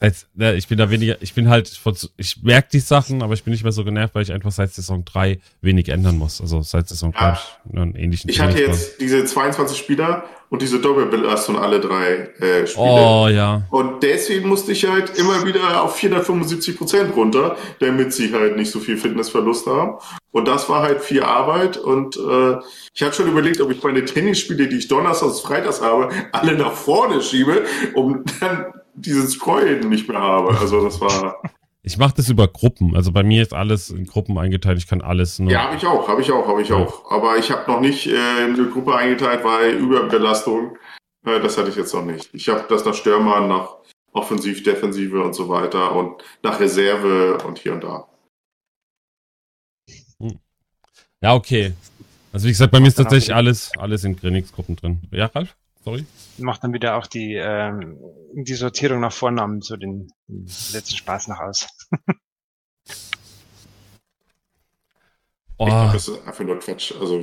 Seit, 0.00 0.26
ja, 0.36 0.52
ich 0.52 0.68
bin 0.68 0.76
da 0.76 0.90
weniger, 0.90 1.16
ich 1.20 1.32
bin 1.32 1.48
halt, 1.48 1.68
von, 1.68 1.96
ich 2.16 2.42
merke 2.42 2.68
die 2.72 2.80
Sachen, 2.80 3.22
aber 3.22 3.32
ich 3.34 3.44
bin 3.44 3.52
nicht 3.52 3.62
mehr 3.62 3.72
so 3.72 3.82
genervt, 3.84 4.14
weil 4.14 4.22
ich 4.22 4.32
einfach 4.32 4.52
seit 4.52 4.72
Saison 4.74 5.04
3 5.04 5.38
wenig 5.62 5.88
ändern 5.88 6.18
muss. 6.18 6.40
Also 6.40 6.60
seit 6.62 6.88
Saison 6.88 7.12
3 7.12 7.20
Ja. 7.20 7.40
nur 7.70 7.82
einen 7.82 7.94
ähnlichen 7.94 8.28
Ich 8.28 8.40
hatte 8.40 8.58
jetzt 8.60 9.00
diese 9.00 9.24
22 9.24 9.78
Spieler 9.78 10.24
und 10.48 10.62
diese 10.62 10.78
Doppelbelastung 10.80 11.58
alle 11.58 11.80
drei 11.80 12.30
äh, 12.40 12.66
Spiele. 12.66 12.86
Oh 12.86 13.28
ja. 13.28 13.62
Und 13.70 14.02
deswegen 14.02 14.48
musste 14.48 14.72
ich 14.72 14.84
halt 14.86 15.18
immer 15.18 15.44
wieder 15.44 15.82
auf 15.82 15.96
475 15.96 16.76
Prozent 16.76 17.16
runter, 17.16 17.56
damit 17.80 18.12
sie 18.12 18.32
halt 18.32 18.56
nicht 18.56 18.70
so 18.70 18.78
viel 18.78 18.96
Fitnessverlust 18.96 19.66
haben. 19.66 19.98
Und 20.30 20.46
das 20.46 20.68
war 20.68 20.82
halt 20.82 21.00
viel 21.00 21.22
Arbeit. 21.22 21.78
Und 21.78 22.16
äh, 22.16 22.56
ich 22.94 23.02
hatte 23.02 23.16
schon 23.16 23.28
überlegt, 23.28 23.60
ob 23.60 23.70
ich 23.72 23.82
meine 23.82 24.04
Trainingsspiele, 24.04 24.68
die 24.68 24.76
ich 24.76 24.88
donnerstags, 24.88 25.40
freitags 25.40 25.80
habe, 25.80 26.10
alle 26.32 26.56
nach 26.56 26.72
vorne 26.72 27.22
schiebe, 27.22 27.64
um 27.94 28.22
dann 28.40 28.66
dieses 28.96 29.32
Scrollen 29.32 29.88
nicht 29.88 30.08
mehr 30.08 30.20
habe. 30.20 30.56
Also 30.58 30.82
das 30.84 31.00
war. 31.00 31.40
Ich 31.88 31.98
mache 31.98 32.14
das 32.16 32.28
über 32.28 32.48
Gruppen. 32.48 32.96
Also 32.96 33.12
bei 33.12 33.22
mir 33.22 33.42
ist 33.42 33.54
alles 33.54 33.90
in 33.90 34.06
Gruppen 34.06 34.36
eingeteilt. 34.38 34.76
Ich 34.76 34.88
kann 34.88 35.02
alles 35.02 35.38
nur. 35.38 35.52
Ja, 35.52 35.66
habe 35.66 35.76
ich 35.76 35.86
auch, 35.86 36.08
habe 36.08 36.20
ich 36.20 36.32
auch, 36.32 36.48
habe 36.48 36.60
ich 36.60 36.68
Ja. 36.70 36.78
auch. 36.78 37.08
Aber 37.12 37.36
ich 37.38 37.48
habe 37.52 37.70
noch 37.70 37.78
nicht 37.78 38.08
äh, 38.08 38.16
eine 38.42 38.68
Gruppe 38.70 38.96
eingeteilt, 38.96 39.44
weil 39.44 39.74
Überbelastung, 39.76 40.76
äh, 41.24 41.38
das 41.38 41.56
hatte 41.56 41.68
ich 41.68 41.76
jetzt 41.76 41.94
noch 41.94 42.04
nicht. 42.04 42.28
Ich 42.32 42.48
habe 42.48 42.64
das 42.68 42.84
nach 42.84 42.94
Stürmer, 42.94 43.46
nach 43.46 43.76
Offensiv, 44.12 44.64
Defensive 44.64 45.22
und 45.22 45.34
so 45.34 45.48
weiter 45.48 45.94
und 45.94 46.20
nach 46.42 46.58
Reserve 46.58 47.38
und 47.46 47.60
hier 47.60 47.74
und 47.74 47.84
da. 47.84 48.08
Ja, 51.22 51.34
okay. 51.34 51.72
Also 52.32 52.46
wie 52.46 52.50
gesagt, 52.50 52.72
bei 52.72 52.80
mir 52.80 52.88
ist 52.88 52.96
tatsächlich 52.96 53.32
alles, 53.32 53.70
alles 53.78 54.02
in 54.02 54.18
Trainingsgruppen 54.18 54.74
drin. 54.74 55.02
Ja, 55.12 55.26
Ralf? 55.26 55.56
Sorry? 55.86 56.04
Macht 56.38 56.64
dann 56.64 56.72
wieder 56.72 56.96
auch 56.96 57.06
die, 57.06 57.34
ähm, 57.34 57.96
die 58.34 58.54
Sortierung 58.54 58.98
nach 59.00 59.12
Vornamen 59.12 59.60
so 59.62 59.76
den, 59.76 60.08
den 60.26 60.46
letzten 60.72 60.96
Spaß 60.96 61.28
noch 61.28 61.38
aus. 61.38 61.68
Oh, 65.58 65.66
Ich 65.68 65.72
glaube, 65.72 65.92
das 65.92 66.08
ist 66.08 66.26
einfach 66.26 66.44
nur 66.44 66.58
Quatsch. 66.58 66.92
Also, 67.00 67.20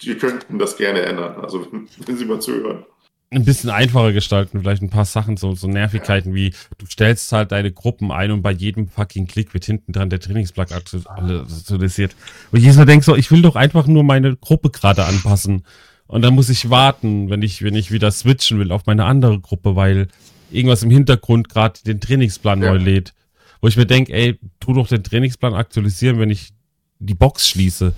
wir 0.00 0.16
könnten 0.18 0.58
das 0.60 0.76
gerne 0.76 1.00
ändern. 1.02 1.40
Also, 1.42 1.66
wenn 2.06 2.16
Sie 2.16 2.24
mal 2.24 2.40
zuhören. 2.40 2.84
ein 3.30 3.44
bisschen 3.44 3.70
einfacher 3.70 4.12
gestalten, 4.12 4.60
vielleicht 4.60 4.82
ein 4.82 4.90
paar 4.90 5.04
Sachen, 5.06 5.36
so, 5.36 5.56
so 5.56 5.66
Nervigkeiten 5.66 6.34
wie, 6.36 6.54
du 6.78 6.86
stellst 6.86 7.32
halt 7.32 7.50
deine 7.50 7.72
Gruppen 7.72 8.12
ein 8.12 8.30
und 8.30 8.42
bei 8.42 8.52
jedem 8.52 8.86
fucking 8.86 9.26
Klick 9.26 9.54
wird 9.54 9.64
hinten 9.64 9.92
dran 9.92 10.08
der 10.08 10.20
Trainingsblock 10.20 10.70
aktu- 10.70 11.04
aktualisiert. 11.08 12.14
Und 12.52 12.60
jedes 12.60 12.76
Mal 12.76 12.84
denkst 12.86 13.06
so, 13.06 13.16
ich 13.16 13.32
will 13.32 13.42
doch 13.42 13.56
einfach 13.56 13.88
nur 13.88 14.04
meine 14.04 14.36
Gruppe 14.36 14.70
gerade 14.70 15.04
anpassen. 15.04 15.64
Und 16.06 16.22
dann 16.22 16.34
muss 16.34 16.48
ich 16.50 16.70
warten, 16.70 17.30
wenn 17.30 17.42
ich, 17.42 17.62
wenn 17.62 17.74
ich 17.74 17.90
wieder 17.90 18.10
switchen 18.10 18.58
will 18.58 18.72
auf 18.72 18.86
meine 18.86 19.04
andere 19.04 19.40
Gruppe, 19.40 19.74
weil 19.76 20.08
irgendwas 20.50 20.82
im 20.82 20.90
Hintergrund 20.90 21.48
gerade 21.48 21.80
den 21.86 22.00
Trainingsplan 22.00 22.62
Ja. 22.62 22.70
neu 22.72 22.78
lädt. 22.78 23.14
Wo 23.60 23.68
ich 23.68 23.76
mir 23.76 23.86
denke, 23.86 24.12
ey, 24.12 24.38
tu 24.60 24.74
doch 24.74 24.88
den 24.88 25.02
Trainingsplan 25.02 25.54
aktualisieren, 25.54 26.18
wenn 26.18 26.30
ich 26.30 26.50
die 26.98 27.14
Box 27.14 27.48
schließe. 27.48 27.94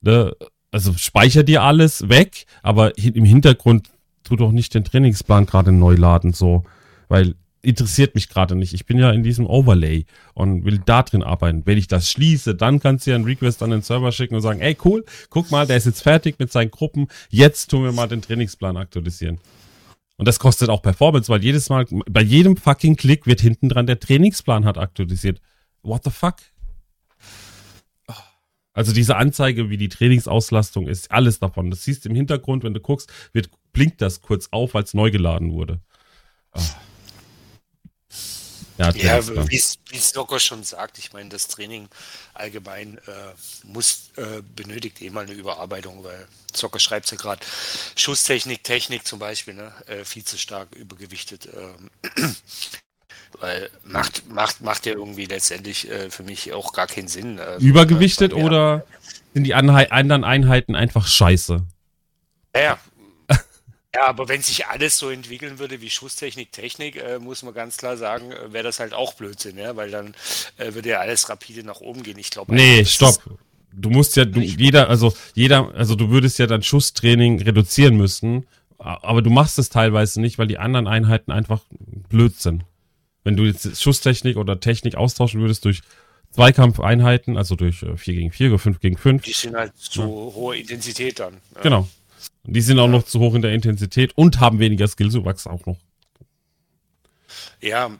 Ne? 0.00 0.32
Also 0.70 0.94
speicher 0.94 1.42
dir 1.42 1.62
alles 1.62 2.08
weg, 2.08 2.46
aber 2.62 2.96
im 2.96 3.24
Hintergrund 3.24 3.90
tu 4.24 4.36
doch 4.36 4.52
nicht 4.52 4.74
den 4.74 4.84
Trainingsplan 4.84 5.46
gerade 5.46 5.72
neu 5.72 5.94
laden, 5.94 6.32
so. 6.32 6.62
Weil 7.08 7.34
interessiert 7.62 8.14
mich 8.14 8.28
gerade 8.28 8.56
nicht. 8.56 8.74
Ich 8.74 8.86
bin 8.86 8.98
ja 8.98 9.10
in 9.10 9.22
diesem 9.22 9.46
Overlay 9.46 10.04
und 10.34 10.64
will 10.64 10.80
da 10.84 11.02
drin 11.02 11.22
arbeiten. 11.22 11.62
Wenn 11.64 11.78
ich 11.78 11.86
das 11.86 12.10
schließe, 12.10 12.56
dann 12.56 12.80
kannst 12.80 13.06
du 13.06 13.10
ja 13.10 13.16
einen 13.16 13.24
Request 13.24 13.62
an 13.62 13.70
den 13.70 13.82
Server 13.82 14.10
schicken 14.10 14.34
und 14.34 14.42
sagen, 14.42 14.60
ey 14.60 14.76
cool, 14.84 15.04
guck 15.30 15.50
mal, 15.50 15.66
der 15.66 15.76
ist 15.76 15.86
jetzt 15.86 16.02
fertig 16.02 16.38
mit 16.38 16.50
seinen 16.50 16.72
Gruppen, 16.72 17.06
jetzt 17.30 17.70
tun 17.70 17.84
wir 17.84 17.92
mal 17.92 18.08
den 18.08 18.20
Trainingsplan 18.20 18.76
aktualisieren. 18.76 19.38
Und 20.16 20.28
das 20.28 20.38
kostet 20.38 20.68
auch 20.68 20.82
Performance, 20.82 21.28
weil 21.30 21.42
jedes 21.42 21.68
Mal, 21.70 21.86
bei 21.88 22.22
jedem 22.22 22.56
fucking 22.56 22.96
Klick 22.96 23.26
wird 23.26 23.40
hinten 23.40 23.68
dran 23.68 23.86
der 23.86 23.98
Trainingsplan 23.98 24.64
hat 24.64 24.76
aktualisiert. 24.76 25.40
What 25.82 26.04
the 26.04 26.10
fuck? 26.10 26.36
Also 28.74 28.92
diese 28.92 29.16
Anzeige, 29.16 29.68
wie 29.68 29.76
die 29.76 29.90
Trainingsauslastung 29.90 30.88
ist, 30.88 31.10
alles 31.10 31.38
davon. 31.38 31.70
Das 31.70 31.84
siehst 31.84 32.04
du 32.04 32.08
im 32.08 32.14
Hintergrund, 32.14 32.64
wenn 32.64 32.72
du 32.72 32.80
guckst, 32.80 33.12
wird, 33.32 33.50
blinkt 33.72 34.00
das 34.00 34.22
kurz 34.22 34.48
auf, 34.50 34.74
es 34.74 34.94
neu 34.94 35.10
geladen 35.10 35.52
wurde. 35.52 35.80
Ah. 36.52 36.60
Ja, 38.90 39.26
wie 39.48 39.56
es 39.56 40.14
Locker 40.14 40.40
schon 40.40 40.64
sagt, 40.64 40.98
ich 40.98 41.12
meine, 41.12 41.28
das 41.28 41.48
Training 41.48 41.88
allgemein 42.34 42.98
äh, 42.98 43.10
muss, 43.64 44.10
äh, 44.16 44.42
benötigt 44.56 45.00
eh 45.02 45.10
mal 45.10 45.24
eine 45.24 45.32
Überarbeitung, 45.32 46.04
weil 46.04 46.26
Zocker 46.52 46.78
schreibt 46.78 47.10
ja 47.10 47.16
gerade, 47.16 47.40
Schusstechnik, 47.96 48.64
Technik 48.64 49.06
zum 49.06 49.18
Beispiel, 49.18 49.54
ne, 49.54 49.72
äh, 49.86 50.04
viel 50.04 50.24
zu 50.24 50.38
stark 50.38 50.74
übergewichtet. 50.74 51.48
Ähm, 51.54 51.90
weil 53.40 53.70
macht, 53.84 54.28
macht, 54.28 54.60
macht 54.60 54.86
ja 54.86 54.92
irgendwie 54.92 55.24
letztendlich 55.24 55.90
äh, 55.90 56.10
für 56.10 56.22
mich 56.22 56.52
auch 56.52 56.72
gar 56.72 56.86
keinen 56.86 57.08
Sinn. 57.08 57.40
Übergewichtet 57.58 58.32
äh, 58.32 58.38
ja. 58.38 58.44
oder 58.44 58.86
sind 59.34 59.44
die 59.44 59.54
anderen 59.54 60.24
Einheiten 60.24 60.74
einfach 60.74 61.06
scheiße? 61.06 61.62
Ja, 62.54 62.78
ja, 63.94 64.06
aber 64.06 64.28
wenn 64.28 64.40
sich 64.40 64.66
alles 64.66 64.98
so 64.98 65.10
entwickeln 65.10 65.58
würde 65.58 65.80
wie 65.80 65.90
Schusstechnik, 65.90 66.50
Technik, 66.52 66.96
äh, 66.96 67.18
muss 67.18 67.42
man 67.42 67.52
ganz 67.52 67.76
klar 67.76 67.96
sagen, 67.96 68.32
äh, 68.32 68.52
wäre 68.52 68.64
das 68.64 68.80
halt 68.80 68.94
auch 68.94 69.14
Blödsinn, 69.14 69.58
ja? 69.58 69.76
weil 69.76 69.90
dann 69.90 70.14
äh, 70.56 70.72
würde 70.74 70.90
ja 70.90 71.00
alles 71.00 71.28
rapide 71.28 71.62
nach 71.62 71.80
oben 71.80 72.02
gehen. 72.02 72.18
Ich 72.18 72.30
glaube, 72.30 72.54
Nee, 72.54 72.84
stopp. 72.84 73.20
Du 73.74 73.90
musst 73.90 74.16
ja, 74.16 74.24
du, 74.26 74.40
jeder, 74.40 74.88
also 74.90 75.14
jeder, 75.34 75.74
also 75.74 75.94
du 75.94 76.10
würdest 76.10 76.38
ja 76.38 76.46
dann 76.46 76.62
Schusstraining 76.62 77.40
reduzieren 77.40 77.96
müssen, 77.96 78.46
aber 78.78 79.22
du 79.22 79.30
machst 79.30 79.58
es 79.58 79.70
teilweise 79.70 80.20
nicht, 80.20 80.38
weil 80.38 80.46
die 80.46 80.58
anderen 80.58 80.86
Einheiten 80.86 81.30
einfach 81.30 81.62
blöd 82.08 82.38
sind. 82.38 82.64
Wenn 83.24 83.36
du 83.36 83.44
jetzt 83.44 83.80
Schusstechnik 83.80 84.36
oder 84.36 84.60
Technik 84.60 84.96
austauschen 84.96 85.40
würdest 85.40 85.64
durch 85.64 85.80
Zweikampfeinheiten, 86.32 87.36
also 87.36 87.56
durch 87.56 87.82
äh, 87.82 87.96
4 87.96 88.14
gegen 88.14 88.32
4 88.32 88.48
oder 88.48 88.58
5 88.58 88.80
gegen 88.80 88.96
5, 88.96 89.22
Die 89.22 89.32
sind 89.32 89.54
halt 89.54 89.72
so 89.76 90.32
hohe 90.34 90.56
Intensität 90.56 91.20
dann. 91.20 91.34
Ja. 91.54 91.60
genau. 91.62 91.88
Und 92.44 92.54
die 92.54 92.60
sind 92.60 92.78
auch 92.78 92.88
noch 92.88 93.04
zu 93.04 93.20
hoch 93.20 93.34
in 93.34 93.42
der 93.42 93.52
Intensität 93.52 94.12
und 94.16 94.40
haben 94.40 94.58
weniger 94.58 94.88
Skillzuwachs 94.88 95.46
auch 95.46 95.64
noch. 95.66 95.76
Ja, 97.60 97.96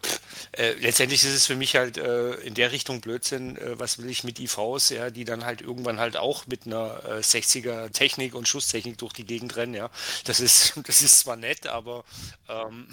äh, 0.53 0.73
letztendlich 0.81 1.23
ist 1.23 1.35
es 1.35 1.47
für 1.47 1.55
mich 1.55 1.77
halt 1.77 1.97
äh, 1.97 2.33
in 2.41 2.55
der 2.55 2.73
Richtung 2.73 3.01
Blödsinn, 3.01 3.57
äh, 3.57 3.79
was 3.79 3.99
will 3.99 4.11
ich 4.11 4.25
mit 4.25 4.41
IVs, 4.41 4.91
ja, 4.91 5.11
die 5.11 5.25
dann 5.25 5.45
halt 5.45 5.63
irgendwann 5.63 6.01
halt 6.01 6.17
auch 6.17 6.47
mit 6.49 6.67
einer 6.67 7.01
äh, 7.05 7.21
60er 7.21 7.93
Technik 7.93 8.35
und 8.35 8.49
Schusstechnik 8.49 8.99
durch 8.99 9.13
die 9.13 9.25
Gegend 9.25 9.55
rennen, 9.55 9.75
ja. 9.75 9.89
Das 10.25 10.41
ist, 10.41 10.75
das 10.85 11.03
ist 11.03 11.21
zwar 11.21 11.37
nett, 11.37 11.69
aber 11.69 12.05
ähm, 12.49 12.69
hm, 12.69 12.89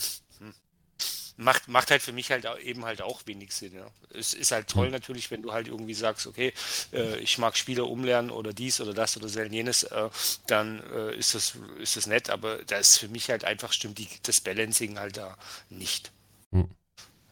macht, 1.39 1.69
macht 1.69 1.89
halt 1.89 2.01
für 2.01 2.11
mich 2.11 2.31
halt 2.31 2.45
eben 2.61 2.83
halt 2.83 3.01
auch 3.01 3.21
wenig 3.25 3.53
Sinn, 3.53 3.73
ja. 3.73 3.87
Es 4.13 4.33
ist 4.33 4.51
halt 4.51 4.67
toll 4.67 4.89
natürlich, 4.89 5.31
wenn 5.31 5.41
du 5.41 5.53
halt 5.53 5.67
irgendwie 5.67 5.93
sagst, 5.93 6.27
okay, 6.27 6.53
äh, 6.91 7.17
ich 7.19 7.37
mag 7.37 7.55
Spieler 7.55 7.87
umlernen 7.87 8.29
oder 8.29 8.51
dies 8.51 8.81
oder 8.81 8.93
das 8.93 9.15
oder 9.15 9.29
sel 9.29 9.51
jenes, 9.51 9.83
äh, 9.83 10.09
dann 10.47 10.83
äh, 10.91 11.15
ist 11.15 11.35
das, 11.35 11.53
ist 11.79 11.95
das 11.95 12.07
nett, 12.07 12.29
aber 12.29 12.63
da 12.65 12.77
ist 12.77 12.97
für 12.97 13.07
mich 13.07 13.29
halt 13.29 13.45
einfach 13.45 13.71
stimmt 13.71 13.99
die, 13.99 14.09
das 14.23 14.41
Balancing 14.41 14.99
halt 14.99 15.15
da 15.15 15.37
nicht. 15.69 16.11
Hm. 16.51 16.69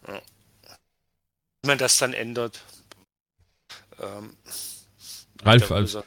Ja. 0.08 0.22
Wie 1.62 1.68
man 1.68 1.78
das 1.78 1.98
dann 1.98 2.14
ändert. 2.14 2.62
Ähm, 4.00 4.38
Ralf, 5.44 5.70
als, 5.72 5.98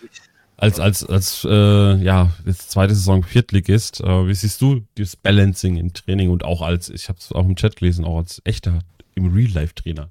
als, 0.61 0.79
als, 0.79 1.05
als, 1.05 1.47
äh, 1.49 1.95
ja, 1.97 2.31
jetzt 2.45 2.71
zweite 2.71 2.95
Saison 2.95 3.23
Viertligist, 3.23 4.01
äh, 4.01 4.27
wie 4.27 4.35
siehst 4.35 4.61
du 4.61 4.83
das 4.97 5.17
Balancing 5.17 5.77
im 5.77 5.93
Training 5.93 6.31
und 6.31 6.45
auch 6.45 6.63
als, 6.63 6.91
ich 6.91 7.09
habe 7.09 7.19
es 7.19 7.33
auch 7.33 7.45
im 7.45 7.57
Chat 7.57 7.77
gelesen, 7.77 8.05
auch 8.05 8.19
als 8.19 8.43
echter 8.45 8.81
im 9.15 9.33
Real-Life-Trainer? 9.33 10.11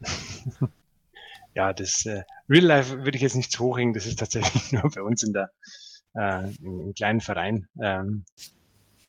Ja, 1.54 1.72
das 1.72 2.04
äh, 2.04 2.24
Real 2.50 2.64
Life 2.64 3.04
würde 3.04 3.16
ich 3.16 3.22
jetzt 3.22 3.36
nicht 3.36 3.52
so 3.52 3.66
hochhängen, 3.66 3.94
das 3.94 4.06
ist 4.06 4.18
tatsächlich 4.18 4.72
nur 4.72 4.90
bei 4.90 5.02
uns 5.02 5.22
in 5.22 5.32
der 5.32 5.50
äh, 6.14 6.52
im, 6.62 6.92
kleinen 6.94 7.20
Verein. 7.20 7.68
Ähm, 7.80 8.24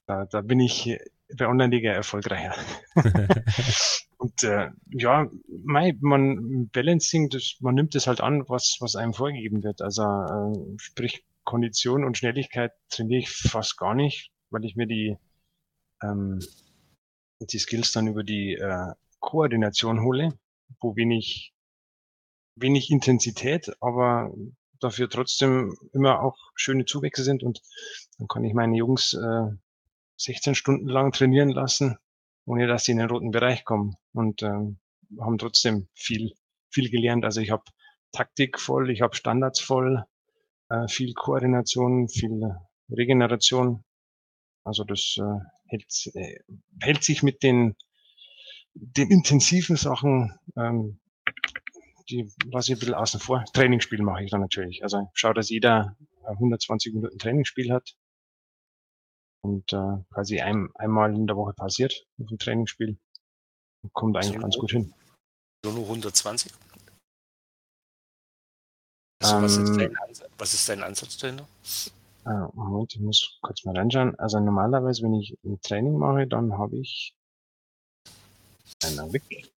da, 0.05 0.25
da 0.25 0.41
bin 0.41 0.59
ich 0.59 0.97
bei 1.35 1.47
Online-Liga 1.47 1.91
erfolgreicher. 1.91 2.53
Und 4.17 4.43
äh, 4.43 4.69
ja, 4.91 5.29
mei, 5.47 5.97
man 5.99 6.69
Balancing, 6.69 7.29
das, 7.29 7.57
man 7.59 7.75
nimmt 7.75 7.95
das 7.95 8.07
halt 8.07 8.21
an, 8.21 8.47
was, 8.47 8.77
was 8.79 8.95
einem 8.95 9.13
vorgegeben 9.13 9.63
wird. 9.63 9.81
Also 9.81 10.03
äh, 10.03 10.77
sprich 10.77 11.25
Kondition 11.43 12.03
und 12.03 12.17
Schnelligkeit 12.17 12.71
trainiere 12.89 13.19
ich 13.21 13.29
fast 13.29 13.77
gar 13.77 13.93
nicht, 13.93 14.31
weil 14.49 14.65
ich 14.65 14.75
mir 14.75 14.87
die 14.87 15.17
ähm, 16.01 16.39
die 17.39 17.59
Skills 17.59 17.91
dann 17.91 18.07
über 18.07 18.23
die 18.23 18.55
äh, 18.55 18.93
Koordination 19.19 20.01
hole, 20.01 20.29
wo 20.81 20.95
wenig 20.95 21.53
wenig 22.55 22.89
Intensität, 22.89 23.75
aber 23.81 24.33
dafür 24.79 25.09
trotzdem 25.09 25.75
immer 25.93 26.21
auch 26.21 26.37
schöne 26.55 26.85
Zuwächse 26.85 27.23
sind 27.23 27.43
und 27.43 27.61
dann 28.17 28.27
kann 28.27 28.45
ich 28.45 28.53
meine 28.53 28.77
Jungs 28.77 29.13
äh, 29.13 29.51
16 30.17 30.55
Stunden 30.55 30.87
lang 30.87 31.11
trainieren 31.11 31.49
lassen, 31.49 31.97
ohne 32.45 32.67
dass 32.67 32.85
sie 32.85 32.93
in 32.93 32.99
den 32.99 33.09
roten 33.09 33.31
Bereich 33.31 33.65
kommen 33.65 33.97
und 34.15 34.41
ähm, 34.43 34.79
haben 35.19 35.37
trotzdem 35.37 35.87
viel 35.93 36.33
viel 36.69 36.89
gelernt. 36.89 37.25
Also 37.25 37.41
ich 37.41 37.51
habe 37.51 37.63
Taktik 38.11 38.59
voll, 38.59 38.89
ich 38.89 39.01
habe 39.01 39.15
Standards 39.15 39.61
voll, 39.61 40.03
äh, 40.69 40.87
viel 40.87 41.13
Koordination, 41.13 42.09
viel 42.09 42.55
Regeneration. 42.89 43.83
Also 44.63 44.83
das 44.83 45.17
äh, 45.19 45.39
hält, 45.67 46.11
äh, 46.15 46.39
hält 46.81 47.03
sich 47.03 47.23
mit 47.23 47.43
den 47.43 47.75
den 48.73 49.09
intensiven 49.09 49.77
Sachen 49.77 50.37
ähm, 50.57 50.99
die 52.09 52.31
lasse 52.51 52.71
ich 52.71 52.77
ein 52.77 52.79
bisschen 52.79 52.93
außen 52.93 53.19
vor. 53.19 53.43
Trainingsspiel 53.53 54.01
mache 54.01 54.23
ich 54.23 54.31
dann 54.31 54.41
natürlich. 54.41 54.83
Also 54.83 54.99
ich 55.13 55.19
schaue, 55.19 55.33
dass 55.33 55.49
jeder 55.49 55.95
äh, 56.23 56.31
120 56.31 56.93
Minuten 56.93 57.17
Trainingsspiel 57.17 57.71
hat 57.71 57.95
und 59.41 59.71
äh, 59.73 60.03
quasi 60.13 60.39
ein, 60.39 60.69
einmal 60.75 61.15
in 61.15 61.27
der 61.27 61.35
Woche 61.35 61.53
passiert 61.53 62.05
auf 62.19 62.27
dem 62.27 62.37
Trainingsspiel. 62.37 62.97
Kommt 63.93 64.17
eigentlich 64.17 64.33
So 64.35 64.39
ganz 64.41 64.57
gut 64.57 64.71
hin. 64.71 64.93
So 65.63 65.71
nur 65.71 65.83
120? 65.83 66.51
Also, 69.23 69.41
was, 69.41 69.57
ist 69.57 69.69
Ähm, 69.69 69.77
dein 69.77 69.97
Ansatz, 69.97 70.29
was 70.37 70.53
ist 70.53 70.69
dein 70.69 70.83
Ansatz 70.83 71.17
dahinter? 71.17 71.47
Äh, 72.25 72.47
Moment, 72.53 72.93
ich 72.93 73.01
muss 73.01 73.39
kurz 73.41 73.63
mal 73.65 73.77
reinschauen. 73.77 74.17
Also 74.19 74.39
normalerweise, 74.39 75.03
wenn 75.03 75.13
ich 75.13 75.37
ein 75.43 75.59
Training 75.61 75.97
mache, 75.97 76.27
dann 76.27 76.57
habe 76.57 76.77
ich 76.77 77.15
Einen 78.83 78.99
Augenblick. 78.99 79.51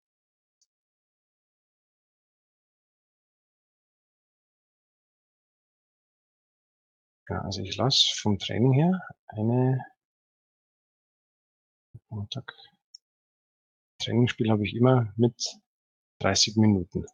Ja, 7.29 7.41
also 7.41 7.61
ich 7.61 7.75
lasse 7.75 8.15
vom 8.15 8.39
Training 8.39 8.73
her 8.73 9.01
eine 9.27 9.85
Montag. 12.09 12.53
Trainingsspiel 13.99 14.49
habe 14.49 14.65
ich 14.65 14.75
immer 14.75 15.13
mit 15.17 15.35
30 16.19 16.55
Minuten. 16.55 17.05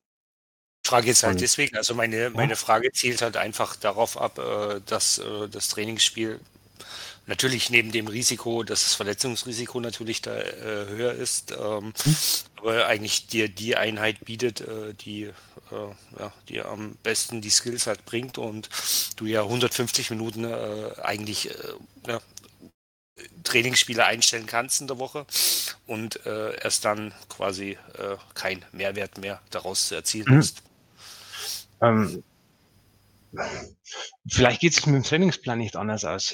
Frage 0.85 1.07
jetzt 1.07 1.23
halt 1.23 1.39
deswegen, 1.39 1.77
also 1.77 1.95
meine, 1.95 2.30
meine 2.30 2.57
Frage 2.57 2.91
zielt 2.91 3.22
halt 3.22 3.38
einfach 3.38 3.76
darauf 3.77 4.19
ab, 4.19 4.38
äh, 4.38 4.81
dass 4.85 5.18
äh, 5.18 5.47
das 5.49 5.69
Trainingsspiel 5.69 6.39
natürlich 7.26 7.69
neben 7.69 7.93
dem 7.93 8.07
Risiko, 8.07 8.64
dass 8.64 8.84
das 8.84 8.95
Verletzungsrisiko 8.95 9.80
natürlich 9.80 10.22
da 10.22 10.38
äh, 10.38 10.88
höher 10.89 11.14
ist, 11.14 11.51
ähm, 11.51 11.93
aber 12.57 12.88
eigentlich 12.88 13.27
dir 13.27 13.47
die 13.47 13.77
Einheit 13.77 14.26
bietet, 14.26 14.60
äh, 14.60 14.93
die 14.93 15.23
äh, 15.23 16.19
ja, 16.19 16.34
dir 16.49 16.65
am 16.68 16.97
besten 17.01 17.39
die 17.39 17.49
Skills 17.49 17.88
halt 17.88 18.03
bringt 18.03 18.38
und 18.38 18.69
du 19.15 19.26
ja 19.26 19.43
150 19.43 20.10
Minuten 20.10 20.45
eigentlich 20.45 21.49
ja, 22.05 22.19
Trainingsspiele 23.44 24.06
einstellen 24.06 24.48
kannst 24.48 24.81
in 24.81 24.88
der 24.88 24.99
Woche 24.99 25.26
und 25.85 26.26
äh, 26.26 26.56
erst 26.61 26.85
dann 26.85 27.14
quasi 27.30 27.77
äh, 27.98 28.18
kein 28.34 28.65
Mehrwert 28.72 29.18
mehr 29.18 29.41
daraus 29.52 29.88
zu 29.88 29.95
erzielen 29.95 30.34
Mhm. 30.34 30.40
ist. 30.40 30.64
Ähm, 31.81 32.23
vielleicht 34.30 34.61
geht 34.61 34.73
es 34.73 34.85
mit 34.85 34.95
dem 34.95 35.03
Trainingsplan 35.03 35.57
nicht 35.57 35.76
anders 35.76 36.06
aus. 36.06 36.34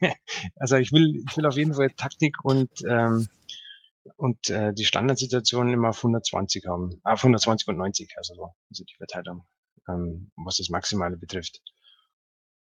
also 0.56 0.76
ich 0.76 0.92
will, 0.92 1.22
ich 1.28 1.36
will 1.36 1.46
auf 1.46 1.56
jeden 1.56 1.74
Fall 1.74 1.90
Taktik 1.90 2.44
und 2.44 2.70
ähm, 2.88 3.28
und 4.16 4.48
äh, 4.50 4.72
die 4.72 4.84
Standardsituationen 4.84 5.74
immer 5.74 5.90
auf 5.90 5.98
120 5.98 6.66
haben, 6.66 7.00
Ah, 7.04 7.12
auf 7.12 7.20
120 7.20 7.68
und 7.68 7.76
90, 7.76 8.14
also 8.16 8.34
so, 8.34 8.54
also 8.70 8.84
die 8.84 8.96
Verteilung, 8.96 9.44
ähm, 9.88 10.30
was 10.36 10.56
das 10.56 10.70
Maximale 10.70 11.16
betrifft. 11.16 11.60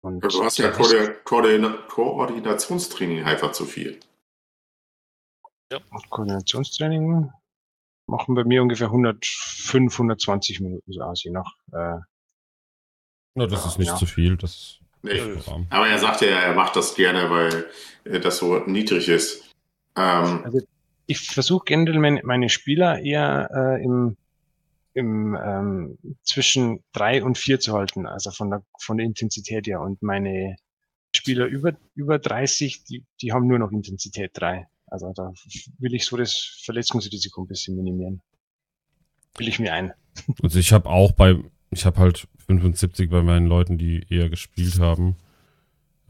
Und 0.03 0.21
Du 0.21 0.45
hast 0.45 0.59
ja 0.59 0.71
Koordinationstraining 0.71 3.25
einfach 3.25 3.53
zu 3.53 3.65
viel. 3.65 3.99
Koordinationstraining 6.11 7.31
machen 8.09 8.35
bei 8.35 8.43
mir 8.45 8.61
ungefähr 8.63 8.89
105, 8.89 9.95
120 9.95 10.61
Minuten 10.61 10.93
so 10.93 11.01
aus, 11.03 11.23
je 11.23 11.31
nach. 11.31 11.55
Äh, 11.73 12.01
Na, 13.35 13.47
das 13.47 13.65
ist 13.65 13.79
nicht 13.79 13.89
Ja. 13.89 13.97
zu 13.97 14.05
viel. 14.07 14.37
Das 14.37 14.79
Nee. 15.05 15.21
Aber 15.71 15.89
er 15.89 15.99
sagte 15.99 16.31
ja, 16.31 16.39
er 16.39 16.55
macht 16.55 16.77
das 16.77 16.95
gerne, 16.95 17.29
weil 17.29 17.69
äh, 18.05 18.21
das 18.21 18.39
so 18.39 18.59
niedrig 18.59 19.09
ist. 19.09 19.53
Ähm, 19.97 20.63
ich 21.07 21.29
versuche 21.29 21.65
generell 21.65 21.99
meine, 21.99 22.21
meine 22.23 22.49
Spieler 22.49 23.01
eher 23.01 23.51
äh, 23.53 23.83
im, 23.83 24.17
im 24.95 25.35
ähm, 25.35 25.99
zwischen 26.23 26.83
drei 26.93 27.23
und 27.25 27.39
vier 27.39 27.61
zu 27.61 27.73
halten, 27.73 28.07
also 28.07 28.31
von 28.31 28.51
der 28.51 28.65
von 28.79 28.99
der 28.99 29.07
Intensität 29.07 29.67
her. 29.67 29.81
Und 29.81 30.03
meine 30.03 30.57
Spieler 31.15 31.47
über 31.47 31.75
über 31.95 32.19
30, 32.19 32.85
die 32.85 33.05
die 33.21 33.33
haben 33.33 33.47
nur 33.47 33.59
noch 33.59 33.73
Intensität 33.73 34.33
drei. 34.35 34.67
Also 34.87 35.13
da 35.15 35.33
will 35.79 35.95
ich 35.95 36.05
so 36.05 36.17
das 36.17 36.61
Verletzungsrisiko 36.65 37.43
ein 37.43 37.47
bisschen 37.47 37.77
minimieren. 37.77 38.21
Will 39.37 39.49
ich 39.49 39.59
mir 39.59 39.73
ein. 39.73 39.95
Also 40.43 40.59
ich 40.59 40.73
habe 40.73 40.91
auch 40.91 41.13
bei, 41.13 41.37
ich 41.71 41.87
habe 41.87 41.99
halt 41.99 42.29
75 42.47 43.09
bei 43.09 43.23
meinen 43.23 43.47
Leuten, 43.47 43.79
die 43.79 44.05
eher 44.11 44.29
gespielt 44.29 44.79
haben. 44.79 45.17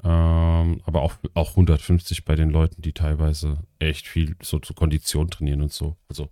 Ähm, 0.02 0.80
aber 0.84 1.02
auch, 1.02 1.14
auch 1.34 1.50
150 1.50 2.24
bei 2.24 2.34
den 2.34 2.50
Leuten, 2.50 2.82
die 2.82 2.92
teilweise 2.92 3.58
echt 3.78 4.08
viel 4.08 4.34
so 4.42 4.58
zur 4.58 4.74
Kondition 4.74 5.30
trainieren 5.30 5.62
und 5.62 5.72
so. 5.72 5.96
Also 6.08 6.28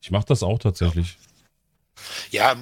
ich 0.00 0.10
mache 0.10 0.26
das 0.26 0.42
auch 0.42 0.58
tatsächlich. 0.58 1.18
Ja, 1.20 1.31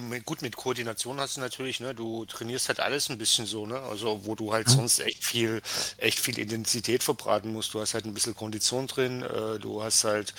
mit, 0.09 0.24
gut, 0.24 0.43
mit 0.43 0.57
Koordination 0.57 1.20
hast 1.20 1.36
du 1.36 1.40
natürlich, 1.40 1.81
ne, 1.81 1.94
du 1.94 2.24
trainierst 2.24 2.69
halt 2.69 2.81
alles 2.81 3.11
ein 3.11 3.19
bisschen 3.19 3.47
so, 3.47 3.66
ne, 3.66 3.81
also 3.81 4.24
wo 4.24 4.35
du 4.35 4.52
halt 4.52 4.69
sonst 4.69 5.01
echt 5.01 5.24
viel, 5.24 5.62
echt 5.98 6.19
viel 6.19 6.39
Intensität 6.39 7.02
verbraten 7.02 7.52
musst. 7.52 7.74
Du 7.74 7.81
hast 7.81 7.94
halt 7.94 8.05
ein 8.05 8.15
bisschen 8.15 8.35
Kondition 8.35 8.86
drin, 8.86 9.23
äh, 9.23 9.59
du 9.59 9.82
hast 9.82 10.05
halt 10.05 10.35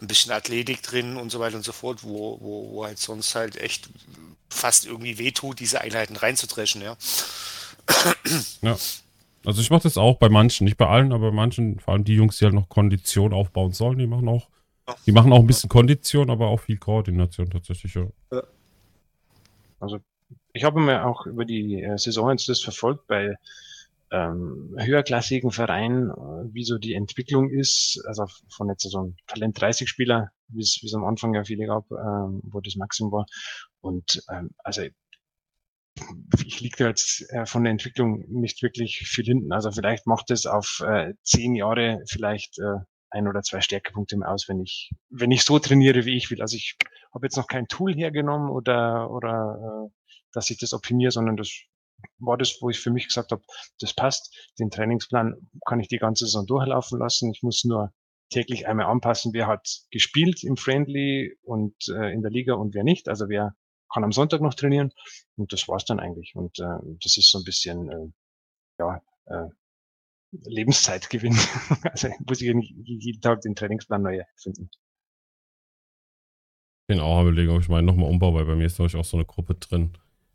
ein 0.00 0.06
bisschen 0.06 0.32
Athletik 0.32 0.82
drin 0.82 1.16
und 1.16 1.30
so 1.30 1.40
weiter 1.40 1.56
und 1.56 1.64
so 1.64 1.72
fort, 1.72 2.04
wo, 2.04 2.38
wo, 2.40 2.70
wo 2.72 2.84
halt 2.84 2.98
sonst 2.98 3.34
halt 3.34 3.56
echt 3.56 3.88
fast 4.48 4.86
irgendwie 4.86 5.18
wehtut, 5.18 5.60
diese 5.60 5.80
Einheiten 5.80 6.16
reinzudreschen, 6.16 6.82
ja. 6.82 6.96
Ja. 8.62 8.76
Also 9.44 9.62
ich 9.62 9.70
mache 9.70 9.84
das 9.84 9.96
auch 9.96 10.16
bei 10.16 10.28
manchen, 10.28 10.64
nicht 10.64 10.76
bei 10.76 10.86
allen, 10.86 11.12
aber 11.12 11.30
bei 11.30 11.36
manchen, 11.36 11.80
vor 11.80 11.94
allem 11.94 12.04
die 12.04 12.14
Jungs, 12.14 12.38
die 12.38 12.44
halt 12.44 12.54
noch 12.54 12.68
Kondition 12.68 13.32
aufbauen 13.32 13.72
sollen, 13.72 13.98
die 13.98 14.06
machen 14.06 14.28
auch, 14.28 14.48
die 15.06 15.12
machen 15.12 15.32
auch 15.32 15.40
ein 15.40 15.46
bisschen 15.46 15.68
Kondition, 15.68 16.30
aber 16.30 16.48
auch 16.48 16.60
viel 16.60 16.78
Koordination 16.78 17.50
tatsächlich. 17.50 17.94
Ja. 17.94 18.06
Ich 20.52 20.64
habe 20.64 20.80
mir 20.80 21.06
auch 21.06 21.26
über 21.26 21.44
die 21.44 21.82
äh, 21.82 21.98
Saison 21.98 22.30
jetzt 22.30 22.48
das 22.48 22.60
verfolgt 22.60 23.06
bei 23.06 23.36
ähm, 24.10 24.74
höherklassigen 24.78 25.50
Vereinen, 25.50 26.10
äh, 26.10 26.54
wie 26.54 26.64
so 26.64 26.78
die 26.78 26.94
Entwicklung 26.94 27.50
ist, 27.50 28.02
also 28.06 28.26
von 28.50 28.68
jetzt 28.68 28.88
so 28.90 28.98
einem 28.98 29.16
Talent 29.26 29.60
30 29.60 29.88
Spieler, 29.88 30.30
wie 30.48 30.62
es 30.62 30.94
am 30.94 31.04
Anfang 31.04 31.34
ja 31.34 31.44
viele 31.44 31.66
gab, 31.66 31.90
ähm, 31.90 32.40
wo 32.42 32.60
das 32.60 32.76
Maximum 32.76 33.12
war. 33.12 33.26
Und 33.80 34.22
ähm, 34.30 34.50
also 34.58 34.82
ich 36.44 36.60
liege 36.60 36.76
da 36.78 36.88
jetzt 36.88 37.30
äh, 37.32 37.44
von 37.46 37.64
der 37.64 37.72
Entwicklung 37.72 38.24
nicht 38.28 38.62
wirklich 38.62 38.98
viel 38.98 39.24
hinten. 39.24 39.52
Also 39.52 39.70
vielleicht 39.70 40.06
macht 40.06 40.30
es 40.30 40.46
auf 40.46 40.82
äh, 40.86 41.14
zehn 41.22 41.54
Jahre 41.54 42.02
vielleicht 42.06 42.58
äh, 42.58 42.78
ein 43.10 43.28
oder 43.28 43.42
zwei 43.42 43.60
Stärkepunkte 43.60 44.16
mehr 44.16 44.30
aus, 44.30 44.48
wenn 44.48 44.60
ich 44.60 44.90
wenn 45.10 45.30
ich 45.30 45.44
so 45.44 45.58
trainiere, 45.58 46.04
wie 46.04 46.16
ich 46.16 46.30
will. 46.30 46.42
Also 46.42 46.56
ich 46.56 46.76
habe 47.14 47.26
jetzt 47.26 47.36
noch 47.36 47.46
kein 47.46 47.68
Tool 47.68 47.94
hergenommen 47.94 48.50
oder 48.50 49.10
oder 49.10 49.88
äh, 49.88 50.14
dass 50.32 50.50
ich 50.50 50.58
das 50.58 50.72
optimiere, 50.72 51.10
sondern 51.10 51.36
das 51.36 51.50
war 52.18 52.36
das, 52.36 52.58
wo 52.60 52.70
ich 52.70 52.78
für 52.78 52.90
mich 52.90 53.06
gesagt 53.08 53.32
habe, 53.32 53.42
das 53.80 53.94
passt. 53.94 54.36
Den 54.58 54.70
Trainingsplan 54.70 55.34
kann 55.66 55.80
ich 55.80 55.88
die 55.88 55.98
ganze 55.98 56.26
Saison 56.26 56.46
durchlaufen 56.46 56.98
lassen. 56.98 57.32
Ich 57.32 57.42
muss 57.42 57.64
nur 57.64 57.92
täglich 58.30 58.68
einmal 58.68 58.86
anpassen, 58.86 59.32
wer 59.32 59.46
hat 59.46 59.66
gespielt 59.90 60.44
im 60.44 60.56
Friendly 60.56 61.36
und 61.42 61.74
äh, 61.88 62.12
in 62.12 62.22
der 62.22 62.30
Liga 62.30 62.54
und 62.54 62.74
wer 62.74 62.84
nicht. 62.84 63.08
Also 63.08 63.28
wer 63.28 63.54
kann 63.92 64.04
am 64.04 64.12
Sonntag 64.12 64.40
noch 64.40 64.54
trainieren. 64.54 64.92
Und 65.36 65.52
das 65.52 65.68
war's 65.68 65.84
dann 65.84 66.00
eigentlich. 66.00 66.34
Und 66.34 66.58
äh, 66.58 66.78
das 67.02 67.16
ist 67.16 67.30
so 67.30 67.38
ein 67.38 67.44
bisschen 67.44 67.90
äh, 67.90 68.12
ja, 68.78 69.02
äh, 69.26 69.48
Lebenszeitgewinn. 70.32 71.36
also 71.82 72.08
muss 72.26 72.40
ich 72.40 72.54
nicht 72.54 72.74
jeden 72.76 73.20
Tag 73.20 73.40
den 73.42 73.54
Trainingsplan 73.54 74.02
neu 74.02 74.22
finden. 74.36 74.70
Den 76.88 77.00
auch 77.00 77.22
überlegen, 77.22 77.50
ob 77.50 77.60
ich 77.60 77.68
meinen 77.68 77.84
nochmal 77.84 78.10
umbaue, 78.10 78.34
weil 78.34 78.46
bei 78.46 78.54
mir 78.54 78.66
ist 78.66 78.78
nämlich 78.78 78.96
auch 78.96 79.04
so 79.04 79.16
eine 79.16 79.26
Gruppe 79.26 79.54
drin, 79.54 79.92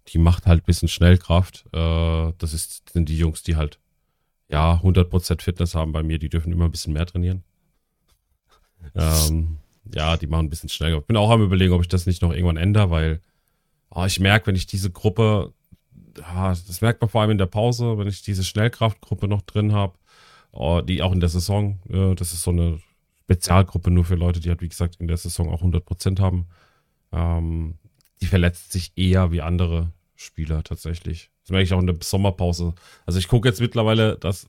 die 0.10 0.18
macht 0.18 0.46
halt 0.46 0.64
ein 0.64 0.66
bisschen 0.66 0.88
Schnellkraft. 0.88 1.66
Äh, 1.74 2.34
das 2.38 2.84
sind 2.92 3.10
die 3.10 3.18
Jungs, 3.18 3.44
die 3.44 3.56
halt, 3.56 3.80
ja, 4.50 4.80
100% 4.84 5.42
Fitness 5.42 5.74
haben 5.74 5.92
bei 5.92 6.04
mir, 6.04 6.20
die 6.20 6.30
dürfen 6.30 6.52
immer 6.52 6.66
ein 6.66 6.72
bisschen 6.72 6.94
mehr 6.94 7.06
trainieren. 7.06 7.44
Ähm, 8.96 9.58
ja, 9.94 10.18
die 10.18 10.28
machen 10.28 10.46
ein 10.46 10.50
bisschen 10.50 10.70
schneller. 10.70 11.00
Ich 11.00 11.06
bin 11.06 11.18
auch 11.18 11.30
am 11.30 11.42
überlegen, 11.42 11.74
ob 11.74 11.82
ich 11.82 11.88
das 11.88 12.06
nicht 12.06 12.22
noch 12.22 12.32
irgendwann 12.32 12.58
ändere, 12.58 12.92
weil 12.92 13.22
oh, 13.90 14.06
ich 14.06 14.20
merke, 14.20 14.48
wenn 14.48 14.56
ich 14.56 14.68
diese 14.68 14.92
Gruppe, 14.92 15.54
das 16.14 16.82
merkt 16.82 17.02
man 17.02 17.10
vor 17.10 17.22
allem 17.22 17.32
in 17.32 17.38
der 17.38 17.46
Pause, 17.46 17.98
wenn 17.98 18.08
ich 18.08 18.22
diese 18.22 18.44
Schnellkraftgruppe 18.44 19.28
noch 19.28 19.42
drin 19.42 19.74
habe, 19.74 19.94
oh, 20.52 20.82
die 20.82 21.02
auch 21.02 21.12
in 21.12 21.20
der 21.20 21.30
Saison, 21.30 21.80
das 22.16 22.34
ist 22.34 22.44
so 22.44 22.52
eine 22.52 22.80
Spezialgruppe 23.24 23.90
nur 23.90 24.06
für 24.06 24.16
Leute, 24.16 24.40
die 24.40 24.50
halt, 24.50 24.62
wie 24.62 24.70
gesagt, 24.70 24.98
in 25.00 25.08
der 25.08 25.18
Saison 25.18 25.50
auch 25.50 25.64
100% 25.64 26.20
haben. 26.20 26.48
Ähm, 27.12 27.76
die 28.22 28.28
verletzt 28.28 28.72
sich 28.72 28.92
eher 28.96 29.32
wie 29.32 29.42
andere 29.42 29.92
Spieler 30.16 30.64
tatsächlich. 30.64 31.30
Das 31.42 31.52
merke 31.52 31.64
ich 31.64 31.74
auch 31.74 31.80
in 31.80 31.88
der 31.88 31.98
Sommerpause. 32.02 32.74
Also 33.06 33.20
ich 33.20 33.28
gucke 33.28 33.48
jetzt 33.48 33.60
mittlerweile, 33.60 34.18
dass, 34.18 34.48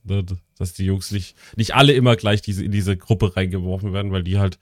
dass 0.59 0.73
die 0.75 0.85
Jungs 0.85 1.11
nicht, 1.11 1.37
nicht 1.57 1.75
alle 1.75 1.93
immer 1.93 2.15
gleich 2.17 2.43
diese, 2.43 2.65
in 2.65 2.71
diese 2.71 2.97
Gruppe 2.97 3.37
reingeworfen 3.37 3.93
werden, 3.93 4.13
weil 4.13 4.23
die 4.23 4.39
halt, 4.39 4.59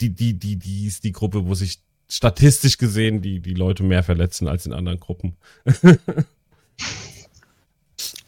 die, 0.00 0.10
die, 0.10 0.34
die, 0.34 0.56
die 0.56 0.86
ist 0.86 1.04
die 1.04 1.12
Gruppe, 1.12 1.46
wo 1.46 1.54
sich 1.54 1.80
statistisch 2.08 2.78
gesehen 2.78 3.20
die, 3.22 3.40
die 3.40 3.54
Leute 3.54 3.82
mehr 3.82 4.02
verletzen 4.02 4.48
als 4.48 4.66
in 4.66 4.72
anderen 4.72 5.00
Gruppen. 5.00 5.36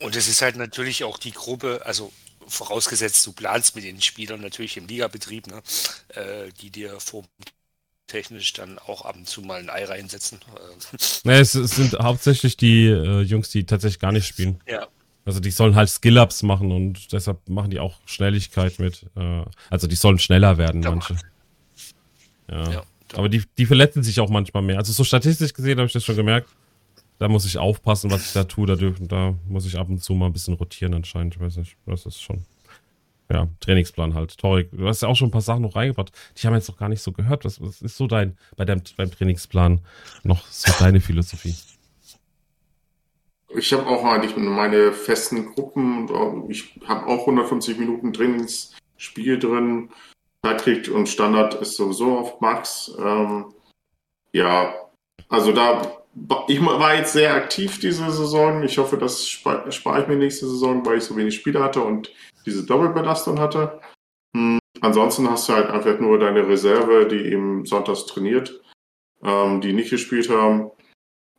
Und 0.01 0.17
es 0.17 0.29
ist 0.29 0.43
halt 0.43 0.57
natürlich 0.57 1.05
auch 1.05 1.19
die 1.19 1.33
Gruppe, 1.33 1.83
also 1.85 2.13
vorausgesetzt, 2.47 3.27
du 3.27 3.33
planst 3.33 3.77
mit 3.77 3.85
den 3.85 4.01
Spielern 4.01 4.41
natürlich 4.41 4.77
im 4.77 4.87
Ligabetrieb, 4.87 5.47
ne, 5.47 5.63
äh, 6.09 6.51
die 6.61 6.71
dir 6.71 6.99
vor 7.01 7.25
technisch 8.07 8.53
dann 8.55 8.79
auch 8.79 9.05
ab 9.05 9.15
und 9.17 9.29
zu 9.29 9.41
mal 9.41 9.61
ein 9.61 9.71
Ei 9.71 9.85
reinsetzen. 9.85 10.41
Ne, 11.23 11.39
es, 11.39 11.55
es 11.55 11.77
sind 11.77 11.97
hauptsächlich 12.01 12.57
die 12.57 12.87
äh, 12.87 13.21
Jungs, 13.21 13.51
die 13.51 13.65
tatsächlich 13.65 14.01
gar 14.01 14.11
nicht 14.11 14.27
spielen. 14.27 14.61
ja, 14.67 14.89
Also 15.25 15.39
die 15.39 15.53
sollen 15.53 15.77
halt 15.77 15.89
Skill-Ups 15.89 16.43
machen 16.43 16.73
und 16.73 17.13
deshalb 17.13 17.49
machen 17.49 17.71
die 17.71 17.79
auch 17.79 17.99
Schnelligkeit 18.07 18.81
mit. 18.81 19.07
Äh, 19.17 19.45
also 19.71 19.87
die 19.87 19.95
sollen 19.95 20.19
schneller 20.19 20.59
werden, 20.59 20.81
manche. 20.81 21.17
Ja. 22.51 22.73
ja. 22.73 22.83
Aber 23.15 23.29
die, 23.29 23.43
die 23.59 23.67
verletzen 23.67 24.03
sich 24.03 24.21
auch 24.21 24.31
manchmal 24.31 24.63
mehr. 24.63 24.79
Also 24.79 24.93
so 24.93 25.05
statistisch 25.05 25.53
gesehen 25.53 25.79
habe 25.79 25.87
ich 25.87 25.93
das 25.93 26.05
schon 26.05 26.17
gemerkt. 26.17 26.49
Da 27.19 27.29
muss 27.29 27.45
ich 27.45 27.59
aufpassen, 27.59 28.11
was 28.11 28.27
ich 28.27 28.33
da 28.33 28.45
tue. 28.45 28.67
Da, 28.67 28.77
dürfen, 28.77 29.09
da 29.09 29.35
muss 29.49 29.67
ich 29.67 29.79
ab 29.79 29.89
und 29.89 30.03
zu 30.03 30.15
mal 30.15 30.27
ein 30.27 30.33
bisschen 30.33 30.55
rotieren 30.55 30.95
anscheinend. 30.95 31.35
Ich 31.35 31.41
weiß 31.41 31.57
nicht, 31.57 31.77
das 31.87 32.07
ist 32.07 32.23
schon. 32.23 32.45
ja, 33.31 33.49
Trainingsplan 33.61 34.15
halt. 34.15 34.39
Torik, 34.39 34.71
du 34.73 34.87
hast 34.87 35.03
ja 35.03 35.09
auch 35.09 35.17
schon 35.17 35.29
ein 35.29 35.33
paar 35.33 35.41
Sachen 35.41 35.63
noch 35.63 35.77
reingebracht. 35.77 36.13
Die 36.37 36.47
haben 36.47 36.55
jetzt 36.55 36.69
noch 36.69 36.79
gar 36.79 36.89
nicht 36.89 37.03
so 37.03 37.13
gehört. 37.13 37.45
Was, 37.45 37.61
was 37.61 37.83
ist 37.83 37.97
so 37.97 38.07
dein, 38.07 38.39
bei 38.57 38.65
deinem 38.65 38.83
beim 38.97 39.11
Trainingsplan 39.11 39.81
noch 40.23 40.47
so 40.47 40.73
deine 40.79 41.01
Philosophie? 41.01 41.55
Ich 43.57 43.73
habe 43.73 43.87
auch 43.87 44.05
eigentlich 44.05 44.37
meine 44.37 44.93
festen 44.93 45.47
Gruppen. 45.55 46.09
Ich 46.49 46.79
habe 46.87 47.07
auch 47.07 47.21
150 47.21 47.79
Minuten 47.79 48.13
Trainingsspiel 48.13 49.39
drin. 49.39 49.91
Zeitlicht 50.45 50.89
und 50.89 51.09
Standard 51.09 51.55
ist 51.55 51.77
sowieso 51.77 52.19
auf 52.19 52.41
Max. 52.41 52.95
Ähm, 52.99 53.53
ja, 54.33 54.75
also 55.29 55.53
da, 55.53 56.03
ich 56.49 56.65
war 56.65 56.95
jetzt 56.95 57.13
sehr 57.13 57.35
aktiv 57.35 57.79
diese 57.79 58.11
Saison. 58.11 58.63
Ich 58.63 58.79
hoffe, 58.79 58.97
das 58.97 59.29
spare 59.29 59.71
spar 59.71 60.01
ich 60.01 60.09
mir 60.09 60.17
nächste 60.17 60.47
Saison, 60.47 60.85
weil 60.87 60.99
ich 60.99 61.05
so 61.05 61.17
wenig 61.17 61.35
Spiele 61.35 61.63
hatte 61.63 61.83
und 61.83 62.13
diese 62.47 62.65
Doppelbelastung 62.65 63.39
hatte. 63.39 63.81
Hm, 64.35 64.59
ansonsten 64.81 65.29
hast 65.31 65.49
du 65.49 65.55
halt 65.55 65.69
einfach 65.69 65.99
nur 66.01 66.19
deine 66.19 66.47
Reserve, 66.49 67.07
die 67.07 67.33
eben 67.33 67.67
sonntags 67.67 68.07
trainiert, 68.07 68.61
ähm, 69.23 69.61
die 69.61 69.73
nicht 69.73 69.91
gespielt 69.91 70.31
haben. 70.31 70.71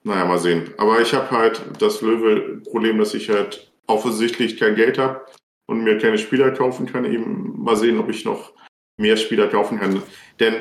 Naja, 0.04 0.26
mal 0.26 0.40
sehen. 0.40 0.74
Aber 0.78 1.00
ich 1.00 1.14
habe 1.14 1.30
halt 1.32 1.62
das 1.80 2.02
Löwe-Problem, 2.02 2.98
dass 2.98 3.14
ich 3.14 3.30
halt 3.30 3.72
offensichtlich 3.88 4.58
kein 4.58 4.76
Geld 4.76 4.98
habe 4.98 5.26
und 5.68 5.84
mir 5.84 5.98
keine 5.98 6.18
Spieler 6.18 6.52
kaufen 6.52 6.88
kann. 6.88 7.06
Eben 7.06 7.62
mal 7.64 7.76
sehen, 7.76 8.00
ob 8.00 8.10
ich 8.10 8.26
noch 8.26 8.54
mehr 9.02 9.18
Spieler 9.18 9.48
kaufen 9.48 9.80
kann. 9.80 10.02
Denn 10.40 10.54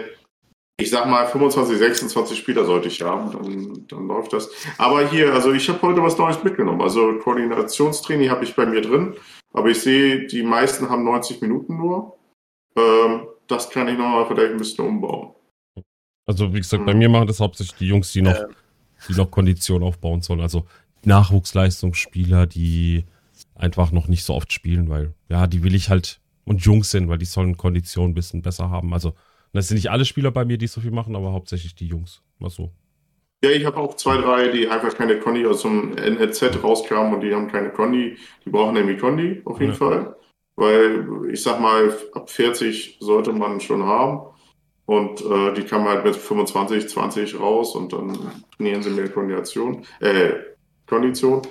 ich 0.81 0.91
sag 0.91 1.07
mal, 1.07 1.27
25, 1.27 1.79
26 1.79 2.39
Spieler 2.39 2.65
sollte 2.65 2.89
ich 2.89 3.01
haben, 3.03 3.31
dann, 3.33 3.87
dann 3.87 4.09
läuft 4.09 4.33
das. 4.33 4.51
Aber 4.79 5.07
hier, 5.09 5.33
also 5.33 5.53
ich 5.53 5.69
habe 5.69 5.83
heute 5.83 6.03
was 6.03 6.17
Neues 6.19 6.43
mitgenommen. 6.43 6.81
Also 6.81 7.19
Koordinationstraining 7.19 8.31
habe 8.31 8.45
ich 8.45 8.57
bei 8.57 8.67
mir 8.67 8.81
drin, 8.81 9.15
aber 9.53 9.69
ich 9.69 9.81
sehe, 9.81 10.27
die 10.27 10.43
meisten 10.43 10.89
haben 10.89 11.05
90 11.05 11.41
Minuten 11.43 11.77
nur. 11.77 12.17
Ähm, 12.77 13.27
das 13.47 13.69
kann 13.69 13.89
ich 13.89 13.99
nochmal 13.99 14.27
vielleicht 14.27 14.53
ein 14.53 14.59
bisschen 14.59 14.87
umbauen. 14.87 15.35
Also 16.27 16.53
wie 16.55 16.59
gesagt, 16.59 16.87
bei 16.87 16.95
mir 16.95 17.09
machen 17.09 17.27
das 17.27 17.41
hauptsächlich 17.41 17.77
die 17.77 17.89
Jungs, 17.89 18.12
die 18.12 18.23
noch, 18.23 18.39
ähm. 18.39 18.55
die 19.09 19.15
noch 19.15 19.31
Kondition 19.31 19.83
aufbauen 19.83 20.23
sollen. 20.23 20.41
Also 20.41 20.67
Nachwuchsleistungsspieler, 21.05 22.47
die 22.47 23.05
einfach 23.55 23.91
noch 23.91 24.07
nicht 24.09 24.25
so 24.25 24.35
oft 24.35 24.53
spielen, 24.53 24.89
weil 24.89 25.15
ja, 25.29 25.47
die 25.47 25.62
will 25.62 25.75
ich 25.75 25.91
halt 25.91 26.21
und 26.51 26.65
Jungs 26.65 26.91
sind, 26.91 27.09
weil 27.09 27.19
die 27.19 27.27
sollen 27.27 27.57
Kondition 27.57 28.11
ein 28.11 28.15
bisschen 28.15 28.43
besser 28.43 28.71
haben. 28.71 28.93
Also, 28.93 29.15
das 29.53 29.69
sind 29.69 29.77
nicht 29.77 29.93
alle 29.93 30.05
Spieler 30.05 30.33
bei 30.33 30.45
mir, 30.45 30.59
die 30.59 30.67
so 30.67 30.81
viel 30.81 30.91
machen, 30.91 31.15
aber 31.15 31.33
hauptsächlich 31.33 31.77
die 31.77 31.87
Jungs. 31.87 32.23
Mal 32.41 32.51
so. 32.51 32.73
Ja, 33.45 33.51
ich 33.51 33.65
habe 33.65 33.77
auch 33.77 33.95
zwei, 33.95 34.17
drei, 34.17 34.49
die 34.49 34.67
einfach 34.67 34.93
keine 34.97 35.21
Condi 35.21 35.47
aus 35.47 35.63
dem 35.63 35.93
NLZ 35.93 36.61
rauskamen 36.61 37.15
und 37.15 37.21
die 37.21 37.33
haben 37.33 37.47
keine 37.47 37.71
Condi. 37.71 38.17
Die 38.45 38.51
brauchen 38.51 38.75
nämlich 38.75 38.99
Condi 38.99 39.43
auf 39.45 39.61
jeden 39.61 39.75
ja. 39.75 39.79
Fall. 39.79 40.17
Weil 40.57 41.31
ich 41.31 41.41
sag 41.41 41.61
mal, 41.61 41.97
ab 42.15 42.29
40 42.29 42.97
sollte 42.99 43.33
man 43.33 43.61
schon 43.61 43.85
haben. 43.85 44.35
Und 44.87 45.21
äh, 45.21 45.55
die 45.55 45.63
kamen 45.63 45.87
halt 45.87 46.05
mit 46.05 46.17
25, 46.17 46.89
20 46.89 47.39
raus 47.39 47.77
und 47.77 47.93
dann 47.93 48.19
trainieren 48.57 48.83
sie 48.83 48.91
mehr 48.91 49.09
Kondition, 49.09 49.87
äh, 50.01 50.33
Kondition. 50.89 51.43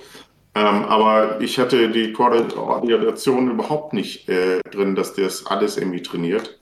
Ähm, 0.56 0.84
aber 0.86 1.40
ich 1.42 1.60
hatte 1.60 1.90
die 1.90 2.12
Koordination 2.12 3.52
überhaupt 3.52 3.94
nicht 3.94 4.28
äh, 4.30 4.62
drin, 4.72 4.96
dass 4.96 5.14
das 5.14 5.46
alles 5.46 5.78
irgendwie 5.78 6.02
trainiert. 6.02 6.60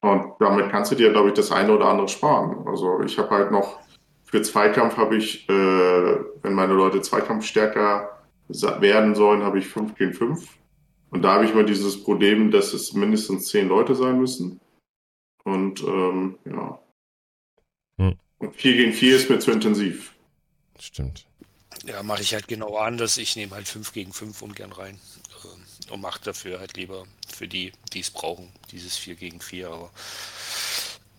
Und 0.00 0.34
damit 0.40 0.70
kannst 0.70 0.92
du 0.92 0.96
dir, 0.96 1.10
glaube 1.10 1.28
ich, 1.28 1.34
das 1.34 1.50
eine 1.50 1.74
oder 1.74 1.86
andere 1.86 2.08
sparen. 2.08 2.66
Also 2.66 3.00
ich 3.02 3.18
habe 3.18 3.30
halt 3.30 3.50
noch 3.50 3.80
für 4.30 4.42
Zweikampf 4.42 4.96
habe 4.98 5.16
ich, 5.16 5.48
äh, 5.48 5.52
wenn 6.42 6.52
meine 6.52 6.74
Leute 6.74 7.00
Zweikampf 7.00 7.46
stärker 7.46 8.26
werden 8.48 9.14
sollen, 9.14 9.42
habe 9.42 9.58
ich 9.58 9.66
5 9.68 9.94
gegen 9.94 10.12
5. 10.12 10.58
Und 11.10 11.22
da 11.22 11.34
habe 11.34 11.46
ich 11.46 11.54
mal 11.54 11.64
dieses 11.64 12.02
Problem, 12.02 12.50
dass 12.50 12.74
es 12.74 12.92
mindestens 12.92 13.46
10 13.48 13.68
Leute 13.68 13.94
sein 13.94 14.18
müssen. 14.18 14.60
Und 15.44 15.82
ähm, 15.82 16.38
ja. 16.44 16.78
Hm. 17.98 18.18
Und 18.38 18.54
4 18.54 18.76
gegen 18.76 18.92
4 18.92 19.16
ist 19.16 19.30
mir 19.30 19.38
zu 19.38 19.50
intensiv. 19.50 20.14
Stimmt. 20.78 21.27
Ja, 21.84 22.02
mache 22.02 22.22
ich 22.22 22.34
halt 22.34 22.48
genau 22.48 22.76
anders. 22.76 23.16
Ich 23.16 23.36
nehme 23.36 23.54
halt 23.54 23.68
5 23.68 23.92
gegen 23.92 24.12
5 24.12 24.42
ungern 24.42 24.72
rein 24.72 24.98
äh, 25.44 25.92
und 25.92 26.00
mache 26.00 26.20
dafür 26.22 26.58
halt 26.60 26.76
lieber 26.76 27.06
für 27.34 27.48
die, 27.48 27.72
die 27.92 28.00
es 28.00 28.10
brauchen, 28.10 28.52
dieses 28.72 28.96
4 28.96 29.14
gegen 29.14 29.40
4. 29.40 29.68
Aber 29.68 29.90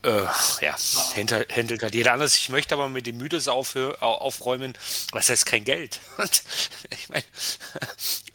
äh, 0.01 0.23
ja, 0.61 0.75
handelt 1.15 1.83
halt 1.83 1.93
jeder 1.93 2.13
anders. 2.13 2.37
Ich 2.37 2.49
möchte 2.49 2.73
aber 2.73 2.87
mit 2.87 3.05
dem 3.05 3.17
Müdes 3.17 3.47
aufräumen. 3.49 4.73
Was 5.11 5.29
heißt 5.29 5.45
kein 5.45 5.65
Geld? 5.65 5.99
ich 6.89 7.09
meine, 7.09 7.25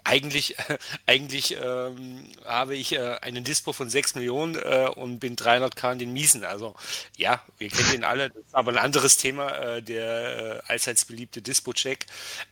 eigentlich, 0.04 0.56
eigentlich 1.06 1.56
ähm, 1.60 2.24
habe 2.44 2.76
ich 2.76 2.92
äh, 2.92 3.16
einen 3.22 3.44
Dispo 3.44 3.72
von 3.72 3.90
6 3.90 4.14
Millionen 4.14 4.54
äh, 4.54 4.88
und 4.94 5.18
bin 5.18 5.36
300k 5.36 5.92
in 5.92 5.98
den 5.98 6.12
Miesen. 6.12 6.44
Also 6.44 6.74
ja, 7.16 7.42
wir 7.58 7.68
kennen 7.70 7.90
den 7.92 8.04
alle. 8.04 8.30
Das 8.30 8.38
ist 8.44 8.54
aber 8.54 8.72
ein 8.72 8.78
anderes 8.78 9.16
Thema, 9.16 9.50
äh, 9.50 9.82
der 9.82 10.62
äh, 10.66 10.72
allseits 10.72 11.04
beliebte 11.06 11.42
Dispo-Check. 11.42 12.06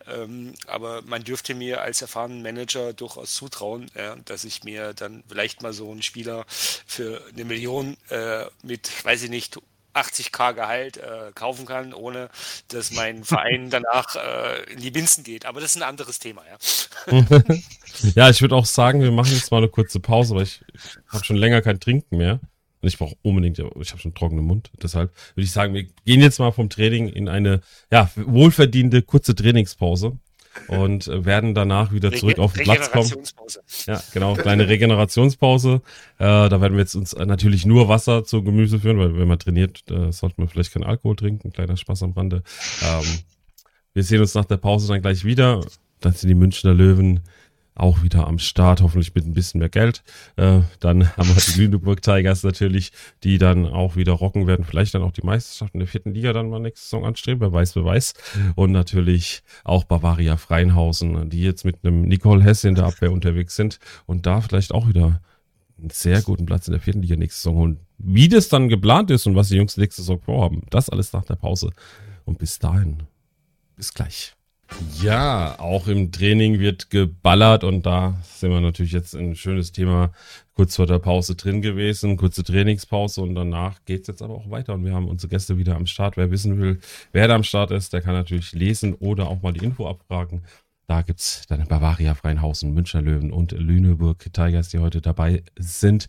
Ähm, 0.07 0.55
aber 0.67 1.03
man 1.03 1.25
dürfte 1.25 1.55
mir 1.55 1.83
als 1.83 2.03
erfahrenen 2.03 2.43
Manager 2.43 2.93
durchaus 2.93 3.35
zutrauen, 3.35 3.91
dass 4.25 4.45
ich 4.45 4.65
mir 4.65 4.95
dann 4.95 5.23
vielleicht 5.29 5.63
mal 5.63 5.73
so 5.73 5.91
einen 5.91 6.03
Spieler 6.03 6.45
für 6.49 7.23
eine 7.33 7.45
Million 7.45 7.97
äh, 8.09 8.47
mit, 8.63 9.05
weiß 9.05 9.23
ich 9.25 9.31
nicht, 9.31 9.59
80k 9.95 10.55
Gehalt 10.55 10.97
äh, 10.97 11.33
kaufen 11.35 11.67
kann, 11.67 11.93
ohne 11.93 12.29
dass 12.69 12.93
mein 12.93 13.25
Verein 13.25 13.71
danach 13.71 14.15
äh, 14.17 14.73
in 14.73 14.81
die 14.81 14.91
Binsen 14.91 15.25
geht. 15.25 15.47
Aber 15.47 15.61
das 15.61 15.71
ist 15.71 15.77
ein 15.77 15.89
anderes 15.89 16.19
Thema, 16.19 16.43
ja. 16.47 17.25
ja, 18.15 18.31
ich 18.31 18.41
würde 18.41 18.55
auch 18.55 18.67
sagen, 18.67 19.01
wir 19.01 19.13
machen 19.13 19.33
jetzt 19.33 19.51
mal 19.51 19.59
eine 19.59 19.69
kurze 19.69 20.01
Pause, 20.01 20.35
weil 20.35 20.45
ich, 20.45 20.63
ich 20.73 21.13
habe 21.13 21.25
schon 21.25 21.37
länger 21.37 21.63
kein 21.63 21.81
Trinken 21.81 22.17
mehr. 22.17 22.41
Und 22.81 22.89
ich 22.89 22.99
brauche 22.99 23.15
unbedingt, 23.23 23.61
ich 23.61 23.91
habe 23.91 24.01
schon 24.01 24.13
trockenen 24.13 24.45
Mund. 24.45 24.71
Deshalb 24.83 25.13
würde 25.35 25.45
ich 25.45 25.53
sagen, 25.53 25.73
wir 25.73 25.85
gehen 26.05 26.21
jetzt 26.21 26.41
mal 26.41 26.51
vom 26.51 26.69
Training 26.69 27.09
in 27.09 27.29
eine 27.29 27.61
ja, 27.93 28.11
wohlverdiente 28.17 29.03
kurze 29.03 29.37
Trainingspause 29.37 30.19
und 30.69 31.09
äh, 31.09 31.25
werden 31.25 31.55
danach 31.55 31.93
wieder 31.93 32.13
zurück 32.13 32.39
auf 32.39 32.53
den 32.53 32.65
Platz 32.65 32.91
kommen. 32.91 33.11
Ja, 33.87 34.03
genau, 34.13 34.35
kleine 34.35 34.69
Regenerationspause. 34.69 35.83
Äh, 36.19 36.25
da 36.49 36.61
werden 36.61 36.75
wir 36.75 36.81
jetzt 36.81 36.95
uns 36.95 37.15
natürlich 37.15 37.67
nur 37.67 37.89
Wasser 37.89 38.25
zu 38.25 38.43
Gemüse 38.43 38.81
führen, 38.81 38.99
weil 38.99 39.17
wenn 39.17 39.29
man 39.29 39.39
trainiert, 39.39 39.85
äh, 39.91 40.13
sollte 40.13 40.37
man 40.39 40.49
vielleicht 40.49 40.73
keinen 40.73 40.85
Alkohol 40.85 41.17
trinken. 41.17 41.53
Kleiner 41.53 41.77
Spaß 41.77 42.03
am 42.03 42.13
Rande. 42.13 42.43
Ähm, 42.83 43.05
wir 43.95 44.05
sehen 44.05 44.21
uns 44.21 44.35
nach 44.35 44.45
der 44.45 44.57
Pause 44.57 44.89
dann 44.89 45.03
gleich 45.03 45.25
wieder. 45.25 45.61
Dann 46.01 46.13
sind 46.13 46.29
die 46.29 46.35
Münchner 46.35 46.75
Löwen 46.75 47.21
auch 47.75 48.03
wieder 48.03 48.27
am 48.27 48.39
Start, 48.39 48.83
hoffentlich 48.83 49.15
mit 49.15 49.27
ein 49.27 49.33
bisschen 49.33 49.61
mehr 49.61 49.69
Geld. 49.69 50.03
Äh, 50.37 50.61
dann 50.81 51.09
haben 51.17 51.29
wir 51.29 51.43
die 51.43 51.61
Lüneburg 51.61 52.03
Tigers 52.03 52.43
natürlich, 52.43 52.93
die 53.25 53.39
dann 53.39 53.67
auch 53.67 53.97
wieder 53.97 54.13
rocken 54.13 54.47
werden, 54.47 54.65
vielleicht 54.65 54.95
dann 54.95 55.03
auch 55.03 55.13
die 55.13 55.25
Meisterschaft 55.25 55.75
in 55.75 55.81
der 55.81 55.89
vierten 55.89 56.13
Liga 56.13 56.33
dann 56.33 56.51
mal 56.51 56.61
nächste 56.61 56.85
Saison 56.85 57.07
anstreben, 57.07 57.41
wer 57.41 57.53
weiß, 57.53 57.77
wer 57.77 57.85
weiß. 57.85 58.15
Und 58.55 58.73
natürlich 58.73 59.43
auch 59.65 59.85
Bavaria 59.85 60.37
Freinhausen, 60.37 61.31
die 61.31 61.43
jetzt 61.43 61.65
mit 61.65 61.79
einem 61.83 62.03
Nicole 62.03 62.45
Hesse 62.45 62.69
in 62.69 62.75
der 62.75 62.85
Abwehr 62.85 63.13
unterwegs 63.13 63.57
sind 63.57 63.79
und 64.07 64.27
da 64.27 64.41
vielleicht 64.41 64.73
auch 64.73 64.89
wieder 64.89 65.21
einen 65.79 65.91
sehr 65.91 66.23
guten 66.23 66.47
Platz 66.47 66.69
in 66.69 66.73
der 66.73 66.81
vierten 66.81 67.03
Liga 67.03 67.17
nächste 67.17 67.41
Saison 67.41 67.57
holen. 67.57 67.81
Wie 67.99 68.29
das 68.29 68.49
dann 68.49 68.69
geplant 68.69 69.11
ist 69.11 69.27
und 69.27 69.35
was 69.35 69.49
die 69.49 69.57
Jungs 69.57 69.77
nächste 69.77 70.03
Saison 70.03 70.21
vorhaben, 70.21 70.63
das 70.71 70.89
alles 70.89 71.13
nach 71.13 71.25
der 71.25 71.37
Pause. 71.37 71.71
Und 72.25 72.39
bis 72.39 72.59
dahin, 72.59 73.03
bis 73.77 73.93
gleich. 73.93 74.35
Ja, 75.01 75.59
auch 75.59 75.89
im 75.89 76.13
Training 76.13 76.61
wird 76.61 76.91
geballert 76.91 77.65
und 77.65 77.85
da 77.87 78.17
sind 78.23 78.51
wir 78.51 78.61
natürlich 78.61 78.93
jetzt 78.93 79.15
ein 79.15 79.35
schönes 79.35 79.73
Thema 79.73 80.13
kurz 80.55 80.77
vor 80.77 80.87
der 80.87 80.99
Pause 80.99 81.35
drin 81.35 81.63
gewesen, 81.63 82.17
kurze 82.17 82.45
Trainingspause 82.45 83.23
und 83.23 83.35
danach 83.35 83.85
geht's 83.85 84.09
jetzt 84.09 84.23
aber 84.23 84.35
auch 84.35 84.51
weiter 84.51 84.75
und 84.75 84.85
wir 84.85 84.95
haben 84.95 85.09
unsere 85.09 85.31
Gäste 85.31 85.59
wieder 85.59 85.77
am 85.77 85.87
Start. 85.87 86.17
Wer 86.17 86.31
wissen 86.31 86.61
will, 86.61 86.79
wer 87.13 87.27
da 87.27 87.35
am 87.35 87.43
Start 87.43 87.71
ist, 87.71 87.93
der 87.93 88.03
kann 88.03 88.15
natürlich 88.15 88.53
lesen 88.53 88.95
oder 88.95 89.29
auch 89.29 89.43
mal 89.43 89.53
die 89.53 89.65
Info 89.65 89.89
abfragen. 89.89 90.43
Da 90.89 91.03
gibt's 91.03 91.47
dann 91.49 91.67
Bavaria 91.69 92.15
Freinhausen, 92.15 92.75
Münchner 92.75 93.03
Löwen 93.03 93.33
und 93.33 93.53
Lüneburg 93.53 94.33
Tigers, 94.33 94.69
die 94.71 94.79
heute 94.79 95.01
dabei 95.01 95.43
sind. 95.57 96.09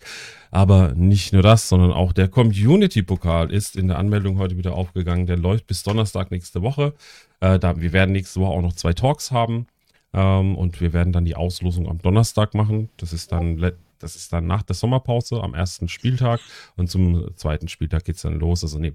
Aber 0.52 0.94
nicht 0.96 1.32
nur 1.32 1.44
das, 1.44 1.70
sondern 1.70 1.92
auch 1.94 2.12
der 2.12 2.28
Community-Pokal 2.28 3.52
ist 3.52 3.76
in 3.76 3.88
der 3.88 3.98
Anmeldung 3.98 4.40
heute 4.40 4.58
wieder 4.58 4.74
aufgegangen. 4.74 5.26
Der 5.28 5.38
läuft 5.38 5.68
bis 5.68 5.84
Donnerstag 5.84 6.32
nächste 6.32 6.62
Woche. 6.62 6.94
Äh, 7.40 7.60
da, 7.60 7.80
wir 7.80 7.94
werden 7.94 8.12
nächste 8.12 8.40
Woche 8.42 8.52
auch 8.52 8.62
noch 8.62 8.74
zwei 8.74 8.94
Talks 8.94 9.32
haben. 9.32 9.68
Ähm, 10.14 10.56
und 10.56 10.82
wir 10.82 10.94
werden 10.94 11.14
dann 11.14 11.26
die 11.26 11.36
Auslosung 11.36 11.88
am 11.88 12.00
Donnerstag 12.00 12.54
machen. 12.54 12.90
Das 12.98 13.14
ist 13.14 13.32
dann, 13.32 13.58
das 14.00 14.16
ist 14.16 14.34
dann 14.34 14.48
nach 14.48 14.64
der 14.64 14.76
Sommerpause 14.76 15.42
am 15.42 15.54
ersten 15.54 15.88
Spieltag. 15.88 16.40
Und 16.76 16.90
zum 16.90 17.36
zweiten 17.36 17.68
Spieltag 17.68 18.06
geht's 18.06 18.24
dann 18.24 18.40
los. 18.40 18.64
Also 18.64 18.80
nee, 18.80 18.94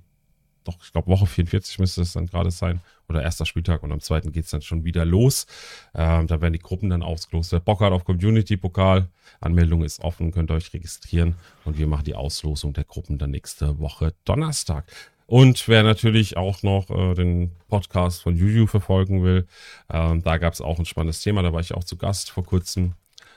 doch, 0.69 0.85
ich 0.85 0.93
glaube, 0.93 1.09
Woche 1.09 1.27
44 1.27 1.79
müsste 1.79 2.03
es 2.03 2.13
dann 2.13 2.27
gerade 2.27 2.51
sein. 2.51 2.81
Oder 3.09 3.23
erster 3.23 3.47
Spieltag 3.47 3.83
und 3.83 3.91
am 3.91 4.01
zweiten 4.01 4.33
geht 4.33 4.45
es 4.45 4.51
dann 4.51 4.61
schon 4.61 4.85
wieder 4.85 5.07
los. 5.07 5.47
Ähm, 5.95 6.27
da 6.27 6.43
werden 6.43 6.53
die 6.53 6.59
Gruppen 6.59 6.91
dann 6.91 7.03
ausgelost. 7.03 7.53
Wer 7.53 7.61
Bock 7.61 7.81
hat 7.81 7.93
auf 7.93 8.05
Community-Pokal, 8.05 9.09
Anmeldung 9.41 9.83
ist 9.83 10.01
offen, 10.01 10.31
könnt 10.31 10.51
ihr 10.51 10.55
euch 10.55 10.75
registrieren 10.75 11.37
und 11.65 11.79
wir 11.79 11.87
machen 11.87 12.05
die 12.05 12.15
Auslosung 12.15 12.75
der 12.75 12.85
Gruppen 12.85 13.17
dann 13.17 13.31
nächste 13.31 13.79
Woche 13.79 14.13
Donnerstag. 14.25 14.85
Und 15.27 15.69
wer 15.69 15.83
natürlich 15.83 16.37
auch 16.37 16.63
noch 16.63 16.91
äh, 16.91 17.15
den 17.15 17.53
Podcast 17.69 18.23
von 18.23 18.37
Juju 18.37 18.67
verfolgen 18.67 19.25
will, 19.25 19.47
ähm, 19.91 20.23
da 20.23 20.37
gab 20.37 20.53
es 20.53 20.61
auch 20.61 20.79
ein 20.79 20.85
spannendes 20.85 21.23
Thema, 21.23 21.43
da 21.43 21.53
war 21.53 21.61
ich 21.61 21.73
auch 21.73 21.85
zu 21.85 21.97
Gast 21.97 22.31
vor 22.31 22.45
kurzem. 22.45 22.93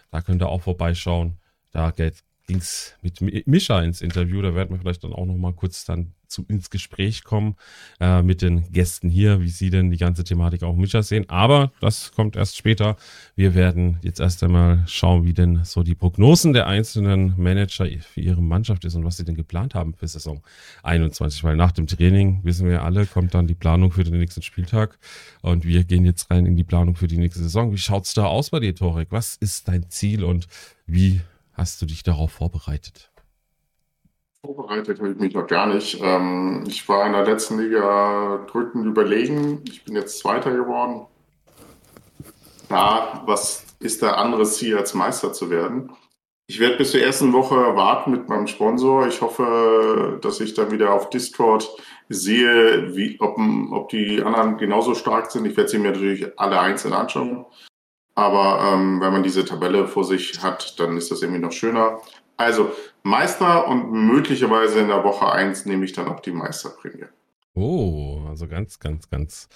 Da 0.10 0.22
könnt 0.22 0.42
ihr 0.42 0.50
auch 0.50 0.64
vorbeischauen. 0.64 1.38
Da 1.72 1.92
ging 1.92 2.58
es 2.58 2.96
mit 3.02 3.22
Mischa 3.48 3.82
ins 3.82 4.02
Interview. 4.02 4.42
Da 4.42 4.54
werden 4.54 4.72
wir 4.72 4.80
vielleicht 4.80 5.06
dann 5.06 5.14
auch 5.14 5.26
noch 5.26 5.38
mal 5.38 5.54
kurz 5.54 5.86
dann 5.86 6.14
zu, 6.32 6.46
ins 6.48 6.70
Gespräch 6.70 7.24
kommen 7.24 7.56
äh, 8.00 8.22
mit 8.22 8.42
den 8.42 8.72
Gästen 8.72 9.10
hier, 9.10 9.42
wie 9.42 9.50
sie 9.50 9.70
denn 9.70 9.92
die 9.92 9.98
ganze 9.98 10.24
Thematik 10.24 10.64
auch 10.64 10.76
Mischa 10.76 11.04
sehen. 11.04 11.30
Aber 11.30 11.72
das 11.80 12.12
kommt 12.14 12.36
erst 12.36 12.58
später. 12.58 12.96
Wir 13.36 13.54
werden 13.54 13.98
jetzt 14.02 14.20
erst 14.20 14.44
einmal 14.44 14.84
schauen, 14.88 15.26
wie 15.26 15.34
denn 15.34 15.64
so 15.64 15.84
die 15.84 15.96
Prognosen 15.96 16.54
der 16.54 16.68
einzelnen 16.68 17.34
Manager 17.38 17.86
für 18.00 18.22
ihre 18.22 18.42
Mannschaft 18.42 18.86
ist 18.86 18.96
und 18.96 19.06
was 19.06 19.18
sie 19.18 19.26
denn 19.26 19.36
geplant 19.36 19.76
haben 19.76 19.94
für 19.94 20.08
Saison 20.08 20.42
21. 20.84 21.44
Weil 21.44 21.56
nach 21.56 21.72
dem 21.72 21.88
Training, 21.88 22.40
wissen 22.44 22.68
wir 22.68 22.84
alle, 22.84 23.06
kommt 23.06 23.34
dann 23.34 23.48
die 23.48 23.56
Planung 23.56 23.92
für 23.92 24.04
den 24.04 24.18
nächsten 24.18 24.42
Spieltag. 24.42 24.98
Und 25.42 25.66
wir 25.66 25.84
gehen 25.84 26.06
jetzt 26.06 26.32
rein 26.32 26.46
in 26.46 26.56
die 26.56 26.64
Planung 26.64 26.96
für 26.96 27.08
die 27.08 27.18
nächste 27.18 27.42
Saison. 27.42 27.72
Wie 27.72 27.78
schaut's 27.78 28.14
da 28.14 28.26
aus 28.26 28.50
bei 28.50 28.60
dir, 28.60 28.76
Torek? 28.76 29.10
Was 29.12 29.36
ist 29.36 29.68
dein 29.68 29.90
Ziel 29.90 30.24
und 30.24 30.48
wie 30.86 31.22
hast 31.54 31.82
du 31.82 31.86
dich 31.86 32.04
darauf 32.04 32.32
vorbereitet? 32.32 33.11
Vorbereitet 34.44 34.98
habe 34.98 35.12
ich 35.12 35.18
mich 35.18 35.36
noch 35.36 35.46
gar 35.46 35.68
nicht. 35.68 36.00
Ähm, 36.02 36.64
ich 36.68 36.90
war 36.90 37.06
in 37.06 37.14
der 37.14 37.26
letzten 37.26 37.60
Liga 37.60 38.44
drückend 38.52 38.88
überlegen. 38.88 39.64
Ich 39.68 39.86
bin 39.86 39.96
jetzt 39.96 40.18
Zweiter 40.18 40.52
geworden. 40.52 41.06
Na, 42.68 43.22
was 43.28 43.68
ist 43.80 44.02
der 44.02 44.18
andere 44.18 44.46
Ziel, 44.46 44.78
als 44.78 44.96
Meister 44.96 45.32
zu 45.32 45.52
werden? 45.52 45.92
Ich 46.48 46.60
werde 46.60 46.78
bis 46.78 46.90
zur 46.92 47.02
ersten 47.02 47.32
Woche 47.34 47.56
warten 47.76 48.12
mit 48.12 48.30
meinem 48.30 48.48
Sponsor. 48.48 49.06
Ich 49.06 49.22
hoffe, 49.22 50.18
dass 50.24 50.40
ich 50.40 50.56
dann 50.56 50.72
wieder 50.72 50.92
auf 50.92 51.12
Discord 51.12 51.70
sehe, 52.10 52.96
wie, 52.96 53.22
ob, 53.22 53.38
ob 53.72 53.90
die 53.90 54.24
anderen 54.24 54.58
genauso 54.58 54.96
stark 54.96 55.30
sind. 55.30 55.46
Ich 55.46 55.56
werde 55.56 55.70
sie 55.70 55.78
mir 55.78 55.92
natürlich 55.92 56.40
alle 56.40 56.60
einzeln 56.60 56.96
anschauen. 56.96 57.46
Aber 58.16 58.74
ähm, 58.74 59.00
wenn 59.02 59.14
man 59.14 59.24
diese 59.24 59.46
Tabelle 59.46 59.88
vor 59.88 60.04
sich 60.04 60.42
hat, 60.42 60.80
dann 60.80 60.98
ist 60.98 61.12
das 61.12 61.22
irgendwie 61.22 61.42
noch 61.42 61.52
schöner. 61.52 62.02
Also 62.42 62.72
Meister 63.04 63.68
und 63.68 63.92
möglicherweise 63.92 64.80
in 64.80 64.88
der 64.88 65.04
Woche 65.04 65.32
1 65.32 65.66
nehme 65.66 65.86
ich 65.86 65.94
dann 65.94 66.08
auch 66.08 66.20
die 66.20 66.32
Meisterprämie. 66.32 67.06
Oh, 67.54 68.22
also 68.30 68.48
ganz, 68.48 68.80
ganz, 68.80 69.10
ganz. 69.10 69.50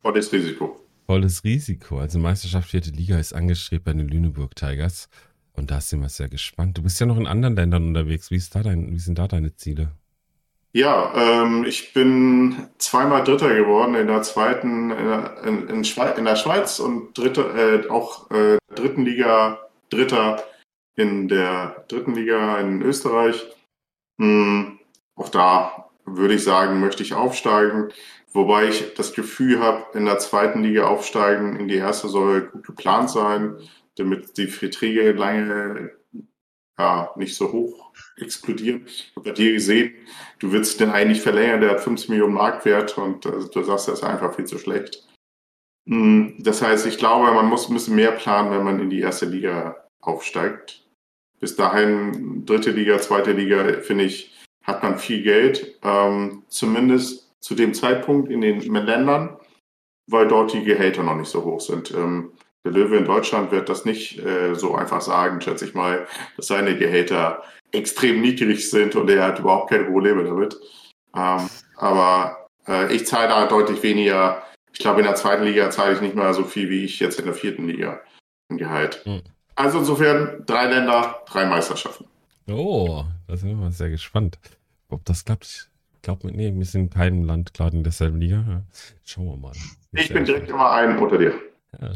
Volles 0.00 0.32
Risiko. 0.32 0.80
Volles 1.06 1.42
Risiko. 1.44 1.98
Also 1.98 2.18
Meisterschaft 2.18 2.70
vierte 2.70 2.90
Liga 2.90 3.18
ist 3.18 3.32
angestrebt 3.32 3.84
bei 3.84 3.92
den 3.92 4.08
Lüneburg 4.08 4.54
Tigers. 4.54 5.08
Und 5.54 5.70
da 5.70 5.80
sind 5.80 6.00
wir 6.00 6.08
sehr 6.08 6.28
gespannt. 6.28 6.78
Du 6.78 6.82
bist 6.82 7.00
ja 7.00 7.06
noch 7.06 7.16
in 7.16 7.26
anderen 7.26 7.56
Ländern 7.56 7.88
unterwegs. 7.88 8.30
Wie, 8.30 8.36
ist 8.36 8.54
da 8.54 8.62
dein, 8.62 8.92
wie 8.92 8.98
sind 8.98 9.18
da 9.18 9.26
deine 9.26 9.56
Ziele? 9.56 9.90
Ja, 10.72 11.12
ähm, 11.16 11.64
ich 11.64 11.92
bin 11.94 12.68
zweimal 12.78 13.24
Dritter 13.24 13.54
geworden 13.54 13.94
in 13.94 14.06
der 14.06 14.22
zweiten, 14.22 14.90
in, 14.90 15.68
in, 15.68 15.68
in, 15.68 15.84
in 15.84 16.24
der 16.24 16.36
Schweiz 16.36 16.78
und 16.78 17.16
dritte, 17.16 17.84
äh, 17.86 17.90
auch 17.90 18.30
äh, 18.30 18.58
dritten 18.74 19.04
Liga 19.04 19.58
Dritter 19.90 20.44
in 20.98 21.28
der 21.28 21.84
dritten 21.88 22.14
Liga 22.14 22.58
in 22.58 22.82
Österreich. 22.82 23.46
Hm, 24.20 24.80
auch 25.14 25.28
da 25.28 25.90
würde 26.04 26.34
ich 26.34 26.42
sagen, 26.42 26.80
möchte 26.80 27.04
ich 27.04 27.14
aufsteigen. 27.14 27.92
Wobei 28.32 28.68
ich 28.68 28.94
das 28.94 29.12
Gefühl 29.12 29.60
habe, 29.60 29.86
in 29.96 30.06
der 30.06 30.18
zweiten 30.18 30.62
Liga 30.62 30.88
aufsteigen, 30.88 31.56
in 31.56 31.68
die 31.68 31.76
erste 31.76 32.08
soll 32.08 32.48
gut 32.48 32.66
geplant 32.66 33.10
sein, 33.10 33.56
damit 33.96 34.36
die 34.36 34.48
Verträge 34.48 35.12
lange 35.12 35.92
ja, 36.78 37.10
nicht 37.16 37.36
so 37.36 37.52
hoch 37.52 37.92
explodieren. 38.16 38.84
Ich 38.86 39.12
habe 39.14 39.30
bei 39.30 39.34
dir 39.34 39.52
gesehen, 39.52 39.94
du 40.40 40.52
willst 40.52 40.80
den 40.80 40.90
eigentlich 40.90 41.20
verlängern, 41.20 41.60
der 41.60 41.70
hat 41.70 41.80
50 41.80 42.08
Millionen 42.08 42.34
Marktwert 42.34 42.98
und 42.98 43.24
äh, 43.24 43.30
du 43.52 43.62
sagst, 43.62 43.88
das 43.88 44.00
ist 44.00 44.04
einfach 44.04 44.34
viel 44.34 44.46
zu 44.46 44.58
schlecht. 44.58 45.06
Hm, 45.86 46.36
das 46.40 46.60
heißt, 46.60 46.86
ich 46.86 46.98
glaube, 46.98 47.32
man 47.32 47.46
muss 47.46 47.68
ein 47.68 47.74
bisschen 47.74 47.96
mehr 47.96 48.12
planen, 48.12 48.50
wenn 48.50 48.64
man 48.64 48.80
in 48.80 48.90
die 48.90 49.00
erste 49.00 49.26
Liga 49.26 49.88
aufsteigt 50.00 50.87
bis 51.40 51.56
dahin, 51.56 52.44
dritte 52.44 52.70
Liga, 52.70 52.98
zweite 52.98 53.32
Liga, 53.32 53.80
finde 53.80 54.04
ich, 54.04 54.34
hat 54.62 54.82
man 54.82 54.98
viel 54.98 55.22
Geld, 55.22 55.78
ähm, 55.82 56.42
zumindest 56.48 57.28
zu 57.40 57.54
dem 57.54 57.74
Zeitpunkt 57.74 58.30
in 58.30 58.40
den 58.40 58.60
Ländern, 58.60 59.36
weil 60.06 60.28
dort 60.28 60.52
die 60.52 60.64
Gehälter 60.64 61.02
noch 61.02 61.16
nicht 61.16 61.30
so 61.30 61.44
hoch 61.44 61.60
sind. 61.60 61.92
Ähm, 61.92 62.32
der 62.64 62.72
Löwe 62.72 62.96
in 62.96 63.04
Deutschland 63.04 63.50
wird 63.50 63.68
das 63.68 63.84
nicht 63.84 64.18
äh, 64.18 64.54
so 64.54 64.74
einfach 64.74 65.00
sagen, 65.00 65.40
schätze 65.40 65.64
ich 65.64 65.74
mal, 65.74 66.06
dass 66.36 66.48
seine 66.48 66.76
Gehälter 66.76 67.42
extrem 67.72 68.20
niedrig 68.20 68.68
sind 68.68 68.96
und 68.96 69.08
er 69.08 69.24
hat 69.24 69.38
überhaupt 69.38 69.70
keine 69.70 69.84
Probleme 69.84 70.24
damit. 70.24 70.58
Ähm, 71.16 71.48
aber 71.76 72.48
äh, 72.66 72.94
ich 72.94 73.06
zahle 73.06 73.28
da 73.28 73.46
deutlich 73.46 73.82
weniger. 73.82 74.42
Ich 74.72 74.80
glaube, 74.80 75.00
in 75.00 75.06
der 75.06 75.14
zweiten 75.14 75.44
Liga 75.44 75.70
zahle 75.70 75.94
ich 75.94 76.00
nicht 76.00 76.14
mehr 76.14 76.34
so 76.34 76.44
viel, 76.44 76.68
wie 76.68 76.84
ich 76.84 77.00
jetzt 77.00 77.18
in 77.18 77.26
der 77.26 77.34
vierten 77.34 77.66
Liga 77.66 78.00
im 78.50 78.58
Gehalt. 78.58 79.04
Hm. 79.04 79.22
Also 79.58 79.80
insofern 79.80 80.44
drei 80.46 80.66
Länder, 80.66 81.16
drei 81.26 81.44
Meisterschaften. 81.44 82.04
Oh, 82.46 83.04
da 83.26 83.36
sind 83.36 83.48
wir 83.48 83.56
mal 83.56 83.72
sehr 83.72 83.90
gespannt, 83.90 84.38
ob 84.88 85.04
das 85.04 85.24
klappt. 85.24 85.68
Ich 85.96 86.02
glaube, 86.02 86.30
nee, 86.30 86.54
wir 86.54 86.64
sind 86.64 86.82
in 86.82 86.90
keinem 86.90 87.24
Land 87.24 87.54
gerade 87.54 87.76
in 87.76 87.82
derselben 87.82 88.20
Liga. 88.20 88.62
Schauen 89.04 89.26
wir 89.26 89.36
mal. 89.36 89.52
Ich 89.90 90.12
bin 90.12 90.24
direkt 90.24 90.48
immer 90.48 90.70
ein 90.70 90.96
unter 90.96 91.18
dir. 91.18 91.34
Ja, 91.80 91.90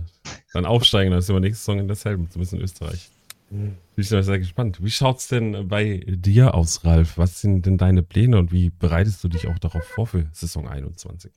dann 0.53 0.67
aufsteigen, 0.67 1.13
dann 1.13 1.23
sind 1.23 1.37
wir 1.37 1.41
nächste 1.41 1.65
Saison 1.65 1.79
in 1.79 1.87
derselben, 1.87 2.29
zumindest 2.29 2.55
in 2.55 2.61
Österreich. 2.63 3.11
Bin 3.51 3.77
ich 3.97 4.09
sehr 4.09 4.39
gespannt. 4.41 4.83
Wie 4.83 4.91
schaut 4.91 5.19
es 5.19 5.29
denn 5.29 5.69
bei 5.69 6.05
dir 6.09 6.55
aus, 6.55 6.85
Ralf? 6.85 7.17
Was 7.17 7.43
sind 7.43 7.65
denn 7.65 7.79
deine 7.79 8.03
Pläne 8.03 8.39
und 8.39 8.51
wie 8.51 8.71
bereitest 8.71 9.23
du 9.23 9.29
dich 9.29 9.47
auch 9.47 9.61
darauf 9.61 9.85
vor 9.85 10.09
für 10.09 10.27
Saison 10.33 10.67
21? 10.67 11.31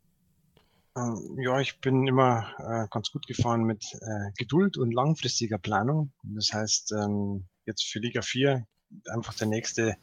Ähm, 0.97 1.38
ja, 1.39 1.59
ich 1.59 1.80
bin 1.81 2.07
immer 2.07 2.53
äh, 2.59 2.88
ganz 2.89 3.11
gut 3.11 3.27
gefahren 3.27 3.63
mit 3.63 3.84
äh, 3.95 4.31
Geduld 4.38 4.77
und 4.77 4.91
langfristiger 4.91 5.57
Planung. 5.57 6.13
Das 6.23 6.53
heißt, 6.53 6.93
ähm, 6.93 7.47
jetzt 7.65 7.84
für 7.84 7.99
Liga 7.99 8.22
4 8.22 8.65
einfach 9.09 9.34
der 9.34 9.47
nächste 9.47 9.97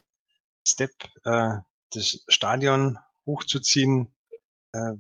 Step, 0.67 0.93
äh, 1.25 1.55
das 1.93 2.25
Stadion 2.29 2.99
hochzuziehen. 3.25 4.15
Äh, 4.73 4.93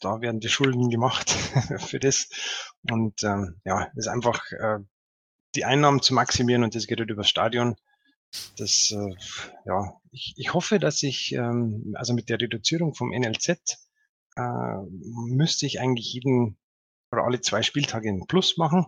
da 0.00 0.20
werden 0.20 0.40
die 0.40 0.48
Schulden 0.48 0.88
gemacht 0.88 1.30
für 1.78 2.00
das. 2.00 2.28
Und 2.90 3.22
ähm, 3.22 3.60
ja, 3.64 3.90
ist 3.96 4.08
einfach 4.08 4.42
die 5.54 5.64
Einnahmen 5.64 6.02
zu 6.02 6.14
maximieren 6.14 6.64
und 6.64 6.74
das 6.74 6.86
geht 6.86 6.98
halt 6.98 7.10
über 7.10 7.22
das 7.22 7.30
Stadion. 7.30 7.76
Das, 8.58 8.92
ja, 9.64 10.00
ich, 10.10 10.34
ich 10.36 10.52
hoffe, 10.52 10.80
dass 10.80 11.02
ich 11.04 11.32
ähm, 11.32 11.94
also 11.94 12.12
mit 12.12 12.28
der 12.28 12.40
Reduzierung 12.40 12.92
vom 12.92 13.10
NLZ 13.10 13.78
äh, 14.36 14.76
müsste 14.90 15.66
ich 15.66 15.80
eigentlich 15.80 16.12
jeden 16.12 16.58
oder 17.12 17.24
alle 17.24 17.40
zwei 17.40 17.62
Spieltage 17.62 18.08
einen 18.08 18.26
Plus 18.26 18.56
machen 18.56 18.86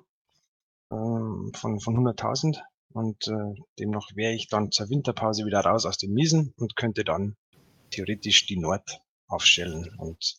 äh, 0.90 1.56
von, 1.56 1.81
von 1.81 1.97
100.000 1.97 2.60
und 2.93 3.28
äh, 3.28 3.60
demnach 3.78 4.09
wäre 4.14 4.32
ich 4.32 4.48
dann 4.48 4.70
zur 4.73 4.89
Winterpause 4.89 5.44
wieder 5.44 5.60
raus 5.60 5.86
aus 5.86 5.98
den 5.98 6.12
Miesen 6.12 6.52
und 6.56 6.77
könnte 6.77 7.05
dann 7.05 7.36
theoretisch 7.90 8.47
die 8.47 8.59
Nord 8.59 9.01
aufstellen 9.28 9.94
und 9.98 10.36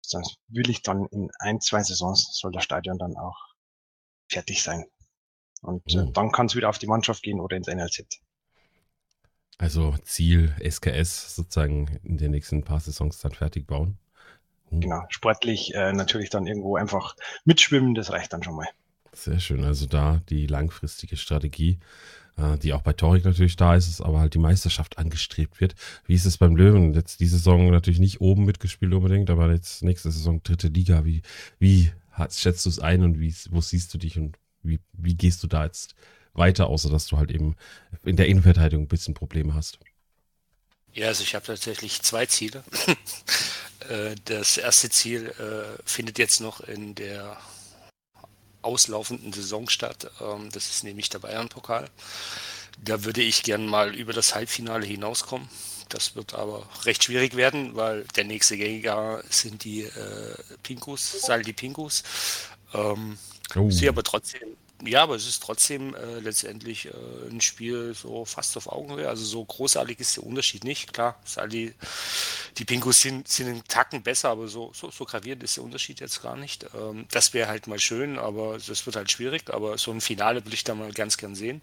sonst 0.00 0.38
will 0.48 0.70
ich 0.70 0.82
dann 0.82 1.06
in 1.10 1.30
ein, 1.38 1.60
zwei 1.60 1.82
Saisons 1.82 2.30
soll 2.32 2.52
das 2.52 2.64
Stadion 2.64 2.98
dann 2.98 3.16
auch 3.16 3.50
fertig 4.28 4.62
sein. 4.62 4.86
Und 5.62 5.94
äh, 5.94 6.04
mhm. 6.04 6.12
dann 6.12 6.32
kann 6.32 6.46
es 6.46 6.56
wieder 6.56 6.68
auf 6.68 6.78
die 6.78 6.86
Mannschaft 6.86 7.22
gehen 7.22 7.40
oder 7.40 7.56
ins 7.56 7.68
NLZ. 7.68 8.20
Also 9.58 9.94
Ziel 10.04 10.54
SKS 10.58 11.36
sozusagen 11.36 12.00
in 12.02 12.16
den 12.16 12.30
nächsten 12.30 12.64
paar 12.64 12.80
Saisons 12.80 13.18
dann 13.18 13.32
fertig 13.32 13.66
bauen. 13.66 13.98
Hm. 14.70 14.80
Genau, 14.80 15.04
sportlich 15.08 15.74
äh, 15.74 15.92
natürlich 15.92 16.30
dann 16.30 16.46
irgendwo 16.46 16.76
einfach 16.76 17.16
mitschwimmen, 17.44 17.94
das 17.94 18.10
reicht 18.10 18.32
dann 18.32 18.42
schon 18.42 18.56
mal. 18.56 18.68
Sehr 19.12 19.40
schön, 19.40 19.64
also 19.64 19.86
da 19.86 20.20
die 20.28 20.46
langfristige 20.46 21.16
Strategie, 21.16 21.78
äh, 22.36 22.56
die 22.58 22.72
auch 22.72 22.82
bei 22.82 22.92
Torik 22.92 23.24
natürlich 23.24 23.56
da 23.56 23.74
ist, 23.74 24.00
aber 24.00 24.20
halt 24.20 24.34
die 24.34 24.38
Meisterschaft 24.38 24.98
angestrebt 24.98 25.60
wird. 25.60 25.74
Wie 26.06 26.14
ist 26.14 26.26
es 26.26 26.38
beim 26.38 26.56
Löwen? 26.56 26.94
Jetzt 26.94 27.20
die 27.20 27.26
Saison 27.26 27.70
natürlich 27.70 28.00
nicht 28.00 28.20
oben 28.20 28.44
mitgespielt 28.44 28.94
unbedingt, 28.94 29.30
aber 29.30 29.50
jetzt 29.52 29.82
nächste 29.82 30.10
Saison 30.10 30.42
dritte 30.42 30.68
Liga. 30.68 31.04
Wie, 31.04 31.22
wie 31.58 31.90
schätzt 32.30 32.64
du 32.64 32.70
es 32.70 32.78
ein 32.78 33.02
und 33.02 33.18
wie, 33.18 33.34
wo 33.50 33.60
siehst 33.60 33.92
du 33.92 33.98
dich 33.98 34.16
und 34.16 34.38
wie, 34.62 34.78
wie 34.92 35.14
gehst 35.14 35.42
du 35.42 35.46
da 35.46 35.64
jetzt 35.64 35.94
weiter, 36.32 36.68
außer 36.68 36.90
dass 36.90 37.06
du 37.06 37.16
halt 37.16 37.30
eben 37.30 37.56
in 38.04 38.16
der 38.16 38.28
Innenverteidigung 38.28 38.84
ein 38.84 38.88
bisschen 38.88 39.14
Probleme 39.14 39.54
hast? 39.54 39.78
Ja, 40.92 41.08
also 41.08 41.22
ich 41.22 41.34
habe 41.34 41.46
tatsächlich 41.46 42.02
zwei 42.02 42.26
Ziele. 42.26 42.62
Äh, 43.90 44.14
das 44.24 44.56
erste 44.56 44.88
Ziel 44.88 45.26
äh, 45.38 45.82
findet 45.84 46.18
jetzt 46.18 46.40
noch 46.40 46.60
in 46.60 46.94
der 46.94 47.36
auslaufenden 48.62 49.32
Saison 49.32 49.68
statt. 49.68 50.10
Ähm, 50.20 50.50
das 50.52 50.70
ist 50.70 50.84
nämlich 50.84 51.08
der 51.08 51.18
Bayern-Pokal. 51.18 51.88
Da 52.82 53.04
würde 53.04 53.22
ich 53.22 53.42
gern 53.42 53.66
mal 53.66 53.94
über 53.94 54.12
das 54.12 54.34
Halbfinale 54.34 54.86
hinauskommen. 54.86 55.48
Das 55.88 56.14
wird 56.14 56.34
aber 56.34 56.68
recht 56.84 57.02
schwierig 57.02 57.34
werden, 57.36 57.74
weil 57.74 58.04
der 58.14 58.24
nächste 58.24 58.56
Gegner 58.56 59.22
sind 59.28 59.64
die 59.64 59.82
äh, 59.82 60.36
Pinkus, 60.62 61.22
Saldi 61.22 61.52
Pinkus. 61.52 62.04
Ähm, 62.72 63.18
oh. 63.56 63.70
Sie 63.70 63.88
aber 63.88 64.04
trotzdem 64.04 64.56
ja, 64.84 65.02
aber 65.02 65.14
es 65.14 65.26
ist 65.26 65.42
trotzdem 65.42 65.94
äh, 65.94 66.20
letztendlich 66.20 66.86
äh, 66.86 66.90
ein 67.30 67.40
Spiel 67.40 67.94
so 67.94 68.24
fast 68.24 68.56
auf 68.56 68.70
Augenhöhe. 68.70 69.08
Also 69.08 69.24
so 69.24 69.44
großartig 69.44 70.00
ist 70.00 70.16
der 70.16 70.24
Unterschied 70.24 70.64
nicht. 70.64 70.92
Klar, 70.92 71.20
die, 71.48 71.74
die 72.58 72.64
Pinkus 72.64 73.00
sind, 73.00 73.28
sind 73.28 73.48
einen 73.48 73.64
Tacken 73.64 74.02
besser, 74.02 74.30
aber 74.30 74.48
so, 74.48 74.72
so, 74.74 74.90
so 74.90 75.04
gravierend 75.04 75.42
ist 75.42 75.56
der 75.56 75.64
Unterschied 75.64 76.00
jetzt 76.00 76.22
gar 76.22 76.36
nicht. 76.36 76.66
Ähm, 76.74 77.06
das 77.10 77.34
wäre 77.34 77.48
halt 77.48 77.66
mal 77.66 77.78
schön, 77.78 78.18
aber 78.18 78.58
das 78.58 78.86
wird 78.86 78.96
halt 78.96 79.10
schwierig. 79.10 79.50
Aber 79.50 79.78
so 79.78 79.90
ein 79.90 80.00
Finale 80.00 80.44
will 80.44 80.54
ich 80.54 80.64
da 80.64 80.74
mal 80.74 80.92
ganz 80.92 81.16
gern 81.16 81.34
sehen. 81.34 81.60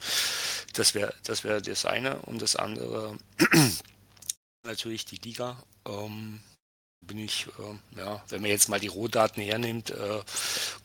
das 0.73 0.93
wäre 0.93 1.13
das, 1.23 1.43
wär 1.43 1.61
das 1.61 1.85
eine. 1.85 2.19
Und 2.19 2.41
das 2.41 2.55
andere 2.55 3.17
natürlich 4.63 5.05
die 5.05 5.17
Liga. 5.17 5.57
Ähm, 5.87 6.41
bin 7.01 7.19
ich, 7.19 7.47
äh, 7.47 7.99
ja, 7.99 8.23
wenn 8.29 8.41
man 8.41 8.51
jetzt 8.51 8.69
mal 8.69 8.79
die 8.79 8.87
Rohdaten 8.87 9.41
hernimmt 9.41 9.91
äh, 9.91 10.21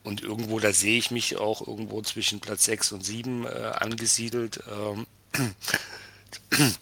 und 0.05 0.23
irgendwo, 0.23 0.61
da 0.61 0.73
sehe 0.73 0.99
ich 0.99 1.11
mich 1.11 1.37
auch 1.37 1.67
irgendwo 1.67 2.01
zwischen 2.03 2.41
Platz 2.41 2.65
6 2.65 2.93
und 2.93 3.05
7 3.05 3.47
äh, 3.47 3.49
angesiedelt. 3.49 4.61
Ähm, 4.71 5.07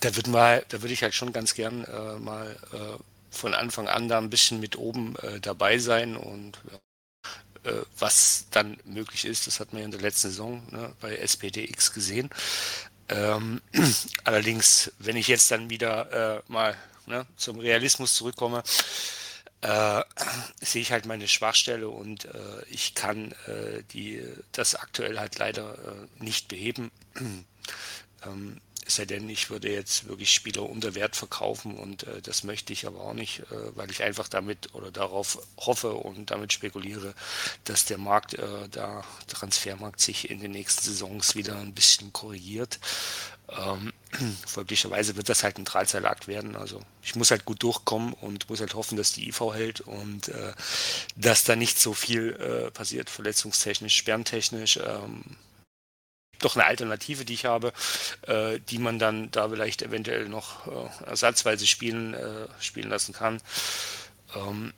da 0.00 0.16
würde 0.16 0.30
mal, 0.30 0.64
da 0.68 0.82
würde 0.82 0.94
ich 0.94 1.02
halt 1.02 1.14
schon 1.14 1.32
ganz 1.32 1.54
gern 1.54 1.84
äh, 1.84 2.18
mal 2.18 2.56
äh, 2.72 3.02
von 3.30 3.54
Anfang 3.54 3.88
an 3.88 4.08
da 4.08 4.18
ein 4.18 4.30
bisschen 4.30 4.60
mit 4.60 4.76
oben 4.76 5.16
äh, 5.16 5.40
dabei 5.40 5.78
sein 5.78 6.16
und 6.16 6.58
was 7.98 8.46
dann 8.52 8.76
möglich 8.84 9.24
ist, 9.24 9.48
das 9.48 9.58
hat 9.58 9.72
man 9.72 9.80
ja 9.80 9.86
in 9.86 9.90
der 9.90 10.00
letzten 10.00 10.28
Saison 10.28 10.62
ne, 10.70 10.92
bei 11.00 11.16
SPDX 11.16 11.92
gesehen. 11.92 12.30
Ähm, 13.08 13.60
allerdings, 14.22 14.92
wenn 15.00 15.16
ich 15.16 15.26
jetzt 15.26 15.50
dann 15.50 15.68
wieder 15.68 16.44
mal 16.46 16.76
ne, 17.06 17.26
zum 17.36 17.58
Realismus 17.58 18.14
zurückkomme, 18.14 18.62
äh, 19.62 20.02
sehe 20.60 20.82
ich 20.82 20.92
halt 20.92 21.06
meine 21.06 21.28
Schwachstelle 21.28 21.88
und 21.88 22.26
äh, 22.26 22.64
ich 22.70 22.94
kann 22.94 23.32
äh, 23.46 23.82
die, 23.92 24.22
das 24.52 24.74
aktuell 24.74 25.18
halt 25.18 25.38
leider 25.38 25.74
äh, 25.74 26.24
nicht 26.24 26.48
beheben. 26.48 26.90
ähm, 28.24 28.60
sei 28.88 29.04
denn, 29.04 29.28
ich 29.28 29.50
würde 29.50 29.70
jetzt 29.70 30.08
wirklich 30.08 30.32
Spieler 30.32 30.62
unter 30.62 30.94
Wert 30.94 31.16
verkaufen 31.16 31.76
und 31.76 32.04
äh, 32.04 32.22
das 32.22 32.44
möchte 32.44 32.72
ich 32.72 32.86
aber 32.86 33.00
auch 33.00 33.14
nicht, 33.14 33.40
äh, 33.50 33.76
weil 33.76 33.90
ich 33.90 34.02
einfach 34.02 34.28
damit 34.28 34.74
oder 34.74 34.90
darauf 34.90 35.38
hoffe 35.58 35.94
und 35.94 36.30
damit 36.30 36.52
spekuliere, 36.52 37.14
dass 37.64 37.84
der 37.84 37.98
Markt, 37.98 38.34
äh, 38.34 38.68
der 38.68 39.04
Transfermarkt 39.26 40.00
sich 40.00 40.30
in 40.30 40.40
den 40.40 40.52
nächsten 40.52 40.84
Saisons 40.84 41.34
wieder 41.34 41.56
ein 41.56 41.74
bisschen 41.74 42.12
korrigiert. 42.12 42.78
Ähm, 43.48 43.92
folglicherweise 44.46 45.16
wird 45.16 45.28
das 45.28 45.42
halt 45.44 45.58
ein 45.58 45.64
Drahtseilakt 45.64 46.28
werden. 46.28 46.56
Also 46.56 46.80
ich 47.02 47.14
muss 47.16 47.30
halt 47.30 47.44
gut 47.44 47.62
durchkommen 47.62 48.12
und 48.12 48.48
muss 48.48 48.60
halt 48.60 48.74
hoffen, 48.74 48.96
dass 48.96 49.12
die 49.12 49.28
IV 49.28 49.40
hält 49.54 49.80
und 49.80 50.28
äh, 50.28 50.54
dass 51.16 51.44
da 51.44 51.56
nicht 51.56 51.78
so 51.78 51.94
viel 51.94 52.32
äh, 52.34 52.70
passiert, 52.70 53.10
verletzungstechnisch, 53.10 53.96
sperrentechnisch. 53.96 54.78
Ähm, 54.78 55.22
doch 56.38 56.54
eine 56.54 56.66
Alternative, 56.66 57.24
die 57.24 57.34
ich 57.34 57.46
habe, 57.46 57.72
äh, 58.22 58.60
die 58.60 58.78
man 58.78 58.98
dann 58.98 59.30
da 59.30 59.48
vielleicht 59.48 59.82
eventuell 59.82 60.28
noch 60.28 60.66
äh, 60.66 61.04
ersatzweise 61.06 61.66
spielen, 61.66 62.14
äh, 62.14 62.46
spielen 62.60 62.90
lassen 62.90 63.14
kann. 63.14 63.40
Ähm, 64.34 64.72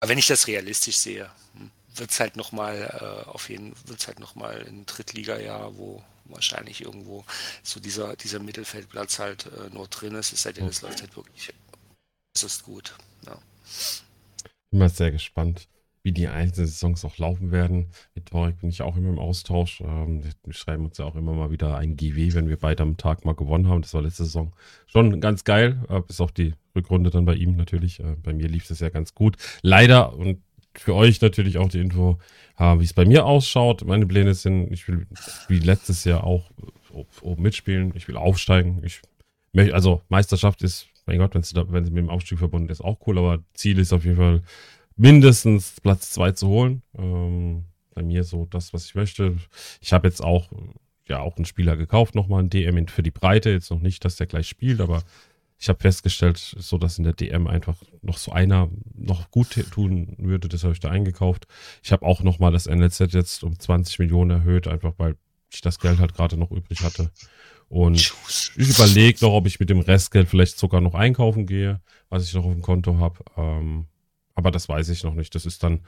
aber 0.00 0.10
wenn 0.10 0.18
ich 0.18 0.26
das 0.26 0.48
realistisch 0.48 0.96
sehe, 0.96 1.30
hm, 1.54 1.70
wird 1.94 2.10
es 2.10 2.20
halt 2.20 2.36
nochmal 2.36 3.24
äh, 3.24 3.28
auf 3.28 3.48
jeden 3.48 3.74
wird's 3.86 4.08
halt 4.08 4.18
nochmal 4.18 4.64
ein 4.66 4.84
Drittliga-Jahr, 4.86 5.76
wo 5.76 6.02
wahrscheinlich 6.32 6.82
irgendwo 6.82 7.24
so 7.62 7.80
dieser, 7.80 8.16
dieser 8.16 8.40
Mittelfeldplatz 8.40 9.18
halt 9.18 9.46
äh, 9.46 9.70
nur 9.72 9.88
drin 9.88 10.14
ist, 10.14 10.32
es 10.32 10.42
sei 10.42 10.52
denn, 10.52 10.66
es 10.66 10.82
läuft 10.82 11.00
halt 11.00 11.16
wirklich. 11.16 11.52
Es 12.34 12.42
ist 12.42 12.62
gut. 12.62 12.94
Ja. 13.26 13.38
Bin 14.70 14.80
mal 14.80 14.88
sehr 14.88 15.10
gespannt 15.10 15.68
wie 16.02 16.12
die 16.12 16.28
einzelnen 16.28 16.66
Saisons 16.66 17.04
auch 17.04 17.18
laufen 17.18 17.52
werden. 17.52 17.86
Mit 18.14 18.26
Torek 18.26 18.60
bin 18.60 18.70
ich 18.70 18.82
auch 18.82 18.96
immer 18.96 19.10
im 19.10 19.18
Austausch. 19.18 19.80
Ähm, 19.80 20.22
wir 20.44 20.52
schreiben 20.52 20.86
uns 20.86 20.98
ja 20.98 21.04
auch 21.04 21.14
immer 21.14 21.32
mal 21.32 21.50
wieder 21.50 21.76
ein 21.76 21.96
GW, 21.96 22.34
wenn 22.34 22.48
wir 22.48 22.56
beide 22.56 22.82
am 22.82 22.96
Tag 22.96 23.24
mal 23.24 23.34
gewonnen 23.34 23.68
haben. 23.68 23.82
Das 23.82 23.94
war 23.94 24.02
letzte 24.02 24.24
Saison 24.24 24.52
schon 24.86 25.20
ganz 25.20 25.44
geil, 25.44 25.84
äh, 25.88 26.00
bis 26.00 26.20
auf 26.20 26.32
die 26.32 26.54
Rückrunde 26.74 27.10
dann 27.10 27.24
bei 27.24 27.34
ihm 27.34 27.56
natürlich. 27.56 28.00
Äh, 28.00 28.16
bei 28.22 28.32
mir 28.32 28.48
lief 28.48 28.68
es 28.68 28.80
ja 28.80 28.88
ganz 28.88 29.14
gut. 29.14 29.36
Leider 29.62 30.14
und 30.14 30.42
für 30.74 30.94
euch 30.94 31.20
natürlich 31.20 31.58
auch 31.58 31.68
die 31.68 31.80
Info, 31.80 32.18
wie 32.58 32.84
es 32.84 32.92
bei 32.92 33.04
mir 33.04 33.26
ausschaut. 33.26 33.84
Meine 33.84 34.06
Pläne 34.06 34.34
sind, 34.34 34.70
ich 34.72 34.86
will 34.88 35.06
wie 35.48 35.58
letztes 35.58 36.04
Jahr 36.04 36.24
auch 36.24 36.50
oben 37.20 37.42
mitspielen. 37.42 37.92
Ich 37.96 38.08
will 38.08 38.16
aufsteigen. 38.16 38.82
Ich 38.84 39.02
möchte, 39.52 39.74
also 39.74 40.02
Meisterschaft 40.08 40.62
ist, 40.62 40.88
mein 41.06 41.18
Gott, 41.18 41.34
wenn 41.34 41.42
sie 41.42 41.90
mit 41.90 42.04
dem 42.04 42.10
Aufstieg 42.10 42.38
verbunden 42.38 42.68
ist, 42.68 42.80
auch 42.80 42.98
cool, 43.06 43.18
aber 43.18 43.42
Ziel 43.54 43.78
ist 43.78 43.92
auf 43.92 44.04
jeden 44.04 44.16
Fall 44.16 44.42
mindestens 44.96 45.80
Platz 45.80 46.10
zwei 46.10 46.32
zu 46.32 46.48
holen. 46.48 46.82
Ähm, 46.96 47.64
bei 47.94 48.02
mir 48.02 48.24
so 48.24 48.46
das, 48.46 48.72
was 48.72 48.86
ich 48.86 48.94
möchte. 48.94 49.36
Ich 49.80 49.92
habe 49.92 50.08
jetzt 50.08 50.22
auch 50.22 50.48
ja 51.08 51.20
auch 51.20 51.36
einen 51.36 51.44
Spieler 51.44 51.76
gekauft, 51.76 52.14
nochmal 52.14 52.40
einen 52.40 52.50
DM 52.50 52.88
für 52.88 53.02
die 53.02 53.10
Breite. 53.10 53.50
Jetzt 53.50 53.70
noch 53.70 53.80
nicht, 53.80 54.04
dass 54.04 54.16
der 54.16 54.26
gleich 54.26 54.48
spielt, 54.48 54.80
aber 54.80 55.02
ich 55.62 55.68
habe 55.68 55.78
festgestellt, 55.78 56.38
so 56.38 56.76
dass 56.76 56.98
in 56.98 57.04
der 57.04 57.12
DM 57.12 57.46
einfach 57.46 57.76
noch 58.00 58.18
so 58.18 58.32
einer 58.32 58.68
noch 58.96 59.30
gut 59.30 59.56
tun 59.70 60.16
würde. 60.18 60.48
Das 60.48 60.64
habe 60.64 60.72
ich 60.72 60.80
da 60.80 60.90
eingekauft. 60.90 61.46
Ich 61.84 61.92
habe 61.92 62.04
auch 62.04 62.24
nochmal 62.24 62.50
das 62.50 62.66
NLZ 62.66 63.12
jetzt 63.12 63.44
um 63.44 63.56
20 63.56 64.00
Millionen 64.00 64.32
erhöht, 64.32 64.66
einfach 64.66 64.94
weil 64.98 65.14
ich 65.52 65.60
das 65.60 65.78
Geld 65.78 66.00
halt 66.00 66.14
gerade 66.14 66.36
noch 66.36 66.50
übrig 66.50 66.82
hatte. 66.82 67.12
Und 67.68 67.94
ich 67.94 68.12
überlege 68.56 69.24
noch, 69.24 69.34
ob 69.34 69.46
ich 69.46 69.60
mit 69.60 69.70
dem 69.70 69.78
Restgeld 69.78 70.28
vielleicht 70.28 70.58
sogar 70.58 70.80
noch 70.80 70.94
einkaufen 70.94 71.46
gehe, 71.46 71.80
was 72.08 72.24
ich 72.24 72.34
noch 72.34 72.44
auf 72.44 72.52
dem 72.54 72.62
Konto 72.62 72.98
habe. 72.98 73.20
Ähm, 73.36 73.86
aber 74.34 74.50
das 74.50 74.68
weiß 74.68 74.88
ich 74.88 75.04
noch 75.04 75.14
nicht. 75.14 75.32
Das 75.36 75.46
ist 75.46 75.62
dann, 75.62 75.82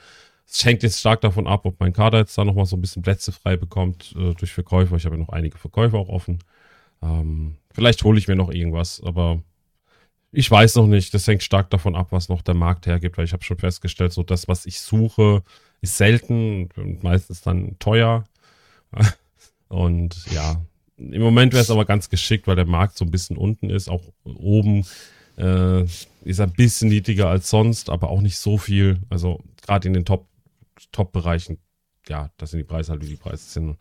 es 0.47 0.65
hängt 0.65 0.85
jetzt 0.85 1.01
stark 1.01 1.21
davon 1.21 1.49
ab, 1.49 1.67
ob 1.67 1.81
mein 1.81 1.93
Kader 1.93 2.19
jetzt 2.19 2.39
da 2.39 2.45
nochmal 2.45 2.67
so 2.67 2.77
ein 2.77 2.81
bisschen 2.81 3.03
Plätze 3.03 3.33
frei 3.33 3.57
bekommt 3.57 4.15
äh, 4.17 4.35
durch 4.35 4.53
Verkäufer. 4.53 4.95
Ich 4.95 5.05
habe 5.05 5.17
ja 5.17 5.21
noch 5.21 5.31
einige 5.31 5.59
Verkäufer 5.59 5.99
auch 5.99 6.11
offen. 6.11 6.39
Ähm, 7.03 7.57
vielleicht 7.73 8.05
hole 8.05 8.21
ich 8.21 8.29
mir 8.29 8.37
noch 8.37 8.53
irgendwas, 8.53 9.03
aber 9.05 9.43
ich 10.35 10.51
weiß 10.51 10.77
noch 10.77 10.87
nicht. 10.87 11.15
Das 11.15 11.27
hängt 11.27 11.43
stark 11.43 11.71
davon 11.71 11.95
ab, 11.95 12.09
was 12.11 12.29
noch 12.29 12.43
der 12.43 12.55
Markt 12.55 12.87
hergibt, 12.87 13.17
weil 13.17 13.25
ich 13.25 13.33
habe 13.33 13.45
schon 13.45 13.59
festgestellt, 13.59 14.13
so 14.13 14.23
das, 14.23 14.49
was 14.49 14.67
ich 14.67 14.81
suche, 14.81 15.43
ist 15.81 15.97
selten 15.97 16.69
und 16.77 17.03
meistens 17.03 17.43
dann 17.43 17.79
teuer. 17.79 18.25
Und 19.69 20.27
ja, 20.31 20.63
im 20.97 21.21
Moment 21.23 21.53
wäre 21.53 21.63
es 21.63 21.71
aber 21.71 21.85
ganz 21.85 22.09
geschickt, 22.09 22.47
weil 22.47 22.55
der 22.55 22.67
Markt 22.67 22.97
so 22.97 23.05
ein 23.05 23.11
bisschen 23.11 23.37
unten 23.37 23.71
ist. 23.71 23.89
Auch 23.89 24.03
oben 24.23 24.87
äh, 25.37 25.83
ist 26.23 26.41
ein 26.41 26.53
bisschen 26.53 26.91
niedriger 26.91 27.29
als 27.29 27.51
sonst, 27.51 27.91
aber 27.91 28.11
auch 28.11 28.21
nicht 28.21 28.39
so 28.39 28.57
viel. 28.57 29.01
Also 29.11 29.43
gerade 29.63 29.89
in 29.89 29.95
den 29.95 30.05
Top, 30.05 30.29
Top-Bereichen, 30.93 31.59
ja, 32.09 32.31
das 32.37 32.51
sind 32.51 32.59
die 32.59 32.65
Preise 32.65 32.93
halt, 32.93 33.03
wie 33.03 33.09
die 33.09 33.17
Preise 33.17 33.45
sind. 33.45 33.77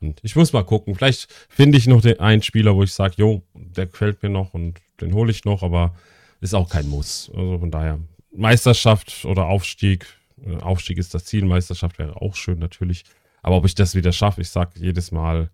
Und 0.00 0.20
ich 0.22 0.36
muss 0.36 0.52
mal 0.52 0.64
gucken. 0.64 0.94
Vielleicht 0.94 1.32
finde 1.48 1.78
ich 1.78 1.86
noch 1.86 2.00
den 2.00 2.20
einen 2.20 2.42
Spieler, 2.42 2.74
wo 2.74 2.82
ich 2.82 2.92
sage, 2.92 3.14
jo, 3.16 3.42
der 3.54 3.86
gefällt 3.86 4.22
mir 4.22 4.28
noch 4.28 4.54
und 4.54 4.80
den 5.00 5.14
hole 5.14 5.30
ich 5.30 5.44
noch, 5.44 5.62
aber 5.62 5.94
ist 6.40 6.54
auch 6.54 6.68
kein 6.68 6.88
Muss. 6.88 7.30
Also 7.34 7.58
von 7.58 7.70
daher, 7.70 7.98
Meisterschaft 8.32 9.24
oder 9.24 9.46
Aufstieg. 9.46 10.06
Äh, 10.44 10.56
Aufstieg 10.56 10.98
ist 10.98 11.14
das 11.14 11.24
Ziel, 11.24 11.44
Meisterschaft 11.44 11.98
wäre 11.98 12.20
auch 12.20 12.34
schön 12.34 12.58
natürlich. 12.58 13.04
Aber 13.42 13.56
ob 13.56 13.64
ich 13.64 13.74
das 13.74 13.94
wieder 13.94 14.12
schaffe, 14.12 14.40
ich 14.40 14.50
sage 14.50 14.72
jedes 14.76 15.12
Mal, 15.12 15.50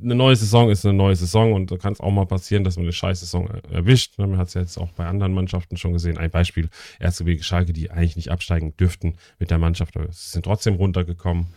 eine 0.00 0.14
neue 0.14 0.36
Saison 0.36 0.70
ist 0.70 0.84
eine 0.84 0.96
neue 0.96 1.16
Saison 1.16 1.52
und 1.52 1.70
da 1.70 1.76
kann 1.76 1.92
es 1.92 2.00
auch 2.00 2.10
mal 2.10 2.26
passieren, 2.26 2.64
dass 2.64 2.76
man 2.76 2.84
eine 2.84 2.92
scheiß 2.92 3.20
Saison 3.20 3.48
erwischt. 3.70 4.18
Man 4.18 4.36
hat 4.38 4.48
es 4.48 4.54
ja 4.54 4.60
jetzt 4.60 4.78
auch 4.78 4.90
bei 4.92 5.06
anderen 5.06 5.34
Mannschaften 5.34 5.76
schon 5.76 5.92
gesehen. 5.92 6.18
Ein 6.18 6.30
Beispiel, 6.30 6.68
Erzgebirge 6.98 7.42
Schalke, 7.42 7.72
die 7.72 7.90
eigentlich 7.90 8.16
nicht 8.16 8.30
absteigen 8.30 8.76
dürften 8.76 9.14
mit 9.38 9.50
der 9.50 9.58
Mannschaft, 9.58 9.96
aber 9.96 10.06
sie 10.10 10.30
sind 10.30 10.44
trotzdem 10.44 10.74
runtergekommen. 10.74 11.48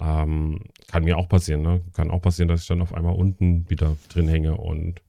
Ähm, 0.00 0.60
kann 0.86 1.04
mir 1.04 1.18
auch 1.18 1.28
passieren, 1.28 1.62
ne? 1.62 1.80
Kann 1.92 2.10
auch 2.10 2.22
passieren, 2.22 2.48
dass 2.48 2.62
ich 2.62 2.68
dann 2.68 2.82
auf 2.82 2.94
einmal 2.94 3.14
unten 3.14 3.68
wieder 3.68 3.96
drin 4.08 4.28
hänge 4.28 4.56
und 4.56 5.00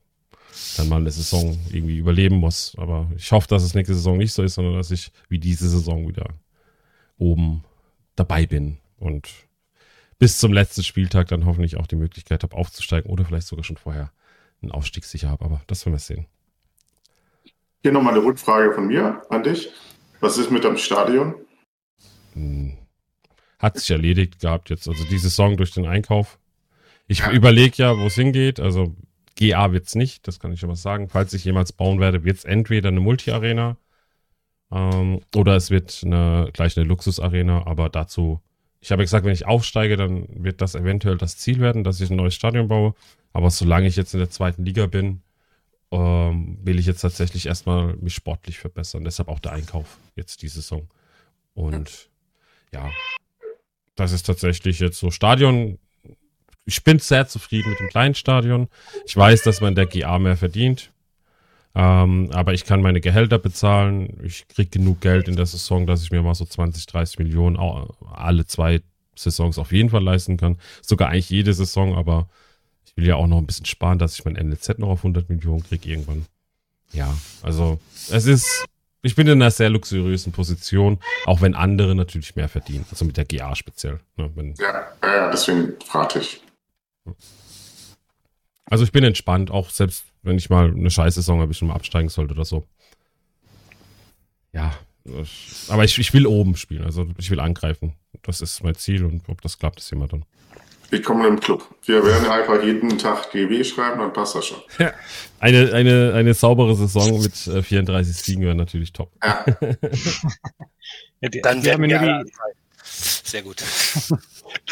dann 0.77 0.89
mal 0.89 0.99
eine 0.99 1.11
Saison 1.11 1.57
irgendwie 1.71 1.97
überleben 1.97 2.37
muss. 2.37 2.75
Aber 2.77 3.11
ich 3.15 3.31
hoffe, 3.31 3.47
dass 3.47 3.63
es 3.63 3.75
nächste 3.75 3.93
Saison 3.93 4.17
nicht 4.17 4.33
so 4.33 4.41
ist, 4.41 4.55
sondern 4.55 4.75
dass 4.75 4.89
ich 4.89 5.11
wie 5.27 5.39
diese 5.39 5.69
Saison 5.69 6.07
wieder 6.07 6.27
oben 7.17 7.63
dabei 8.15 8.47
bin 8.47 8.77
und 8.97 9.29
bis 10.19 10.37
zum 10.37 10.53
letzten 10.53 10.83
Spieltag 10.83 11.29
dann 11.29 11.45
hoffentlich 11.45 11.77
auch 11.77 11.87
die 11.87 11.95
Möglichkeit 11.95 12.43
habe, 12.43 12.55
aufzusteigen 12.55 13.09
oder 13.09 13.25
vielleicht 13.25 13.47
sogar 13.47 13.63
schon 13.63 13.77
vorher 13.77 14.11
einen 14.61 14.71
Aufstieg 14.71 15.05
sicher 15.05 15.29
habe. 15.29 15.45
Aber 15.45 15.61
das 15.67 15.85
werden 15.85 15.95
wir 15.95 15.99
sehen. 15.99 16.27
Hier 17.81 17.93
nochmal 17.93 18.13
eine 18.13 18.23
Rückfrage 18.23 18.73
von 18.73 18.87
mir 18.87 19.21
an 19.29 19.43
dich. 19.43 19.71
Was 20.19 20.37
ist 20.37 20.51
mit 20.51 20.65
dem 20.65 20.77
Stadion? 20.77 21.35
Hm. 22.33 22.77
Hat 23.57 23.77
sich 23.77 23.89
erledigt 23.89 24.39
gehabt 24.39 24.69
jetzt. 24.69 24.87
Also 24.87 25.05
die 25.05 25.17
Saison 25.17 25.55
durch 25.55 25.71
den 25.71 25.85
Einkauf. 25.85 26.37
Ich 27.07 27.19
ja. 27.19 27.31
überlege 27.31 27.77
ja, 27.77 27.97
wo 27.97 28.07
es 28.07 28.15
hingeht. 28.15 28.59
Also 28.59 28.95
GA 29.35 29.71
wird 29.71 29.87
es 29.87 29.95
nicht, 29.95 30.27
das 30.27 30.39
kann 30.39 30.51
ich 30.51 30.59
schon 30.59 30.69
mal 30.69 30.75
sagen. 30.75 31.07
Falls 31.07 31.33
ich 31.33 31.45
jemals 31.45 31.71
bauen 31.71 32.01
werde, 32.01 32.25
wird 32.25 32.37
es 32.37 32.43
entweder 32.43 32.89
eine 32.89 32.99
Multi-Arena 32.99 33.77
ähm, 34.69 35.21
oder 35.33 35.55
es 35.55 35.71
wird 35.71 36.01
eine, 36.03 36.49
gleich 36.51 36.77
eine 36.77 36.85
Luxus-Arena, 36.85 37.65
aber 37.65 37.87
dazu 37.87 38.41
ich 38.81 38.91
habe 38.91 39.03
gesagt, 39.03 39.25
wenn 39.25 39.33
ich 39.33 39.45
aufsteige, 39.45 39.97
dann 39.97 40.27
wird 40.29 40.61
das 40.61 40.75
eventuell 40.75 41.17
das 41.17 41.37
Ziel 41.37 41.59
werden, 41.59 41.83
dass 41.83 41.99
ich 41.99 42.09
ein 42.09 42.15
neues 42.15 42.35
Stadion 42.35 42.67
baue. 42.67 42.95
Aber 43.33 43.49
solange 43.49 43.87
ich 43.87 43.95
jetzt 43.95 44.13
in 44.13 44.19
der 44.19 44.29
zweiten 44.29 44.63
Liga 44.63 44.85
bin, 44.85 45.21
ähm, 45.91 46.57
will 46.63 46.79
ich 46.79 46.85
jetzt 46.85 47.01
tatsächlich 47.01 47.47
erstmal 47.47 47.95
mich 47.97 48.15
sportlich 48.15 48.57
verbessern. 48.57 49.03
Deshalb 49.03 49.27
auch 49.27 49.39
der 49.39 49.53
Einkauf 49.53 49.97
jetzt 50.15 50.41
die 50.41 50.47
Saison. 50.47 50.87
Und 51.53 52.09
ja, 52.71 52.89
das 53.95 54.11
ist 54.11 54.25
tatsächlich 54.25 54.79
jetzt 54.79 54.99
so 54.99 55.11
Stadion. 55.11 55.77
Ich 56.65 56.83
bin 56.83 56.99
sehr 56.99 57.27
zufrieden 57.27 57.71
mit 57.71 57.79
dem 57.79 57.89
kleinen 57.89 58.15
Stadion. 58.15 58.69
Ich 59.05 59.17
weiß, 59.17 59.41
dass 59.43 59.59
man 59.59 59.75
der 59.75 59.87
GA 59.87 60.19
mehr 60.19 60.37
verdient. 60.37 60.91
Ähm, 61.75 62.29
aber 62.33 62.53
ich 62.53 62.65
kann 62.65 62.81
meine 62.81 62.99
Gehälter 62.99 63.37
bezahlen. 63.37 64.19
Ich 64.23 64.47
kriege 64.47 64.69
genug 64.69 65.01
Geld 65.01 65.27
in 65.27 65.35
der 65.35 65.45
Saison, 65.45 65.85
dass 65.85 66.01
ich 66.01 66.11
mir 66.11 66.21
mal 66.21 66.35
so 66.35 66.45
20, 66.45 66.85
30 66.87 67.19
Millionen 67.19 67.57
alle 68.11 68.45
zwei 68.45 68.81
Saisons 69.15 69.57
auf 69.57 69.71
jeden 69.71 69.89
Fall 69.89 70.03
leisten 70.03 70.37
kann. 70.37 70.57
Sogar 70.81 71.09
eigentlich 71.09 71.29
jede 71.29 71.53
Saison, 71.53 71.95
aber 71.95 72.27
ich 72.85 72.95
will 72.97 73.05
ja 73.05 73.15
auch 73.15 73.27
noch 73.27 73.37
ein 73.37 73.45
bisschen 73.45 73.65
sparen, 73.65 73.99
dass 73.99 74.15
ich 74.17 74.25
mein 74.25 74.33
NLZ 74.33 74.79
noch 74.79 74.89
auf 74.89 74.99
100 74.99 75.29
Millionen 75.29 75.63
kriege 75.63 75.89
irgendwann. 75.89 76.25
Ja, 76.91 77.15
also 77.43 77.79
es 78.09 78.25
ist, 78.25 78.65
ich 79.03 79.15
bin 79.15 79.27
in 79.27 79.41
einer 79.41 79.51
sehr 79.51 79.69
luxuriösen 79.69 80.31
Position, 80.31 80.99
auch 81.25 81.41
wenn 81.41 81.53
andere 81.53 81.93
natürlich 81.93 82.35
mehr 82.35 82.49
verdienen. 82.49 82.85
Also 82.89 83.05
mit 83.05 83.17
der 83.17 83.25
GA 83.25 83.55
speziell. 83.55 83.99
Ne, 84.17 84.31
Ja, 84.57 84.87
ja, 85.03 85.29
deswegen 85.29 85.73
fragte 85.85 86.19
ich. 86.19 86.41
also 88.65 88.83
ich 88.83 88.91
bin 88.91 89.03
entspannt, 89.03 89.51
auch 89.51 89.69
selbst 89.69 90.05
wenn 90.21 90.37
ich 90.37 90.49
mal 90.49 90.69
eine 90.71 90.89
Scheißsaison 90.91 91.39
habe, 91.41 91.51
ich 91.51 91.57
schon 91.57 91.67
mal 91.69 91.75
absteigen 91.75 92.09
sollte 92.09 92.33
oder 92.33 92.45
so. 92.45 92.65
Ja, 94.53 94.73
ich- 95.05 95.65
aber 95.69 95.83
ich, 95.83 95.97
ich 95.99 96.13
will 96.13 96.27
oben 96.27 96.55
spielen, 96.55 96.83
also 96.83 97.07
ich 97.17 97.29
will 97.31 97.39
angreifen. 97.39 97.93
Das 98.23 98.41
ist 98.41 98.63
mein 98.63 98.75
Ziel 98.75 99.05
und 99.05 99.27
ob 99.29 99.41
das 99.41 99.57
klappt, 99.57 99.79
ist 99.79 99.91
immer 99.91 100.07
dann. 100.07 100.25
Willkommen 100.89 101.23
im 101.27 101.39
Club. 101.39 101.63
Wir 101.85 102.03
werden 102.03 102.27
einfach 102.27 102.63
jeden 102.63 102.97
Tag 102.97 103.31
GW 103.31 103.63
schreiben, 103.63 103.99
dann 103.99 104.11
passt 104.11 104.33
das 104.33 104.47
schon. 104.47 104.57
Eine, 105.39 105.71
eine, 105.73 106.13
eine 106.15 106.33
saubere 106.33 106.75
Saison 106.75 107.21
mit 107.21 107.45
äh, 107.47 107.61
34 107.61 108.15
Siegen 108.17 108.43
wäre 108.43 108.55
natürlich 108.55 108.91
top. 108.91 109.11
Ja, 109.23 109.45
Ja, 111.21 111.27
die, 111.29 111.41
Dann 111.41 111.63
werden 111.63 111.83
wir 111.89 112.23
die, 112.23 112.31
Sehr 112.81 113.41
gut. 113.43 113.61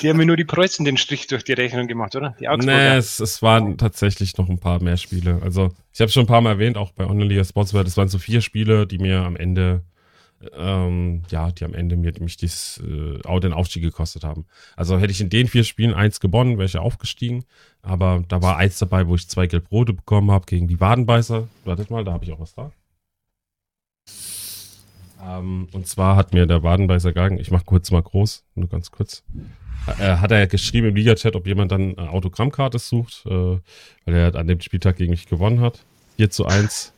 Die 0.02 0.10
haben 0.10 0.18
mir 0.18 0.26
nur 0.26 0.38
die 0.38 0.45
Preußen 0.45 0.86
den 0.86 0.98
Strich 0.98 1.28
durch 1.28 1.44
die 1.44 1.54
Rechnung 1.54 1.88
gemacht, 1.88 2.16
oder? 2.16 2.36
Die. 2.40 2.48
Nee, 2.66 2.95
es, 2.95 3.20
es 3.20 3.41
waren 3.41 3.78
tatsächlich 3.78 4.38
noch 4.38 4.49
ein 4.49 4.60
paar 4.60 4.82
mehr 4.82 4.98
Spiele. 4.98 5.40
Also, 5.44 5.70
ich 5.94 6.02
habe 6.02 6.12
schon 6.12 6.24
ein 6.24 6.28
paar 6.28 6.41
Mal 6.41 6.52
erwähnt, 6.52 6.78
auch 6.78 6.91
bei 6.91 7.06
Online 7.06 7.44
Sportswear, 7.44 7.84
das 7.84 7.98
waren 7.98 8.08
so 8.08 8.18
vier 8.18 8.41
Spiele, 8.41 8.88
die 8.88 8.98
mir 8.98 9.20
am 9.20 9.36
Ende, 9.36 9.84
ähm, 10.56 11.24
ja, 11.30 11.52
die 11.52 11.66
am 11.66 11.74
Ende 11.74 11.98
mir 11.98 12.14
mich 12.20 12.38
dies, 12.38 12.82
äh, 12.84 13.40
den 13.40 13.54
Aufstieg 13.54 13.84
gekostet 13.84 14.24
haben. 14.24 14.45
Also 14.76 14.99
hätte 14.99 15.12
ich 15.12 15.22
in 15.22 15.30
den 15.30 15.48
vier 15.48 15.64
Spielen 15.64 15.94
eins 15.94 16.20
gewonnen, 16.20 16.58
wäre 16.58 16.66
ich 16.66 16.74
ja 16.74 16.82
aufgestiegen. 16.82 17.45
Aber 17.82 18.24
da 18.28 18.41
war 18.41 18.58
eins 18.58 18.80
dabei, 18.80 19.08
wo 19.08 19.16
ich 19.16 19.28
zwei 19.28 19.48
Gelb-Rote 19.48 19.94
bekommen 19.94 20.32
habe 20.32 20.45
gegen 20.45 20.68
die 20.68 20.80
Wadenbeißer. 20.80 21.48
Wartet 21.66 21.90
mal, 21.90 22.04
da 22.04 22.14
habe 22.14 22.26
ich 22.26 22.32
auch 22.32 22.40
was 22.40 22.54
da. 22.54 22.72
Ähm, 25.24 25.68
und 25.72 25.88
zwar 25.88 26.16
hat 26.16 26.34
mir 26.34 26.45
der 26.45 26.64
Wadenbeißer 26.64 27.14
Gagen, 27.14 27.40
ich 27.40 27.52
mach 27.52 27.66
kurz 27.66 27.91
mal 27.91 28.02
groß, 28.02 28.45
nur 28.56 28.70
ganz 28.70 28.91
kurz, 28.91 29.24
hat 29.86 30.32
er 30.32 30.48
geschrieben 30.48 30.88
im 30.88 30.95
Liga-Chat, 30.95 31.36
ob 31.36 31.48
jemand 31.48 31.72
dann 31.72 31.98
eine 31.98 32.10
Autogrammkarte 32.10 32.80
sucht, 32.80 33.24
äh, 33.26 33.30
weil 33.30 33.62
er 34.06 34.36
an 34.36 34.48
dem 34.48 34.60
Spieltag 34.60 34.98
gegen 34.98 35.12
mich 35.12 35.28
gewonnen 35.28 35.62
hat. 35.62 35.86
4 36.18 36.30
zu 36.30 36.45
1. 36.45 36.94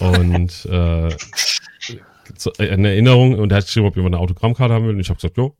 Und 0.00 0.66
äh, 0.70 1.08
äh, 1.08 2.70
eine 2.70 2.88
Erinnerung, 2.88 3.34
und 3.38 3.50
er 3.52 3.58
hat 3.58 3.66
geschrieben, 3.66 3.86
ob 3.86 3.96
jemand 3.96 4.14
eine 4.14 4.22
Autogrammkarte 4.22 4.74
haben 4.74 4.84
will. 4.86 4.94
Und 4.94 5.00
ich 5.00 5.08
habe 5.08 5.16
gesagt, 5.16 5.36
jo. 5.36 5.56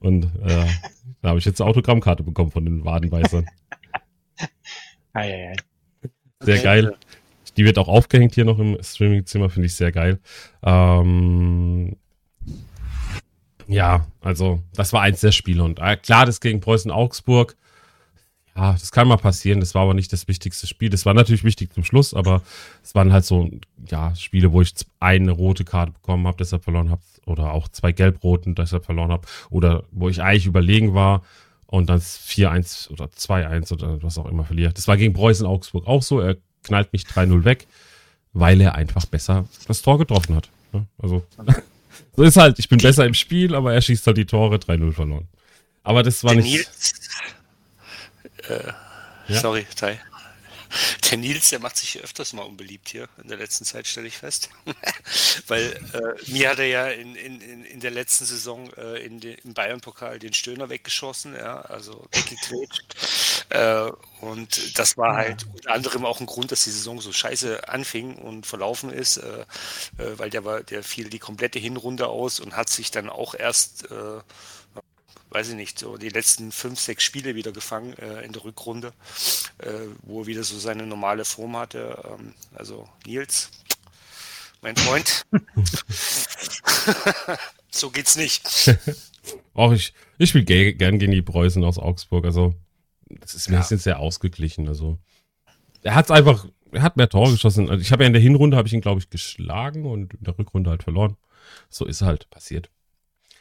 Und 0.00 0.24
äh, 0.44 0.66
da 1.22 1.30
habe 1.30 1.38
ich 1.38 1.44
jetzt 1.44 1.60
eine 1.60 1.68
Autogrammkarte 1.70 2.22
bekommen 2.22 2.50
von 2.50 2.64
den 2.64 2.84
Wadenbeißern. 2.84 3.46
Ei, 5.12 5.20
ei, 5.22 5.50
ei. 5.52 5.56
Sehr 6.40 6.54
Okay. 6.56 6.62
geil. 6.64 6.94
Die 7.56 7.64
wird 7.64 7.78
auch 7.78 7.88
aufgehängt 7.88 8.34
hier 8.34 8.44
noch 8.44 8.58
im 8.58 8.76
Streamingzimmer, 8.82 9.48
finde 9.48 9.66
ich 9.66 9.74
sehr 9.74 9.90
geil. 9.90 10.20
Ähm, 10.62 11.96
ja, 13.68 14.06
also 14.20 14.62
das 14.74 14.92
war 14.92 15.02
eins 15.02 15.20
der 15.20 15.32
Spiele. 15.32 15.64
Und 15.64 15.78
äh, 15.78 15.96
klar, 15.96 16.26
das 16.26 16.40
gegen 16.40 16.60
Preußen 16.60 16.90
Augsburg, 16.90 17.56
ja, 18.56 18.72
das 18.72 18.90
kann 18.90 19.08
mal 19.08 19.16
passieren. 19.18 19.60
Das 19.60 19.74
war 19.74 19.82
aber 19.82 19.94
nicht 19.94 20.12
das 20.12 20.28
wichtigste 20.28 20.66
Spiel. 20.66 20.88
Das 20.88 21.04
war 21.04 21.12
natürlich 21.12 21.44
wichtig 21.44 21.72
zum 21.74 21.84
Schluss, 21.84 22.14
aber 22.14 22.42
es 22.82 22.94
waren 22.94 23.12
halt 23.12 23.24
so, 23.24 23.50
ja, 23.88 24.14
Spiele, 24.14 24.52
wo 24.52 24.62
ich 24.62 24.72
eine 24.98 25.32
rote 25.32 25.64
Karte 25.64 25.92
bekommen 25.92 26.26
habe, 26.26 26.38
deshalb 26.38 26.64
verloren 26.64 26.90
habe, 26.90 27.02
oder 27.26 27.52
auch 27.52 27.68
zwei 27.68 27.92
gelb-roten, 27.92 28.54
deshalb 28.54 28.84
verloren 28.84 29.10
habe, 29.10 29.26
oder 29.50 29.84
wo 29.90 30.08
ich 30.08 30.22
eigentlich 30.22 30.46
überlegen 30.46 30.94
war 30.94 31.22
und 31.66 31.90
dann 31.90 31.98
4-1 31.98 32.90
oder 32.90 33.06
2-1 33.06 33.72
oder 33.72 34.02
was 34.02 34.16
auch 34.16 34.26
immer 34.26 34.44
verliert. 34.44 34.78
Das 34.78 34.88
war 34.88 34.96
gegen 34.96 35.12
Preußen 35.12 35.46
Augsburg 35.46 35.86
auch 35.86 36.02
so. 36.02 36.20
Er 36.20 36.36
knallt 36.62 36.92
mich 36.92 37.02
3-0 37.02 37.44
weg, 37.44 37.66
weil 38.32 38.60
er 38.60 38.74
einfach 38.74 39.04
besser 39.06 39.46
das 39.68 39.82
Tor 39.82 39.98
getroffen 39.98 40.34
hat. 40.36 40.48
ne? 40.72 40.86
Also, 40.98 41.24
so 42.16 42.22
ist 42.22 42.36
halt, 42.36 42.58
ich 42.58 42.68
bin 42.68 42.78
besser 42.78 43.04
im 43.06 43.14
Spiel, 43.14 43.54
aber 43.54 43.74
er 43.74 43.80
schießt 43.80 44.06
halt 44.06 44.16
die 44.16 44.26
Tore, 44.26 44.56
3-0 44.56 44.92
verloren. 44.92 45.28
Aber 45.82 46.02
das 46.02 46.24
war 46.24 46.34
nicht. 46.34 46.46
Nils, 46.46 46.94
äh, 48.48 48.72
Ja. 49.28 49.40
sorry, 49.40 49.66
Tai. 49.76 49.98
Der 51.10 51.18
Nils, 51.18 51.50
der 51.50 51.60
macht 51.60 51.76
sich 51.76 52.02
öfters 52.02 52.32
mal 52.32 52.42
unbeliebt 52.42 52.88
hier 52.88 53.08
in 53.22 53.28
der 53.28 53.38
letzten 53.38 53.64
Zeit, 53.64 53.86
stelle 53.86 54.08
ich 54.08 54.18
fest. 54.18 54.50
Weil 55.46 55.72
äh, 55.92 56.30
mir 56.30 56.50
hat 56.50 56.58
er 56.58 56.66
ja 56.66 56.88
in, 56.88 57.14
in, 57.14 57.64
in, 57.64 57.80
der 57.80 57.90
letzten 57.90 58.24
Saison 58.24 58.72
äh, 58.74 59.04
in 59.04 59.20
den, 59.20 59.36
im 59.44 59.54
Bayern-Pokal 59.54 60.18
den 60.18 60.34
Stöhner 60.34 60.68
weggeschossen, 60.68 61.34
ja, 61.34 61.60
also 61.62 62.06
weggegrätscht. 62.12 62.96
Äh, 63.48 63.92
und 64.20 64.76
das 64.76 64.96
war 64.96 65.14
halt 65.16 65.46
unter 65.54 65.72
anderem 65.72 66.04
auch 66.04 66.18
ein 66.18 66.26
Grund, 66.26 66.50
dass 66.50 66.64
die 66.64 66.70
Saison 66.70 67.00
so 67.00 67.12
scheiße 67.12 67.68
anfing 67.68 68.16
und 68.16 68.44
verlaufen 68.44 68.90
ist, 68.90 69.18
äh, 69.18 69.42
äh, 69.98 70.18
weil 70.18 70.30
der 70.30 70.44
war, 70.44 70.62
der 70.62 70.82
fiel 70.82 71.10
die 71.10 71.20
komplette 71.20 71.60
Hinrunde 71.60 72.08
aus 72.08 72.40
und 72.40 72.56
hat 72.56 72.70
sich 72.70 72.90
dann 72.90 73.08
auch 73.08 73.34
erst 73.34 73.90
äh, 73.90 74.20
weiß 75.30 75.50
ich 75.50 75.54
nicht, 75.54 75.78
so 75.78 75.96
die 75.96 76.08
letzten 76.08 76.52
fünf, 76.52 76.78
sechs 76.78 77.04
Spiele 77.04 77.34
wieder 77.34 77.52
gefangen 77.52 77.94
äh, 77.98 78.24
in 78.24 78.32
der 78.32 78.44
Rückrunde, 78.44 78.92
äh, 79.58 79.70
wo 80.02 80.22
er 80.22 80.26
wieder 80.26 80.44
so 80.44 80.58
seine 80.58 80.86
normale 80.86 81.24
Form 81.24 81.56
hatte. 81.56 81.98
Ähm, 82.18 82.34
also 82.54 82.88
Nils, 83.06 83.50
mein 84.62 84.76
Freund. 84.76 85.24
so 87.70 87.90
geht's 87.90 88.16
nicht. 88.16 88.42
Auch 89.54 89.72
ich, 89.72 89.92
ich 90.18 90.30
spiele 90.30 90.44
ge 90.44 90.72
gern 90.72 90.98
gegen 90.98 91.12
die 91.12 91.22
Preußen 91.22 91.64
aus 91.64 91.78
Augsburg. 91.78 92.24
Also, 92.24 92.54
das 93.08 93.34
ist 93.34 93.48
mir 93.48 93.56
Ja. 93.56 93.62
sind 93.62 93.82
sehr 93.82 93.98
ausgeglichen. 93.98 94.68
Also, 94.68 94.98
er 95.82 95.94
hat 95.94 96.10
einfach, 96.10 96.46
er 96.72 96.82
hat 96.82 96.96
mehr 96.96 97.08
Tore 97.08 97.32
geschossen. 97.32 97.70
Also 97.70 97.82
ich 97.82 97.92
habe 97.92 98.04
ja 98.04 98.06
in 98.06 98.12
der 98.12 98.22
Hinrunde, 98.22 98.56
habe 98.56 98.68
ich 98.68 98.74
ihn, 98.74 98.80
glaube 98.80 99.00
ich, 99.00 99.10
geschlagen 99.10 99.86
und 99.86 100.14
in 100.14 100.24
der 100.24 100.38
Rückrunde 100.38 100.70
halt 100.70 100.82
verloren. 100.82 101.16
So 101.68 101.84
ist 101.84 102.02
halt 102.02 102.28
passiert. 102.30 102.70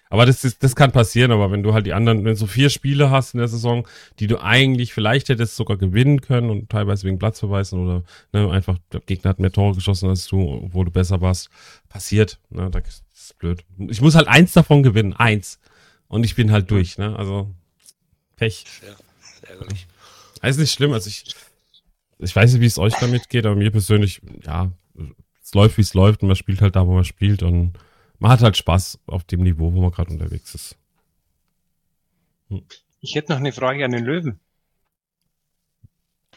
Aber 0.09 0.25
das, 0.25 0.43
ist, 0.43 0.63
das 0.63 0.75
kann 0.75 0.91
passieren, 0.91 1.31
aber 1.31 1.51
wenn 1.51 1.63
du 1.63 1.73
halt 1.73 1.85
die 1.85 1.93
anderen, 1.93 2.19
wenn 2.19 2.33
du 2.33 2.35
so 2.35 2.45
vier 2.45 2.69
Spiele 2.69 3.09
hast 3.09 3.33
in 3.33 3.39
der 3.39 3.47
Saison, 3.47 3.87
die 4.19 4.27
du 4.27 4.41
eigentlich 4.41 4.93
vielleicht 4.93 5.29
hättest 5.29 5.55
sogar 5.55 5.77
gewinnen 5.77 6.21
können 6.21 6.49
und 6.49 6.69
teilweise 6.69 7.07
wegen 7.07 7.17
Platzverweisen 7.17 7.83
oder 7.83 8.03
ne, 8.31 8.51
einfach 8.51 8.77
der 8.91 8.99
Gegner 9.01 9.29
hat 9.29 9.39
mehr 9.39 9.51
Tore 9.51 9.75
geschossen 9.75 10.09
als 10.09 10.27
du, 10.27 10.39
obwohl 10.65 10.85
du 10.85 10.91
besser 10.91 11.21
warst, 11.21 11.49
passiert. 11.89 12.39
Ne, 12.49 12.69
das 12.69 13.03
ist 13.13 13.37
blöd. 13.39 13.65
Ich 13.89 14.01
muss 14.01 14.15
halt 14.15 14.27
eins 14.27 14.53
davon 14.53 14.83
gewinnen, 14.83 15.13
eins. 15.13 15.59
Und 16.07 16.23
ich 16.23 16.35
bin 16.35 16.51
halt 16.51 16.69
durch, 16.69 16.97
ne? 16.99 17.15
Also 17.17 17.49
Pech. 18.35 18.65
Sehr 18.79 18.95
ärgerlich. 19.49 19.87
ist 20.41 20.59
nicht 20.59 20.71
schlimm, 20.71 20.93
also 20.93 21.07
ich, 21.07 21.35
ich 22.19 22.35
weiß 22.35 22.53
nicht, 22.53 22.61
wie 22.61 22.67
es 22.67 22.77
euch 22.77 22.93
damit 22.99 23.29
geht, 23.29 23.45
aber 23.45 23.55
mir 23.55 23.71
persönlich, 23.71 24.21
ja, 24.43 24.71
es 25.41 25.53
läuft, 25.53 25.77
wie 25.77 25.81
es 25.81 25.93
läuft 25.93 26.21
und 26.21 26.27
man 26.27 26.35
spielt 26.35 26.61
halt 26.61 26.75
da, 26.75 26.85
wo 26.85 26.93
man 26.93 27.03
spielt 27.05 27.43
und 27.43 27.73
man 28.19 28.31
hat 28.31 28.41
halt 28.41 28.57
Spaß 28.57 28.99
auf 29.07 29.23
dem 29.23 29.41
Niveau, 29.41 29.73
wo 29.73 29.81
man 29.81 29.91
gerade 29.91 30.11
unterwegs 30.11 30.55
ist. 30.55 30.75
Ich 33.01 33.15
hätte 33.15 33.31
noch 33.31 33.39
eine 33.39 33.51
Frage 33.51 33.83
an 33.85 33.91
den 33.91 34.05
Löwen. 34.05 34.39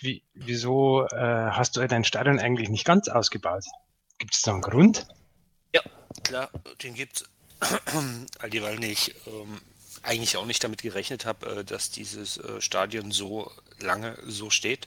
Wie, 0.01 0.23
wieso 0.35 1.07
äh, 1.07 1.51
hast 1.51 1.77
du 1.77 1.87
dein 1.87 2.05
Stadion 2.05 2.39
eigentlich 2.39 2.69
nicht 2.69 2.85
ganz 2.85 3.09
ausgebaut? 3.09 3.65
Gibt 4.19 4.35
es 4.35 4.43
da 4.43 4.53
einen 4.53 4.61
Grund? 4.61 5.07
Ja, 5.75 5.83
klar, 6.23 6.51
den 6.83 6.95
gibt's. 6.95 7.25
All 8.39 8.53
weil 8.63 8.85
ich 8.85 9.15
ähm, 9.27 9.61
eigentlich 10.03 10.37
auch 10.37 10.47
nicht 10.47 10.63
damit 10.63 10.83
gerechnet 10.83 11.27
habe, 11.27 11.61
äh, 11.61 11.65
dass 11.65 11.91
dieses 11.91 12.39
äh, 12.39 12.61
Stadion 12.61 13.11
so 13.11 13.51
lange 13.81 14.17
so 14.25 14.51
steht. 14.51 14.87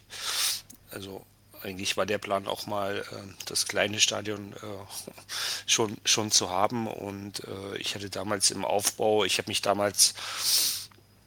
Also 0.91 1.25
eigentlich 1.63 1.97
war 1.97 2.05
der 2.05 2.17
Plan 2.17 2.47
auch 2.47 2.67
mal, 2.67 2.99
äh, 2.99 3.43
das 3.45 3.67
kleine 3.67 3.99
Stadion 3.99 4.53
äh, 4.53 5.11
schon, 5.65 5.97
schon 6.05 6.31
zu 6.31 6.49
haben. 6.49 6.87
Und 6.87 7.43
äh, 7.45 7.77
ich 7.77 7.95
hatte 7.95 8.09
damals 8.09 8.51
im 8.51 8.65
Aufbau, 8.65 9.23
ich 9.23 9.37
habe 9.37 9.49
mich 9.49 9.61
damals 9.61 10.13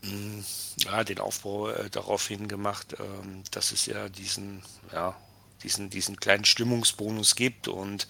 mh, 0.02 0.44
ja, 0.78 1.05
den 1.05 1.19
Aufbau 1.19 1.70
äh, 1.70 1.90
daraufhin 1.90 2.48
gemacht, 2.48 2.97
ähm, 2.98 3.43
dass 3.51 3.73
es 3.73 3.86
ja 3.86 4.09
diesen, 4.09 4.62
ja, 4.93 5.16
diesen, 5.62 5.90
diesen 5.90 6.16
kleinen 6.16 6.44
Stimmungsbonus 6.44 7.36
gibt 7.36 7.69
und 7.69 8.06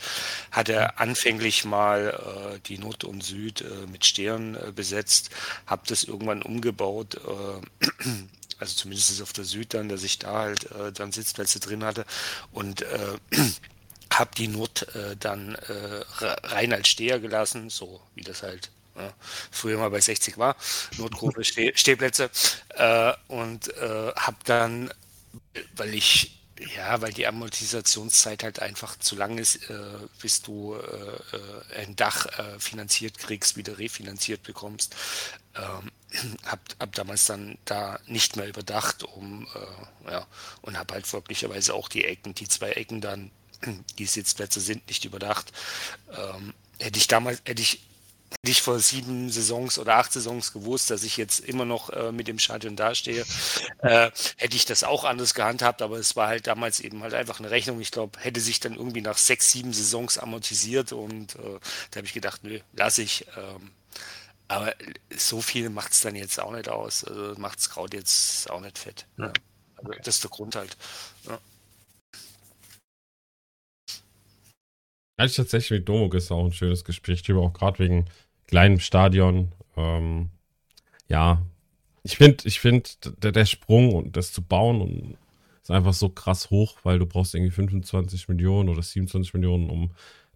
hatte 0.50 0.98
anfänglich 0.98 1.64
mal 1.64 2.54
äh, 2.56 2.60
die 2.66 2.78
Nord 2.78 3.04
und 3.04 3.22
Süd 3.22 3.62
äh, 3.62 3.86
mit 3.90 4.04
Sternen 4.04 4.56
äh, 4.56 4.72
besetzt, 4.72 5.30
habe 5.66 5.82
das 5.86 6.04
irgendwann 6.04 6.42
umgebaut, 6.42 7.14
äh, 7.14 7.86
also 8.58 8.74
zumindest 8.74 9.22
auf 9.22 9.32
der 9.32 9.44
Süd 9.44 9.74
dann, 9.74 9.88
dass 9.88 10.02
ich 10.02 10.18
da 10.18 10.40
halt 10.40 10.70
äh, 10.72 10.92
dann 10.92 11.12
Sitzplätze 11.12 11.60
drin 11.60 11.84
hatte. 11.84 12.04
Und 12.52 12.82
äh, 12.82 13.18
habe 14.12 14.30
die 14.36 14.48
Nord 14.48 14.94
äh, 14.94 15.16
dann 15.16 15.54
äh, 15.54 16.04
rein 16.20 16.72
als 16.72 16.88
Steher 16.88 17.18
gelassen, 17.18 17.70
so 17.70 18.00
wie 18.14 18.22
das 18.22 18.42
halt 18.42 18.70
ja, 18.96 19.12
früher 19.50 19.78
mal 19.78 19.90
bei 19.90 20.00
60 20.00 20.38
war, 20.38 20.56
Notgruppe 20.98 21.44
Steh 21.44 21.72
Stehplätze. 21.74 22.30
Äh, 22.70 23.12
und 23.28 23.68
äh, 23.76 24.12
habe 24.14 24.36
dann, 24.44 24.92
weil 25.76 25.94
ich 25.94 26.43
Ja, 26.76 27.00
weil 27.00 27.12
die 27.12 27.26
Amortisationszeit 27.26 28.44
halt 28.44 28.60
einfach 28.60 28.96
zu 28.98 29.16
lang 29.16 29.38
ist, 29.38 29.68
äh, 29.70 29.98
bis 30.20 30.40
du 30.40 30.74
äh, 30.74 31.36
äh, 31.36 31.82
ein 31.82 31.96
Dach 31.96 32.26
äh, 32.26 32.60
finanziert 32.60 33.18
kriegst, 33.18 33.56
wieder 33.56 33.78
refinanziert 33.78 34.44
bekommst. 34.44 34.94
Ähm, 35.56 35.90
hab, 36.44 36.60
hab 36.78 36.92
damals 36.94 37.26
dann 37.26 37.58
da 37.64 37.98
nicht 38.06 38.36
mehr 38.36 38.48
überdacht, 38.48 39.02
um 39.02 39.48
äh, 40.06 40.12
ja, 40.12 40.26
und 40.62 40.78
habe 40.78 40.94
halt 40.94 41.08
folglicherweise 41.08 41.74
auch 41.74 41.88
die 41.88 42.04
Ecken, 42.04 42.34
die 42.34 42.48
zwei 42.48 42.70
Ecken 42.70 43.00
dann, 43.00 43.32
die 43.98 44.06
Sitzplätze 44.06 44.60
sind 44.60 44.86
nicht 44.86 45.04
überdacht. 45.04 45.52
Ähm, 46.12 46.54
hätte 46.78 46.98
ich 46.98 47.08
damals, 47.08 47.42
hätte 47.46 47.62
ich 47.62 47.80
Hätte 48.42 48.50
ich 48.50 48.62
vor 48.62 48.78
sieben 48.78 49.30
Saisons 49.30 49.78
oder 49.78 49.96
acht 49.96 50.12
Saisons 50.12 50.52
gewusst, 50.52 50.90
dass 50.90 51.02
ich 51.02 51.16
jetzt 51.16 51.40
immer 51.40 51.64
noch 51.64 51.90
äh, 51.90 52.12
mit 52.12 52.28
dem 52.28 52.38
Stadion 52.38 52.76
dastehe, 52.76 53.24
äh, 53.78 54.10
hätte 54.36 54.56
ich 54.56 54.66
das 54.66 54.84
auch 54.84 55.04
anders 55.04 55.34
gehandhabt, 55.34 55.80
aber 55.80 55.98
es 55.98 56.14
war 56.14 56.28
halt 56.28 56.46
damals 56.46 56.80
eben 56.80 57.02
halt 57.02 57.14
einfach 57.14 57.38
eine 57.38 57.50
Rechnung. 57.50 57.80
Ich 57.80 57.90
glaube, 57.90 58.18
hätte 58.20 58.40
sich 58.40 58.60
dann 58.60 58.74
irgendwie 58.74 59.00
nach 59.00 59.16
sechs, 59.16 59.50
sieben 59.50 59.72
Saisons 59.72 60.18
amortisiert 60.18 60.92
und 60.92 61.36
äh, 61.36 61.58
da 61.90 61.98
habe 61.98 62.06
ich 62.06 62.12
gedacht, 62.12 62.44
nö, 62.44 62.60
lass 62.74 62.98
ich. 62.98 63.26
Ähm, 63.36 63.70
aber 64.48 64.74
so 65.16 65.40
viel 65.40 65.70
macht 65.70 65.92
es 65.92 66.02
dann 66.02 66.14
jetzt 66.14 66.38
auch 66.38 66.52
nicht 66.52 66.68
aus. 66.68 67.04
Also 67.04 67.34
macht 67.40 67.58
das 67.58 67.70
Kraut 67.70 67.94
jetzt 67.94 68.50
auch 68.50 68.60
nicht 68.60 68.78
fett. 68.78 69.06
Ja. 69.16 69.32
Also 69.76 69.88
okay. 69.88 70.00
Das 70.04 70.16
ist 70.16 70.24
der 70.24 70.30
Grund 70.30 70.56
halt. 70.56 70.76
Ja. 71.26 71.38
Hatte 75.18 75.30
ich 75.30 75.36
tatsächlich 75.36 75.78
mit 75.78 75.88
Domo 75.88 76.08
gestern 76.08 76.38
auch 76.38 76.44
ein 76.44 76.52
schönes 76.52 76.84
Gespräch 76.84 77.22
drüber, 77.22 77.40
auch 77.40 77.52
gerade 77.52 77.78
wegen 77.78 78.10
kleinem 78.54 78.78
Stadion. 78.78 79.50
Ähm, 79.76 80.30
ja, 81.08 81.42
ich 82.04 82.16
finde, 82.16 82.46
ich 82.46 82.60
finde, 82.60 82.88
der, 83.20 83.32
der 83.32 83.46
Sprung 83.46 83.92
und 83.92 84.16
das 84.16 84.32
zu 84.32 84.42
bauen 84.42 84.80
und 84.80 85.16
ist 85.60 85.72
einfach 85.72 85.92
so 85.92 86.08
krass 86.08 86.50
hoch, 86.50 86.76
weil 86.84 87.00
du 87.00 87.06
brauchst 87.06 87.34
irgendwie 87.34 87.50
25 87.50 88.28
Millionen 88.28 88.68
oder 88.68 88.80
27 88.80 89.34
Millionen, 89.34 89.70
um 89.70 89.90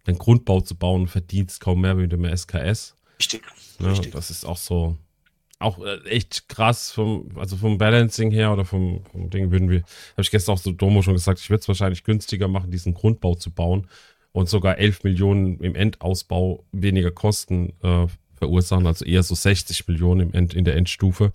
den 0.05 0.17
Grundbau 0.17 0.59
zu 0.59 0.75
bauen, 0.75 1.07
verdienst 1.07 1.61
kaum 1.61 1.79
mehr 1.79 1.97
wie 1.97 2.01
mit 2.01 2.11
dem 2.11 2.25
SKS. 2.25 2.97
Richtig. 3.19 3.41
Ja, 3.79 3.87
Richtig. 3.87 4.11
Das 4.11 4.31
ist 4.31 4.43
auch 4.43 4.57
so, 4.57 4.97
auch 5.59 5.79
äh, 5.79 5.99
echt 6.09 6.49
krass 6.49 6.91
vom, 6.91 7.29
also 7.37 7.55
vom 7.55 7.77
Balancing 7.77 8.31
her 8.31 8.51
oder 8.51 8.65
vom, 8.65 9.05
vom 9.13 9.29
Ding 9.29 9.49
würden 9.49 9.69
wir, 9.69 9.79
habe 9.79 10.23
ich 10.23 10.31
gestern 10.31 10.55
auch 10.55 10.59
so 10.59 10.73
Domo 10.73 11.03
schon 11.03 11.13
gesagt, 11.13 11.39
ich 11.39 11.49
würde 11.49 11.61
es 11.61 11.69
wahrscheinlich 11.69 12.03
günstiger 12.03 12.49
machen, 12.49 12.69
diesen 12.69 12.93
Grundbau 12.93 13.35
zu 13.35 13.49
bauen, 13.49 13.87
und 14.31 14.49
sogar 14.49 14.77
11 14.77 15.03
Millionen 15.03 15.59
im 15.59 15.75
Endausbau 15.75 16.65
weniger 16.71 17.11
Kosten 17.11 17.73
äh, 17.81 18.07
verursachen, 18.35 18.87
also 18.87 19.05
eher 19.05 19.23
so 19.23 19.35
60 19.35 19.87
Millionen 19.87 20.21
im 20.21 20.33
End, 20.33 20.53
in 20.53 20.65
der 20.65 20.75
Endstufe. 20.75 21.33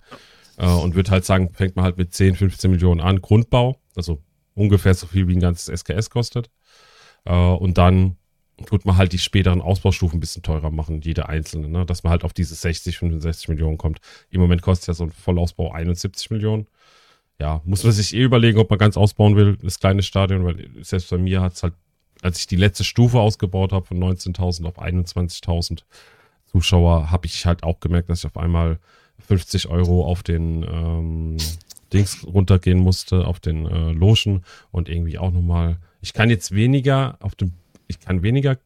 Äh, 0.57 0.67
und 0.67 0.95
würde 0.95 1.11
halt 1.11 1.25
sagen, 1.25 1.51
fängt 1.53 1.75
man 1.75 1.85
halt 1.85 1.97
mit 1.97 2.13
10, 2.13 2.35
15 2.35 2.71
Millionen 2.71 3.01
an, 3.01 3.21
Grundbau, 3.21 3.79
also 3.95 4.21
ungefähr 4.53 4.93
so 4.93 5.07
viel 5.07 5.27
wie 5.27 5.35
ein 5.35 5.41
ganzes 5.41 5.67
SKS 5.81 6.09
kostet. 6.09 6.49
Äh, 7.25 7.33
und 7.33 7.77
dann 7.77 8.17
tut 8.65 8.85
man 8.85 8.95
halt 8.95 9.11
die 9.11 9.19
späteren 9.19 9.61
Ausbaustufen 9.61 10.17
ein 10.17 10.21
bisschen 10.21 10.43
teurer 10.43 10.71
machen, 10.71 11.01
jede 11.01 11.27
einzelne, 11.27 11.67
ne? 11.67 11.85
dass 11.85 12.03
man 12.03 12.11
halt 12.11 12.23
auf 12.23 12.31
diese 12.31 12.55
60, 12.55 12.97
65 12.97 13.49
Millionen 13.49 13.77
kommt. 13.77 13.99
Im 14.29 14.39
Moment 14.39 14.61
kostet 14.61 14.87
ja 14.87 14.93
so 14.93 15.03
ein 15.03 15.11
Vollausbau 15.11 15.71
71 15.71 16.31
Millionen. 16.31 16.67
Ja, 17.37 17.61
muss 17.65 17.83
man 17.83 17.91
sich 17.91 18.15
eh 18.15 18.23
überlegen, 18.23 18.59
ob 18.59 18.69
man 18.69 18.79
ganz 18.79 18.95
ausbauen 18.95 19.35
will, 19.35 19.57
das 19.57 19.79
kleine 19.79 20.03
Stadion, 20.03 20.45
weil 20.45 20.69
selbst 20.81 21.09
bei 21.09 21.17
mir 21.17 21.41
hat 21.41 21.53
es 21.53 21.63
halt 21.63 21.73
als 22.21 22.39
ich 22.39 22.47
die 22.47 22.55
letzte 22.55 22.83
Stufe 22.83 23.19
ausgebaut 23.19 23.71
habe 23.71 23.85
von 23.85 23.97
19.000 23.97 24.65
auf 24.65 24.79
21.000 24.79 25.83
Zuschauer, 26.51 27.11
habe 27.11 27.25
ich 27.25 27.45
halt 27.45 27.63
auch 27.63 27.79
gemerkt, 27.79 28.09
dass 28.09 28.19
ich 28.19 28.25
auf 28.25 28.37
einmal 28.37 28.79
50 29.27 29.67
Euro 29.67 30.05
auf 30.05 30.23
den 30.23 30.63
ähm, 30.63 31.37
Dings 31.93 32.25
runtergehen 32.25 32.79
musste, 32.79 33.25
auf 33.25 33.39
den 33.39 33.65
äh, 33.65 33.91
Lotion 33.91 34.43
und 34.71 34.89
irgendwie 34.89 35.17
auch 35.17 35.31
nochmal. 35.31 35.77
Ich 36.01 36.13
kann 36.13 36.29
jetzt 36.29 36.51
weniger 36.51 37.17
auf 37.21 37.35
dem, 37.35 37.53
ich 37.87 37.99
kann 37.99 38.23
weniger 38.23 38.57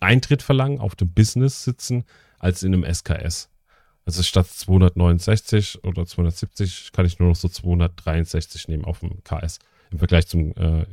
Eintritt 0.00 0.42
verlangen 0.42 0.80
auf 0.80 0.96
dem 0.96 1.12
Business 1.12 1.64
sitzen 1.64 2.04
als 2.38 2.62
in 2.62 2.74
einem 2.74 2.84
SKS. 2.92 3.48
Also 4.04 4.22
statt 4.22 4.48
269 4.48 5.84
oder 5.84 6.04
270 6.04 6.90
kann 6.92 7.06
ich 7.06 7.18
nur 7.18 7.28
noch 7.28 7.36
so 7.36 7.48
263 7.48 8.68
nehmen 8.68 8.84
auf 8.84 9.00
dem 9.00 9.22
KS 9.22 9.60
im 9.92 9.98
Vergleich 9.98 10.26
zum 10.26 10.52
äh, 10.56 10.86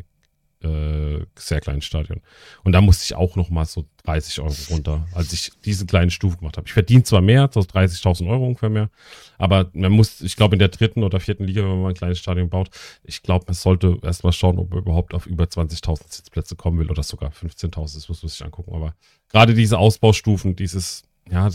äh, 0.63 1.25
sehr 1.35 1.61
kleinen 1.61 1.81
Stadion. 1.81 2.21
Und 2.63 2.73
da 2.73 2.81
musste 2.81 3.05
ich 3.05 3.15
auch 3.15 3.35
noch 3.35 3.49
mal 3.49 3.65
so 3.65 3.85
30 4.03 4.41
Euro 4.41 4.55
runter, 4.69 5.07
als 5.13 5.31
ich 5.31 5.51
diese 5.63 5.85
kleine 5.85 6.11
Stufe 6.11 6.37
gemacht 6.37 6.57
habe. 6.57 6.67
Ich 6.67 6.73
verdiene 6.73 7.03
zwar 7.03 7.21
mehr, 7.21 7.49
so 7.53 7.61
30.000 7.61 8.29
Euro 8.29 8.45
ungefähr 8.45 8.69
mehr, 8.69 8.89
aber 9.37 9.69
man 9.73 9.91
muss, 9.91 10.21
ich 10.21 10.35
glaube 10.35 10.55
in 10.55 10.59
der 10.59 10.67
dritten 10.67 11.03
oder 11.03 11.19
vierten 11.19 11.45
Liga, 11.45 11.61
wenn 11.61 11.81
man 11.81 11.91
ein 11.91 11.95
kleines 11.95 12.19
Stadion 12.19 12.49
baut, 12.49 12.69
ich 13.03 13.21
glaube, 13.23 13.45
man 13.47 13.53
sollte 13.53 13.97
erstmal 14.01 14.33
schauen, 14.33 14.59
ob 14.59 14.71
man 14.71 14.79
überhaupt 14.79 15.13
auf 15.13 15.25
über 15.27 15.45
20.000 15.45 16.13
Sitzplätze 16.13 16.55
kommen 16.55 16.79
will 16.79 16.91
oder 16.91 17.03
sogar 17.03 17.31
15.000, 17.31 17.95
das 17.95 18.09
muss 18.09 18.21
man 18.21 18.29
sich 18.29 18.43
angucken. 18.43 18.73
Aber 18.75 18.95
gerade 19.29 19.53
diese 19.53 19.77
Ausbaustufen, 19.77 20.55
dieses 20.55 21.03
ja, 21.31 21.47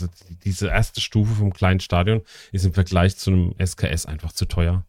diese 0.45 0.67
erste 0.67 1.01
Stufe 1.01 1.35
vom 1.35 1.51
kleinen 1.51 1.81
Stadion 1.81 2.21
ist 2.53 2.65
im 2.65 2.73
Vergleich 2.73 3.17
zu 3.17 3.31
einem 3.31 3.55
SKS 3.59 4.05
einfach 4.05 4.31
zu 4.31 4.45
teuer. 4.45 4.85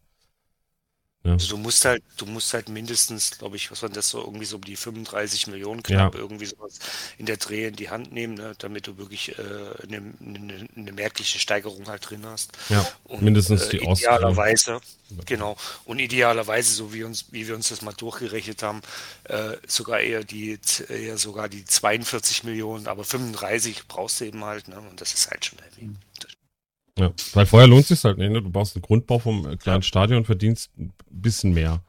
Ja. 1.26 1.32
Also 1.32 1.48
du 1.48 1.56
musst 1.56 1.84
halt, 1.84 2.04
du 2.18 2.26
musst 2.26 2.54
halt 2.54 2.68
mindestens, 2.68 3.36
glaube 3.36 3.56
ich, 3.56 3.72
was 3.72 3.82
war 3.82 3.88
das 3.88 4.10
so, 4.10 4.20
irgendwie 4.20 4.44
so 4.44 4.56
um 4.56 4.62
die 4.62 4.76
35 4.76 5.48
Millionen 5.48 5.82
knapp, 5.82 6.14
ja. 6.14 6.20
irgendwie 6.20 6.46
sowas 6.46 6.78
in 7.18 7.26
der 7.26 7.36
Dreh 7.36 7.66
in 7.66 7.74
die 7.74 7.90
Hand 7.90 8.12
nehmen, 8.12 8.34
ne, 8.34 8.52
damit 8.58 8.86
du 8.86 8.96
wirklich 8.96 9.36
äh, 9.36 9.42
eine, 9.82 10.14
eine, 10.20 10.68
eine, 10.76 10.92
merkliche 10.92 11.40
Steigerung 11.40 11.88
halt 11.88 12.08
drin 12.08 12.24
hast. 12.24 12.52
Ja, 12.68 12.86
und, 13.04 13.22
mindestens 13.22 13.64
äh, 13.64 13.70
die 13.70 13.78
äh, 13.78 13.90
Idealerweise, 13.90 14.80
genau. 15.24 15.56
Und 15.84 15.98
idealerweise, 15.98 16.72
so 16.72 16.94
wie 16.94 17.02
uns, 17.02 17.24
wie 17.32 17.48
wir 17.48 17.56
uns 17.56 17.70
das 17.70 17.82
mal 17.82 17.92
durchgerechnet 17.92 18.62
haben, 18.62 18.82
äh, 19.24 19.56
sogar 19.66 19.98
eher 19.98 20.22
die, 20.22 20.60
eher 20.88 21.18
sogar 21.18 21.48
die 21.48 21.64
42 21.64 22.44
Millionen, 22.44 22.86
aber 22.86 23.02
35 23.02 23.88
brauchst 23.88 24.20
du 24.20 24.26
eben 24.26 24.44
halt, 24.44 24.68
ne, 24.68 24.78
und 24.78 25.00
das 25.00 25.12
ist 25.12 25.28
halt 25.28 25.44
schon 25.44 25.58
heavy. 25.58 25.86
Mhm. 25.86 25.96
Ja, 26.98 27.12
weil 27.34 27.46
vorher 27.46 27.68
lohnt 27.68 27.82
es 27.82 27.88
sich 27.88 28.04
halt 28.04 28.18
nicht. 28.18 28.30
Ne? 28.30 28.42
Du 28.42 28.50
baust 28.50 28.74
einen 28.74 28.82
Grundbau 28.82 29.18
vom 29.18 29.46
äh, 29.46 29.56
kleinen 29.56 29.82
Stadion 29.82 30.18
und 30.18 30.24
verdienst 30.24 30.70
ein 30.78 30.92
bisschen 31.10 31.52
mehr. 31.52 31.82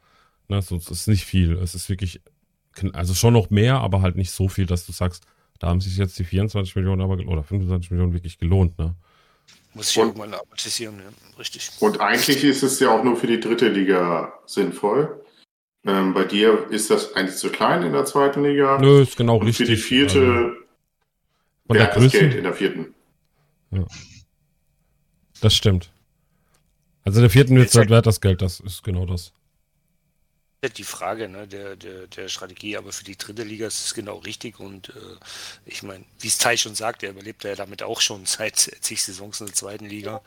Ne? 0.48 0.60
So, 0.60 0.76
das 0.76 0.90
ist 0.90 1.08
nicht 1.08 1.24
viel. 1.24 1.52
Es 1.54 1.74
ist 1.74 1.88
wirklich, 1.88 2.20
also 2.92 3.14
schon 3.14 3.32
noch 3.32 3.48
mehr, 3.48 3.80
aber 3.80 4.02
halt 4.02 4.16
nicht 4.16 4.30
so 4.30 4.48
viel, 4.48 4.66
dass 4.66 4.84
du 4.84 4.92
sagst, 4.92 5.24
da 5.58 5.68
haben 5.68 5.80
sich 5.80 5.96
jetzt 5.96 6.18
die 6.18 6.24
24 6.24 6.76
Millionen 6.76 7.00
aber, 7.00 7.14
oder 7.26 7.42
25 7.42 7.90
Millionen 7.90 8.12
wirklich 8.12 8.38
gelohnt. 8.38 8.78
Ne? 8.78 8.94
Muss 9.74 9.90
ich 9.90 9.98
und, 9.98 10.08
irgendwann 10.08 10.34
amortisieren, 10.34 10.98
ja. 10.98 11.38
richtig. 11.38 11.70
Und 11.80 12.00
eigentlich 12.00 12.44
ist 12.44 12.62
es 12.62 12.78
ja 12.78 12.90
auch 12.90 13.02
nur 13.02 13.16
für 13.16 13.26
die 13.26 13.40
dritte 13.40 13.68
Liga 13.68 14.34
sinnvoll. 14.44 15.24
Ähm, 15.86 16.12
bei 16.12 16.24
dir 16.24 16.66
ist 16.70 16.90
das 16.90 17.14
eigentlich 17.14 17.36
zu 17.36 17.48
klein 17.50 17.82
in 17.82 17.92
der 17.92 18.04
zweiten 18.04 18.42
Liga. 18.42 18.78
Nö, 18.78 19.02
ist 19.02 19.16
genau 19.16 19.36
und 19.38 19.46
richtig. 19.46 19.68
Für 19.68 19.74
die 19.74 19.80
vierte 19.80 20.20
also, 20.20 20.56
von 21.66 21.76
der 21.76 21.86
Größe. 21.86 22.18
Geld 22.18 22.34
in 22.34 22.44
der 22.44 22.52
vierten. 22.52 22.94
Ja. 23.70 23.86
Das 25.40 25.54
stimmt. 25.54 25.90
Also 27.04 27.20
der 27.20 27.30
vierten 27.30 27.56
wird 27.56 27.74
halt 27.74 27.90
wert 27.90 28.06
das 28.06 28.20
Geld, 28.20 28.42
das 28.42 28.60
ist 28.60 28.82
genau 28.82 29.06
das. 29.06 29.32
Die 30.76 30.84
Frage 30.84 31.28
ne, 31.28 31.46
der, 31.46 31.76
der, 31.76 32.08
der 32.08 32.28
Strategie, 32.28 32.76
aber 32.76 32.90
für 32.92 33.04
die 33.04 33.16
dritte 33.16 33.44
Liga 33.44 33.68
ist 33.68 33.86
es 33.86 33.94
genau 33.94 34.16
richtig 34.16 34.58
und 34.58 34.88
äh, 34.88 34.92
ich 35.64 35.84
meine, 35.84 36.04
wie 36.18 36.26
es 36.26 36.38
Tai 36.38 36.56
schon 36.56 36.74
sagt, 36.74 37.04
er 37.04 37.10
überlebt 37.10 37.44
ja 37.44 37.54
damit 37.54 37.82
auch 37.82 38.00
schon 38.00 38.26
seit 38.26 38.56
zig 38.56 39.02
Saisons 39.02 39.40
in 39.40 39.46
der 39.46 39.54
zweiten 39.54 39.86
Liga 39.86 40.20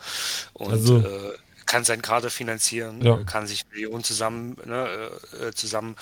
und 0.53 0.71
also, 0.71 0.97
äh, 0.99 1.38
kann 1.65 1.83
seinen 1.83 2.01
Kader 2.01 2.29
finanzieren, 2.29 3.01
ja. 3.05 3.23
kann 3.25 3.45
sich 3.45 3.65
Millionen 3.71 4.03
zusammen, 4.03 4.57
ne, 4.65 5.11
äh, 5.39 5.51
zusammen 5.51 5.95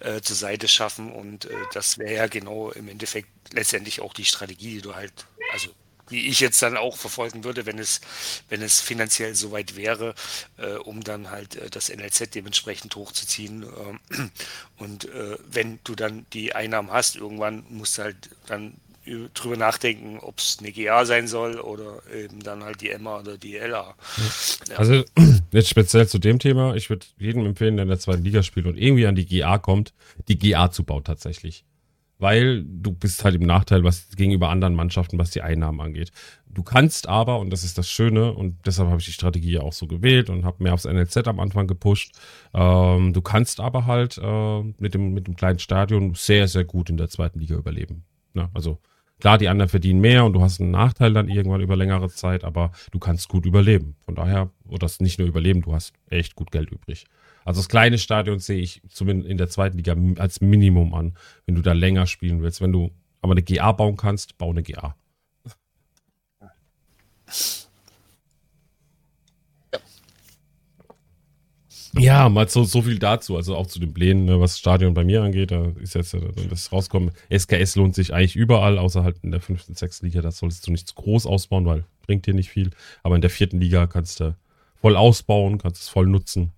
äh, 0.00 0.20
zur 0.20 0.36
Seite 0.36 0.68
schaffen 0.68 1.12
und 1.12 1.46
äh, 1.46 1.54
das 1.72 1.96
wäre 1.98 2.14
ja 2.14 2.26
genau 2.26 2.70
im 2.72 2.88
Endeffekt 2.88 3.28
letztendlich 3.52 4.00
auch 4.00 4.14
die 4.14 4.24
Strategie, 4.24 4.74
die 4.74 4.82
du 4.82 4.94
halt, 4.94 5.12
also 5.52 5.70
die 6.10 6.28
ich 6.28 6.40
jetzt 6.40 6.62
dann 6.62 6.76
auch 6.76 6.96
verfolgen 6.96 7.44
würde, 7.44 7.66
wenn 7.66 7.78
es, 7.78 8.00
wenn 8.48 8.62
es 8.62 8.80
finanziell 8.80 9.34
soweit 9.34 9.76
wäre, 9.76 10.14
äh, 10.58 10.74
um 10.74 11.02
dann 11.02 11.30
halt 11.30 11.56
äh, 11.56 11.70
das 11.70 11.88
NLZ 11.88 12.34
dementsprechend 12.34 12.94
hochzuziehen. 12.96 13.62
Ähm, 13.62 14.30
und 14.76 15.06
äh, 15.06 15.36
wenn 15.50 15.78
du 15.84 15.94
dann 15.94 16.26
die 16.32 16.54
Einnahmen 16.54 16.92
hast, 16.92 17.16
irgendwann 17.16 17.64
musst 17.68 17.98
du 17.98 18.02
halt 18.02 18.16
dann 18.46 18.74
drüber 19.34 19.56
nachdenken, 19.56 20.18
ob 20.18 20.38
es 20.38 20.56
eine 20.58 20.72
GA 20.72 21.04
sein 21.04 21.28
soll 21.28 21.60
oder 21.60 22.02
eben 22.12 22.42
dann 22.42 22.64
halt 22.64 22.80
die 22.80 22.96
MA 22.98 23.20
oder 23.20 23.38
die 23.38 23.56
LA. 23.56 23.94
Also 24.76 25.04
jetzt 25.52 25.68
speziell 25.68 26.08
zu 26.08 26.18
dem 26.18 26.38
Thema, 26.38 26.74
ich 26.74 26.90
würde 26.90 27.06
jedem 27.18 27.46
empfehlen, 27.46 27.76
der 27.76 27.84
in 27.84 27.88
der 27.88 28.00
zweiten 28.00 28.24
Liga 28.24 28.42
spielt 28.42 28.66
und 28.66 28.76
irgendwie 28.76 29.06
an 29.06 29.14
die 29.14 29.26
GA 29.26 29.58
kommt, 29.58 29.94
die 30.28 30.38
GA 30.38 30.70
zu 30.70 30.82
bauen 30.82 31.04
tatsächlich 31.04 31.64
weil 32.18 32.64
du 32.64 32.92
bist 32.92 33.24
halt 33.24 33.34
im 33.34 33.42
Nachteil 33.42 33.84
was 33.84 34.08
gegenüber 34.16 34.48
anderen 34.48 34.74
Mannschaften, 34.74 35.18
was 35.18 35.30
die 35.30 35.42
Einnahmen 35.42 35.80
angeht. 35.80 36.12
Du 36.48 36.62
kannst 36.62 37.06
aber, 37.08 37.38
und 37.38 37.50
das 37.50 37.64
ist 37.64 37.76
das 37.76 37.90
Schöne, 37.90 38.32
und 38.32 38.56
deshalb 38.64 38.88
habe 38.88 38.98
ich 38.98 39.06
die 39.06 39.12
Strategie 39.12 39.58
auch 39.58 39.74
so 39.74 39.86
gewählt 39.86 40.30
und 40.30 40.44
habe 40.44 40.62
mehr 40.62 40.72
aufs 40.72 40.86
NLZ 40.86 41.28
am 41.28 41.40
Anfang 41.40 41.66
gepusht, 41.66 42.14
ähm, 42.54 43.12
du 43.12 43.20
kannst 43.20 43.60
aber 43.60 43.84
halt 43.84 44.18
äh, 44.18 44.62
mit, 44.78 44.94
dem, 44.94 45.12
mit 45.12 45.26
dem 45.26 45.36
kleinen 45.36 45.58
Stadion 45.58 46.14
sehr, 46.14 46.48
sehr 46.48 46.64
gut 46.64 46.88
in 46.88 46.96
der 46.96 47.10
zweiten 47.10 47.40
Liga 47.40 47.56
überleben. 47.56 48.04
Ne? 48.32 48.48
Also 48.54 48.78
klar, 49.20 49.36
die 49.36 49.48
anderen 49.48 49.68
verdienen 49.68 50.00
mehr 50.00 50.24
und 50.24 50.32
du 50.32 50.40
hast 50.40 50.60
einen 50.60 50.70
Nachteil 50.70 51.12
dann 51.12 51.28
irgendwann 51.28 51.60
über 51.60 51.76
längere 51.76 52.08
Zeit, 52.08 52.42
aber 52.42 52.72
du 52.90 52.98
kannst 52.98 53.28
gut 53.28 53.44
überleben. 53.44 53.96
Von 54.06 54.14
daher, 54.14 54.50
oder 54.66 54.88
nicht 55.00 55.18
nur 55.18 55.28
überleben, 55.28 55.60
du 55.60 55.74
hast 55.74 55.92
echt 56.08 56.36
gut 56.36 56.50
Geld 56.50 56.70
übrig. 56.70 57.04
Also 57.46 57.60
das 57.60 57.68
kleine 57.68 57.96
Stadion 57.96 58.40
sehe 58.40 58.60
ich 58.60 58.82
zumindest 58.90 59.30
in 59.30 59.38
der 59.38 59.48
zweiten 59.48 59.76
Liga 59.76 59.96
als 60.18 60.40
Minimum 60.40 60.92
an, 60.94 61.16
wenn 61.46 61.54
du 61.54 61.62
da 61.62 61.72
länger 61.72 62.06
spielen 62.06 62.42
willst. 62.42 62.60
Wenn 62.60 62.72
du 62.72 62.90
aber 63.22 63.32
eine 63.32 63.42
GA 63.42 63.70
bauen 63.70 63.96
kannst, 63.96 64.36
bau 64.36 64.50
eine 64.50 64.64
GA. 64.64 64.96
Ja, 71.98 72.28
mal 72.28 72.48
so, 72.48 72.64
so 72.64 72.82
viel 72.82 72.98
dazu, 72.98 73.36
also 73.36 73.56
auch 73.56 73.68
zu 73.68 73.78
den 73.78 73.94
Plänen, 73.94 74.26
ne, 74.26 74.38
was 74.38 74.52
das 74.52 74.58
Stadion 74.58 74.92
bei 74.92 75.04
mir 75.04 75.22
angeht, 75.22 75.50
da 75.50 75.72
ist 75.80 75.94
jetzt 75.94 76.12
äh, 76.14 76.20
das 76.50 76.70
rauskommen. 76.70 77.12
SKS 77.30 77.76
lohnt 77.76 77.94
sich 77.94 78.12
eigentlich 78.12 78.36
überall, 78.36 78.78
außer 78.78 79.02
halt 79.02 79.18
in 79.22 79.30
der 79.30 79.40
fünften, 79.40 79.74
sechsten 79.74 80.04
Liga, 80.04 80.20
das 80.20 80.38
solltest 80.38 80.66
du 80.66 80.72
nicht 80.72 80.88
zu 80.88 80.94
groß 80.94 81.24
ausbauen, 81.24 81.64
weil 81.64 81.84
bringt 82.06 82.26
dir 82.26 82.34
nicht 82.34 82.50
viel. 82.50 82.70
Aber 83.02 83.14
in 83.14 83.22
der 83.22 83.30
vierten 83.30 83.60
Liga 83.60 83.86
kannst 83.86 84.20
du 84.20 84.36
voll 84.74 84.96
ausbauen, 84.96 85.58
kannst 85.58 85.80
es 85.80 85.88
voll 85.88 86.06
nutzen. 86.06 86.52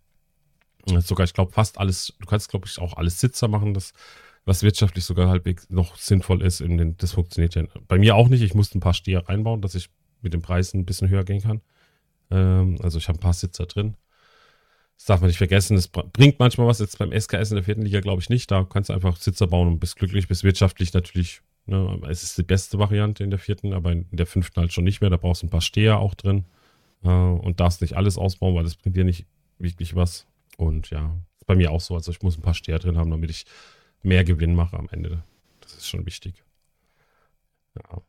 Sogar, 1.01 1.25
ich 1.25 1.35
glaube, 1.35 1.53
fast 1.53 1.79
alles, 1.79 2.15
du 2.19 2.27
kannst, 2.27 2.49
glaube 2.51 2.67
ich, 2.67 2.79
auch 2.79 2.97
alles 2.97 3.21
Sitzer 3.21 3.49
machen, 3.49 3.75
das, 3.75 3.93
was 4.45 4.63
wirtschaftlich 4.63 5.05
sogar 5.05 5.29
halbwegs 5.29 5.69
noch 5.71 5.97
sinnvoll 5.97 6.43
ist. 6.43 6.61
In 6.61 6.79
den, 6.79 6.97
das 6.97 7.13
funktioniert 7.13 7.55
ja 7.55 7.65
bei 7.87 7.99
mir 7.99 8.17
auch 8.17 8.29
nicht. 8.29 8.43
Ich 8.43 8.55
musste 8.55 8.79
ein 8.79 8.81
paar 8.81 8.95
Steher 8.95 9.29
reinbauen, 9.29 9.61
dass 9.61 9.75
ich 9.75 9.91
mit 10.23 10.33
den 10.33 10.43
Preisen 10.43 10.81
ein 10.81 10.87
bisschen 10.87 11.09
höher 11.09 11.25
gehen 11.25 11.43
kann. 11.43 11.61
Ähm, 12.31 12.79
also 12.83 12.99
ich 12.99 13.09
habe 13.09 13.19
ein 13.19 13.21
paar 13.21 13.35
Sitzer 13.35 13.67
drin. 13.67 13.95
Das 14.97 15.07
darf 15.07 15.21
man 15.21 15.29
nicht 15.29 15.39
vergessen. 15.39 15.77
Das 15.77 15.89
bringt 15.89 16.39
manchmal 16.39 16.67
was. 16.67 16.81
Jetzt 16.81 16.99
beim 16.99 17.13
SKS 17.13 17.51
in 17.51 17.57
der 17.57 17.65
vierten 17.65 17.83
Liga 17.83 18.01
glaube 18.01 18.21
ich 18.21 18.31
nicht. 18.31 18.51
Da 18.51 18.65
kannst 18.65 18.91
du 18.91 18.95
einfach 18.95 19.17
Sitzer 19.17 19.47
bauen 19.47 19.69
und 19.69 19.79
bist 19.79 19.97
glücklich, 19.97 20.27
bist 20.29 20.45
wirtschaftlich 20.45 20.93
natürlich. 20.93 21.43
Ne, 21.67 22.01
es 22.09 22.23
ist 22.23 22.39
die 22.39 22.43
beste 22.43 22.79
Variante 22.79 23.23
in 23.23 23.31
der 23.31 23.39
vierten, 23.39 23.75
aber 23.75 23.93
in 23.93 24.07
der 24.11 24.27
fünften 24.27 24.59
halt 24.61 24.73
schon 24.73 24.85
nicht 24.85 25.03
mehr. 25.03 25.11
Da 25.11 25.19
brauchst 25.19 25.43
du 25.43 25.47
ein 25.47 25.51
paar 25.51 25.61
Steher 25.61 25.99
auch 25.99 26.15
drin 26.15 26.47
äh, 27.05 27.09
und 27.09 27.61
darfst 27.61 27.83
nicht 27.83 27.97
alles 27.97 28.17
ausbauen, 28.17 28.55
weil 28.55 28.65
das 28.65 28.75
bringt 28.75 28.97
dir 28.97 29.05
nicht 29.05 29.27
wirklich 29.59 29.95
was. 29.95 30.27
Und 30.59 30.91
ja, 30.91 31.17
ist 31.39 31.47
bei 31.47 31.55
mir 31.55 31.71
auch 31.71 31.81
so. 31.81 31.95
Also 31.95 32.11
ich 32.11 32.21
muss 32.21 32.37
ein 32.37 32.43
paar 32.43 32.53
Steher 32.53 32.81
drin 32.81 32.99
haben, 32.99 33.11
damit 33.11 33.31
ich 33.31 33.47
mehr 34.03 34.25
Gewinn 34.25 34.55
mache 34.55 34.77
am 34.77 34.89
Ende. 34.91 35.23
Das 35.61 35.73
ist 35.73 35.89
schon 35.89 36.05
wichtig. 36.05 36.43
Ja. 37.77 38.03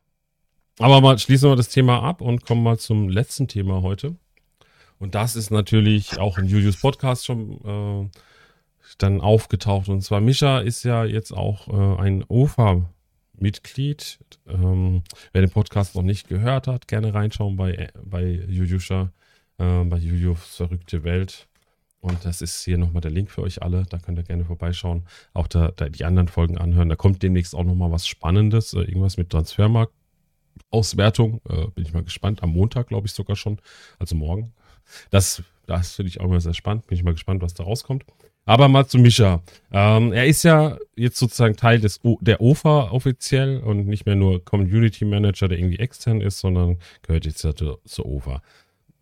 Aber 0.78 1.00
mal 1.00 1.18
schließen 1.18 1.48
wir 1.48 1.56
das 1.56 1.68
Thema 1.68 2.02
ab 2.02 2.20
und 2.20 2.44
kommen 2.44 2.62
mal 2.62 2.78
zum 2.78 3.08
letzten 3.08 3.48
Thema 3.48 3.82
heute. 3.82 4.16
Und 4.98 5.14
das 5.14 5.36
ist 5.36 5.50
natürlich 5.50 6.18
auch 6.18 6.38
in 6.38 6.46
Julius 6.46 6.80
Podcast 6.80 7.24
schon 7.24 7.60
äh, 7.64 8.08
dann 8.98 9.20
aufgetaucht. 9.20 9.88
Und 9.88 10.02
zwar 10.02 10.20
Mischa 10.20 10.58
ist 10.60 10.82
ja 10.82 11.04
jetzt 11.04 11.32
auch 11.32 11.68
äh, 11.68 12.02
ein 12.02 12.24
OFA-Mitglied. 12.26 14.18
Ähm, 14.48 15.02
wer 15.32 15.42
den 15.42 15.50
Podcast 15.50 15.94
noch 15.94 16.02
nicht 16.02 16.28
gehört 16.28 16.66
hat, 16.66 16.88
gerne 16.88 17.14
reinschauen 17.14 17.56
bei, 17.56 17.90
bei 18.02 18.24
Juliuscha, 18.48 19.12
äh, 19.58 19.84
bei 19.84 19.98
Julius 19.98 20.56
verrückte 20.56 21.04
Welt. 21.04 21.46
Und 22.00 22.24
das 22.24 22.40
ist 22.40 22.64
hier 22.64 22.78
nochmal 22.78 23.02
der 23.02 23.10
Link 23.10 23.30
für 23.30 23.42
euch 23.42 23.62
alle. 23.62 23.84
Da 23.88 23.98
könnt 23.98 24.18
ihr 24.18 24.24
gerne 24.24 24.44
vorbeischauen. 24.44 25.04
Auch 25.34 25.46
da, 25.46 25.70
da 25.76 25.88
die 25.88 26.04
anderen 26.04 26.28
Folgen 26.28 26.56
anhören. 26.56 26.88
Da 26.88 26.96
kommt 26.96 27.22
demnächst 27.22 27.54
auch 27.54 27.64
nochmal 27.64 27.92
was 27.92 28.06
Spannendes. 28.06 28.72
Äh, 28.72 28.80
irgendwas 28.80 29.16
mit 29.16 29.30
Transfermarkt. 29.30 29.92
Auswertung. 30.70 31.40
Äh, 31.48 31.66
bin 31.74 31.84
ich 31.84 31.92
mal 31.92 32.02
gespannt. 32.02 32.42
Am 32.42 32.50
Montag, 32.50 32.88
glaube 32.88 33.06
ich, 33.06 33.12
sogar 33.12 33.36
schon. 33.36 33.60
Also 33.98 34.16
morgen. 34.16 34.52
Das, 35.10 35.42
das 35.66 35.94
finde 35.96 36.08
ich 36.08 36.20
auch 36.20 36.24
immer 36.24 36.40
sehr 36.40 36.54
spannend. 36.54 36.86
Bin 36.86 36.96
ich 36.96 37.04
mal 37.04 37.12
gespannt, 37.12 37.42
was 37.42 37.54
da 37.54 37.64
rauskommt. 37.64 38.04
Aber 38.46 38.68
mal 38.68 38.86
zu 38.86 38.98
Mischa. 38.98 39.42
Ähm, 39.70 40.12
er 40.12 40.26
ist 40.26 40.42
ja 40.42 40.78
jetzt 40.96 41.18
sozusagen 41.18 41.56
Teil 41.56 41.80
des 41.80 42.00
o 42.02 42.18
der 42.20 42.40
OFA 42.40 42.90
offiziell 42.90 43.58
und 43.58 43.86
nicht 43.86 44.06
mehr 44.06 44.16
nur 44.16 44.44
Community 44.44 45.04
Manager, 45.04 45.48
der 45.48 45.58
irgendwie 45.58 45.78
extern 45.78 46.20
ist, 46.20 46.40
sondern 46.40 46.78
gehört 47.02 47.26
jetzt 47.26 47.44
ja 47.44 47.54
zur, 47.54 47.80
zur 47.84 48.06
OFA. 48.06 48.42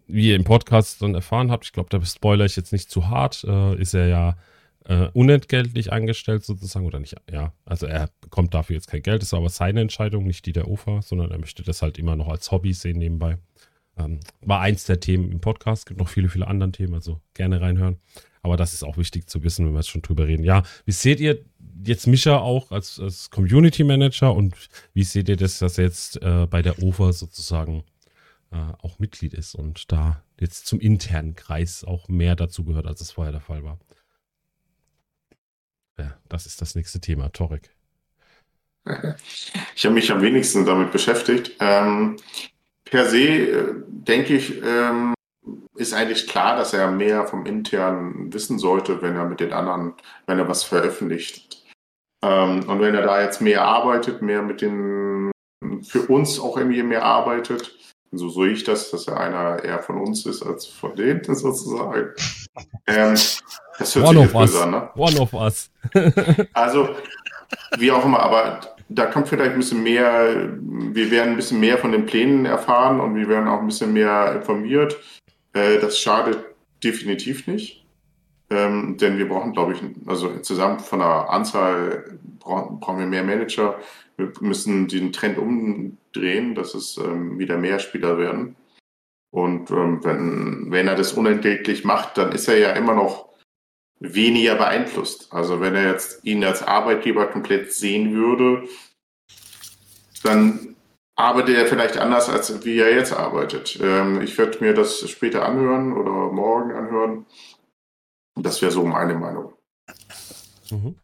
Wie 0.09 0.31
ihr 0.31 0.37
im 0.37 0.45
Podcast 0.45 1.03
dann 1.03 1.15
erfahren 1.15 1.51
habt, 1.51 1.67
ich 1.67 1.73
glaube, 1.73 1.91
da 1.91 2.05
spoiler 2.05 2.45
ich 2.45 2.57
jetzt 2.57 2.73
nicht 2.73 2.91
zu 2.91 3.09
hart, 3.09 3.45
äh, 3.45 3.81
ist 3.81 3.95
er 3.95 4.09
ja 4.09 4.37
äh, 4.87 5.09
unentgeltlich 5.13 5.93
angestellt 5.93 6.45
sozusagen 6.45 6.87
oder 6.87 6.99
nicht. 6.99 7.15
Ja, 7.31 7.53
also 7.67 7.87
er 7.87 8.09
bekommt 8.21 8.55
dafür 8.55 8.75
jetzt 8.75 8.89
kein 8.89 9.03
Geld, 9.03 9.23
das 9.23 9.29
ist 9.29 9.35
aber 9.35 9.51
seine 9.51 9.83
Entscheidung, 9.83 10.27
nicht 10.27 10.47
die 10.47 10.53
der 10.53 10.67
OFA, 10.67 11.03
sondern 11.03 11.31
er 11.31 11.39
möchte 11.39 11.63
das 11.63 11.83
halt 11.83 11.99
immer 11.99 12.17
noch 12.17 12.29
als 12.29 12.51
Hobby 12.51 12.73
sehen 12.73 12.99
nebenbei. 12.99 13.37
Ähm, 13.99 14.21
war 14.41 14.61
eins 14.61 14.85
der 14.85 15.01
Themen 15.01 15.31
im 15.31 15.41
Podcast. 15.41 15.87
Gibt 15.87 16.01
noch 16.01 16.09
viele, 16.09 16.29
viele 16.29 16.47
andere 16.47 16.73
Themen, 16.73 16.95
also 16.95 17.21
gerne 17.35 17.61
reinhören. 17.61 17.99
Aber 18.43 18.57
das 18.57 18.73
ist 18.73 18.85
auch 18.85 18.97
wichtig 18.97 19.29
zu 19.29 19.43
wissen, 19.43 19.67
wenn 19.67 19.73
wir 19.73 19.81
jetzt 19.81 19.91
schon 19.91 20.03
drüber 20.03 20.27
reden. 20.27 20.45
Ja, 20.45 20.63
wie 20.85 20.93
seht 20.93 21.21
ihr 21.21 21.45
jetzt 21.85 22.07
Mischa 22.07 22.39
auch 22.39 22.71
als, 22.71 22.99
als 22.99 23.31
Community 23.31 23.85
Manager 23.85 24.35
und 24.35 24.55
wie 24.95 25.05
seht 25.05 25.29
ihr 25.29 25.37
das, 25.37 25.59
dass 25.59 25.79
er 25.79 25.85
jetzt 25.85 26.23
äh, 26.23 26.47
bei 26.49 26.63
der 26.63 26.83
OFA 26.83 27.13
sozusagen 27.13 27.85
äh, 28.51 28.73
auch 28.83 28.99
Mitglied 28.99 29.35
ist 29.35 29.55
und 29.55 29.91
da 29.93 30.23
jetzt 30.39 30.67
zum 30.67 30.81
internen 30.81 31.35
Kreis 31.35 31.85
auch 31.85 32.09
mehr 32.09 32.37
dazu 32.37 32.65
gehört, 32.65 32.87
als 32.87 33.01
es 33.01 33.11
vorher 33.11 33.33
der 33.33 33.41
Fall 33.41 33.65
war? 33.65 33.79
Ja, 35.99 36.17
das 36.29 36.47
ist 36.47 36.61
das 36.61 36.75
nächste 36.75 37.01
Thema. 37.01 37.31
Torek. 37.31 37.75
Ich 39.75 39.85
habe 39.85 39.95
mich 39.95 40.11
am 40.11 40.23
wenigsten 40.23 40.65
damit 40.65 40.93
beschäftigt. 40.93 41.57
Ähm, 41.61 42.17
per 42.85 43.05
se, 43.05 43.19
äh, 43.19 43.75
denke 43.87 44.37
ich, 44.37 44.63
ähm, 44.63 45.15
ist 45.77 45.95
eigentlich 45.95 46.27
klar, 46.27 46.57
dass 46.57 46.73
er 46.73 46.91
mehr 46.91 47.27
vom 47.27 47.47
Internen 47.47 48.33
wissen 48.33 48.59
sollte, 48.59 49.03
wenn 49.03 49.17
er 49.17 49.27
mit 49.27 49.41
den 49.41 49.53
anderen, 49.53 49.95
wenn 50.27 50.39
er 50.39 50.49
was 50.49 50.65
veröffentlicht. 50.65 51.65
Ähm, 52.23 52.69
und 52.69 52.81
wenn 52.81 52.95
er 52.95 53.03
da 53.03 53.23
jetzt 53.23 53.41
mehr 53.41 53.63
arbeitet, 53.63 54.23
mehr 54.23 54.43
mit 54.43 54.61
den, 54.61 55.31
für 55.83 56.03
uns 56.07 56.41
auch 56.41 56.57
irgendwie 56.57 56.83
mehr 56.83 57.05
arbeitet, 57.05 57.78
so 58.13 58.29
sehe 58.29 58.51
ich 58.51 58.65
das, 58.65 58.91
dass 58.91 59.07
er 59.09 59.19
einer 59.19 59.63
eher 59.65 59.81
von 59.81 59.99
uns 59.99 60.27
ist 60.27 60.43
als 60.43 60.67
von 60.67 60.95
denen 60.97 61.23
sozusagen. 61.35 62.15
Ähm, 62.87 63.15
das 63.79 63.95
hört 63.95 64.09
One 64.09 64.27
sich 64.27 64.35
us. 64.35 64.57
an, 64.57 64.71
ne? 64.71 64.91
One 64.97 65.21
of 65.21 65.33
us. 65.33 65.71
also, 66.53 66.89
wie 67.79 67.91
auch 67.93 68.05
immer, 68.05 68.21
aber 68.21 68.61
da 68.89 69.07
kommt 69.07 69.29
vielleicht 69.29 69.53
ein 69.53 69.59
bisschen 69.59 69.83
mehr, 69.83 70.49
wir 70.61 71.11
werden 71.11 71.31
ein 71.31 71.37
bisschen 71.37 71.61
mehr 71.61 71.79
von 71.79 71.93
den 71.93 72.07
Plänen 72.07 72.47
erfahren 72.47 73.01
und 73.01 73.15
wir 73.15 73.29
werden 73.29 73.49
auch 73.49 73.61
ein 73.61 73.67
bisschen 73.67 73.93
mehr 73.93 74.33
informiert. 74.37 74.97
Äh, 75.53 75.79
das 75.79 75.99
schadet 75.99 76.39
definitiv 76.83 77.47
nicht. 77.47 77.85
Ähm, 78.51 78.97
denn 78.97 79.19
wir 79.19 79.29
brauchen, 79.29 79.53
glaube 79.53 79.75
ich, 79.75 79.83
also 80.07 80.39
zusammen 80.39 80.81
von 80.81 81.01
der 81.01 81.29
Anzahl 81.29 82.19
brauchen, 82.39 82.81
brauchen 82.81 82.99
wir 82.99 83.07
mehr 83.07 83.23
Manager. 83.23 83.79
Wir 84.17 84.33
müssen 84.41 84.89
den 84.89 85.13
Trend 85.13 85.37
umdrehen, 86.19 86.55
dass 86.55 86.75
es 86.75 86.97
ähm, 86.99 87.39
wieder 87.39 87.57
mehr 87.57 87.79
Spieler 87.79 88.19
werden. 88.19 88.57
Und 89.31 89.71
ähm, 89.71 90.05
wenn, 90.05 90.71
wenn 90.71 90.89
er 90.89 90.97
das 90.97 91.13
unentgeltlich 91.13 91.85
macht, 91.85 92.17
dann 92.19 92.33
ist 92.33 92.49
er 92.49 92.59
ja 92.59 92.71
immer 92.73 92.95
noch 92.95 93.29
weniger 94.01 94.55
beeinflusst. 94.55 95.33
Also 95.33 95.61
wenn 95.61 95.75
er 95.75 95.91
jetzt 95.91 96.25
ihn 96.25 96.45
als 96.45 96.63
Arbeitgeber 96.63 97.27
komplett 97.27 97.73
sehen 97.73 98.15
würde, 98.15 98.69
dann 100.23 100.77
arbeitet 101.15 101.57
er 101.57 101.67
vielleicht 101.67 101.99
anders, 101.99 102.29
als 102.29 102.65
wie 102.65 102.79
er 102.79 102.95
jetzt 102.95 103.13
arbeitet. 103.13 103.79
Ähm, 103.83 104.23
ich 104.23 104.37
werde 104.39 104.61
mir 104.61 104.73
das 104.75 105.09
später 105.09 105.45
anhören 105.45 105.93
oder 105.93 106.33
morgen 106.33 106.73
anhören. 106.73 107.27
Das 108.35 108.63
wäre 108.63 108.73
so 108.73 108.85
meine 108.85 109.15
Meinung. 109.15 109.53
Mhm. 110.71 110.97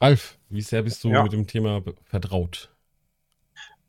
Ralf, 0.00 0.36
wie 0.50 0.60
sehr 0.60 0.82
bist 0.82 1.04
du 1.04 1.08
ja. 1.08 1.22
mit 1.22 1.32
dem 1.32 1.46
Thema 1.46 1.82
vertraut? 2.04 2.73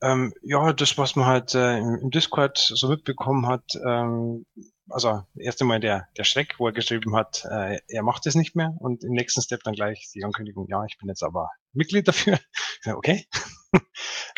Ähm, 0.06 0.34
ja, 0.44 0.72
das, 0.72 1.00
was 1.00 1.16
man 1.16 1.26
halt 1.26 1.56
äh, 1.56 1.80
im 1.80 2.12
Discord 2.12 2.60
so 2.60 2.88
mitbekommen 2.90 3.48
hat, 3.48 3.64
ähm, 3.84 4.46
also 4.88 5.24
erst 5.36 5.62
einmal 5.62 5.80
der, 5.80 6.08
der 6.16 6.24
Schreck, 6.24 6.60
wo 6.60 6.68
er 6.68 6.74
geschrieben 6.74 7.16
hat, 7.16 7.44
äh, 7.50 7.80
er 7.88 8.04
macht 8.04 8.28
es 8.28 8.36
nicht 8.36 8.56
mehr 8.56 8.76
und 8.78 9.04
im 9.04 9.14
nächsten 9.14 9.42
Step 9.42 9.64
dann 9.64 9.74
gleich 9.74 10.12
die 10.14 10.24
Ankündigung, 10.24 10.68
ja, 10.70 10.86
ich 10.86 11.00
bin 11.00 11.10
jetzt 11.10 11.24
aber 11.24 11.50
Mitglied 11.74 12.08
dafür. 12.08 12.40
okay. 12.86 13.26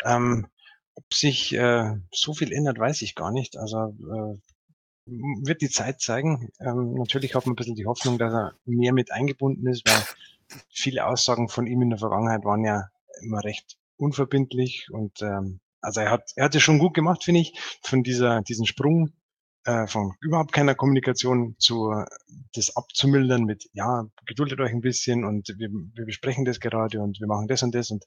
ähm, 0.06 0.46
ob 0.94 1.12
sich 1.12 1.54
äh, 1.54 1.96
so 2.12 2.32
viel 2.32 2.52
ändert, 2.52 2.78
weiß 2.78 3.02
ich 3.02 3.14
gar 3.14 3.30
nicht. 3.30 3.58
Also 3.58 3.76
äh, 3.88 4.38
wird 5.44 5.60
die 5.60 5.70
Zeit 5.70 6.00
zeigen. 6.00 6.50
Ähm, 6.60 6.94
natürlich 6.94 7.34
hat 7.34 7.44
man 7.44 7.52
ein 7.52 7.56
bisschen 7.56 7.76
die 7.76 7.86
Hoffnung, 7.86 8.16
dass 8.16 8.32
er 8.32 8.54
mehr 8.64 8.94
mit 8.94 9.12
eingebunden 9.12 9.66
ist, 9.68 9.86
weil 9.86 10.02
viele 10.70 11.04
Aussagen 11.04 11.50
von 11.50 11.66
ihm 11.66 11.82
in 11.82 11.90
der 11.90 11.98
Vergangenheit 11.98 12.44
waren 12.44 12.64
ja 12.64 12.88
immer 13.20 13.44
recht 13.44 13.77
unverbindlich 13.98 14.88
und 14.90 15.20
ähm, 15.22 15.60
also 15.80 16.00
er 16.00 16.10
hat 16.10 16.32
er 16.36 16.46
hat 16.46 16.54
es 16.54 16.62
schon 16.62 16.78
gut 16.78 16.94
gemacht, 16.94 17.24
finde 17.24 17.40
ich, 17.40 17.58
von 17.82 18.02
dieser 18.02 18.42
diesen 18.42 18.66
Sprung 18.66 19.12
äh, 19.64 19.86
von 19.86 20.14
überhaupt 20.20 20.52
keiner 20.52 20.74
Kommunikation 20.74 21.54
zu 21.58 21.92
das 22.54 22.76
abzumildern 22.76 23.44
mit, 23.44 23.68
ja, 23.72 24.06
geduldet 24.26 24.60
euch 24.60 24.72
ein 24.72 24.80
bisschen 24.80 25.24
und 25.24 25.48
wir, 25.58 25.68
wir 25.70 26.06
besprechen 26.06 26.44
das 26.44 26.60
gerade 26.60 27.00
und 27.00 27.20
wir 27.20 27.26
machen 27.26 27.48
das 27.48 27.62
und 27.62 27.74
das 27.74 27.90
und 27.90 28.04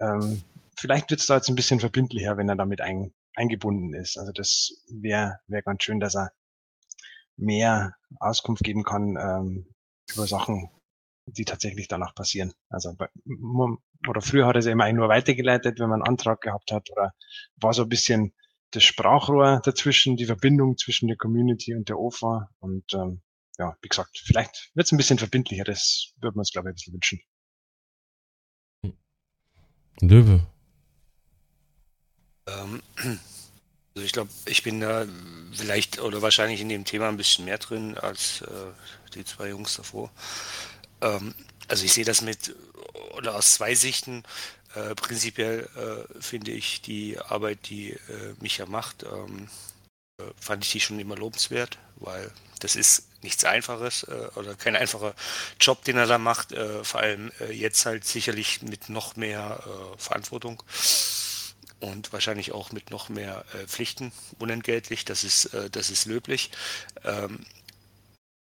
ähm, 0.00 0.42
vielleicht 0.76 1.10
wird 1.10 1.20
es 1.20 1.26
da 1.26 1.36
jetzt 1.36 1.48
ein 1.48 1.54
bisschen 1.54 1.80
verbindlicher, 1.80 2.36
wenn 2.36 2.48
er 2.48 2.56
damit 2.56 2.80
ein, 2.80 3.12
eingebunden 3.34 3.94
ist. 3.94 4.18
Also 4.18 4.32
das 4.32 4.70
wäre 4.88 5.38
wär 5.46 5.62
ganz 5.62 5.82
schön, 5.82 6.00
dass 6.00 6.16
er 6.16 6.32
mehr 7.36 7.94
Auskunft 8.18 8.62
geben 8.64 8.82
kann 8.82 9.16
ähm, 9.16 9.66
über 10.12 10.26
Sachen, 10.26 10.70
die 11.26 11.44
tatsächlich 11.44 11.88
danach 11.88 12.14
passieren. 12.14 12.52
Also 12.68 12.94
bei, 12.94 13.08
oder 14.08 14.20
früher 14.20 14.46
hat 14.46 14.56
er 14.56 14.60
es 14.60 14.66
ja 14.66 14.72
immer 14.72 14.92
nur 14.92 15.08
weitergeleitet, 15.08 15.78
wenn 15.78 15.88
man 15.88 16.02
einen 16.02 16.08
Antrag 16.08 16.40
gehabt 16.40 16.72
hat 16.72 16.90
oder 16.90 17.12
war 17.56 17.72
so 17.72 17.82
ein 17.82 17.88
bisschen 17.88 18.32
das 18.72 18.84
Sprachrohr 18.84 19.60
dazwischen, 19.64 20.16
die 20.16 20.26
Verbindung 20.26 20.76
zwischen 20.76 21.08
der 21.08 21.16
Community 21.16 21.74
und 21.74 21.88
der 21.88 21.98
OFA. 21.98 22.48
Und 22.58 22.92
ähm, 22.94 23.22
ja, 23.58 23.76
wie 23.82 23.88
gesagt, 23.88 24.18
vielleicht 24.24 24.70
wird 24.74 24.86
es 24.86 24.92
ein 24.92 24.96
bisschen 24.96 25.18
verbindlicher, 25.18 25.64
das 25.64 26.12
würden 26.20 26.36
wir 26.36 26.40
uns, 26.40 26.52
glaube 26.52 26.68
ich, 26.68 26.72
ein 26.72 26.74
bisschen 26.74 26.94
wünschen. 26.94 27.20
Löwe. 30.00 30.46
Ähm, 32.46 32.82
also 33.94 34.06
ich 34.06 34.12
glaube, 34.12 34.30
ich 34.46 34.62
bin 34.62 34.80
da 34.80 35.06
vielleicht 35.52 36.00
oder 36.00 36.22
wahrscheinlich 36.22 36.60
in 36.60 36.68
dem 36.68 36.84
Thema 36.84 37.08
ein 37.08 37.16
bisschen 37.16 37.44
mehr 37.44 37.58
drin 37.58 37.96
als 37.98 38.40
äh, 38.42 38.72
die 39.14 39.24
zwei 39.24 39.50
Jungs 39.50 39.76
davor. 39.76 40.10
Ähm, 41.02 41.34
also 41.68 41.84
ich 41.84 41.92
sehe 41.92 42.04
das 42.04 42.20
mit 42.22 42.54
oder 43.16 43.34
aus 43.34 43.54
zwei 43.54 43.74
Sichten. 43.74 44.24
Äh, 44.74 44.94
prinzipiell 44.94 45.68
äh, 45.76 46.22
finde 46.22 46.52
ich 46.52 46.80
die 46.80 47.18
Arbeit, 47.18 47.68
die 47.68 47.90
äh, 47.90 48.34
Micha 48.40 48.66
macht, 48.66 49.02
ähm, 49.02 49.48
äh, 50.18 50.24
fand 50.40 50.64
ich 50.64 50.72
die 50.72 50.80
schon 50.80 50.98
immer 50.98 51.16
lobenswert, 51.16 51.78
weil 51.96 52.30
das 52.60 52.76
ist 52.76 53.08
nichts 53.22 53.44
Einfaches 53.44 54.04
äh, 54.04 54.28
oder 54.36 54.54
kein 54.54 54.74
einfacher 54.76 55.14
Job, 55.60 55.84
den 55.84 55.98
er 55.98 56.06
da 56.06 56.18
macht. 56.18 56.52
Äh, 56.52 56.84
vor 56.84 57.00
allem 57.00 57.30
jetzt 57.50 57.84
halt 57.84 58.04
sicherlich 58.04 58.62
mit 58.62 58.88
noch 58.88 59.16
mehr 59.16 59.62
Verantwortung 59.98 60.62
und 61.80 62.12
wahrscheinlich 62.12 62.52
auch 62.52 62.72
mit 62.72 62.90
noch 62.90 63.08
mehr 63.08 63.44
Pflichten 63.66 64.12
unentgeltlich. 64.38 65.04
Das 65.04 65.24
ist, 65.24 65.50
das 65.72 65.90
ist 65.90 66.06
löblich. 66.06 66.50
Ähm, 67.04 67.44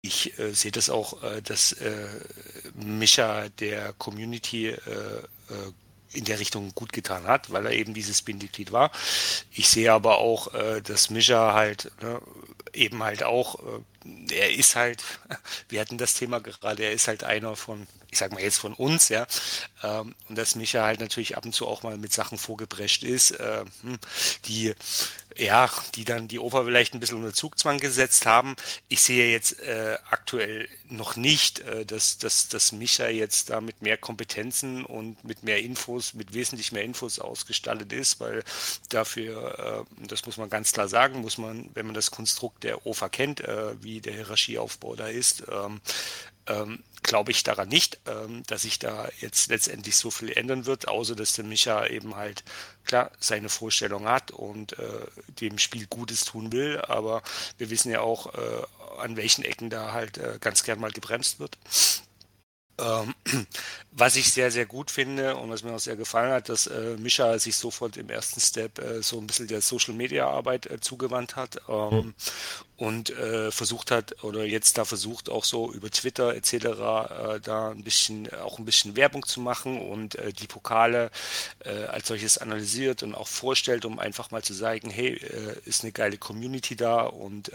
ich 0.02 0.38
äh, 0.40 0.54
sehe 0.54 0.72
das 0.72 0.90
auch, 0.90 1.24
äh, 1.24 1.42
dass 1.42 1.74
äh, 1.74 2.08
Micha 2.76 3.50
der 3.50 3.94
Community 3.94 4.68
äh, 4.68 4.76
äh, 4.76 5.72
in 6.14 6.24
der 6.26 6.40
Richtung 6.40 6.74
gut 6.74 6.94
getan 6.94 7.28
hat, 7.28 7.52
weil 7.52 7.66
er 7.66 7.74
eben 7.74 7.94
dieses 7.94 8.22
Bindeglied 8.22 8.72
war. 8.72 8.92
Ich 9.52 9.70
sehe 9.70 9.92
aber 9.92 10.20
auch, 10.20 10.54
äh, 10.54 10.82
dass 10.82 11.10
Mischa 11.10 11.54
halt 11.54 11.92
ne, 12.02 12.22
eben 12.74 13.04
halt 13.04 13.24
auch, 13.24 13.60
er 14.32 14.54
ist 14.54 14.76
halt, 14.76 15.04
wir 15.70 15.82
hatten 15.82 15.98
das 15.98 16.14
Thema 16.14 16.40
gerade, 16.40 16.84
er 16.84 16.94
ist 16.94 17.08
halt 17.08 17.24
einer 17.24 17.56
von, 17.56 17.88
ich 18.12 18.18
sag 18.18 18.32
mal 18.32 18.42
jetzt 18.42 18.58
von 18.58 18.74
uns, 18.74 19.10
ja, 19.10 19.28
ähm, 19.84 20.16
und 20.30 20.38
dass 20.38 20.56
Micha 20.56 20.84
halt 20.84 21.00
natürlich 21.00 21.38
ab 21.38 21.46
und 21.46 21.54
zu 21.54 21.68
auch 21.68 21.84
mal 21.84 21.98
mit 21.98 22.14
Sachen 22.14 22.38
vorgeprescht 22.38 23.04
ist, 23.04 23.32
äh, 23.32 23.66
hm, 23.82 24.00
die 24.46 24.74
ja, 25.40 25.70
die 25.96 26.04
dann 26.04 26.28
die 26.28 26.40
Oper 26.40 26.66
vielleicht 26.66 26.94
ein 26.94 27.00
bisschen 27.00 27.18
unter 27.18 27.34
Zugzwang 27.34 27.78
gesetzt 27.78 28.26
haben. 28.26 28.56
Ich 28.88 29.02
sehe 29.02 29.32
jetzt 29.32 29.60
äh, 29.60 29.98
aktuell 30.10 30.68
noch 30.90 31.16
nicht, 31.16 31.60
äh, 31.60 31.86
dass, 31.86 32.18
dass, 32.18 32.48
dass 32.48 32.72
Micha 32.72 33.08
jetzt 33.08 33.52
da 33.52 33.62
mit 33.62 33.82
mehr 33.82 33.98
Kompetenzen 33.98 34.84
und 34.84 35.24
mit 35.24 35.44
mehr 35.44 35.60
Infos, 35.60 36.14
mit 36.16 36.34
wesentlich 36.34 36.72
mehr 36.72 36.84
Infos 36.84 37.20
ausgestattet 37.20 37.94
ist, 37.94 38.20
weil 38.20 38.44
dafür, 38.90 39.86
das 40.08 40.26
muss 40.26 40.38
man 40.38 40.50
ganz 40.50 40.72
klar 40.72 40.88
sagen, 40.88 41.22
muss 41.22 41.38
man, 41.38 41.70
wenn 41.74 41.86
man 41.86 41.96
das 41.96 42.12
Konstrukt 42.12 42.64
der 42.64 42.86
OFA 42.86 43.10
kennt, 43.10 43.44
wie 43.82 44.02
der 44.02 44.14
Hierarchieaufbau 44.14 44.96
da 44.96 45.08
ist, 45.08 45.44
ähm, 46.48 46.84
glaube 47.04 47.32
ich 47.32 47.44
daran 47.44 47.70
nicht, 47.70 48.00
ähm, 48.06 48.44
dass 48.48 48.64
sich 48.64 48.80
da 48.80 49.10
jetzt 49.20 49.50
letztendlich 49.50 49.96
so 49.96 50.12
viel 50.12 50.32
ändern 50.32 50.66
wird, 50.66 50.88
außer 50.88 51.16
dass 51.16 51.34
der 51.34 51.46
Micha 51.46 51.88
eben 51.88 52.16
halt 52.16 52.44
klar 52.86 53.12
seine 53.20 53.50
Vorstellung 53.50 54.08
hat 54.08 54.32
und 54.32 54.78
äh, 54.80 55.06
dem 55.40 55.58
Spiel 55.58 55.88
Gutes 55.88 56.26
tun 56.26 56.52
will. 56.52 56.82
Aber 56.82 57.24
wir 57.58 57.70
wissen 57.70 57.92
ja 57.92 58.02
auch, 58.02 58.34
äh, 58.36 58.64
an 59.00 59.16
welchen 59.16 59.44
Ecken 59.44 59.70
da 59.70 59.94
halt 59.94 60.18
äh, 60.18 60.38
ganz 60.40 60.64
gern 60.64 60.80
mal 60.80 60.92
gebremst 60.92 61.40
wird. 61.40 61.58
Ähm, 62.80 63.16
was 63.92 64.16
ich 64.16 64.32
sehr, 64.32 64.52
sehr 64.52 64.66
gut 64.66 64.92
finde 64.92 65.36
und 65.36 65.50
was 65.50 65.64
mir 65.64 65.74
auch 65.74 65.80
sehr 65.80 65.96
gefallen 65.96 66.32
hat, 66.32 66.50
dass 66.50 66.68
äh, 66.68 66.96
Mischa 66.98 67.40
sich 67.40 67.56
sofort 67.56 67.98
im 67.98 68.10
ersten 68.10 68.40
Step 68.40 68.80
äh, 68.80 69.02
so 69.02 69.20
ein 69.20 69.28
bisschen 69.28 69.48
der 69.48 69.62
Social 69.62 69.94
Media 69.94 70.28
Arbeit 70.28 70.68
äh, 70.68 70.80
zugewandt 70.80 71.36
hat 71.36 71.58
ähm, 71.68 71.96
mhm. 71.96 72.14
Und 72.78 73.10
äh, 73.10 73.52
versucht 73.52 73.92
hat 73.92 74.24
oder 74.24 74.46
jetzt 74.46 74.78
da 74.78 74.86
versucht 74.86 75.30
auch 75.30 75.44
so 75.44 75.72
über 75.74 75.90
Twitter 75.90 76.36
etc. 76.36 76.54
Äh, 76.54 77.40
da 77.42 77.72
ein 77.72 77.84
bisschen 77.84 78.32
auch 78.34 78.60
ein 78.60 78.66
bisschen 78.66 78.96
Werbung 78.96 79.26
zu 79.26 79.42
machen 79.42 79.82
und 79.82 80.16
äh, 80.16 80.32
die 80.32 80.48
Pokale 80.48 81.12
als 81.90 82.08
solches 82.08 82.38
analysiert 82.38 83.04
und 83.04 83.16
auch 83.16 83.28
vorstellt, 83.28 83.84
um 83.84 84.00
einfach 84.00 84.32
mal 84.32 84.44
zu 84.44 84.54
sagen, 84.54 84.90
hey, 84.90 85.20
ist 85.66 85.84
eine 85.84 85.92
geile 85.92 86.18
Community 86.18 86.76
da 86.76 87.02
und 87.02 87.52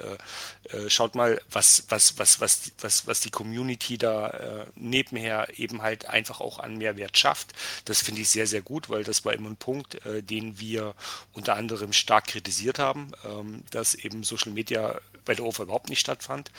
schaut 0.88 1.14
mal, 1.14 1.40
was 1.50 1.84
was 1.88 2.18
was 2.18 2.40
was 2.40 2.72
was 2.80 3.06
was 3.06 3.20
die 3.20 3.30
Community 3.30 3.96
da 3.96 4.66
nebenher 4.74 5.48
eben 5.56 5.82
halt 5.82 6.06
einfach 6.06 6.40
auch 6.40 6.58
an 6.58 6.76
Mehrwert 6.76 7.16
schafft. 7.16 7.52
Das 7.84 8.02
finde 8.02 8.22
ich 8.22 8.28
sehr, 8.28 8.46
sehr 8.46 8.62
gut, 8.62 8.88
weil 8.88 9.04
das 9.04 9.24
war 9.24 9.32
immer 9.32 9.50
ein 9.50 9.56
Punkt, 9.56 10.04
äh, 10.04 10.22
den 10.22 10.58
wir 10.58 10.94
unter 11.32 11.56
anderem 11.56 11.92
stark 11.92 12.26
kritisiert 12.26 12.78
haben, 12.78 13.12
ähm, 13.24 13.64
dass 13.70 13.94
eben 13.94 14.24
Social 14.24 14.52
Media 14.52 15.00
bei 15.24 15.34
der 15.34 15.44
OFA 15.44 15.64
überhaupt 15.64 15.88
nicht 15.88 16.00
stattfand. 16.00 16.50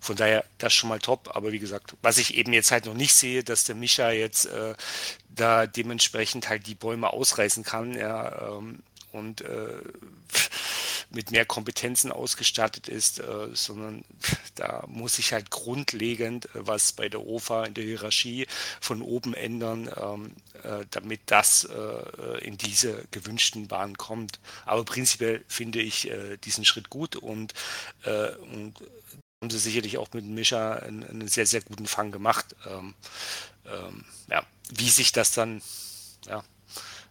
Von 0.00 0.16
daher 0.16 0.44
das 0.58 0.72
schon 0.72 0.88
mal 0.88 0.98
top. 0.98 1.34
Aber 1.34 1.52
wie 1.52 1.58
gesagt, 1.58 1.94
was 2.02 2.18
ich 2.18 2.36
eben 2.36 2.52
jetzt 2.52 2.70
halt 2.70 2.86
noch 2.86 2.94
nicht 2.94 3.14
sehe, 3.14 3.44
dass 3.44 3.64
der 3.64 3.74
Micha 3.74 4.10
jetzt 4.10 4.46
äh, 4.46 4.74
da 5.28 5.66
dementsprechend 5.66 6.48
halt 6.48 6.66
die 6.66 6.74
Bäume 6.74 7.12
ausreißen 7.12 7.64
kann. 7.64 7.94
Ja, 7.94 8.56
ähm, 8.56 8.82
und 9.12 9.42
äh, 9.42 9.80
mit 11.12 11.32
mehr 11.32 11.44
Kompetenzen 11.44 12.12
ausgestattet 12.12 12.88
ist, 12.88 13.18
äh, 13.18 13.48
sondern 13.52 14.04
da 14.54 14.84
muss 14.86 15.16
sich 15.16 15.32
halt 15.32 15.50
grundlegend 15.50 16.46
äh, 16.54 16.66
was 16.66 16.92
bei 16.92 17.08
der 17.08 17.26
OFA 17.26 17.64
in 17.64 17.74
der 17.74 17.84
Hierarchie 17.84 18.46
von 18.80 19.02
oben 19.02 19.34
ändern, 19.34 19.90
ähm, 19.96 20.32
äh, 20.62 20.84
damit 20.90 21.22
das 21.26 21.68
in 22.42 22.56
diese 22.56 23.04
gewünschten 23.10 23.68
Bahnen 23.68 23.96
kommt. 23.96 24.40
Aber 24.66 24.84
prinzipiell 24.84 25.44
finde 25.48 25.80
ich 25.80 26.10
diesen 26.44 26.64
Schritt 26.64 26.90
gut 26.90 27.16
und, 27.16 27.54
und 28.04 28.74
haben 29.40 29.50
sie 29.50 29.58
sicherlich 29.58 29.98
auch 29.98 30.12
mit 30.12 30.24
Mischa 30.24 30.74
einen, 30.74 31.04
einen 31.04 31.28
sehr, 31.28 31.46
sehr 31.46 31.62
guten 31.62 31.86
Fang 31.86 32.12
gemacht. 32.12 32.54
Ähm, 32.66 32.94
ähm, 33.66 34.04
ja, 34.28 34.44
wie 34.70 34.90
sich 34.90 35.12
das 35.12 35.32
dann 35.32 35.62
ja, 36.26 36.44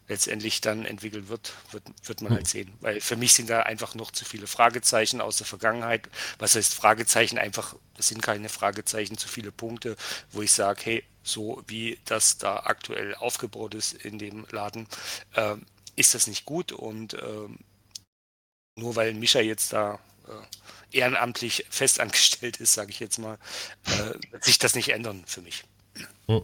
letztendlich 0.09 0.59
dann 0.59 0.85
entwickelt 0.85 1.29
wird, 1.29 1.53
wird, 1.71 1.83
wird 2.03 2.21
man 2.21 2.33
halt 2.33 2.47
sehen. 2.47 2.73
Weil 2.81 2.99
für 2.99 3.15
mich 3.15 3.33
sind 3.33 3.49
da 3.49 3.61
einfach 3.61 3.95
noch 3.95 4.11
zu 4.11 4.25
viele 4.25 4.47
Fragezeichen 4.47 5.21
aus 5.21 5.37
der 5.37 5.45
Vergangenheit. 5.45 6.09
Was 6.39 6.55
heißt 6.55 6.73
Fragezeichen? 6.73 7.37
Einfach, 7.37 7.75
es 7.97 8.07
sind 8.09 8.21
keine 8.21 8.49
Fragezeichen, 8.49 9.17
zu 9.17 9.27
viele 9.27 9.51
Punkte, 9.51 9.95
wo 10.31 10.41
ich 10.41 10.51
sage, 10.51 10.81
hey, 10.83 11.03
so 11.21 11.63
wie 11.67 11.99
das 12.05 12.39
da 12.39 12.57
aktuell 12.57 13.13
aufgebaut 13.15 13.75
ist 13.75 13.93
in 13.93 14.17
dem 14.17 14.47
Laden, 14.49 14.87
äh, 15.35 15.55
ist 15.95 16.15
das 16.15 16.25
nicht 16.25 16.43
gut. 16.43 16.71
Und 16.71 17.13
äh, 17.13 17.47
nur 18.75 18.95
weil 18.95 19.13
Mischa 19.13 19.41
jetzt 19.41 19.73
da 19.73 19.99
äh, 20.27 20.97
ehrenamtlich 20.97 21.67
festangestellt 21.69 22.57
ist, 22.57 22.73
sage 22.73 22.89
ich 22.89 22.99
jetzt 22.99 23.19
mal, 23.19 23.37
äh, 23.85 24.31
wird 24.31 24.43
sich 24.43 24.57
das 24.57 24.73
nicht 24.73 24.89
ändern 24.89 25.23
für 25.27 25.41
mich. 25.41 25.65
Hm. 26.27 26.41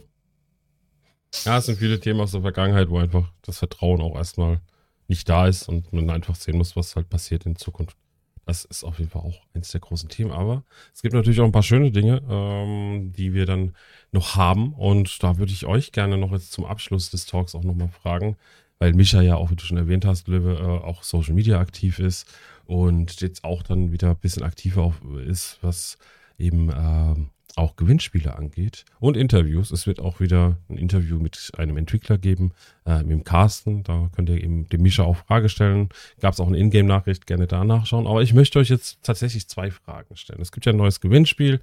Ja, 1.43 1.57
es 1.57 1.65
sind 1.65 1.77
viele 1.77 1.99
Themen 1.99 2.21
aus 2.21 2.31
der 2.31 2.41
Vergangenheit, 2.41 2.89
wo 2.89 2.97
einfach 2.97 3.31
das 3.41 3.59
Vertrauen 3.59 4.01
auch 4.01 4.15
erstmal 4.15 4.61
nicht 5.07 5.27
da 5.29 5.47
ist 5.47 5.67
und 5.67 5.91
man 5.93 6.09
einfach 6.09 6.35
sehen 6.35 6.57
muss, 6.57 6.75
was 6.75 6.95
halt 6.95 7.09
passiert 7.09 7.45
in 7.45 7.55
Zukunft. 7.55 7.97
Das 8.45 8.63
ist 8.63 8.83
auf 8.83 8.99
jeden 8.99 9.09
Fall 9.09 9.23
auch 9.23 9.41
eines 9.53 9.71
der 9.71 9.81
großen 9.81 10.09
Themen. 10.09 10.31
Aber 10.31 10.63
es 10.93 11.01
gibt 11.01 11.15
natürlich 11.15 11.39
auch 11.39 11.45
ein 11.45 11.51
paar 11.51 11.63
schöne 11.63 11.91
Dinge, 11.91 12.21
ähm, 12.29 13.11
die 13.11 13.33
wir 13.33 13.45
dann 13.45 13.75
noch 14.11 14.35
haben. 14.35 14.73
Und 14.73 15.23
da 15.23 15.37
würde 15.37 15.51
ich 15.51 15.65
euch 15.65 15.91
gerne 15.91 16.17
noch 16.17 16.31
jetzt 16.31 16.51
zum 16.51 16.65
Abschluss 16.65 17.09
des 17.09 17.25
Talks 17.25 17.55
auch 17.55 17.63
nochmal 17.63 17.89
fragen, 17.89 18.37
weil 18.77 18.93
Micha 18.93 19.21
ja 19.21 19.35
auch, 19.35 19.49
wie 19.49 19.55
du 19.55 19.65
schon 19.65 19.77
erwähnt 19.77 20.05
hast, 20.05 20.27
Löwe, 20.27 20.59
äh, 20.59 20.85
auch 20.85 21.01
Social 21.03 21.33
Media 21.33 21.59
aktiv 21.59 21.97
ist 21.97 22.27
und 22.65 23.19
jetzt 23.21 23.43
auch 23.43 23.63
dann 23.63 23.91
wieder 23.91 24.11
ein 24.11 24.17
bisschen 24.17 24.43
aktiver 24.43 24.93
ist, 25.25 25.57
was 25.61 25.97
eben 26.37 26.69
ähm, 26.75 27.29
auch 27.55 27.75
Gewinnspiele 27.75 28.35
angeht 28.35 28.85
und 28.99 29.15
Interviews. 29.15 29.71
Es 29.71 29.87
wird 29.87 29.99
auch 29.99 30.19
wieder 30.19 30.57
ein 30.69 30.77
Interview 30.77 31.19
mit 31.19 31.51
einem 31.57 31.77
Entwickler 31.77 32.17
geben, 32.17 32.51
äh, 32.85 32.99
mit 32.99 33.11
dem 33.11 33.23
Carsten. 33.23 33.83
Da 33.83 34.09
könnt 34.15 34.29
ihr 34.29 34.43
eben 34.43 34.67
dem 34.69 34.81
Mischa 34.81 35.03
auch 35.03 35.17
Frage 35.17 35.49
stellen. 35.49 35.89
Gab 36.19 36.33
es 36.33 36.39
auch 36.39 36.47
eine 36.47 36.57
Ingame-Nachricht, 36.57 37.25
gerne 37.25 37.47
da 37.47 37.63
nachschauen. 37.63 38.07
Aber 38.07 38.21
ich 38.21 38.33
möchte 38.33 38.59
euch 38.59 38.69
jetzt 38.69 39.03
tatsächlich 39.03 39.47
zwei 39.47 39.71
Fragen 39.71 40.15
stellen. 40.17 40.41
Es 40.41 40.51
gibt 40.51 40.65
ja 40.65 40.73
ein 40.73 40.77
neues 40.77 40.99
Gewinnspiel, 40.99 41.61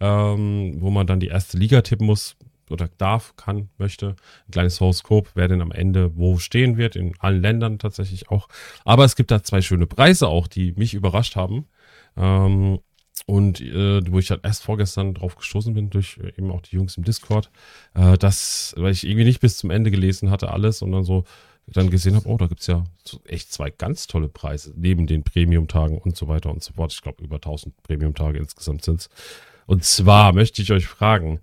ähm, 0.00 0.76
wo 0.80 0.90
man 0.90 1.06
dann 1.06 1.20
die 1.20 1.28
erste 1.28 1.58
Liga 1.58 1.82
tippen 1.82 2.06
muss 2.06 2.36
oder 2.70 2.88
darf, 2.98 3.34
kann, 3.36 3.68
möchte. 3.78 4.16
Ein 4.48 4.52
kleines 4.52 4.80
Horoskop, 4.80 5.30
wer 5.34 5.48
denn 5.48 5.60
am 5.60 5.72
Ende 5.72 6.16
wo 6.16 6.38
stehen 6.38 6.76
wird, 6.76 6.96
in 6.96 7.14
allen 7.18 7.42
Ländern 7.42 7.78
tatsächlich 7.78 8.30
auch. 8.30 8.48
Aber 8.84 9.04
es 9.04 9.16
gibt 9.16 9.30
da 9.30 9.42
zwei 9.42 9.60
schöne 9.60 9.86
Preise 9.86 10.28
auch, 10.28 10.46
die 10.46 10.72
mich 10.72 10.94
überrascht 10.94 11.36
haben. 11.36 11.66
Ähm, 12.16 12.78
und 13.26 13.60
äh, 13.60 14.00
wo 14.10 14.18
ich 14.18 14.30
halt 14.30 14.44
erst 14.44 14.62
vorgestern 14.62 15.14
drauf 15.14 15.36
gestoßen 15.36 15.74
bin, 15.74 15.90
durch 15.90 16.18
äh, 16.18 16.28
eben 16.38 16.50
auch 16.50 16.62
die 16.62 16.76
Jungs 16.76 16.96
im 16.96 17.04
Discord, 17.04 17.50
äh, 17.94 18.18
dass, 18.18 18.74
weil 18.76 18.92
ich 18.92 19.04
irgendwie 19.04 19.24
nicht 19.24 19.40
bis 19.40 19.58
zum 19.58 19.70
Ende 19.70 19.90
gelesen 19.90 20.30
hatte 20.30 20.50
alles 20.50 20.82
und 20.82 20.92
dann 20.92 21.04
so 21.04 21.24
dann 21.66 21.90
gesehen 21.90 22.16
habe, 22.16 22.28
oh, 22.28 22.36
da 22.36 22.46
gibt's 22.46 22.66
ja 22.66 22.84
so 23.04 23.20
echt 23.24 23.52
zwei 23.52 23.70
ganz 23.70 24.06
tolle 24.06 24.28
Preise, 24.28 24.72
neben 24.76 25.06
den 25.06 25.22
Premium-Tagen 25.22 25.98
und 25.98 26.16
so 26.16 26.28
weiter 26.28 26.50
und 26.50 26.62
so 26.62 26.72
fort. 26.74 26.92
Ich 26.92 27.02
glaube, 27.02 27.22
über 27.22 27.36
1000 27.36 27.82
Premium-Tage 27.82 28.38
insgesamt 28.38 28.84
sind's. 28.84 29.08
Und 29.66 29.84
zwar 29.84 30.32
möchte 30.32 30.60
ich 30.60 30.72
euch 30.72 30.86
fragen, 30.86 31.40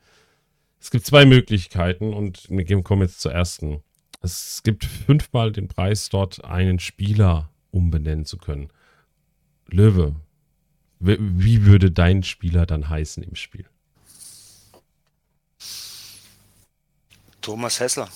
es 0.80 0.92
gibt 0.92 1.06
zwei 1.06 1.26
Möglichkeiten 1.26 2.14
und 2.14 2.50
wir 2.50 2.84
kommen 2.84 3.02
jetzt 3.04 3.22
zur 3.22 3.32
ersten. 3.32 3.82
Es 4.22 4.62
gibt 4.64 4.86
fünfmal 4.86 5.52
den 5.52 5.68
Preis 5.68 6.10
dort, 6.10 6.44
einen 6.44 6.80
Spieler 6.80 7.50
umbenennen 7.72 8.26
zu 8.26 8.38
können. 8.38 8.70
Löwe, 9.68 10.16
Wie, 11.00 11.66
würde 11.66 11.92
dein 11.92 12.24
Spieler 12.24 12.66
dann 12.66 12.90
heißen 12.90 13.24
im 13.24 13.36
Spiel? 13.36 13.66
Thomas 17.42 17.80
Hessler. 17.80 18.10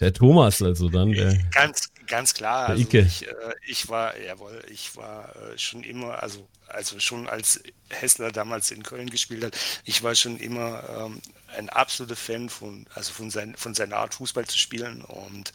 Der 0.00 0.12
Thomas 0.12 0.62
also 0.62 0.88
dann. 0.88 1.12
Der, 1.12 1.36
Ganz, 1.50 1.88
ganz 2.06 2.34
klar. 2.34 2.68
Also 2.68 2.86
ich, 2.90 3.28
äh, 3.28 3.54
ich 3.66 3.88
war, 3.88 4.18
jawohl, 4.18 4.62
ich 4.70 4.96
war 4.96 5.34
äh, 5.36 5.58
schon 5.58 5.82
immer, 5.82 6.22
also, 6.22 6.48
also 6.68 6.98
schon 6.98 7.28
als 7.28 7.62
Hessler 7.90 8.32
damals 8.32 8.70
in 8.70 8.82
Köln 8.82 9.10
gespielt 9.10 9.44
hat, 9.44 9.56
ich 9.84 10.02
war 10.02 10.14
schon 10.14 10.38
immer 10.38 10.82
ähm, 10.88 11.20
ein 11.56 11.68
absoluter 11.70 12.16
Fan 12.16 12.48
von, 12.48 12.86
also 12.94 13.12
von, 13.12 13.30
sein, 13.30 13.54
von 13.56 13.74
seiner 13.74 13.96
Art 13.96 14.14
Fußball 14.14 14.46
zu 14.46 14.58
spielen 14.58 15.02
und 15.02 15.52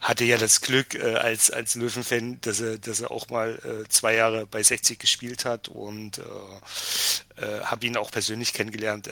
hatte 0.00 0.24
ja 0.24 0.38
das 0.38 0.60
Glück 0.60 0.94
äh, 0.94 1.14
als, 1.14 1.50
als 1.50 1.74
Löwenfan, 1.74 2.40
dass 2.40 2.60
er, 2.60 2.78
dass 2.78 3.00
er 3.00 3.10
auch 3.10 3.28
mal 3.28 3.58
äh, 3.64 3.88
zwei 3.88 4.14
Jahre 4.14 4.46
bei 4.46 4.62
60 4.62 4.98
gespielt 4.98 5.44
hat 5.44 5.68
und 5.68 6.18
äh, 6.18 7.42
äh, 7.42 7.60
habe 7.62 7.86
ihn 7.86 7.96
auch 7.96 8.10
persönlich 8.10 8.52
kennengelernt. 8.52 9.08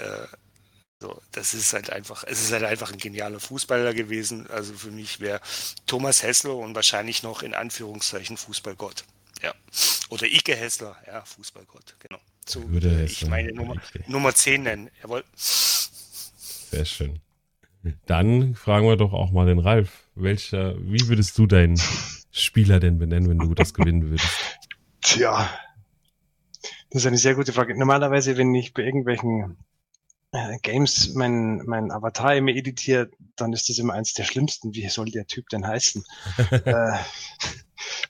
So, 1.05 1.20
das 1.32 1.52
ist 1.52 1.74
halt 1.74 1.90
einfach, 1.90 2.24
es 2.26 2.40
ist 2.40 2.51
halt 2.51 2.64
einfach 2.64 2.90
ein 2.90 2.97
genialer 2.97 3.39
Fußballer 3.39 3.93
gewesen. 3.93 4.47
Also 4.48 4.72
für 4.72 4.90
mich 4.90 5.20
wäre 5.20 5.39
Thomas 5.86 6.22
Hessler 6.22 6.56
und 6.56 6.74
wahrscheinlich 6.74 7.22
noch 7.22 7.43
in 7.43 7.52
Anführungszeichen 7.52 8.39
Fußballgott. 8.39 9.05
Ja. 9.43 9.52
Oder 10.09 10.26
Ike 10.26 10.56
Hessler, 10.56 10.97
ja, 11.06 11.22
Fußballgott, 11.22 11.97
genau. 11.98 12.18
So 12.47 12.70
Würde 12.70 13.05
ich 13.05 13.20
Hessler, 13.20 13.28
meine 13.28 13.52
Nummer, 13.52 13.74
Ike. 13.74 14.10
Nummer 14.10 14.35
10 14.35 14.62
nennen. 14.62 14.90
Jawohl. 15.02 15.24
sehr 15.36 16.86
schön. 16.86 17.20
Dann 18.06 18.55
fragen 18.55 18.86
wir 18.86 18.97
doch 18.97 19.12
auch 19.12 19.31
mal 19.31 19.44
den 19.44 19.59
Ralf. 19.59 20.09
Welcher, 20.14 20.74
wie 20.78 21.06
würdest 21.06 21.36
du 21.36 21.47
deinen 21.47 21.78
Spieler 22.31 22.81
denn 22.81 22.98
benennen, 22.98 23.28
wenn 23.28 23.40
du 23.40 23.52
das 23.52 23.74
gewinnen 23.74 24.09
würdest? 24.09 24.59
Tja, 25.02 25.51
das 26.89 27.02
ist 27.02 27.06
eine 27.06 27.18
sehr 27.18 27.35
gute 27.35 27.52
Frage. 27.52 27.78
Normalerweise, 27.78 28.39
wenn 28.39 28.55
ich 28.55 28.72
bei 28.72 28.85
irgendwelchen 28.85 29.59
äh, 30.35 30.59
Games 30.62 31.15
mein, 31.15 31.62
mein 31.65 31.93
Avatar 31.93 32.35
immer 32.35 32.51
editiere, 32.51 33.09
dann 33.36 33.52
ist 33.52 33.69
das 33.69 33.78
immer 33.78 33.94
eins 33.94 34.15
der 34.15 34.24
schlimmsten. 34.24 34.74
Wie 34.74 34.89
soll 34.89 35.06
der 35.06 35.27
Typ 35.27 35.48
denn 35.48 35.66
heißen? 35.66 36.02
äh, 36.51 36.93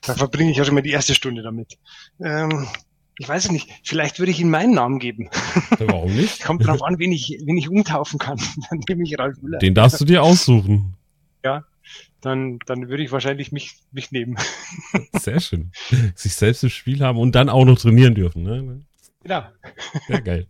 da 0.01 0.15
verbringe 0.15 0.51
ich 0.51 0.57
ja 0.57 0.65
schon 0.65 0.73
mal 0.73 0.81
die 0.81 0.91
erste 0.91 1.13
Stunde 1.13 1.43
damit. 1.43 1.77
Ähm, 2.19 2.67
ich 3.19 3.29
weiß 3.29 3.45
es 3.45 3.51
nicht. 3.51 3.69
Vielleicht 3.83 4.17
würde 4.17 4.31
ich 4.31 4.39
ihm 4.39 4.49
meinen 4.49 4.73
Namen 4.73 4.99
geben. 4.99 5.29
Warum 5.77 6.15
nicht? 6.15 6.43
Kommt 6.43 6.65
drauf 6.65 6.81
an, 6.81 6.97
wen 6.97 7.11
ich, 7.11 7.39
wen 7.45 7.57
ich 7.57 7.69
umtaufen 7.69 8.17
kann. 8.17 8.37
Dann 8.69 8.81
nehme 8.89 9.03
ich 9.03 9.17
Ralf 9.17 9.39
Müller. 9.41 9.59
Den 9.59 9.75
darfst 9.75 10.01
du 10.01 10.05
dir 10.05 10.23
aussuchen. 10.23 10.95
Dann, 12.21 12.57
dann 12.65 12.89
würde 12.89 13.03
ich 13.03 13.11
wahrscheinlich 13.11 13.51
mich, 13.51 13.75
mich 13.91 14.11
nehmen. 14.11 14.35
Sehr 15.13 15.39
schön. 15.39 15.71
Sich 16.15 16.33
selbst 16.33 16.63
im 16.63 16.71
Spiel 16.71 17.01
haben 17.01 17.19
und 17.19 17.35
dann 17.35 17.49
auch 17.49 17.65
noch 17.65 17.77
trainieren 17.77 18.15
dürfen. 18.15 18.41
Ne? 18.41 18.81
Genau. 19.21 19.43
Ja, 20.09 20.19
geil. 20.21 20.47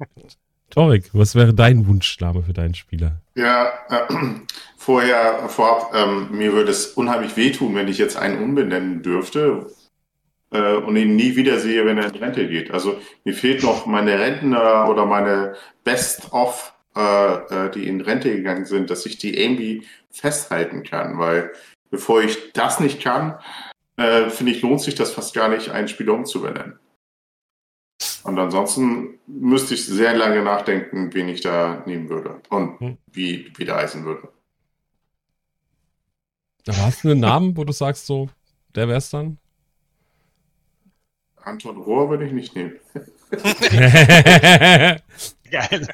Torek, 0.69 1.09
was 1.13 1.35
wäre 1.35 1.53
dein 1.53 1.87
Wunschname 1.87 2.43
für 2.43 2.53
deinen 2.53 2.75
Spieler? 2.75 3.21
Ja, 3.35 3.71
äh, 3.89 4.13
vorher, 4.77 5.47
vorab, 5.47 5.93
ähm, 5.95 6.29
mir 6.31 6.53
würde 6.53 6.71
es 6.71 6.87
unheimlich 6.87 7.37
wehtun, 7.37 7.75
wenn 7.75 7.87
ich 7.87 7.97
jetzt 7.97 8.17
einen 8.17 8.41
umbenennen 8.41 9.01
dürfte 9.01 9.67
äh, 10.51 10.75
und 10.75 10.95
ihn 10.95 11.15
nie 11.15 11.35
wiedersehe, 11.35 11.85
wenn 11.85 11.97
er 11.97 12.13
in 12.13 12.15
Rente 12.15 12.47
geht. 12.47 12.71
Also 12.71 12.99
mir 13.23 13.33
fehlt 13.33 13.63
noch 13.63 13.85
meine 13.85 14.19
Rentner 14.19 14.89
oder 14.89 15.05
meine 15.05 15.55
Best-of, 15.83 16.73
äh, 16.95 17.33
äh, 17.33 17.71
die 17.71 17.87
in 17.87 18.01
Rente 18.01 18.35
gegangen 18.35 18.65
sind, 18.65 18.89
dass 18.89 19.05
ich 19.05 19.17
die 19.17 19.37
irgendwie 19.37 19.85
festhalten 20.11 20.83
kann, 20.83 21.19
weil 21.19 21.51
bevor 21.89 22.21
ich 22.21 22.53
das 22.53 22.79
nicht 22.79 23.01
kann, 23.01 23.37
äh, 23.97 24.29
finde 24.29 24.51
ich, 24.51 24.61
lohnt 24.61 24.81
sich 24.81 24.95
das 24.95 25.11
fast 25.11 25.33
gar 25.33 25.49
nicht, 25.49 25.69
einen 25.69 25.87
Spieler 25.87 26.13
umzubenennen. 26.13 26.79
Und 28.25 28.39
ansonsten 28.39 29.19
müsste 29.27 29.75
ich 29.75 29.85
sehr 29.85 30.15
lange 30.17 30.41
nachdenken, 30.43 31.13
wen 31.13 31.29
ich 31.29 31.41
da 31.41 31.83
nehmen 31.85 32.09
würde 32.09 32.41
und 32.49 32.79
Hm. 32.79 32.97
wie, 33.11 33.51
wie 33.55 33.65
der 33.65 33.75
heißen 33.75 34.03
würde. 34.03 34.29
Aber 36.67 36.77
hast 36.77 37.03
du 37.03 37.11
einen 37.11 37.19
Namen, 37.19 37.55
wo 37.55 37.63
du 37.63 37.71
sagst, 37.71 38.07
so, 38.07 38.29
der 38.73 38.87
wär's 38.87 39.11
dann? 39.11 39.37
Anton 41.43 41.77
Rohr 41.77 42.09
würde 42.09 42.25
ich 42.25 42.31
nicht 42.33 42.55
nehmen. 42.55 42.73
Geil. 45.51 45.87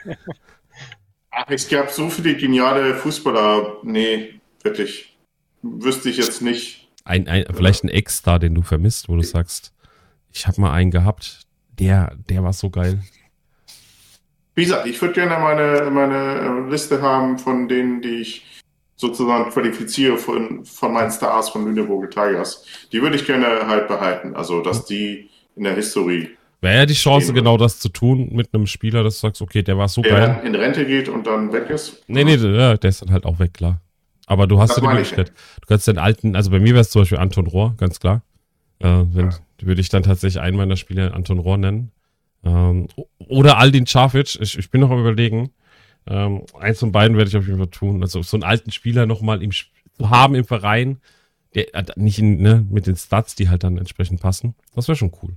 Ach, 1.31 1.45
es 1.49 1.67
gab 1.67 1.89
so 1.91 2.09
viele 2.09 2.35
geniale 2.35 2.95
Fußballer. 2.95 3.79
Nee, 3.83 4.39
wirklich. 4.63 5.17
Wüsste 5.61 6.09
ich 6.09 6.17
jetzt 6.17 6.41
nicht. 6.41 6.89
ein, 7.03 7.27
ein, 7.27 7.45
vielleicht 7.53 7.83
ein 7.83 7.89
Ex-Star, 7.89 8.39
den 8.39 8.55
du 8.55 8.61
vermisst, 8.61 9.09
wo 9.09 9.15
du 9.15 9.23
sagst, 9.23 9.73
ich 10.31 10.47
habe 10.47 10.61
mal 10.61 10.71
einen 10.73 10.91
gehabt, 10.91 11.41
der, 11.81 12.15
der 12.29 12.43
war 12.43 12.53
so 12.53 12.69
geil. 12.69 12.99
Wie 14.55 14.63
gesagt, 14.63 14.85
ich 14.85 15.01
würde 15.01 15.15
gerne 15.15 15.39
meine, 15.39 15.89
meine 15.89 16.65
äh, 16.67 16.69
Liste 16.69 17.01
haben 17.01 17.39
von 17.39 17.67
denen, 17.67 18.01
die 18.01 18.21
ich 18.21 18.45
sozusagen 18.95 19.49
qualifiziere 19.49 20.17
von, 20.17 20.63
von 20.63 20.93
meinen 20.93 21.11
Stars 21.11 21.49
von 21.49 21.65
Lüneburger 21.65 22.09
Tigers. 22.09 22.65
Die 22.91 23.01
würde 23.01 23.15
ich 23.15 23.25
gerne 23.25 23.67
halt 23.67 23.87
behalten. 23.87 24.35
Also, 24.35 24.61
dass 24.61 24.85
die 24.85 25.29
in 25.55 25.63
der 25.63 25.75
Historie, 25.75 26.29
Wäre 26.63 26.77
ja 26.77 26.85
die 26.85 26.93
Chance, 26.93 27.33
genau 27.33 27.57
das 27.57 27.79
zu 27.79 27.89
tun 27.89 28.29
mit 28.33 28.53
einem 28.53 28.67
Spieler, 28.67 29.03
dass 29.03 29.15
du 29.15 29.27
sagst, 29.27 29.41
okay, 29.41 29.63
der 29.63 29.79
war 29.79 29.87
so 29.87 30.03
der 30.03 30.11
geil. 30.11 30.21
dann 30.27 30.45
in 30.45 30.53
Rente 30.53 30.85
geht 30.85 31.09
und 31.09 31.25
dann 31.25 31.51
weg 31.51 31.71
ist. 31.71 32.03
Nee, 32.07 32.23
nee, 32.23 32.35
ja, 32.35 32.77
der 32.77 32.87
ist 32.87 33.01
dann 33.01 33.11
halt 33.11 33.25
auch 33.25 33.39
weg, 33.39 33.55
klar. 33.55 33.81
Aber 34.27 34.45
du 34.45 34.59
hast 34.59 34.77
ja 34.77 34.81
die 34.81 34.85
ich. 34.85 34.93
Möglichkeit. 34.93 35.29
Du 35.61 35.67
kannst 35.67 35.87
den 35.87 35.97
alten, 35.97 36.35
also 36.35 36.51
bei 36.51 36.59
mir 36.59 36.73
wäre 36.73 36.81
es 36.81 36.91
zum 36.91 37.01
Beispiel 37.01 37.17
Anton 37.17 37.47
Rohr, 37.47 37.73
ganz 37.77 37.99
klar. 37.99 38.21
Äh, 38.77 39.05
wenn, 39.11 39.33
würde 39.65 39.81
ich 39.81 39.89
dann 39.89 40.03
tatsächlich 40.03 40.41
einen 40.41 40.57
meiner 40.57 40.75
Spieler 40.75 41.13
Anton 41.13 41.39
Rohr 41.39 41.57
nennen. 41.57 41.91
Ähm, 42.43 42.87
oder 43.17 43.57
Aldin 43.57 43.85
Čafic, 43.85 44.37
ich, 44.39 44.57
ich 44.57 44.69
bin 44.71 44.81
noch 44.81 44.91
am 44.91 44.99
überlegen. 44.99 45.51
Ähm, 46.07 46.45
eins 46.59 46.79
von 46.79 46.91
beiden 46.91 47.17
werde 47.17 47.29
ich 47.29 47.37
auf 47.37 47.45
jeden 47.45 47.59
Fall 47.59 47.67
tun. 47.67 48.01
Also 48.01 48.21
so 48.23 48.37
einen 48.37 48.43
alten 48.43 48.71
Spieler 48.71 49.05
nochmal 49.05 49.43
im, 49.43 49.51
zu 49.51 50.09
haben 50.09 50.35
im 50.35 50.45
Verein, 50.45 50.99
der 51.53 51.73
äh, 51.75 51.83
nicht 51.95 52.19
in, 52.19 52.41
ne, 52.41 52.65
mit 52.69 52.87
den 52.87 52.95
Stats, 52.95 53.35
die 53.35 53.49
halt 53.49 53.63
dann 53.63 53.77
entsprechend 53.77 54.21
passen. 54.21 54.55
Das 54.73 54.87
wäre 54.87 54.95
schon 54.95 55.11
cool. 55.21 55.35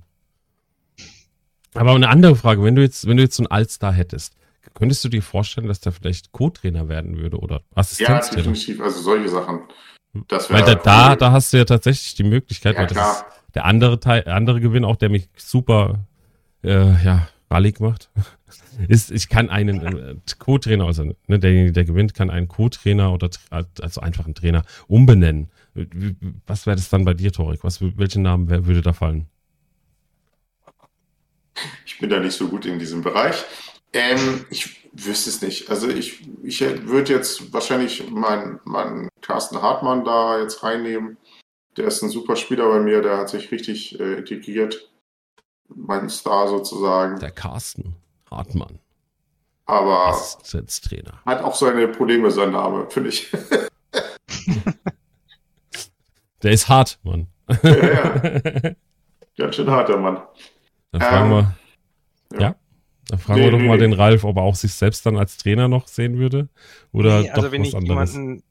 Aber 1.73 1.93
eine 1.93 2.09
andere 2.09 2.35
Frage, 2.35 2.63
wenn 2.63 2.75
du 2.75 2.81
jetzt, 2.81 3.05
wenn 3.07 3.17
du 3.17 3.23
jetzt 3.23 3.35
so 3.35 3.43
einen 3.43 3.51
Allstar 3.51 3.93
hättest, 3.93 4.35
könntest 4.73 5.03
du 5.03 5.09
dir 5.09 5.21
vorstellen, 5.21 5.67
dass 5.67 5.81
der 5.81 5.91
vielleicht 5.91 6.31
Co-Trainer 6.31 6.89
werden 6.89 7.17
würde 7.17 7.37
oder 7.37 7.57
Ja, 7.57 7.61
Assistenztrainer? 7.75 8.43
definitiv. 8.43 8.81
Also 8.81 9.01
solche 9.01 9.29
Sachen. 9.29 9.61
Das 10.29 10.49
Weil 10.49 10.63
da, 10.63 10.75
da, 10.75 11.15
da 11.15 11.31
hast 11.31 11.51
du 11.51 11.57
ja 11.57 11.65
tatsächlich 11.65 12.15
die 12.15 12.23
Möglichkeit, 12.23 12.75
Ja, 12.75 12.81
weil 12.81 12.87
das 12.87 13.17
ist 13.17 13.25
der 13.55 13.65
andere 13.65 13.99
Teil, 13.99 14.27
andere 14.27 14.59
Gewinn 14.59 14.85
auch, 14.85 14.97
der 14.97 15.09
mich 15.09 15.29
super, 15.37 16.05
äh, 16.63 17.03
ja, 17.03 17.27
rallig 17.49 17.79
macht, 17.79 18.09
ist, 18.87 19.11
ich 19.11 19.29
kann 19.29 19.49
einen 19.49 19.81
äh, 19.81 20.15
Co-Trainer, 20.37 20.85
also 20.85 21.15
ne, 21.27 21.39
derjenige, 21.39 21.71
der 21.71 21.85
gewinnt, 21.85 22.13
kann 22.13 22.29
einen 22.29 22.47
Co-Trainer 22.47 23.11
oder 23.13 23.29
also 23.49 24.01
einfach 24.01 24.25
einen 24.25 24.35
Trainer 24.35 24.63
umbenennen. 24.87 25.49
Was 26.45 26.65
wäre 26.65 26.75
das 26.75 26.89
dann 26.89 27.05
bei 27.05 27.13
dir, 27.13 27.31
Torik? 27.31 27.63
Was, 27.63 27.81
welchen 27.81 28.21
Namen 28.21 28.49
wär, 28.49 28.65
würde 28.65 28.81
da 28.81 28.93
fallen? 28.93 29.27
Ich 31.85 31.99
bin 31.99 32.09
da 32.09 32.19
nicht 32.19 32.35
so 32.35 32.47
gut 32.47 32.65
in 32.65 32.79
diesem 32.79 33.01
Bereich. 33.01 33.43
Ähm, 33.93 34.45
ich 34.49 34.89
wüsste 34.91 35.29
es 35.29 35.41
nicht. 35.41 35.69
Also 35.69 35.89
ich, 35.89 36.27
ich 36.43 36.59
würde 36.61 37.13
jetzt 37.13 37.53
wahrscheinlich 37.53 38.09
meinen 38.09 38.59
meinen 38.65 39.09
Carsten 39.21 39.61
Hartmann 39.61 40.03
da 40.03 40.41
jetzt 40.41 40.63
reinnehmen. 40.63 41.17
Der 41.77 41.85
ist 41.87 42.01
ein 42.01 42.09
super 42.09 42.35
Spieler 42.35 42.67
bei 42.69 42.79
mir, 42.79 43.01
der 43.01 43.17
hat 43.17 43.29
sich 43.29 43.51
richtig 43.51 43.99
äh, 43.99 44.15
integriert. 44.19 44.89
Mein 45.67 46.09
Star 46.09 46.47
sozusagen. 46.47 47.19
Der 47.19 47.31
Carsten 47.31 47.95
Hartmann, 48.29 48.79
Aber 49.65 50.07
Assistenztrainer. 50.07 51.21
hat 51.25 51.41
auch 51.43 51.55
seine 51.55 51.87
Probleme, 51.87 52.31
sein 52.31 52.51
Name, 52.51 52.89
finde 52.89 53.09
ich. 53.09 53.31
Der 56.43 56.51
ist 56.51 56.69
hart, 56.69 56.99
Mann. 57.03 57.27
ja, 57.63 57.75
ja. 57.75 58.71
Ganz 59.37 59.55
schön 59.55 59.69
harter 59.69 59.97
Mann. 59.97 60.21
Dann 60.91 61.01
fragen 61.01 61.31
Ähm, 61.31 61.31
wir, 61.31 62.39
ja. 62.39 62.41
ja. 62.49 62.55
Dann 63.07 63.19
fragen 63.19 63.39
Nee, 63.39 63.45
wir 63.45 63.51
doch 63.51 63.57
nee, 63.59 63.67
mal 63.67 63.77
nee. 63.77 63.83
den 63.83 63.93
Ralf, 63.93 64.23
ob 64.23 64.37
er 64.37 64.43
auch 64.43 64.55
sich 64.55 64.73
selbst 64.73 65.05
dann 65.05 65.17
als 65.17 65.37
Trainer 65.37 65.67
noch 65.67 65.87
sehen 65.87 66.17
würde 66.17 66.49
oder 66.91 67.21
Nee, 67.21 67.29
also 67.29 67.47
doch 67.47 67.51
wenn 67.51 67.61
was 67.61 67.67
ich 67.69 67.75
anderes. 67.75 68.13
jemanden, 68.13 68.43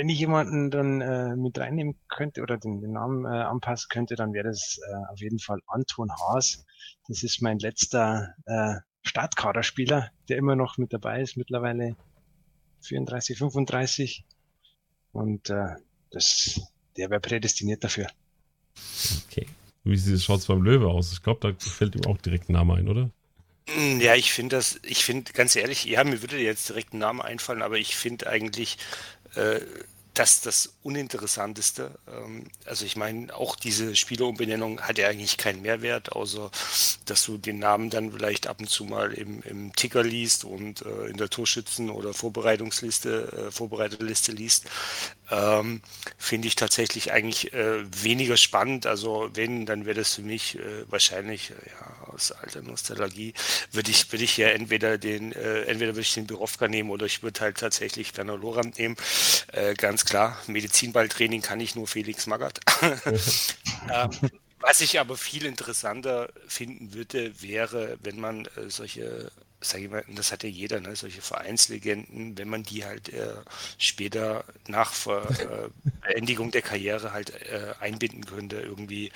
wenn 0.00 0.08
ich 0.08 0.18
jemanden 0.18 0.70
dann 0.70 1.02
äh, 1.02 1.36
mit 1.36 1.58
reinnehmen 1.58 1.94
könnte 2.08 2.40
oder 2.40 2.56
den, 2.56 2.80
den 2.80 2.92
Namen 2.92 3.26
äh, 3.26 3.42
anpassen 3.42 3.88
könnte, 3.90 4.14
dann 4.14 4.32
wäre 4.32 4.48
das 4.48 4.80
äh, 4.82 5.12
auf 5.12 5.20
jeden 5.20 5.38
Fall 5.38 5.60
Anton 5.66 6.10
Haas. 6.10 6.64
Das 7.06 7.22
ist 7.22 7.42
mein 7.42 7.58
letzter 7.58 8.32
äh, 8.46 8.76
Startkaderspieler, 9.02 10.10
der 10.30 10.38
immer 10.38 10.56
noch 10.56 10.78
mit 10.78 10.94
dabei 10.94 11.20
ist, 11.20 11.36
mittlerweile 11.36 11.96
34, 12.80 13.36
35. 13.36 14.24
Und 15.12 15.50
äh, 15.50 15.76
das, 16.10 16.62
der 16.96 17.10
wäre 17.10 17.20
prädestiniert 17.20 17.84
dafür. 17.84 18.06
Okay. 19.26 19.48
Wie 19.84 20.18
schaut 20.18 20.40
es 20.40 20.46
beim 20.46 20.62
Löwe 20.62 20.88
aus? 20.88 21.12
Ich 21.12 21.22
glaube, 21.22 21.46
da 21.46 21.54
fällt 21.58 21.94
ihm 21.94 22.06
auch 22.06 22.16
direkt 22.16 22.48
ein 22.48 22.54
Name 22.54 22.76
ein, 22.76 22.88
oder? 22.88 23.10
Mm, 23.76 24.00
Ja, 24.00 24.14
ich 24.14 24.32
finde 24.32 24.56
das, 24.56 24.80
ich 24.82 25.04
finde 25.04 25.32
ganz 25.32 25.56
ehrlich, 25.56 25.84
ja, 25.84 26.04
mir 26.04 26.22
würde 26.22 26.38
jetzt 26.38 26.70
direkt 26.70 26.94
ein 26.94 26.98
Name 26.98 27.22
einfallen, 27.24 27.62
aber 27.62 27.76
ich 27.78 27.96
finde 27.96 28.28
eigentlich, 28.28 28.78
äh, 29.34 29.60
das 30.14 30.40
das 30.40 30.74
Uninteressanteste. 30.82 31.92
Ähm, 32.08 32.44
also 32.64 32.84
ich 32.84 32.96
meine, 32.96 33.34
auch 33.34 33.56
diese 33.56 33.94
Spielerumbenennung 33.96 34.80
hat 34.82 34.98
ja 34.98 35.08
eigentlich 35.08 35.36
keinen 35.36 35.62
Mehrwert, 35.62 36.12
außer 36.12 36.50
dass 37.06 37.24
du 37.24 37.38
den 37.38 37.58
Namen 37.58 37.90
dann 37.90 38.12
vielleicht 38.12 38.46
ab 38.46 38.60
und 38.60 38.68
zu 38.68 38.84
mal 38.84 39.12
im, 39.12 39.42
im 39.42 39.72
Ticker 39.74 40.02
liest 40.02 40.44
und 40.44 40.82
äh, 40.82 41.06
in 41.06 41.16
der 41.16 41.30
Torschützen- 41.30 41.90
oder 41.90 42.12
Vorbereitungsliste, 42.12 43.48
äh, 43.48 43.50
Vorbereiterliste 43.50 44.32
liest. 44.32 44.66
Ähm, 45.30 45.80
Finde 46.18 46.48
ich 46.48 46.56
tatsächlich 46.56 47.12
eigentlich 47.12 47.52
äh, 47.52 47.84
weniger 48.02 48.36
spannend. 48.36 48.86
Also 48.86 49.30
wenn, 49.34 49.66
dann 49.66 49.86
wäre 49.86 49.96
das 49.96 50.14
für 50.14 50.22
mich 50.22 50.58
äh, 50.58 50.84
wahrscheinlich, 50.88 51.50
äh, 51.50 51.54
ja, 51.70 52.08
aus 52.12 52.32
alter 52.32 52.62
Nostalgie, 52.62 53.34
würde 53.72 53.90
ich, 53.90 54.10
würde 54.12 54.24
ich 54.24 54.36
ja 54.36 54.48
entweder 54.48 54.98
den, 54.98 55.32
äh, 55.32 55.62
entweder 55.62 55.92
würde 55.92 56.00
ich 56.00 56.14
den 56.14 56.26
Birovka 56.26 56.68
nehmen 56.68 56.90
oder 56.90 57.06
ich 57.06 57.22
würde 57.22 57.40
halt 57.40 57.58
tatsächlich 57.58 58.16
Werner 58.16 58.36
Lorand 58.36 58.78
nehmen. 58.78 58.96
Äh, 59.52 59.74
ganz 59.74 60.04
klar, 60.04 60.38
Medizinballtraining 60.46 61.42
kann 61.42 61.60
ich 61.60 61.74
nur 61.74 61.86
Felix 61.86 62.26
Magath. 62.26 62.60
ähm, 62.82 64.10
was 64.60 64.80
ich 64.80 65.00
aber 65.00 65.16
viel 65.16 65.46
interessanter 65.46 66.28
finden 66.46 66.92
würde, 66.92 67.40
wäre, 67.40 67.98
wenn 68.02 68.20
man 68.20 68.46
äh, 68.46 68.68
solche 68.68 69.30
sage 69.60 69.84
ich 69.84 69.90
mal, 69.90 70.04
das 70.08 70.32
hat 70.32 70.42
ja 70.42 70.48
jeder, 70.48 70.80
ne, 70.80 70.96
solche 70.96 71.22
Vereinslegenden, 71.22 72.38
wenn 72.38 72.48
man 72.48 72.62
die 72.62 72.84
halt 72.84 73.10
äh, 73.10 73.34
später 73.78 74.44
nach 74.68 74.92
Ver, 74.92 75.28
äh, 75.40 75.68
Beendigung 76.08 76.50
der 76.50 76.62
Karriere 76.62 77.12
halt 77.12 77.30
äh, 77.30 77.74
einbinden 77.80 78.24
könnte, 78.24 78.60
irgendwie 78.60 79.12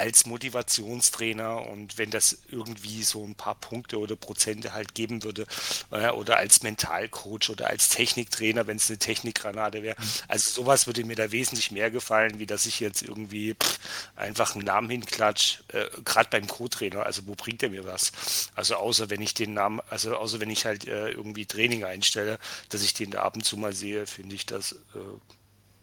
als 0.00 0.24
Motivationstrainer 0.24 1.66
und 1.66 1.98
wenn 1.98 2.10
das 2.10 2.38
irgendwie 2.48 3.02
so 3.02 3.22
ein 3.22 3.34
paar 3.34 3.54
Punkte 3.54 3.98
oder 3.98 4.16
Prozente 4.16 4.72
halt 4.72 4.94
geben 4.94 5.22
würde 5.24 5.46
äh, 5.90 6.08
oder 6.08 6.38
als 6.38 6.62
Mentalcoach 6.62 7.50
oder 7.50 7.68
als 7.68 7.90
Techniktrainer, 7.90 8.66
wenn 8.66 8.78
es 8.78 8.88
eine 8.88 8.98
Technikgranate 8.98 9.82
wäre. 9.82 9.96
Also 10.26 10.62
sowas 10.62 10.86
würde 10.86 11.04
mir 11.04 11.16
da 11.16 11.32
wesentlich 11.32 11.70
mehr 11.70 11.90
gefallen, 11.90 12.38
wie 12.38 12.46
dass 12.46 12.64
ich 12.64 12.80
jetzt 12.80 13.02
irgendwie 13.02 13.54
pff, 13.54 13.78
einfach 14.16 14.54
einen 14.54 14.64
Namen 14.64 14.88
hinklatsch, 14.88 15.58
äh, 15.68 15.84
gerade 16.02 16.30
beim 16.30 16.46
Co-Trainer. 16.46 17.04
Also 17.04 17.26
wo 17.26 17.34
bringt 17.34 17.62
er 17.62 17.68
mir 17.68 17.84
was? 17.84 18.12
Also 18.54 18.76
außer 18.76 19.10
wenn 19.10 19.20
ich 19.20 19.34
den 19.34 19.52
Namen, 19.52 19.69
also 19.88 20.16
außer 20.16 20.40
wenn 20.40 20.50
ich 20.50 20.66
halt 20.66 20.88
äh, 20.88 21.10
irgendwie 21.10 21.46
Training 21.46 21.84
einstelle, 21.84 22.38
dass 22.70 22.82
ich 22.82 22.94
den 22.94 23.12
da 23.12 23.22
ab 23.22 23.36
und 23.36 23.44
zu 23.44 23.56
mal 23.56 23.72
sehe, 23.72 24.06
finde 24.06 24.34
ich 24.34 24.46
das 24.46 24.72
äh, 24.94 24.98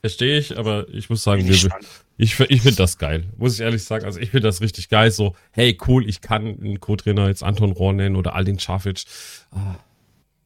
Verstehe 0.01 0.37
ich, 0.37 0.57
aber 0.57 0.87
ich 0.89 1.09
muss 1.09 1.23
sagen, 1.23 1.49
ich 1.49 1.67
ich, 2.17 2.39
ich 2.39 2.61
finde 2.61 2.77
das 2.77 2.97
geil. 2.97 3.25
Muss 3.37 3.55
ich 3.55 3.61
ehrlich 3.61 3.83
sagen. 3.83 4.05
Also 4.05 4.19
ich 4.19 4.31
finde 4.31 4.47
das 4.47 4.61
richtig 4.61 4.89
geil. 4.89 5.11
So, 5.11 5.35
hey, 5.51 5.77
cool, 5.87 6.07
ich 6.07 6.21
kann 6.21 6.59
einen 6.59 6.79
Co-Trainer 6.79 7.27
jetzt 7.27 7.43
Anton 7.43 7.71
Rohr 7.71 7.93
nennen 7.93 8.15
oder 8.15 8.33
Aldin 8.33 8.59
Schafic. 8.59 9.03
Ah, 9.51 9.75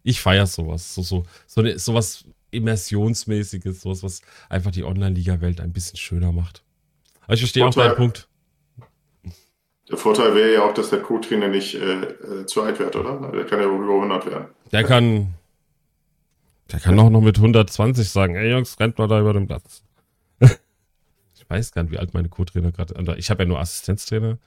ich 0.04 0.20
feiere 0.20 0.48
sowas. 0.48 0.94
So, 0.94 1.02
so, 1.02 1.26
so 1.48 1.62
ne, 1.62 1.78
sowas 1.80 2.26
Immersionsmäßiges, 2.52 3.82
sowas, 3.82 4.04
was 4.04 4.22
einfach 4.50 4.72
die 4.72 4.84
Online-Liga-Welt 4.84 5.62
ein 5.62 5.74
bisschen 5.74 5.98
schöner 5.98 6.32
macht. 6.32 6.64
Aber 7.24 7.36
ich 7.36 7.42
verstehe 7.42 7.66
auch 7.66 7.74
deinen 7.74 7.96
Punkt. 7.96 8.28
Der 9.92 9.98
Vorteil 9.98 10.34
wäre 10.36 10.54
ja 10.54 10.64
auch, 10.64 10.74
dass 10.74 10.90
der 10.90 11.02
Co-Trainer 11.02 11.50
nicht 11.50 11.76
äh, 11.76 12.04
äh, 12.04 12.46
zu 12.46 12.62
alt 12.62 12.80
wird, 12.80 12.96
oder? 12.96 13.30
Der 13.34 13.46
kann 13.46 13.60
ja 13.60 13.66
über 13.66 13.94
100 13.94 14.26
werden. 14.26 14.46
Der 14.72 14.86
kann, 14.86 15.34
der 16.72 16.80
kann 16.80 16.98
auch 16.98 17.10
noch 17.10 17.20
mit 17.20 17.36
120 17.36 18.10
sagen, 18.10 18.36
ey 18.36 18.52
Jungs, 18.52 18.80
rennt 18.80 18.98
mal 18.98 19.10
da 19.10 19.20
über 19.20 19.34
den 19.34 19.48
Platz. 19.48 19.84
ich 20.40 21.50
weiß 21.50 21.74
gar 21.74 21.84
nicht, 21.84 21.92
wie 21.92 22.00
alt 22.00 22.14
meine 22.14 22.30
Co-Trainer 22.30 22.72
gerade 22.72 22.94
sind. 22.96 23.18
Ich 23.18 23.30
habe 23.30 23.44
ja 23.44 23.50
nur 23.50 23.60
Assistenztrainer. 23.60 24.38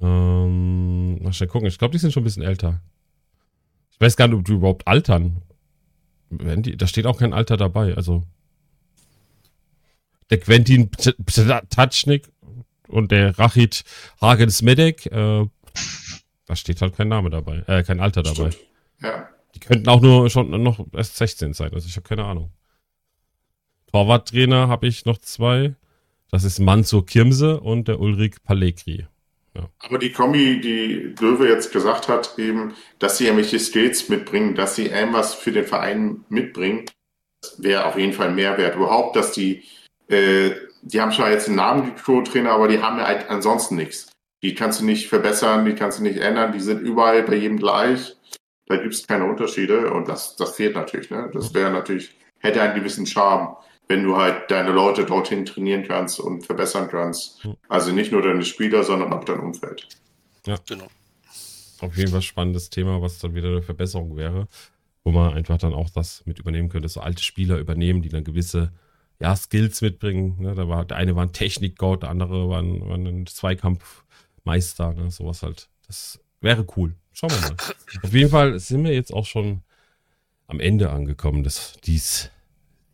Ähm, 0.00 1.20
mal 1.20 1.32
schnell 1.32 1.48
gucken. 1.48 1.66
Ich 1.66 1.78
glaube, 1.78 1.92
die 1.92 1.98
sind 1.98 2.12
schon 2.12 2.22
ein 2.22 2.24
bisschen 2.24 2.44
älter. 2.44 2.80
Ich 3.90 4.00
weiß 4.00 4.16
gar 4.16 4.28
nicht, 4.28 4.38
ob 4.38 4.44
die 4.44 4.52
überhaupt 4.52 4.86
altern. 4.86 5.42
Wenn 6.30 6.62
die, 6.62 6.76
da 6.76 6.86
steht 6.86 7.06
auch 7.06 7.18
kein 7.18 7.32
Alter 7.32 7.56
dabei. 7.56 7.96
Also 7.96 8.22
der 10.30 10.38
Quentin 10.38 10.90
Tatschnik 11.70 12.28
und 12.88 13.12
der 13.12 13.38
Rachid 13.38 13.84
Hagen-Smedek, 14.20 15.06
äh, 15.06 15.46
da 16.46 16.56
steht 16.56 16.80
halt 16.80 16.96
kein 16.96 17.08
Name 17.08 17.30
dabei, 17.30 17.64
äh, 17.66 17.82
kein 17.82 18.00
Alter 18.00 18.22
dabei. 18.22 18.50
Stimmt. 18.50 18.66
Ja. 19.02 19.28
Die 19.54 19.60
könnten 19.60 19.88
auch 19.88 20.00
nur 20.00 20.28
schon 20.30 20.50
noch 20.62 20.84
erst 20.92 21.16
16 21.16 21.54
sein, 21.54 21.72
also 21.72 21.86
ich 21.86 21.96
habe 21.96 22.06
keine 22.06 22.24
Ahnung. 22.24 22.50
Torwarttrainer 23.92 24.68
habe 24.68 24.86
ich 24.86 25.06
noch 25.06 25.18
zwei. 25.18 25.74
Das 26.30 26.44
ist 26.44 26.58
Mansur 26.58 27.06
Kirmse 27.06 27.60
und 27.60 27.88
der 27.88 28.00
Ulrich 28.00 28.42
Palegri. 28.42 29.06
Ja. 29.54 29.70
Aber 29.78 29.98
die 29.98 30.12
Kombi, 30.12 30.60
die 30.60 31.14
Löwe 31.18 31.48
jetzt 31.48 31.72
gesagt 31.72 32.08
hat, 32.08 32.34
eben, 32.38 32.74
dass 32.98 33.16
sie 33.16 33.24
irgendwelche 33.24 33.58
Skills 33.58 34.08
mitbringen, 34.08 34.54
dass 34.54 34.76
sie 34.76 34.86
irgendwas 34.86 35.34
für 35.34 35.52
den 35.52 35.64
Verein 35.64 36.24
mitbringen, 36.28 36.84
wäre 37.56 37.86
auf 37.86 37.96
jeden 37.96 38.12
Fall 38.12 38.28
ein 38.28 38.34
Mehrwert. 38.34 38.76
Überhaupt, 38.76 39.16
dass 39.16 39.32
die, 39.32 39.62
äh, 40.08 40.50
die 40.92 41.00
haben 41.00 41.10
zwar 41.10 41.30
jetzt 41.30 41.48
einen 41.48 41.56
Namen, 41.56 41.84
die 41.84 42.00
Co-Trainer, 42.02 42.52
aber 42.52 42.68
die 42.68 42.80
haben 42.80 42.98
ja 42.98 43.06
halt 43.06 43.28
ansonsten 43.28 43.74
nichts. 43.76 44.08
Die 44.42 44.54
kannst 44.54 44.80
du 44.80 44.84
nicht 44.84 45.08
verbessern, 45.08 45.64
die 45.64 45.74
kannst 45.74 45.98
du 45.98 46.04
nicht 46.04 46.18
ändern, 46.18 46.52
die 46.52 46.60
sind 46.60 46.80
überall 46.80 47.22
bei 47.24 47.34
jedem 47.34 47.58
gleich. 47.58 48.14
Da 48.66 48.76
gibt 48.76 48.94
es 48.94 49.06
keine 49.06 49.24
Unterschiede 49.24 49.92
und 49.92 50.08
das, 50.08 50.36
das 50.36 50.54
fehlt 50.54 50.74
natürlich. 50.76 51.10
Ne? 51.10 51.30
Das 51.32 51.52
wäre 51.54 51.70
natürlich, 51.72 52.14
hätte 52.38 52.62
einen 52.62 52.74
gewissen 52.76 53.06
Charme, 53.06 53.56
wenn 53.88 54.04
du 54.04 54.16
halt 54.16 54.50
deine 54.50 54.70
Leute 54.70 55.04
dorthin 55.04 55.44
trainieren 55.44 55.84
kannst 55.86 56.20
und 56.20 56.44
verbessern 56.46 56.88
kannst. 56.88 57.46
Also 57.68 57.92
nicht 57.92 58.12
nur 58.12 58.22
deine 58.22 58.44
Spieler, 58.44 58.84
sondern 58.84 59.12
auch 59.12 59.24
dein 59.24 59.40
Umfeld. 59.40 59.88
Ja, 60.46 60.56
Genau. 60.68 60.86
auf 61.80 61.96
jeden 61.96 62.10
Fall 62.12 62.22
spannendes 62.22 62.70
Thema, 62.70 63.02
was 63.02 63.18
dann 63.18 63.34
wieder 63.34 63.48
eine 63.48 63.62
Verbesserung 63.62 64.16
wäre, 64.16 64.46
wo 65.02 65.10
man 65.10 65.34
einfach 65.34 65.58
dann 65.58 65.74
auch 65.74 65.90
das 65.90 66.24
mit 66.26 66.38
übernehmen 66.38 66.68
könnte, 66.68 66.88
so 66.88 67.00
alte 67.00 67.22
Spieler 67.22 67.58
übernehmen, 67.58 68.02
die 68.02 68.08
dann 68.08 68.22
gewisse 68.24 68.72
ja, 69.20 69.34
Skills 69.34 69.80
mitbringen. 69.82 70.36
Ne? 70.40 70.54
Da 70.54 70.68
war, 70.68 70.84
der 70.84 70.96
eine 70.96 71.16
war 71.16 71.24
ein 71.24 71.32
Technikgott, 71.32 72.02
der 72.02 72.10
andere 72.10 72.48
war 72.48 72.60
ein, 72.60 72.80
war 72.86 72.96
ein 72.96 73.26
Zweikampfmeister, 73.26 74.92
ne? 74.94 75.10
sowas 75.10 75.42
halt. 75.42 75.68
Das 75.86 76.20
wäre 76.40 76.66
cool. 76.76 76.94
Schauen 77.12 77.30
wir 77.30 77.40
mal. 77.40 77.56
Auf 78.02 78.12
jeden 78.12 78.30
Fall 78.30 78.58
sind 78.58 78.84
wir 78.84 78.92
jetzt 78.92 79.12
auch 79.12 79.24
schon 79.24 79.62
am 80.46 80.60
Ende 80.60 80.90
angekommen 80.90 81.42
des 81.42 81.74
dies, 81.84 82.30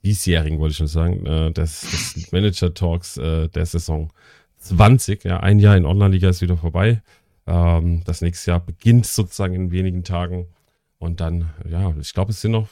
diesjährigen, 0.05 0.59
wollte 0.59 0.73
ich 0.73 0.79
schon 0.79 0.87
sagen, 0.87 1.27
äh, 1.27 1.53
des, 1.53 1.81
des 2.15 2.33
Manager 2.33 2.73
Talks 2.73 3.17
äh, 3.17 3.49
der 3.49 3.67
Saison 3.67 4.13
20. 4.59 5.25
Ja, 5.25 5.41
ein 5.41 5.59
Jahr 5.59 5.77
in 5.77 5.85
Online-Liga 5.85 6.29
ist 6.29 6.41
wieder 6.41 6.57
vorbei. 6.57 7.03
Ähm, 7.47 8.03
das 8.05 8.21
nächste 8.21 8.53
Jahr 8.53 8.61
beginnt 8.61 9.07
sozusagen 9.07 9.55
in 9.55 9.71
wenigen 9.73 10.05
Tagen. 10.05 10.47
Und 10.99 11.21
dann, 11.21 11.51
ja, 11.69 11.95
ich 12.01 12.15
glaube, 12.15 12.31
es 12.31 12.41
sind 12.41 12.53
noch, 12.53 12.69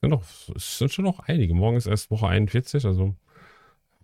sind 0.00 0.10
noch, 0.10 0.22
es 0.54 0.78
sind 0.78 0.92
schon 0.92 1.04
noch 1.04 1.20
einige. 1.20 1.54
Morgen 1.54 1.76
ist 1.76 1.86
erst 1.86 2.10
Woche 2.10 2.28
41, 2.28 2.84
also 2.86 3.14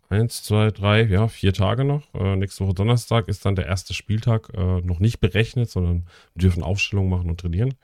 eins, 0.08 0.42
zwei, 0.42 0.70
drei, 0.70 1.02
ja, 1.02 1.28
vier 1.28 1.52
Tage 1.52 1.84
noch. 1.84 2.02
Äh, 2.14 2.36
nächste 2.36 2.64
Woche 2.64 2.74
Donnerstag 2.74 3.28
ist 3.28 3.44
dann 3.44 3.56
der 3.56 3.66
erste 3.66 3.94
Spieltag 3.94 4.50
äh, 4.54 4.80
noch 4.80 5.00
nicht 5.00 5.20
berechnet, 5.20 5.70
sondern 5.70 6.06
wir 6.34 6.42
dürfen 6.42 6.62
Aufstellungen 6.62 7.10
machen 7.10 7.30
und 7.30 7.40
trainieren. 7.40 7.74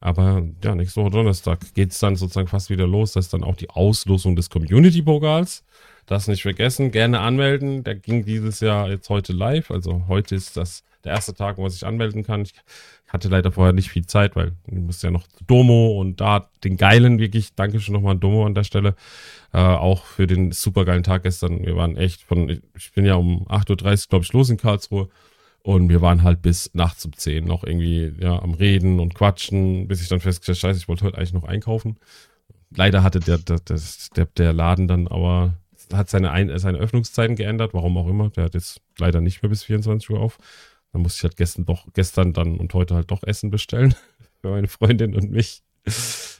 Aber 0.00 0.42
ja, 0.64 0.74
nächste 0.74 1.02
Woche 1.02 1.10
Donnerstag 1.10 1.74
geht 1.74 1.92
es 1.92 1.98
dann 1.98 2.16
sozusagen 2.16 2.48
fast 2.48 2.70
wieder 2.70 2.86
los. 2.86 3.12
Das 3.12 3.26
ist 3.26 3.34
dann 3.34 3.44
auch 3.44 3.56
die 3.56 3.68
Auslosung 3.68 4.34
des 4.34 4.48
Community-Pokals. 4.48 5.64
Das 6.06 6.26
nicht 6.26 6.42
vergessen, 6.42 6.90
gerne 6.90 7.20
anmelden. 7.20 7.84
Der 7.84 7.94
ging 7.94 8.24
dieses 8.24 8.60
Jahr 8.60 8.88
jetzt 8.88 9.10
heute 9.10 9.32
live. 9.34 9.70
Also 9.70 10.06
heute 10.08 10.34
ist 10.34 10.56
das 10.56 10.82
der 11.04 11.12
erste 11.12 11.34
Tag, 11.34 11.56
wo 11.56 11.62
man 11.62 11.70
sich 11.70 11.86
anmelden 11.86 12.22
kann. 12.22 12.42
Ich 12.42 12.54
hatte 13.08 13.28
leider 13.28 13.52
vorher 13.52 13.72
nicht 13.72 13.90
viel 13.90 14.06
Zeit, 14.06 14.36
weil 14.36 14.52
ich 14.66 14.78
musste 14.78 15.06
ja 15.06 15.10
noch 15.10 15.26
Domo 15.46 15.98
und 16.00 16.20
da 16.20 16.48
den 16.62 16.76
geilen, 16.76 17.18
wirklich, 17.18 17.54
danke 17.54 17.80
schon 17.80 17.94
nochmal 17.94 18.12
an 18.12 18.20
Domo 18.20 18.46
an 18.46 18.54
der 18.54 18.64
Stelle, 18.64 18.94
äh, 19.52 19.58
auch 19.58 20.04
für 20.04 20.26
den 20.26 20.52
supergeilen 20.52 21.02
Tag 21.02 21.22
gestern. 21.22 21.64
Wir 21.64 21.76
waren 21.76 21.96
echt 21.96 22.22
von, 22.22 22.48
ich 22.48 22.92
bin 22.92 23.04
ja 23.04 23.14
um 23.14 23.46
8.30 23.48 23.70
Uhr, 23.70 24.08
glaube 24.10 24.24
ich, 24.24 24.32
los 24.32 24.50
in 24.50 24.58
Karlsruhe 24.58 25.08
und 25.62 25.88
wir 25.88 26.00
waren 26.00 26.22
halt 26.22 26.42
bis 26.42 26.70
nachts 26.74 27.04
um 27.04 27.12
10 27.12 27.44
noch 27.44 27.64
irgendwie 27.64 28.12
ja, 28.18 28.40
am 28.40 28.54
Reden 28.54 29.00
und 29.00 29.14
Quatschen, 29.14 29.88
bis 29.88 30.00
ich 30.00 30.08
dann 30.08 30.20
festgestellt 30.20 30.58
habe, 30.58 30.72
scheiße, 30.72 30.78
ich 30.82 30.88
wollte 30.88 31.04
heute 31.04 31.18
eigentlich 31.18 31.32
noch 31.32 31.44
einkaufen. 31.44 31.98
Leider 32.74 33.02
hatte 33.02 33.20
der, 33.20 33.38
der, 33.38 33.60
der, 34.16 34.26
der 34.26 34.52
Laden 34.52 34.86
dann 34.86 35.08
aber, 35.08 35.54
hat 35.92 36.08
seine, 36.08 36.30
Ein 36.30 36.56
seine 36.58 36.78
Öffnungszeiten 36.78 37.36
geändert, 37.36 37.74
warum 37.74 37.96
auch 37.98 38.08
immer. 38.08 38.30
Der 38.30 38.44
hat 38.44 38.54
jetzt 38.54 38.80
leider 38.98 39.20
nicht 39.20 39.42
mehr 39.42 39.50
bis 39.50 39.64
24 39.64 40.10
Uhr 40.10 40.20
auf. 40.20 40.38
Dann 40.92 41.02
musste 41.02 41.18
ich 41.18 41.22
halt 41.24 41.36
gestern 41.36 41.66
doch, 41.66 41.86
gestern 41.94 42.32
dann 42.32 42.56
und 42.56 42.74
heute 42.74 42.94
halt 42.94 43.10
doch 43.10 43.22
Essen 43.22 43.50
bestellen. 43.50 43.94
Für 44.40 44.50
meine 44.50 44.68
Freundin 44.68 45.14
und 45.14 45.30
mich. 45.30 45.62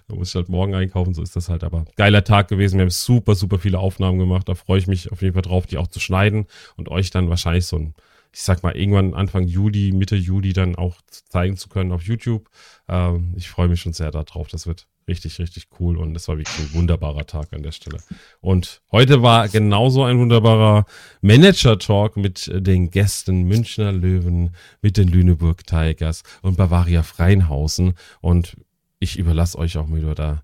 Da 0.09 0.17
muss 0.17 0.31
ich 0.31 0.35
halt 0.35 0.49
morgen 0.49 0.75
einkaufen, 0.75 1.15
so 1.15 1.23
ist 1.23 1.37
das 1.37 1.49
halt. 1.49 1.65
Aber 1.65 1.85
geiler 1.97 2.25
Tag 2.25 2.49
gewesen. 2.49 2.79
Wir 2.79 2.83
haben 2.83 2.91
super, 2.91 3.35
super 3.35 3.59
viele 3.59 3.79
Aufnahmen 3.79 4.19
gemacht. 4.19 4.49
Da 4.49 4.55
freue 4.55 4.79
ich 4.79 4.87
mich 4.87 5.13
auf 5.13 5.23
jeden 5.23 5.35
Fall 5.35 5.43
drauf, 5.43 5.67
die 5.67 5.79
auch 5.79 5.87
zu 5.87 6.01
schneiden 6.01 6.47
und 6.77 6.89
euch 6.89 7.11
dann 7.11 7.31
wahrscheinlich 7.31 7.67
so 7.67 7.77
ein, 7.77 7.95
ich 8.33 8.43
sag 8.43 8.63
mal, 8.63 8.77
irgendwann 8.77 9.15
Anfang 9.15 9.47
Juli, 9.47 9.93
Mitte 9.93 10.17
Juli 10.17 10.53
dann 10.53 10.77
auch 10.77 11.01
zeigen 11.29 11.57
zu 11.57 11.69
können 11.69 11.93
auf 11.93 12.03
YouTube. 12.03 12.49
Ähm, 12.89 13.35
ich 13.37 13.49
freue 13.49 13.69
mich 13.69 13.81
schon 13.81 13.93
sehr 13.93 14.11
darauf. 14.11 14.49
Das 14.49 14.67
wird 14.67 14.87
richtig, 15.09 15.39
richtig 15.41 15.67
cool 15.81 15.97
und 15.97 16.15
es 16.17 16.29
war 16.29 16.39
wirklich 16.39 16.59
ein 16.59 16.75
wunderbarer 16.75 17.27
Tag 17.27 17.53
an 17.53 17.63
der 17.63 17.73
Stelle. 17.73 17.99
Und 18.41 18.83
heute 18.93 19.23
war 19.23 19.49
genauso 19.49 20.05
ein 20.05 20.19
wunderbarer 20.19 20.87
Manager-Talk 21.21 22.17
mit 22.17 22.51
den 22.55 22.91
Gästen 22.91 23.43
Münchner 23.43 23.93
Löwen, 23.93 24.55
mit 24.81 24.97
den 24.97 25.09
Lüneburg 25.09 25.67
Tigers 25.67 26.23
und 26.43 26.57
Bavaria 26.57 27.03
Freinhausen 27.03 27.95
und 28.21 28.57
ich 29.01 29.19
überlasse 29.19 29.59
euch 29.59 29.79
auch 29.79 29.93
wieder 29.93 30.15
da 30.15 30.43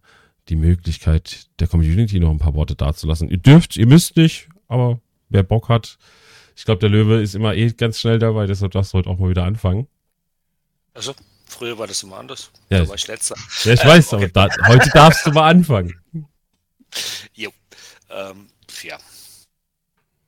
die 0.49 0.57
Möglichkeit 0.57 1.47
der 1.61 1.69
Community 1.69 2.19
noch 2.19 2.31
ein 2.31 2.39
paar 2.39 2.55
Worte 2.55 2.75
dazulassen. 2.75 3.29
Ihr 3.29 3.39
dürft, 3.39 3.77
ihr 3.77 3.87
müsst 3.87 4.17
nicht, 4.17 4.49
aber 4.69 5.01
wer 5.29 5.43
Bock 5.43 5.69
hat, 5.69 5.99
ich 6.57 6.65
glaube, 6.65 6.81
der 6.81 6.89
Löwe 6.89 7.21
ist 7.21 7.35
immer 7.35 7.55
eh 7.55 7.71
ganz 7.71 8.01
schnell 8.01 8.19
dabei, 8.19 8.47
deshalb 8.47 8.73
darfst 8.73 8.93
du 8.93 8.99
heute 8.99 9.11
auch 9.11 9.19
mal 9.19 9.29
wieder 9.29 9.45
anfangen. 9.45 9.87
Also, 10.95 11.15
früher 11.47 11.79
war 11.79 11.87
das 11.87 12.03
immer 12.03 12.17
anders. 12.17 12.51
Ja, 12.71 12.81
da 12.81 12.89
war 12.89 12.95
ich 12.95 13.07
letzter. 13.07 13.37
Ja, 13.65 13.75
ich 13.75 13.85
weiß, 13.85 14.15
aber 14.15 14.29
da, 14.29 14.49
heute 14.67 14.89
darfst 14.91 15.27
du 15.27 15.31
mal 15.31 15.49
anfangen. 15.49 15.95
Jo. 17.35 17.53
Ähm, 18.09 18.49
ja. 18.83 18.99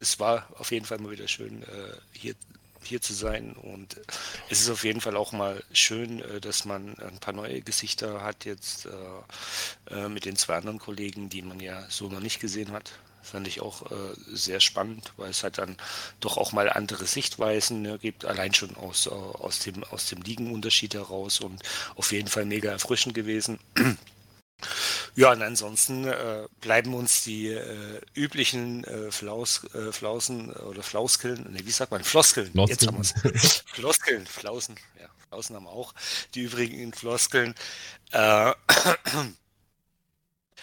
Es 0.01 0.21
war 0.21 0.47
auf 0.59 0.71
jeden 0.71 0.85
Fall 0.85 0.99
mal 0.99 1.11
wieder 1.11 1.27
schön, 1.29 1.63
äh, 1.63 1.67
hier, 2.13 2.35
hier 2.83 3.01
zu 3.01 3.15
sein. 3.15 3.53
Und 3.53 3.99
es 4.51 4.61
ist 4.61 4.69
auf 4.69 4.85
jeden 4.85 5.01
Fall 5.01 5.17
auch 5.17 5.33
mal 5.33 5.65
schön, 5.73 6.21
äh, 6.21 6.43
dass 6.43 6.67
man 6.67 6.99
ein 6.99 7.19
paar 7.21 7.33
neue 7.33 7.63
Gesichter 7.63 8.23
hat 8.23 8.45
jetzt 8.45 8.87
äh, 8.87 9.95
äh, 9.95 10.09
mit 10.11 10.27
den 10.27 10.37
zwei 10.37 10.57
anderen 10.57 10.79
Kollegen, 10.79 11.31
die 11.31 11.41
man 11.41 11.59
ja 11.61 11.89
so 11.89 12.09
noch 12.09 12.21
nicht 12.21 12.39
gesehen 12.39 12.73
hat. 12.73 12.93
Fand 13.31 13.47
ich 13.47 13.61
auch 13.61 13.91
äh, 13.91 14.15
sehr 14.33 14.61
spannend, 14.61 15.13
weil 15.17 15.31
es 15.31 15.43
halt 15.43 15.59
dann 15.59 15.77
doch 16.21 16.37
auch 16.37 16.53
mal 16.53 16.71
andere 16.71 17.07
Sichtweisen 17.07 17.83
ne, 17.83 17.99
gibt, 17.99 18.25
allein 18.25 18.55
schon 18.55 18.75
aus, 18.77 19.07
äh, 19.07 19.11
aus, 19.11 19.59
dem, 19.61 19.85
aus 19.85 20.07
dem 20.07 20.23
Ligenunterschied 20.23 20.95
heraus 20.95 21.41
und 21.41 21.63
auf 21.97 22.13
jeden 22.13 22.29
Fall 22.29 22.47
mega 22.47 22.71
erfrischend 22.71 23.15
gewesen. 23.15 23.59
Ja, 25.15 25.31
und 25.31 25.41
ansonsten 25.43 26.05
äh, 26.05 26.49
bleiben 26.61 26.93
uns 26.93 27.23
die 27.23 27.47
äh, 27.47 28.01
üblichen 28.15 28.83
äh, 28.83 29.13
Flaus, 29.13 29.63
äh, 29.73 29.93
Flausen 29.93 30.53
oder 30.53 30.83
Flauskeln, 30.83 31.53
ne, 31.53 31.61
wie 31.65 31.71
sagt 31.71 31.93
man, 31.93 32.03
Floskeln. 32.03 32.51
Floskeln. 32.51 32.69
Jetzt 32.69 32.87
haben 32.89 32.99
wir's. 32.99 33.63
Floskeln, 33.67 34.27
Flausen, 34.27 34.75
ja, 35.01 35.09
Flausen 35.29 35.55
haben 35.55 35.65
wir 35.65 35.71
auch. 35.71 35.95
Die 36.35 36.43
übrigen 36.43 36.93
Floskeln. 36.93 37.55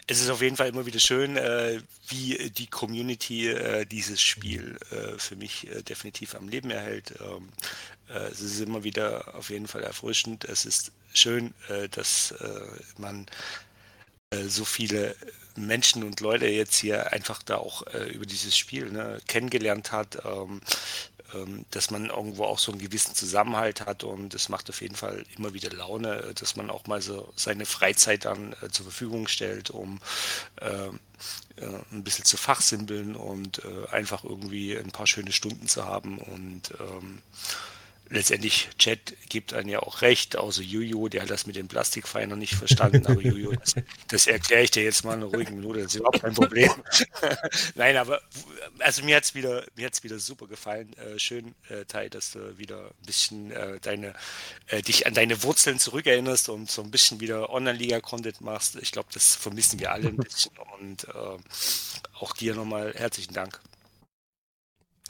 Es 0.08 0.22
ist 0.22 0.30
auf 0.30 0.42
jeden 0.42 0.56
Fall 0.56 0.68
immer 0.68 0.86
wieder 0.86 1.00
schön, 1.00 1.36
äh, 1.36 1.82
wie 2.08 2.52
die 2.52 2.68
Community 2.68 3.50
äh, 3.50 3.86
dieses 3.86 4.22
Spiel 4.22 4.78
äh, 4.92 5.18
für 5.18 5.36
mich 5.36 5.68
äh, 5.68 5.82
definitiv 5.82 6.36
am 6.36 6.48
Leben 6.48 6.70
erhält. 6.70 7.16
Ähm, 7.20 7.50
äh, 8.10 8.30
es 8.30 8.40
ist 8.40 8.60
immer 8.60 8.84
wieder 8.84 9.34
auf 9.34 9.50
jeden 9.50 9.68
Fall 9.68 9.84
erfrischend. 9.84 10.46
Es 10.46 10.66
ist 10.66 10.92
schön, 11.14 11.56
äh, 11.70 11.90
dass 11.90 12.36
man 12.98 13.26
so 14.48 14.66
viele 14.66 15.16
Menschen 15.56 16.04
und 16.04 16.20
Leute 16.20 16.48
jetzt 16.48 16.76
hier 16.76 17.14
einfach 17.14 17.42
da 17.42 17.56
auch 17.58 17.84
über 18.12 18.26
dieses 18.26 18.58
Spiel 18.58 18.92
ne, 18.92 19.20
kennengelernt 19.28 19.94
hat, 19.94 20.18
ähm, 20.26 20.60
dass 21.72 21.92
man 21.92 22.08
irgendwo 22.08 22.46
auch 22.46 22.60
so 22.60 22.72
einen 22.72 22.82
gewissen 22.82 23.16
Zusammenhalt 23.16 23.82
hat 23.86 24.04
und 24.04 24.34
es 24.34 24.50
macht 24.50 24.70
auf 24.70 24.82
jeden 24.82 24.96
Fall 24.96 25.26
immer 25.38 25.54
wieder 25.54 25.72
Laune, 25.72 26.22
äh, 26.22 26.34
dass 26.34 26.56
man 26.56 26.70
auch 26.70 26.88
mal 26.88 27.02
so 27.02 27.32
seine 27.36 27.66
Freizeit 27.66 28.26
dann 28.26 28.54
äh, 28.62 28.70
zur 28.70 28.86
Verfügung 28.86 29.28
stellt, 29.28 29.70
um 29.70 30.00
ähm, 30.62 31.00
äh, 31.58 31.66
ein 31.92 32.04
bisschen 32.04 32.26
zu 32.26 32.38
fachsimpeln 32.38 33.16
und 33.16 33.62
einfach 33.92 34.24
irgendwie 34.24 34.78
ein 34.78 34.92
paar 34.92 35.08
schöne 35.08 35.32
Stunden 35.32 35.68
zu 35.68 35.86
haben 35.86 36.18
und 36.18 36.72
ähm, 36.80 37.22
letztendlich 38.10 38.70
Chat 38.78 39.16
gibt 39.30 39.54
einem 39.54 39.70
ja 39.70 39.80
auch 39.80 40.02
recht, 40.02 40.38
außer 40.38 40.62
Juju, 40.62 41.10
der 41.10 41.24
hat 41.24 41.30
das 41.30 41.48
mit 41.48 41.56
den 41.56 41.68
Plastikfeiern 41.68 42.30
noch 42.30 42.38
nicht 42.38 42.56
verstanden, 42.56 43.06
aber 43.08 43.22
Juju, 43.22 43.54
das, 43.54 43.76
das 44.08 44.28
erkläre 44.28 44.64
ich 44.64 44.72
dir 44.72 44.84
jetzt 44.84 45.04
mal 45.04 45.14
in 45.14 45.24
einer 45.24 45.32
ruhigen 45.32 45.56
Minute, 45.56 45.82
das 45.82 45.94
ist 45.94 46.00
überhaupt 46.00 46.22
kein 46.22 46.34
Problem. 46.34 46.72
Nein, 47.76 47.98
aber 47.98 48.22
also 48.80 49.04
mir 49.04 49.16
hat's 49.16 49.34
wieder, 49.34 49.66
mir 49.76 49.88
hat's 49.88 50.04
wieder 50.04 50.20
super 50.20 50.48
gefallen. 50.48 50.94
Äh, 50.98 51.20
schön, 51.20 51.56
äh, 51.70 51.86
Tai, 51.86 52.10
dass 52.10 52.32
du 52.32 52.58
wieder 52.58 52.86
ein 52.86 53.06
bisschen 53.06 53.52
äh, 53.52 53.80
deine, 53.82 54.14
äh, 54.68 54.82
dich 54.82 55.08
an 55.08 55.14
deine 55.14 55.42
Wurzeln 55.44 55.80
zurückerinnerst 55.80 56.50
und 56.50 56.70
so 56.70 56.84
ein 56.84 56.92
bisschen 56.92 57.20
wieder 57.20 57.50
Online-Liga-Content 57.50 58.42
machst. 58.42 58.76
Ich 58.76 58.92
glaube, 58.92 59.10
das 59.14 59.36
vermissen 59.36 59.80
wir 59.80 59.92
alle 59.92 60.10
ein 60.10 60.18
bisschen 60.18 60.52
und 60.80 61.06
äh, 61.06 61.38
auch 62.20 62.34
dir 62.36 62.56
nochmal 62.56 62.94
herzlichen 62.96 63.34
Dank. 63.34 63.60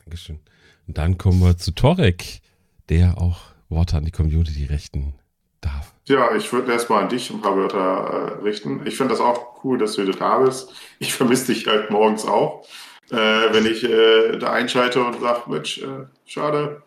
Dankeschön. 0.06 0.40
Dann 0.88 1.18
kommen 1.18 1.42
wir 1.42 1.58
zu 1.58 1.72
Torek, 1.72 2.42
der 2.90 3.18
auch 3.18 3.40
Worte 3.70 3.98
an 3.98 4.06
die 4.06 4.12
Community 4.12 4.66
richten 4.66 5.16
darf. 5.62 5.94
Ja, 6.06 6.36
ich 6.36 6.52
würde 6.54 6.72
erstmal 6.72 7.04
an 7.04 7.10
dich 7.10 7.32
ein 7.32 7.42
paar 7.42 7.58
Wörter 7.58 8.38
äh, 8.40 8.44
richten. 8.44 8.86
Ich 8.86 8.96
finde 8.96 9.14
das 9.14 9.22
auch 9.22 9.64
cool, 9.64 9.78
dass 9.78 9.96
du 9.96 10.06
da 10.12 10.40
bist. 10.40 10.74
Ich 11.00 11.14
vermisse 11.14 11.54
dich 11.54 11.68
halt 11.68 11.90
morgens 11.90 12.26
auch, 12.26 12.66
äh, 13.10 13.16
wenn 13.16 13.66
ich 13.66 13.84
äh, 13.84 14.38
da 14.38 14.52
einschalte 14.52 15.04
und 15.04 15.20
sage, 15.20 15.50
Mensch, 15.50 15.80
äh, 15.80 16.06
schade. 16.26 16.84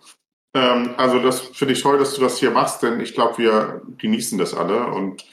Ähm, 0.54 0.94
also 0.96 1.18
das 1.18 1.40
finde 1.40 1.74
ich 1.74 1.82
toll, 1.82 1.98
dass 1.98 2.14
du 2.14 2.20
das 2.20 2.38
hier 2.38 2.50
machst, 2.50 2.82
denn 2.82 3.00
ich 3.00 3.14
glaube, 3.14 3.38
wir 3.38 3.82
genießen 3.98 4.38
das 4.38 4.54
alle 4.54 4.86
und 4.86 5.24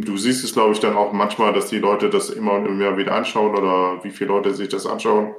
du 0.00 0.16
siehst 0.16 0.42
es, 0.42 0.54
glaube 0.54 0.72
ich, 0.72 0.80
dann 0.80 0.96
auch 0.96 1.12
manchmal, 1.12 1.52
dass 1.52 1.68
die 1.68 1.78
Leute 1.78 2.08
das 2.08 2.30
immer 2.30 2.54
und 2.54 2.66
immer 2.66 2.96
wieder 2.96 3.14
anschauen 3.14 3.54
oder 3.54 4.02
wie 4.02 4.10
viele 4.10 4.28
Leute 4.28 4.54
sich 4.54 4.68
das 4.68 4.86
anschauen. 4.86 5.34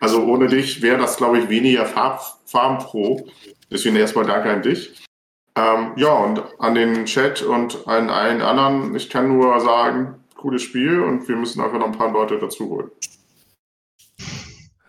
Also 0.00 0.24
ohne 0.24 0.48
dich 0.48 0.80
wäre 0.80 0.98
das, 0.98 1.16
glaube 1.16 1.38
ich, 1.38 1.48
weniger 1.48 1.84
farb, 1.84 2.22
farbenfroh. 2.46 3.28
Deswegen 3.70 3.96
erstmal 3.96 4.26
danke 4.26 4.50
an 4.50 4.62
dich. 4.62 5.04
Ähm, 5.56 5.92
ja, 5.96 6.12
und 6.12 6.42
an 6.58 6.74
den 6.74 7.04
Chat 7.04 7.42
und 7.42 7.86
an 7.86 8.10
allen 8.10 8.40
anderen, 8.40 8.94
ich 8.94 9.10
kann 9.10 9.28
nur 9.28 9.58
sagen, 9.60 10.14
cooles 10.36 10.62
Spiel 10.62 11.00
und 11.00 11.28
wir 11.28 11.36
müssen 11.36 11.60
einfach 11.60 11.78
noch 11.78 11.86
ein 11.86 11.98
paar 11.98 12.12
Leute 12.12 12.38
dazu 12.38 12.68
holen. 12.70 12.90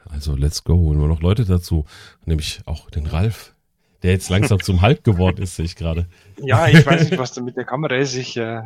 Also 0.10 0.36
let's 0.36 0.64
go, 0.64 0.76
holen 0.76 1.00
wir 1.00 1.08
noch 1.08 1.22
Leute 1.22 1.46
dazu. 1.46 1.86
Nämlich 2.26 2.62
auch 2.66 2.90
den 2.90 3.08
Ralf, 3.08 3.54
der 4.04 4.12
jetzt 4.12 4.30
langsam 4.30 4.60
zum 4.62 4.82
Halt 4.82 5.04
geworden 5.04 5.41
ist, 5.41 5.56
sehe 5.56 5.66
ich 5.66 5.76
gerade. 5.76 6.08
Ja, 6.38 6.68
ich 6.68 6.86
weiß 6.86 7.10
nicht, 7.10 7.18
was 7.20 7.34
da 7.34 7.41
mit 7.41 7.58
der 7.58 7.66
Kamera 7.66 7.96
ist. 7.96 8.16
Ich, 8.16 8.38
äh, 8.38 8.64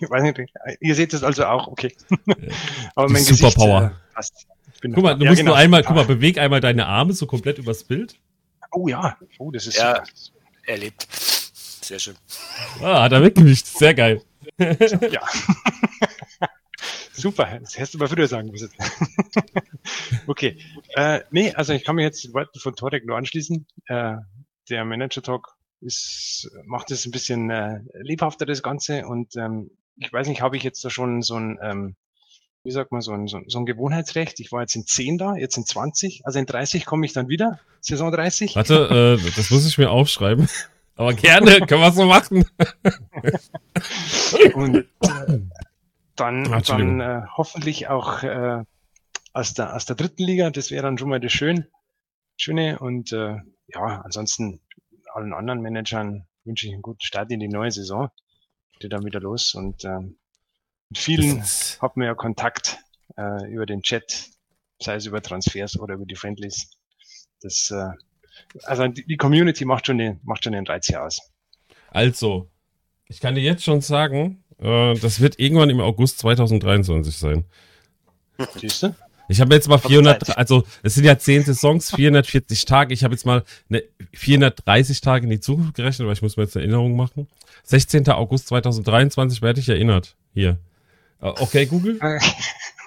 weiß 0.10 0.22
nicht, 0.22 0.40
ihr 0.80 0.94
seht 0.94 1.12
es 1.14 1.22
also 1.22 1.44
auch, 1.46 1.68
okay. 1.68 1.94
Aber 2.94 3.08
mein 3.08 3.24
Gesicht 3.24 3.38
Superpower. 3.38 3.94
äh, 4.10 4.14
passt. 4.14 4.46
Ich 4.74 4.80
bin 4.80 4.92
Guck 4.92 5.04
mal, 5.04 5.14
du 5.14 5.24
ja, 5.24 5.30
musst 5.30 5.40
genau. 5.40 5.50
nur 5.52 5.58
einmal, 5.58 5.82
guck 5.82 5.96
mal, 5.96 6.04
beweg 6.04 6.38
einmal 6.38 6.60
deine 6.60 6.86
Arme 6.86 7.12
so 7.12 7.26
komplett 7.26 7.58
übers 7.58 7.84
Bild. 7.84 8.16
Oh 8.72 8.88
ja, 8.88 9.16
oh, 9.38 9.50
das 9.50 9.66
ist 9.66 9.76
Ja. 9.76 9.96
super. 9.96 10.08
Erlebt. 10.66 11.06
Sehr 11.10 11.98
schön. 11.98 12.14
Ah, 12.82 13.02
hat 13.02 13.12
er 13.12 13.22
weggewischt. 13.22 13.66
Sehr 13.66 13.94
geil. 13.94 14.22
Ja. 14.58 15.20
Super, 17.12 17.58
das 17.60 17.76
hättest 17.76 17.94
du 17.94 17.98
mal 17.98 18.08
früher 18.08 18.28
sagen 18.28 18.50
müssen. 18.50 18.70
okay. 20.26 20.56
Äh, 20.94 21.20
nee, 21.30 21.52
also 21.52 21.72
ich 21.74 21.84
kann 21.84 21.96
mir 21.96 22.02
jetzt 22.02 22.24
den 22.24 22.32
Worten 22.32 22.58
von 22.58 22.74
Torek 22.74 23.04
nur 23.04 23.16
anschließen. 23.16 23.66
Äh, 23.86 24.14
der 24.70 24.84
Manager 24.84 25.22
Talk 25.22 25.56
ist, 25.80 26.50
macht 26.64 26.90
es 26.90 27.06
ein 27.06 27.10
bisschen 27.10 27.50
äh, 27.50 27.80
lebhafter, 27.94 28.46
das 28.46 28.62
Ganze. 28.62 29.06
Und 29.06 29.36
ähm, 29.36 29.70
ich 29.96 30.12
weiß 30.12 30.28
nicht, 30.28 30.42
habe 30.42 30.56
ich 30.56 30.62
jetzt 30.62 30.84
da 30.84 30.90
schon 30.90 31.22
so 31.22 31.36
ein, 31.36 31.58
ähm, 31.62 31.96
wie 32.64 32.70
sagt 32.70 32.92
man, 32.92 33.00
so 33.00 33.12
ein, 33.12 33.26
so, 33.28 33.38
ein- 33.38 33.66
Gewohnheitsrecht. 33.66 34.40
Ich 34.40 34.52
war 34.52 34.60
jetzt 34.60 34.76
in 34.76 34.86
10 34.86 35.18
da, 35.18 35.34
jetzt 35.36 35.56
in 35.56 35.64
20. 35.64 36.22
Also 36.24 36.38
in 36.38 36.46
30 36.46 36.84
komme 36.84 37.06
ich 37.06 37.12
dann 37.12 37.28
wieder. 37.28 37.58
Saison 37.80 38.12
30. 38.12 38.56
Warte, 38.56 39.18
äh, 39.22 39.30
das 39.36 39.50
muss 39.50 39.66
ich 39.66 39.78
mir 39.78 39.90
aufschreiben. 39.90 40.48
Aber 40.96 41.14
gerne, 41.14 41.60
können 41.66 41.80
wir 41.80 41.92
so 41.92 42.04
machen. 42.04 42.44
Und 44.54 44.76
äh, 45.00 45.38
dann, 46.16 46.52
Ah, 46.52 46.60
dann 46.60 47.00
äh, 47.00 47.22
hoffentlich 47.36 47.88
auch 47.88 48.22
äh, 48.22 48.64
aus, 49.32 49.54
der, 49.54 49.74
aus 49.74 49.86
der 49.86 49.96
dritten 49.96 50.24
Liga. 50.24 50.50
Das 50.50 50.70
wäre 50.70 50.82
dann 50.82 50.98
schon 50.98 51.08
mal 51.08 51.20
das 51.20 51.32
Schön, 51.32 51.66
Schöne. 52.36 52.78
Und 52.78 53.12
äh, 53.12 53.36
ja, 53.68 54.02
ansonsten 54.04 54.60
allen 55.20 55.32
anderen 55.32 55.60
Managern 55.60 56.26
wünsche 56.44 56.66
ich 56.66 56.72
einen 56.72 56.82
guten 56.82 57.02
Start 57.02 57.30
in 57.30 57.40
die 57.40 57.48
neue 57.48 57.70
Saison. 57.70 58.08
Geht 58.78 58.92
dann 58.92 59.04
wieder 59.04 59.20
los. 59.20 59.54
Und 59.54 59.84
ähm, 59.84 60.16
mit 60.88 60.98
vielen 60.98 61.42
hat 61.42 61.96
man 61.96 62.06
ja 62.06 62.14
Kontakt 62.14 62.78
äh, 63.16 63.52
über 63.52 63.66
den 63.66 63.82
Chat, 63.82 64.30
sei 64.80 64.96
es 64.96 65.06
über 65.06 65.22
Transfers 65.22 65.78
oder 65.78 65.94
über 65.94 66.06
die 66.06 66.16
Friendlies. 66.16 66.70
Das, 67.42 67.70
äh, 67.70 67.90
also 68.64 68.88
die, 68.88 69.16
Community 69.16 69.64
macht 69.64 69.86
schon 69.86 69.98
den, 69.98 70.20
macht 70.22 70.44
schon 70.44 70.52
den 70.52 70.66
Reiz 70.66 70.86
hier 70.86 71.02
aus. 71.02 71.20
Also, 71.90 72.50
ich 73.06 73.20
kann 73.20 73.34
dir 73.34 73.42
jetzt 73.42 73.64
schon 73.64 73.80
sagen, 73.80 74.44
äh, 74.58 74.94
das 74.94 75.20
wird 75.20 75.38
irgendwann 75.38 75.70
im 75.70 75.80
August 75.80 76.18
2023 76.20 77.16
sein. 77.16 77.44
Siehst 78.56 78.82
du? 78.82 78.94
Ich 79.30 79.40
habe 79.40 79.54
jetzt 79.54 79.68
mal 79.68 79.76
Hab 79.76 79.86
400, 79.86 80.26
Zeit. 80.26 80.38
also 80.38 80.64
es 80.82 80.94
sind 80.96 81.04
ja 81.04 81.16
10 81.16 81.44
Saisons, 81.44 81.94
440 81.94 82.64
Tage. 82.64 82.92
Ich 82.92 83.04
habe 83.04 83.14
jetzt 83.14 83.24
mal 83.24 83.44
ne, 83.68 83.84
430 84.12 85.00
Tage 85.00 85.24
in 85.24 85.30
die 85.30 85.38
Zukunft 85.38 85.74
gerechnet, 85.74 86.08
weil 86.08 86.14
ich 86.14 86.22
muss 86.22 86.36
mir 86.36 86.42
jetzt 86.42 86.56
eine 86.56 86.64
Erinnerung 86.64 86.96
machen. 86.96 87.28
16. 87.62 88.08
August 88.08 88.48
2023 88.48 89.40
werde 89.40 89.60
ich 89.60 89.68
erinnert. 89.68 90.16
Hier. 90.34 90.58
Äh, 91.20 91.28
Okay, 91.38 91.66
Google. 91.66 91.98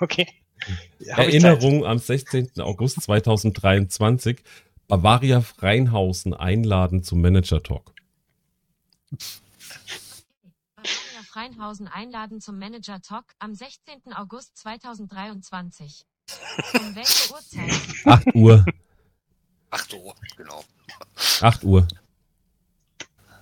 Okay. 0.02 0.28
Erinnerung 1.06 1.86
am 1.86 1.98
16. 1.98 2.60
August 2.60 3.02
2023. 3.04 4.44
Bavaria 4.90 5.40
Freinhausen 5.40 6.34
einladen 6.34 7.04
zum 7.04 7.22
Manager 7.22 7.64
Talk. 7.64 7.94
Bavaria 10.76 11.24
Freinhausen 11.26 11.88
einladen 11.88 12.42
zum 12.42 12.60
Manager 12.60 13.02
Talk 13.02 13.34
am 13.40 13.54
16. 13.56 14.12
August 14.14 14.58
2023. 14.58 16.06
Um 16.74 16.96
welche 16.96 17.34
Uhrzeit? 17.34 18.06
8 18.06 18.36
Uhr. 18.36 18.66
8 19.70 19.94
Uhr, 19.94 20.16
genau. 20.38 20.64
8 21.42 21.64
Uhr. 21.64 21.88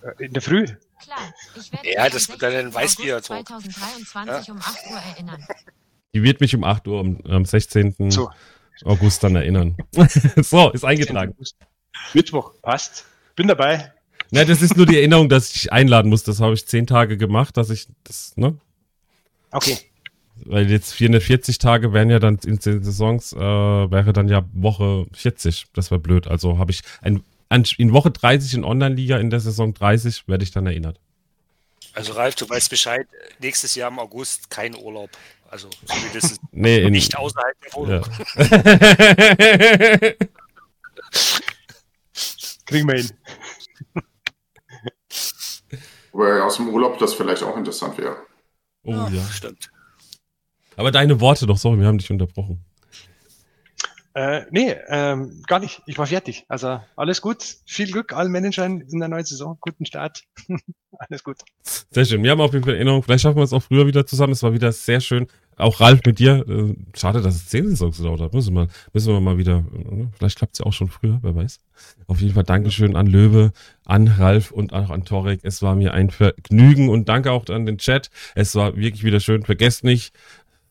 Äh, 0.03 0.25
In 0.25 0.33
der 0.33 0.41
Früh? 0.41 0.65
Klar, 1.01 1.33
ich 1.55 1.71
werde 1.71 1.91
Ja, 1.91 2.09
das 2.09 2.29
wird 2.29 2.41
dann 2.41 2.53
ein 2.53 2.71
16. 2.71 2.73
Weißbier-Talk. 2.75 3.51
August 3.51 3.71
2023 3.73 4.51
um 4.51 4.57
8 4.59 4.77
Uhr 4.89 4.97
erinnern. 4.97 5.47
Die 6.13 6.23
wird 6.23 6.41
mich 6.41 6.55
um 6.55 6.63
8 6.63 6.87
Uhr 6.87 6.99
am, 6.99 7.21
am 7.25 7.45
16. 7.45 8.11
So, 8.11 8.29
August 8.83 9.23
dann 9.23 9.35
erinnern. 9.35 9.77
so, 10.37 10.71
ist 10.71 10.85
eingetragen. 10.85 11.35
Mittwoch, 12.13 12.53
passt. 12.61 13.05
Bin 13.35 13.47
dabei. 13.47 13.93
Na, 14.31 14.45
das 14.45 14.61
ist 14.61 14.77
nur 14.77 14.85
die 14.85 14.97
Erinnerung, 14.97 15.27
dass 15.27 15.47
ich 15.47 15.53
dich 15.53 15.73
einladen 15.73 16.09
muss. 16.09 16.23
Das 16.23 16.39
habe 16.39 16.53
ich 16.53 16.65
zehn 16.65 16.87
Tage 16.87 17.17
gemacht, 17.17 17.57
dass 17.57 17.69
ich 17.69 17.87
das, 18.03 18.35
ne? 18.37 18.57
Okay. 19.51 19.77
Weil 20.45 20.69
jetzt 20.69 20.93
440 20.93 21.57
Tage 21.57 21.93
wären 21.93 22.09
ja 22.09 22.19
dann 22.19 22.37
in 22.45 22.57
den 22.57 22.83
Saisons, 22.83 23.33
äh, 23.33 23.39
wäre 23.39 24.13
dann 24.13 24.27
ja 24.27 24.43
Woche 24.53 25.05
40. 25.13 25.67
Das 25.73 25.91
wäre 25.91 25.99
blöd. 25.99 26.27
Also 26.27 26.57
habe 26.57 26.71
ich 26.71 26.81
ein, 27.01 27.23
an, 27.49 27.63
in 27.77 27.93
Woche 27.93 28.11
30 28.11 28.53
in 28.55 28.63
Online-Liga, 28.63 29.17
in 29.17 29.29
der 29.29 29.39
Saison 29.39 29.73
30 29.73 30.27
werde 30.27 30.43
ich 30.43 30.51
dann 30.51 30.65
erinnert. 30.65 30.99
Also 31.93 32.13
Ralf, 32.13 32.35
du 32.35 32.49
weißt 32.49 32.69
Bescheid, 32.69 33.05
nächstes 33.39 33.75
Jahr 33.75 33.91
im 33.91 33.99
August 33.99 34.49
kein 34.49 34.75
Urlaub. 34.75 35.09
Also 35.49 35.69
zumindest 35.85 36.39
Nee, 36.51 36.89
nicht 36.89 37.17
außerhalb 37.17 37.55
der 37.61 37.73
Wohnung. 37.73 38.01
ja. 38.01 40.11
Kriegen 42.65 42.87
wir 42.87 42.95
hin. 42.95 43.09
Wobei 46.13 46.41
aus 46.41 46.55
dem 46.55 46.69
Urlaub 46.69 46.97
das 46.99 47.13
vielleicht 47.13 47.43
auch 47.43 47.57
interessant 47.57 47.97
wäre. 47.97 48.15
oh 48.83 49.07
ja. 49.11 49.27
Stimmt. 49.29 49.69
Aber 50.81 50.89
deine 50.89 51.19
Worte 51.21 51.45
doch, 51.45 51.59
sorry, 51.59 51.79
wir 51.79 51.85
haben 51.85 51.99
dich 51.99 52.09
unterbrochen. 52.09 52.65
Äh, 54.15 54.41
nee, 54.49 54.75
ähm, 54.89 55.43
gar 55.45 55.59
nicht. 55.59 55.83
Ich 55.85 55.99
war 55.99 56.07
fertig. 56.07 56.43
Also 56.47 56.81
alles 56.95 57.21
gut. 57.21 57.57
Viel 57.67 57.89
Glück 57.91 58.13
allen 58.13 58.31
Managern 58.31 58.81
in 58.81 58.99
der 58.99 59.07
neuen 59.07 59.23
Saison. 59.23 59.57
Guten 59.61 59.85
Start. 59.85 60.23
alles 60.97 61.23
gut. 61.23 61.37
Sehr 61.91 62.03
schön. 62.05 62.23
Wir 62.23 62.31
haben 62.31 62.41
auf 62.41 62.51
jeden 62.51 62.65
Fall 62.65 62.73
Erinnerung. 62.73 63.03
Vielleicht 63.03 63.21
schaffen 63.21 63.37
wir 63.37 63.43
es 63.43 63.53
auch 63.53 63.61
früher 63.61 63.85
wieder 63.85 64.07
zusammen. 64.07 64.33
Es 64.33 64.41
war 64.41 64.53
wieder 64.53 64.71
sehr 64.71 64.99
schön. 65.01 65.27
Auch 65.55 65.79
Ralf 65.79 66.01
mit 66.05 66.17
dir. 66.19 66.43
Äh, 66.47 66.73
schade, 66.97 67.21
dass 67.21 67.35
es 67.35 67.47
zehn 67.47 67.69
Saisons 67.69 67.97
gedauert 67.97 68.19
hat. 68.19 68.33
Müssen 68.33 68.53
wir, 68.55 68.67
müssen 68.91 69.13
wir 69.13 69.21
mal 69.21 69.37
wieder. 69.37 69.63
äh, 69.73 70.07
Vielleicht 70.17 70.39
klappt 70.39 70.53
es 70.53 70.59
ja 70.59 70.65
auch 70.65 70.73
schon 70.73 70.89
früher, 70.89 71.19
wer 71.21 71.35
weiß. 71.35 71.59
Auf 72.07 72.19
jeden 72.19 72.33
Fall 72.33 72.43
Dankeschön 72.43 72.95
an 72.97 73.07
Löwe, 73.07 73.53
an 73.85 74.07
Ralf 74.07 74.51
und 74.51 74.73
auch 74.73 74.89
an 74.89 75.05
Torek. 75.05 75.39
Es 75.43 75.61
war 75.61 75.75
mir 75.75 75.93
ein 75.93 76.09
Vergnügen 76.09 76.89
und 76.89 77.07
danke 77.07 77.31
auch 77.31 77.47
an 77.47 77.65
den 77.65 77.77
Chat. 77.77 78.09
Es 78.35 78.55
war 78.55 78.75
wirklich 78.75 79.03
wieder 79.05 79.21
schön. 79.21 79.43
Vergesst 79.43 79.85
nicht, 79.85 80.13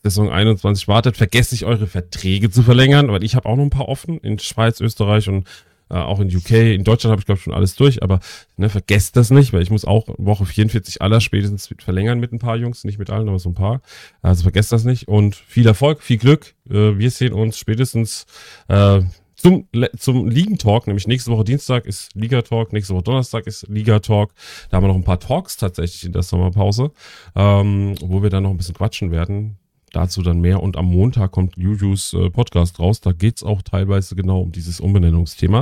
Saison 0.03 0.31
21 0.31 0.89
wartet. 0.89 1.17
Vergesst 1.17 1.53
nicht, 1.53 1.65
eure 1.65 1.87
Verträge 1.87 2.51
zu 2.51 2.63
verlängern, 2.63 3.09
weil 3.09 3.25
ich 3.25 3.35
habe 3.35 3.49
auch 3.49 3.57
noch 3.57 3.65
ein 3.65 3.71
paar 3.71 3.89
offen 3.89 4.19
in 4.19 4.39
Schweiz, 4.39 4.81
Österreich 4.81 5.29
und 5.29 5.47
äh, 5.91 5.95
auch 5.95 6.21
in 6.21 6.35
UK. 6.35 6.53
In 6.53 6.85
Deutschland 6.85 7.13
habe 7.13 7.21
ich, 7.21 7.27
glaube 7.27 7.41
schon 7.41 7.53
alles 7.53 7.75
durch, 7.75 8.03
aber 8.03 8.21
ne, 8.57 8.69
vergesst 8.69 9.17
das 9.17 9.31
nicht, 9.31 9.53
weil 9.53 9.63
ich 9.63 9.71
muss 9.71 9.85
auch 9.85 10.07
Woche 10.19 10.47
44 10.47 11.03
aller 11.03 11.21
spätestens 11.21 11.69
verlängern 11.79 12.21
mit 12.21 12.33
ein 12.33 12.39
paar 12.39 12.57
Jungs, 12.57 12.85
nicht 12.85 12.99
mit 12.99 13.11
allen, 13.11 13.29
aber 13.29 13.39
so 13.39 13.51
ein 13.51 13.55
paar. 13.55 13.83
Also 14.23 14.43
vergesst 14.43 14.73
das 14.73 14.85
nicht 14.85 15.09
und 15.09 15.35
viel 15.35 15.67
Erfolg, 15.67 16.03
viel 16.03 16.19
Glück. 16.19 16.55
Äh, 16.69 16.99
wir 16.99 17.11
sehen 17.11 17.33
uns 17.33 17.59
spätestens 17.59 18.27
äh, 18.69 19.01
zum, 19.35 19.69
zum 19.97 20.29
Ligentalk, 20.29 20.87
nämlich 20.87 21.07
nächste 21.07 21.31
Woche 21.31 21.45
Dienstag 21.45 21.87
ist 21.87 22.15
Liga-Talk, 22.15 22.73
nächste 22.73 22.95
Woche 22.95 23.05
Donnerstag 23.05 23.47
ist 23.47 23.67
Liga-Talk. 23.69 24.33
Da 24.69 24.77
haben 24.77 24.85
wir 24.85 24.89
noch 24.89 24.97
ein 24.97 25.05
paar 25.05 25.19
Talks 25.19 25.57
tatsächlich 25.57 26.05
in 26.05 26.13
der 26.13 26.23
Sommerpause, 26.23 26.93
ähm, 27.35 27.95
wo 28.03 28.23
wir 28.23 28.29
dann 28.29 28.43
noch 28.43 28.51
ein 28.51 28.59
bisschen 28.59 28.75
quatschen 28.75 29.11
werden. 29.11 29.60
Dazu 29.93 30.23
dann 30.23 30.41
mehr 30.41 30.63
und 30.63 30.77
am 30.77 30.87
Montag 30.87 31.33
kommt 31.33 31.57
Jujus 31.57 32.15
äh, 32.15 32.31
Podcast 32.31 32.79
raus. 32.79 33.01
Da 33.01 33.13
geht's 33.13 33.43
auch 33.43 33.63
teilweise 33.63 34.15
genau 34.15 34.41
um 34.41 34.53
dieses 34.53 34.79
Umbenennungsthema. 34.81 35.59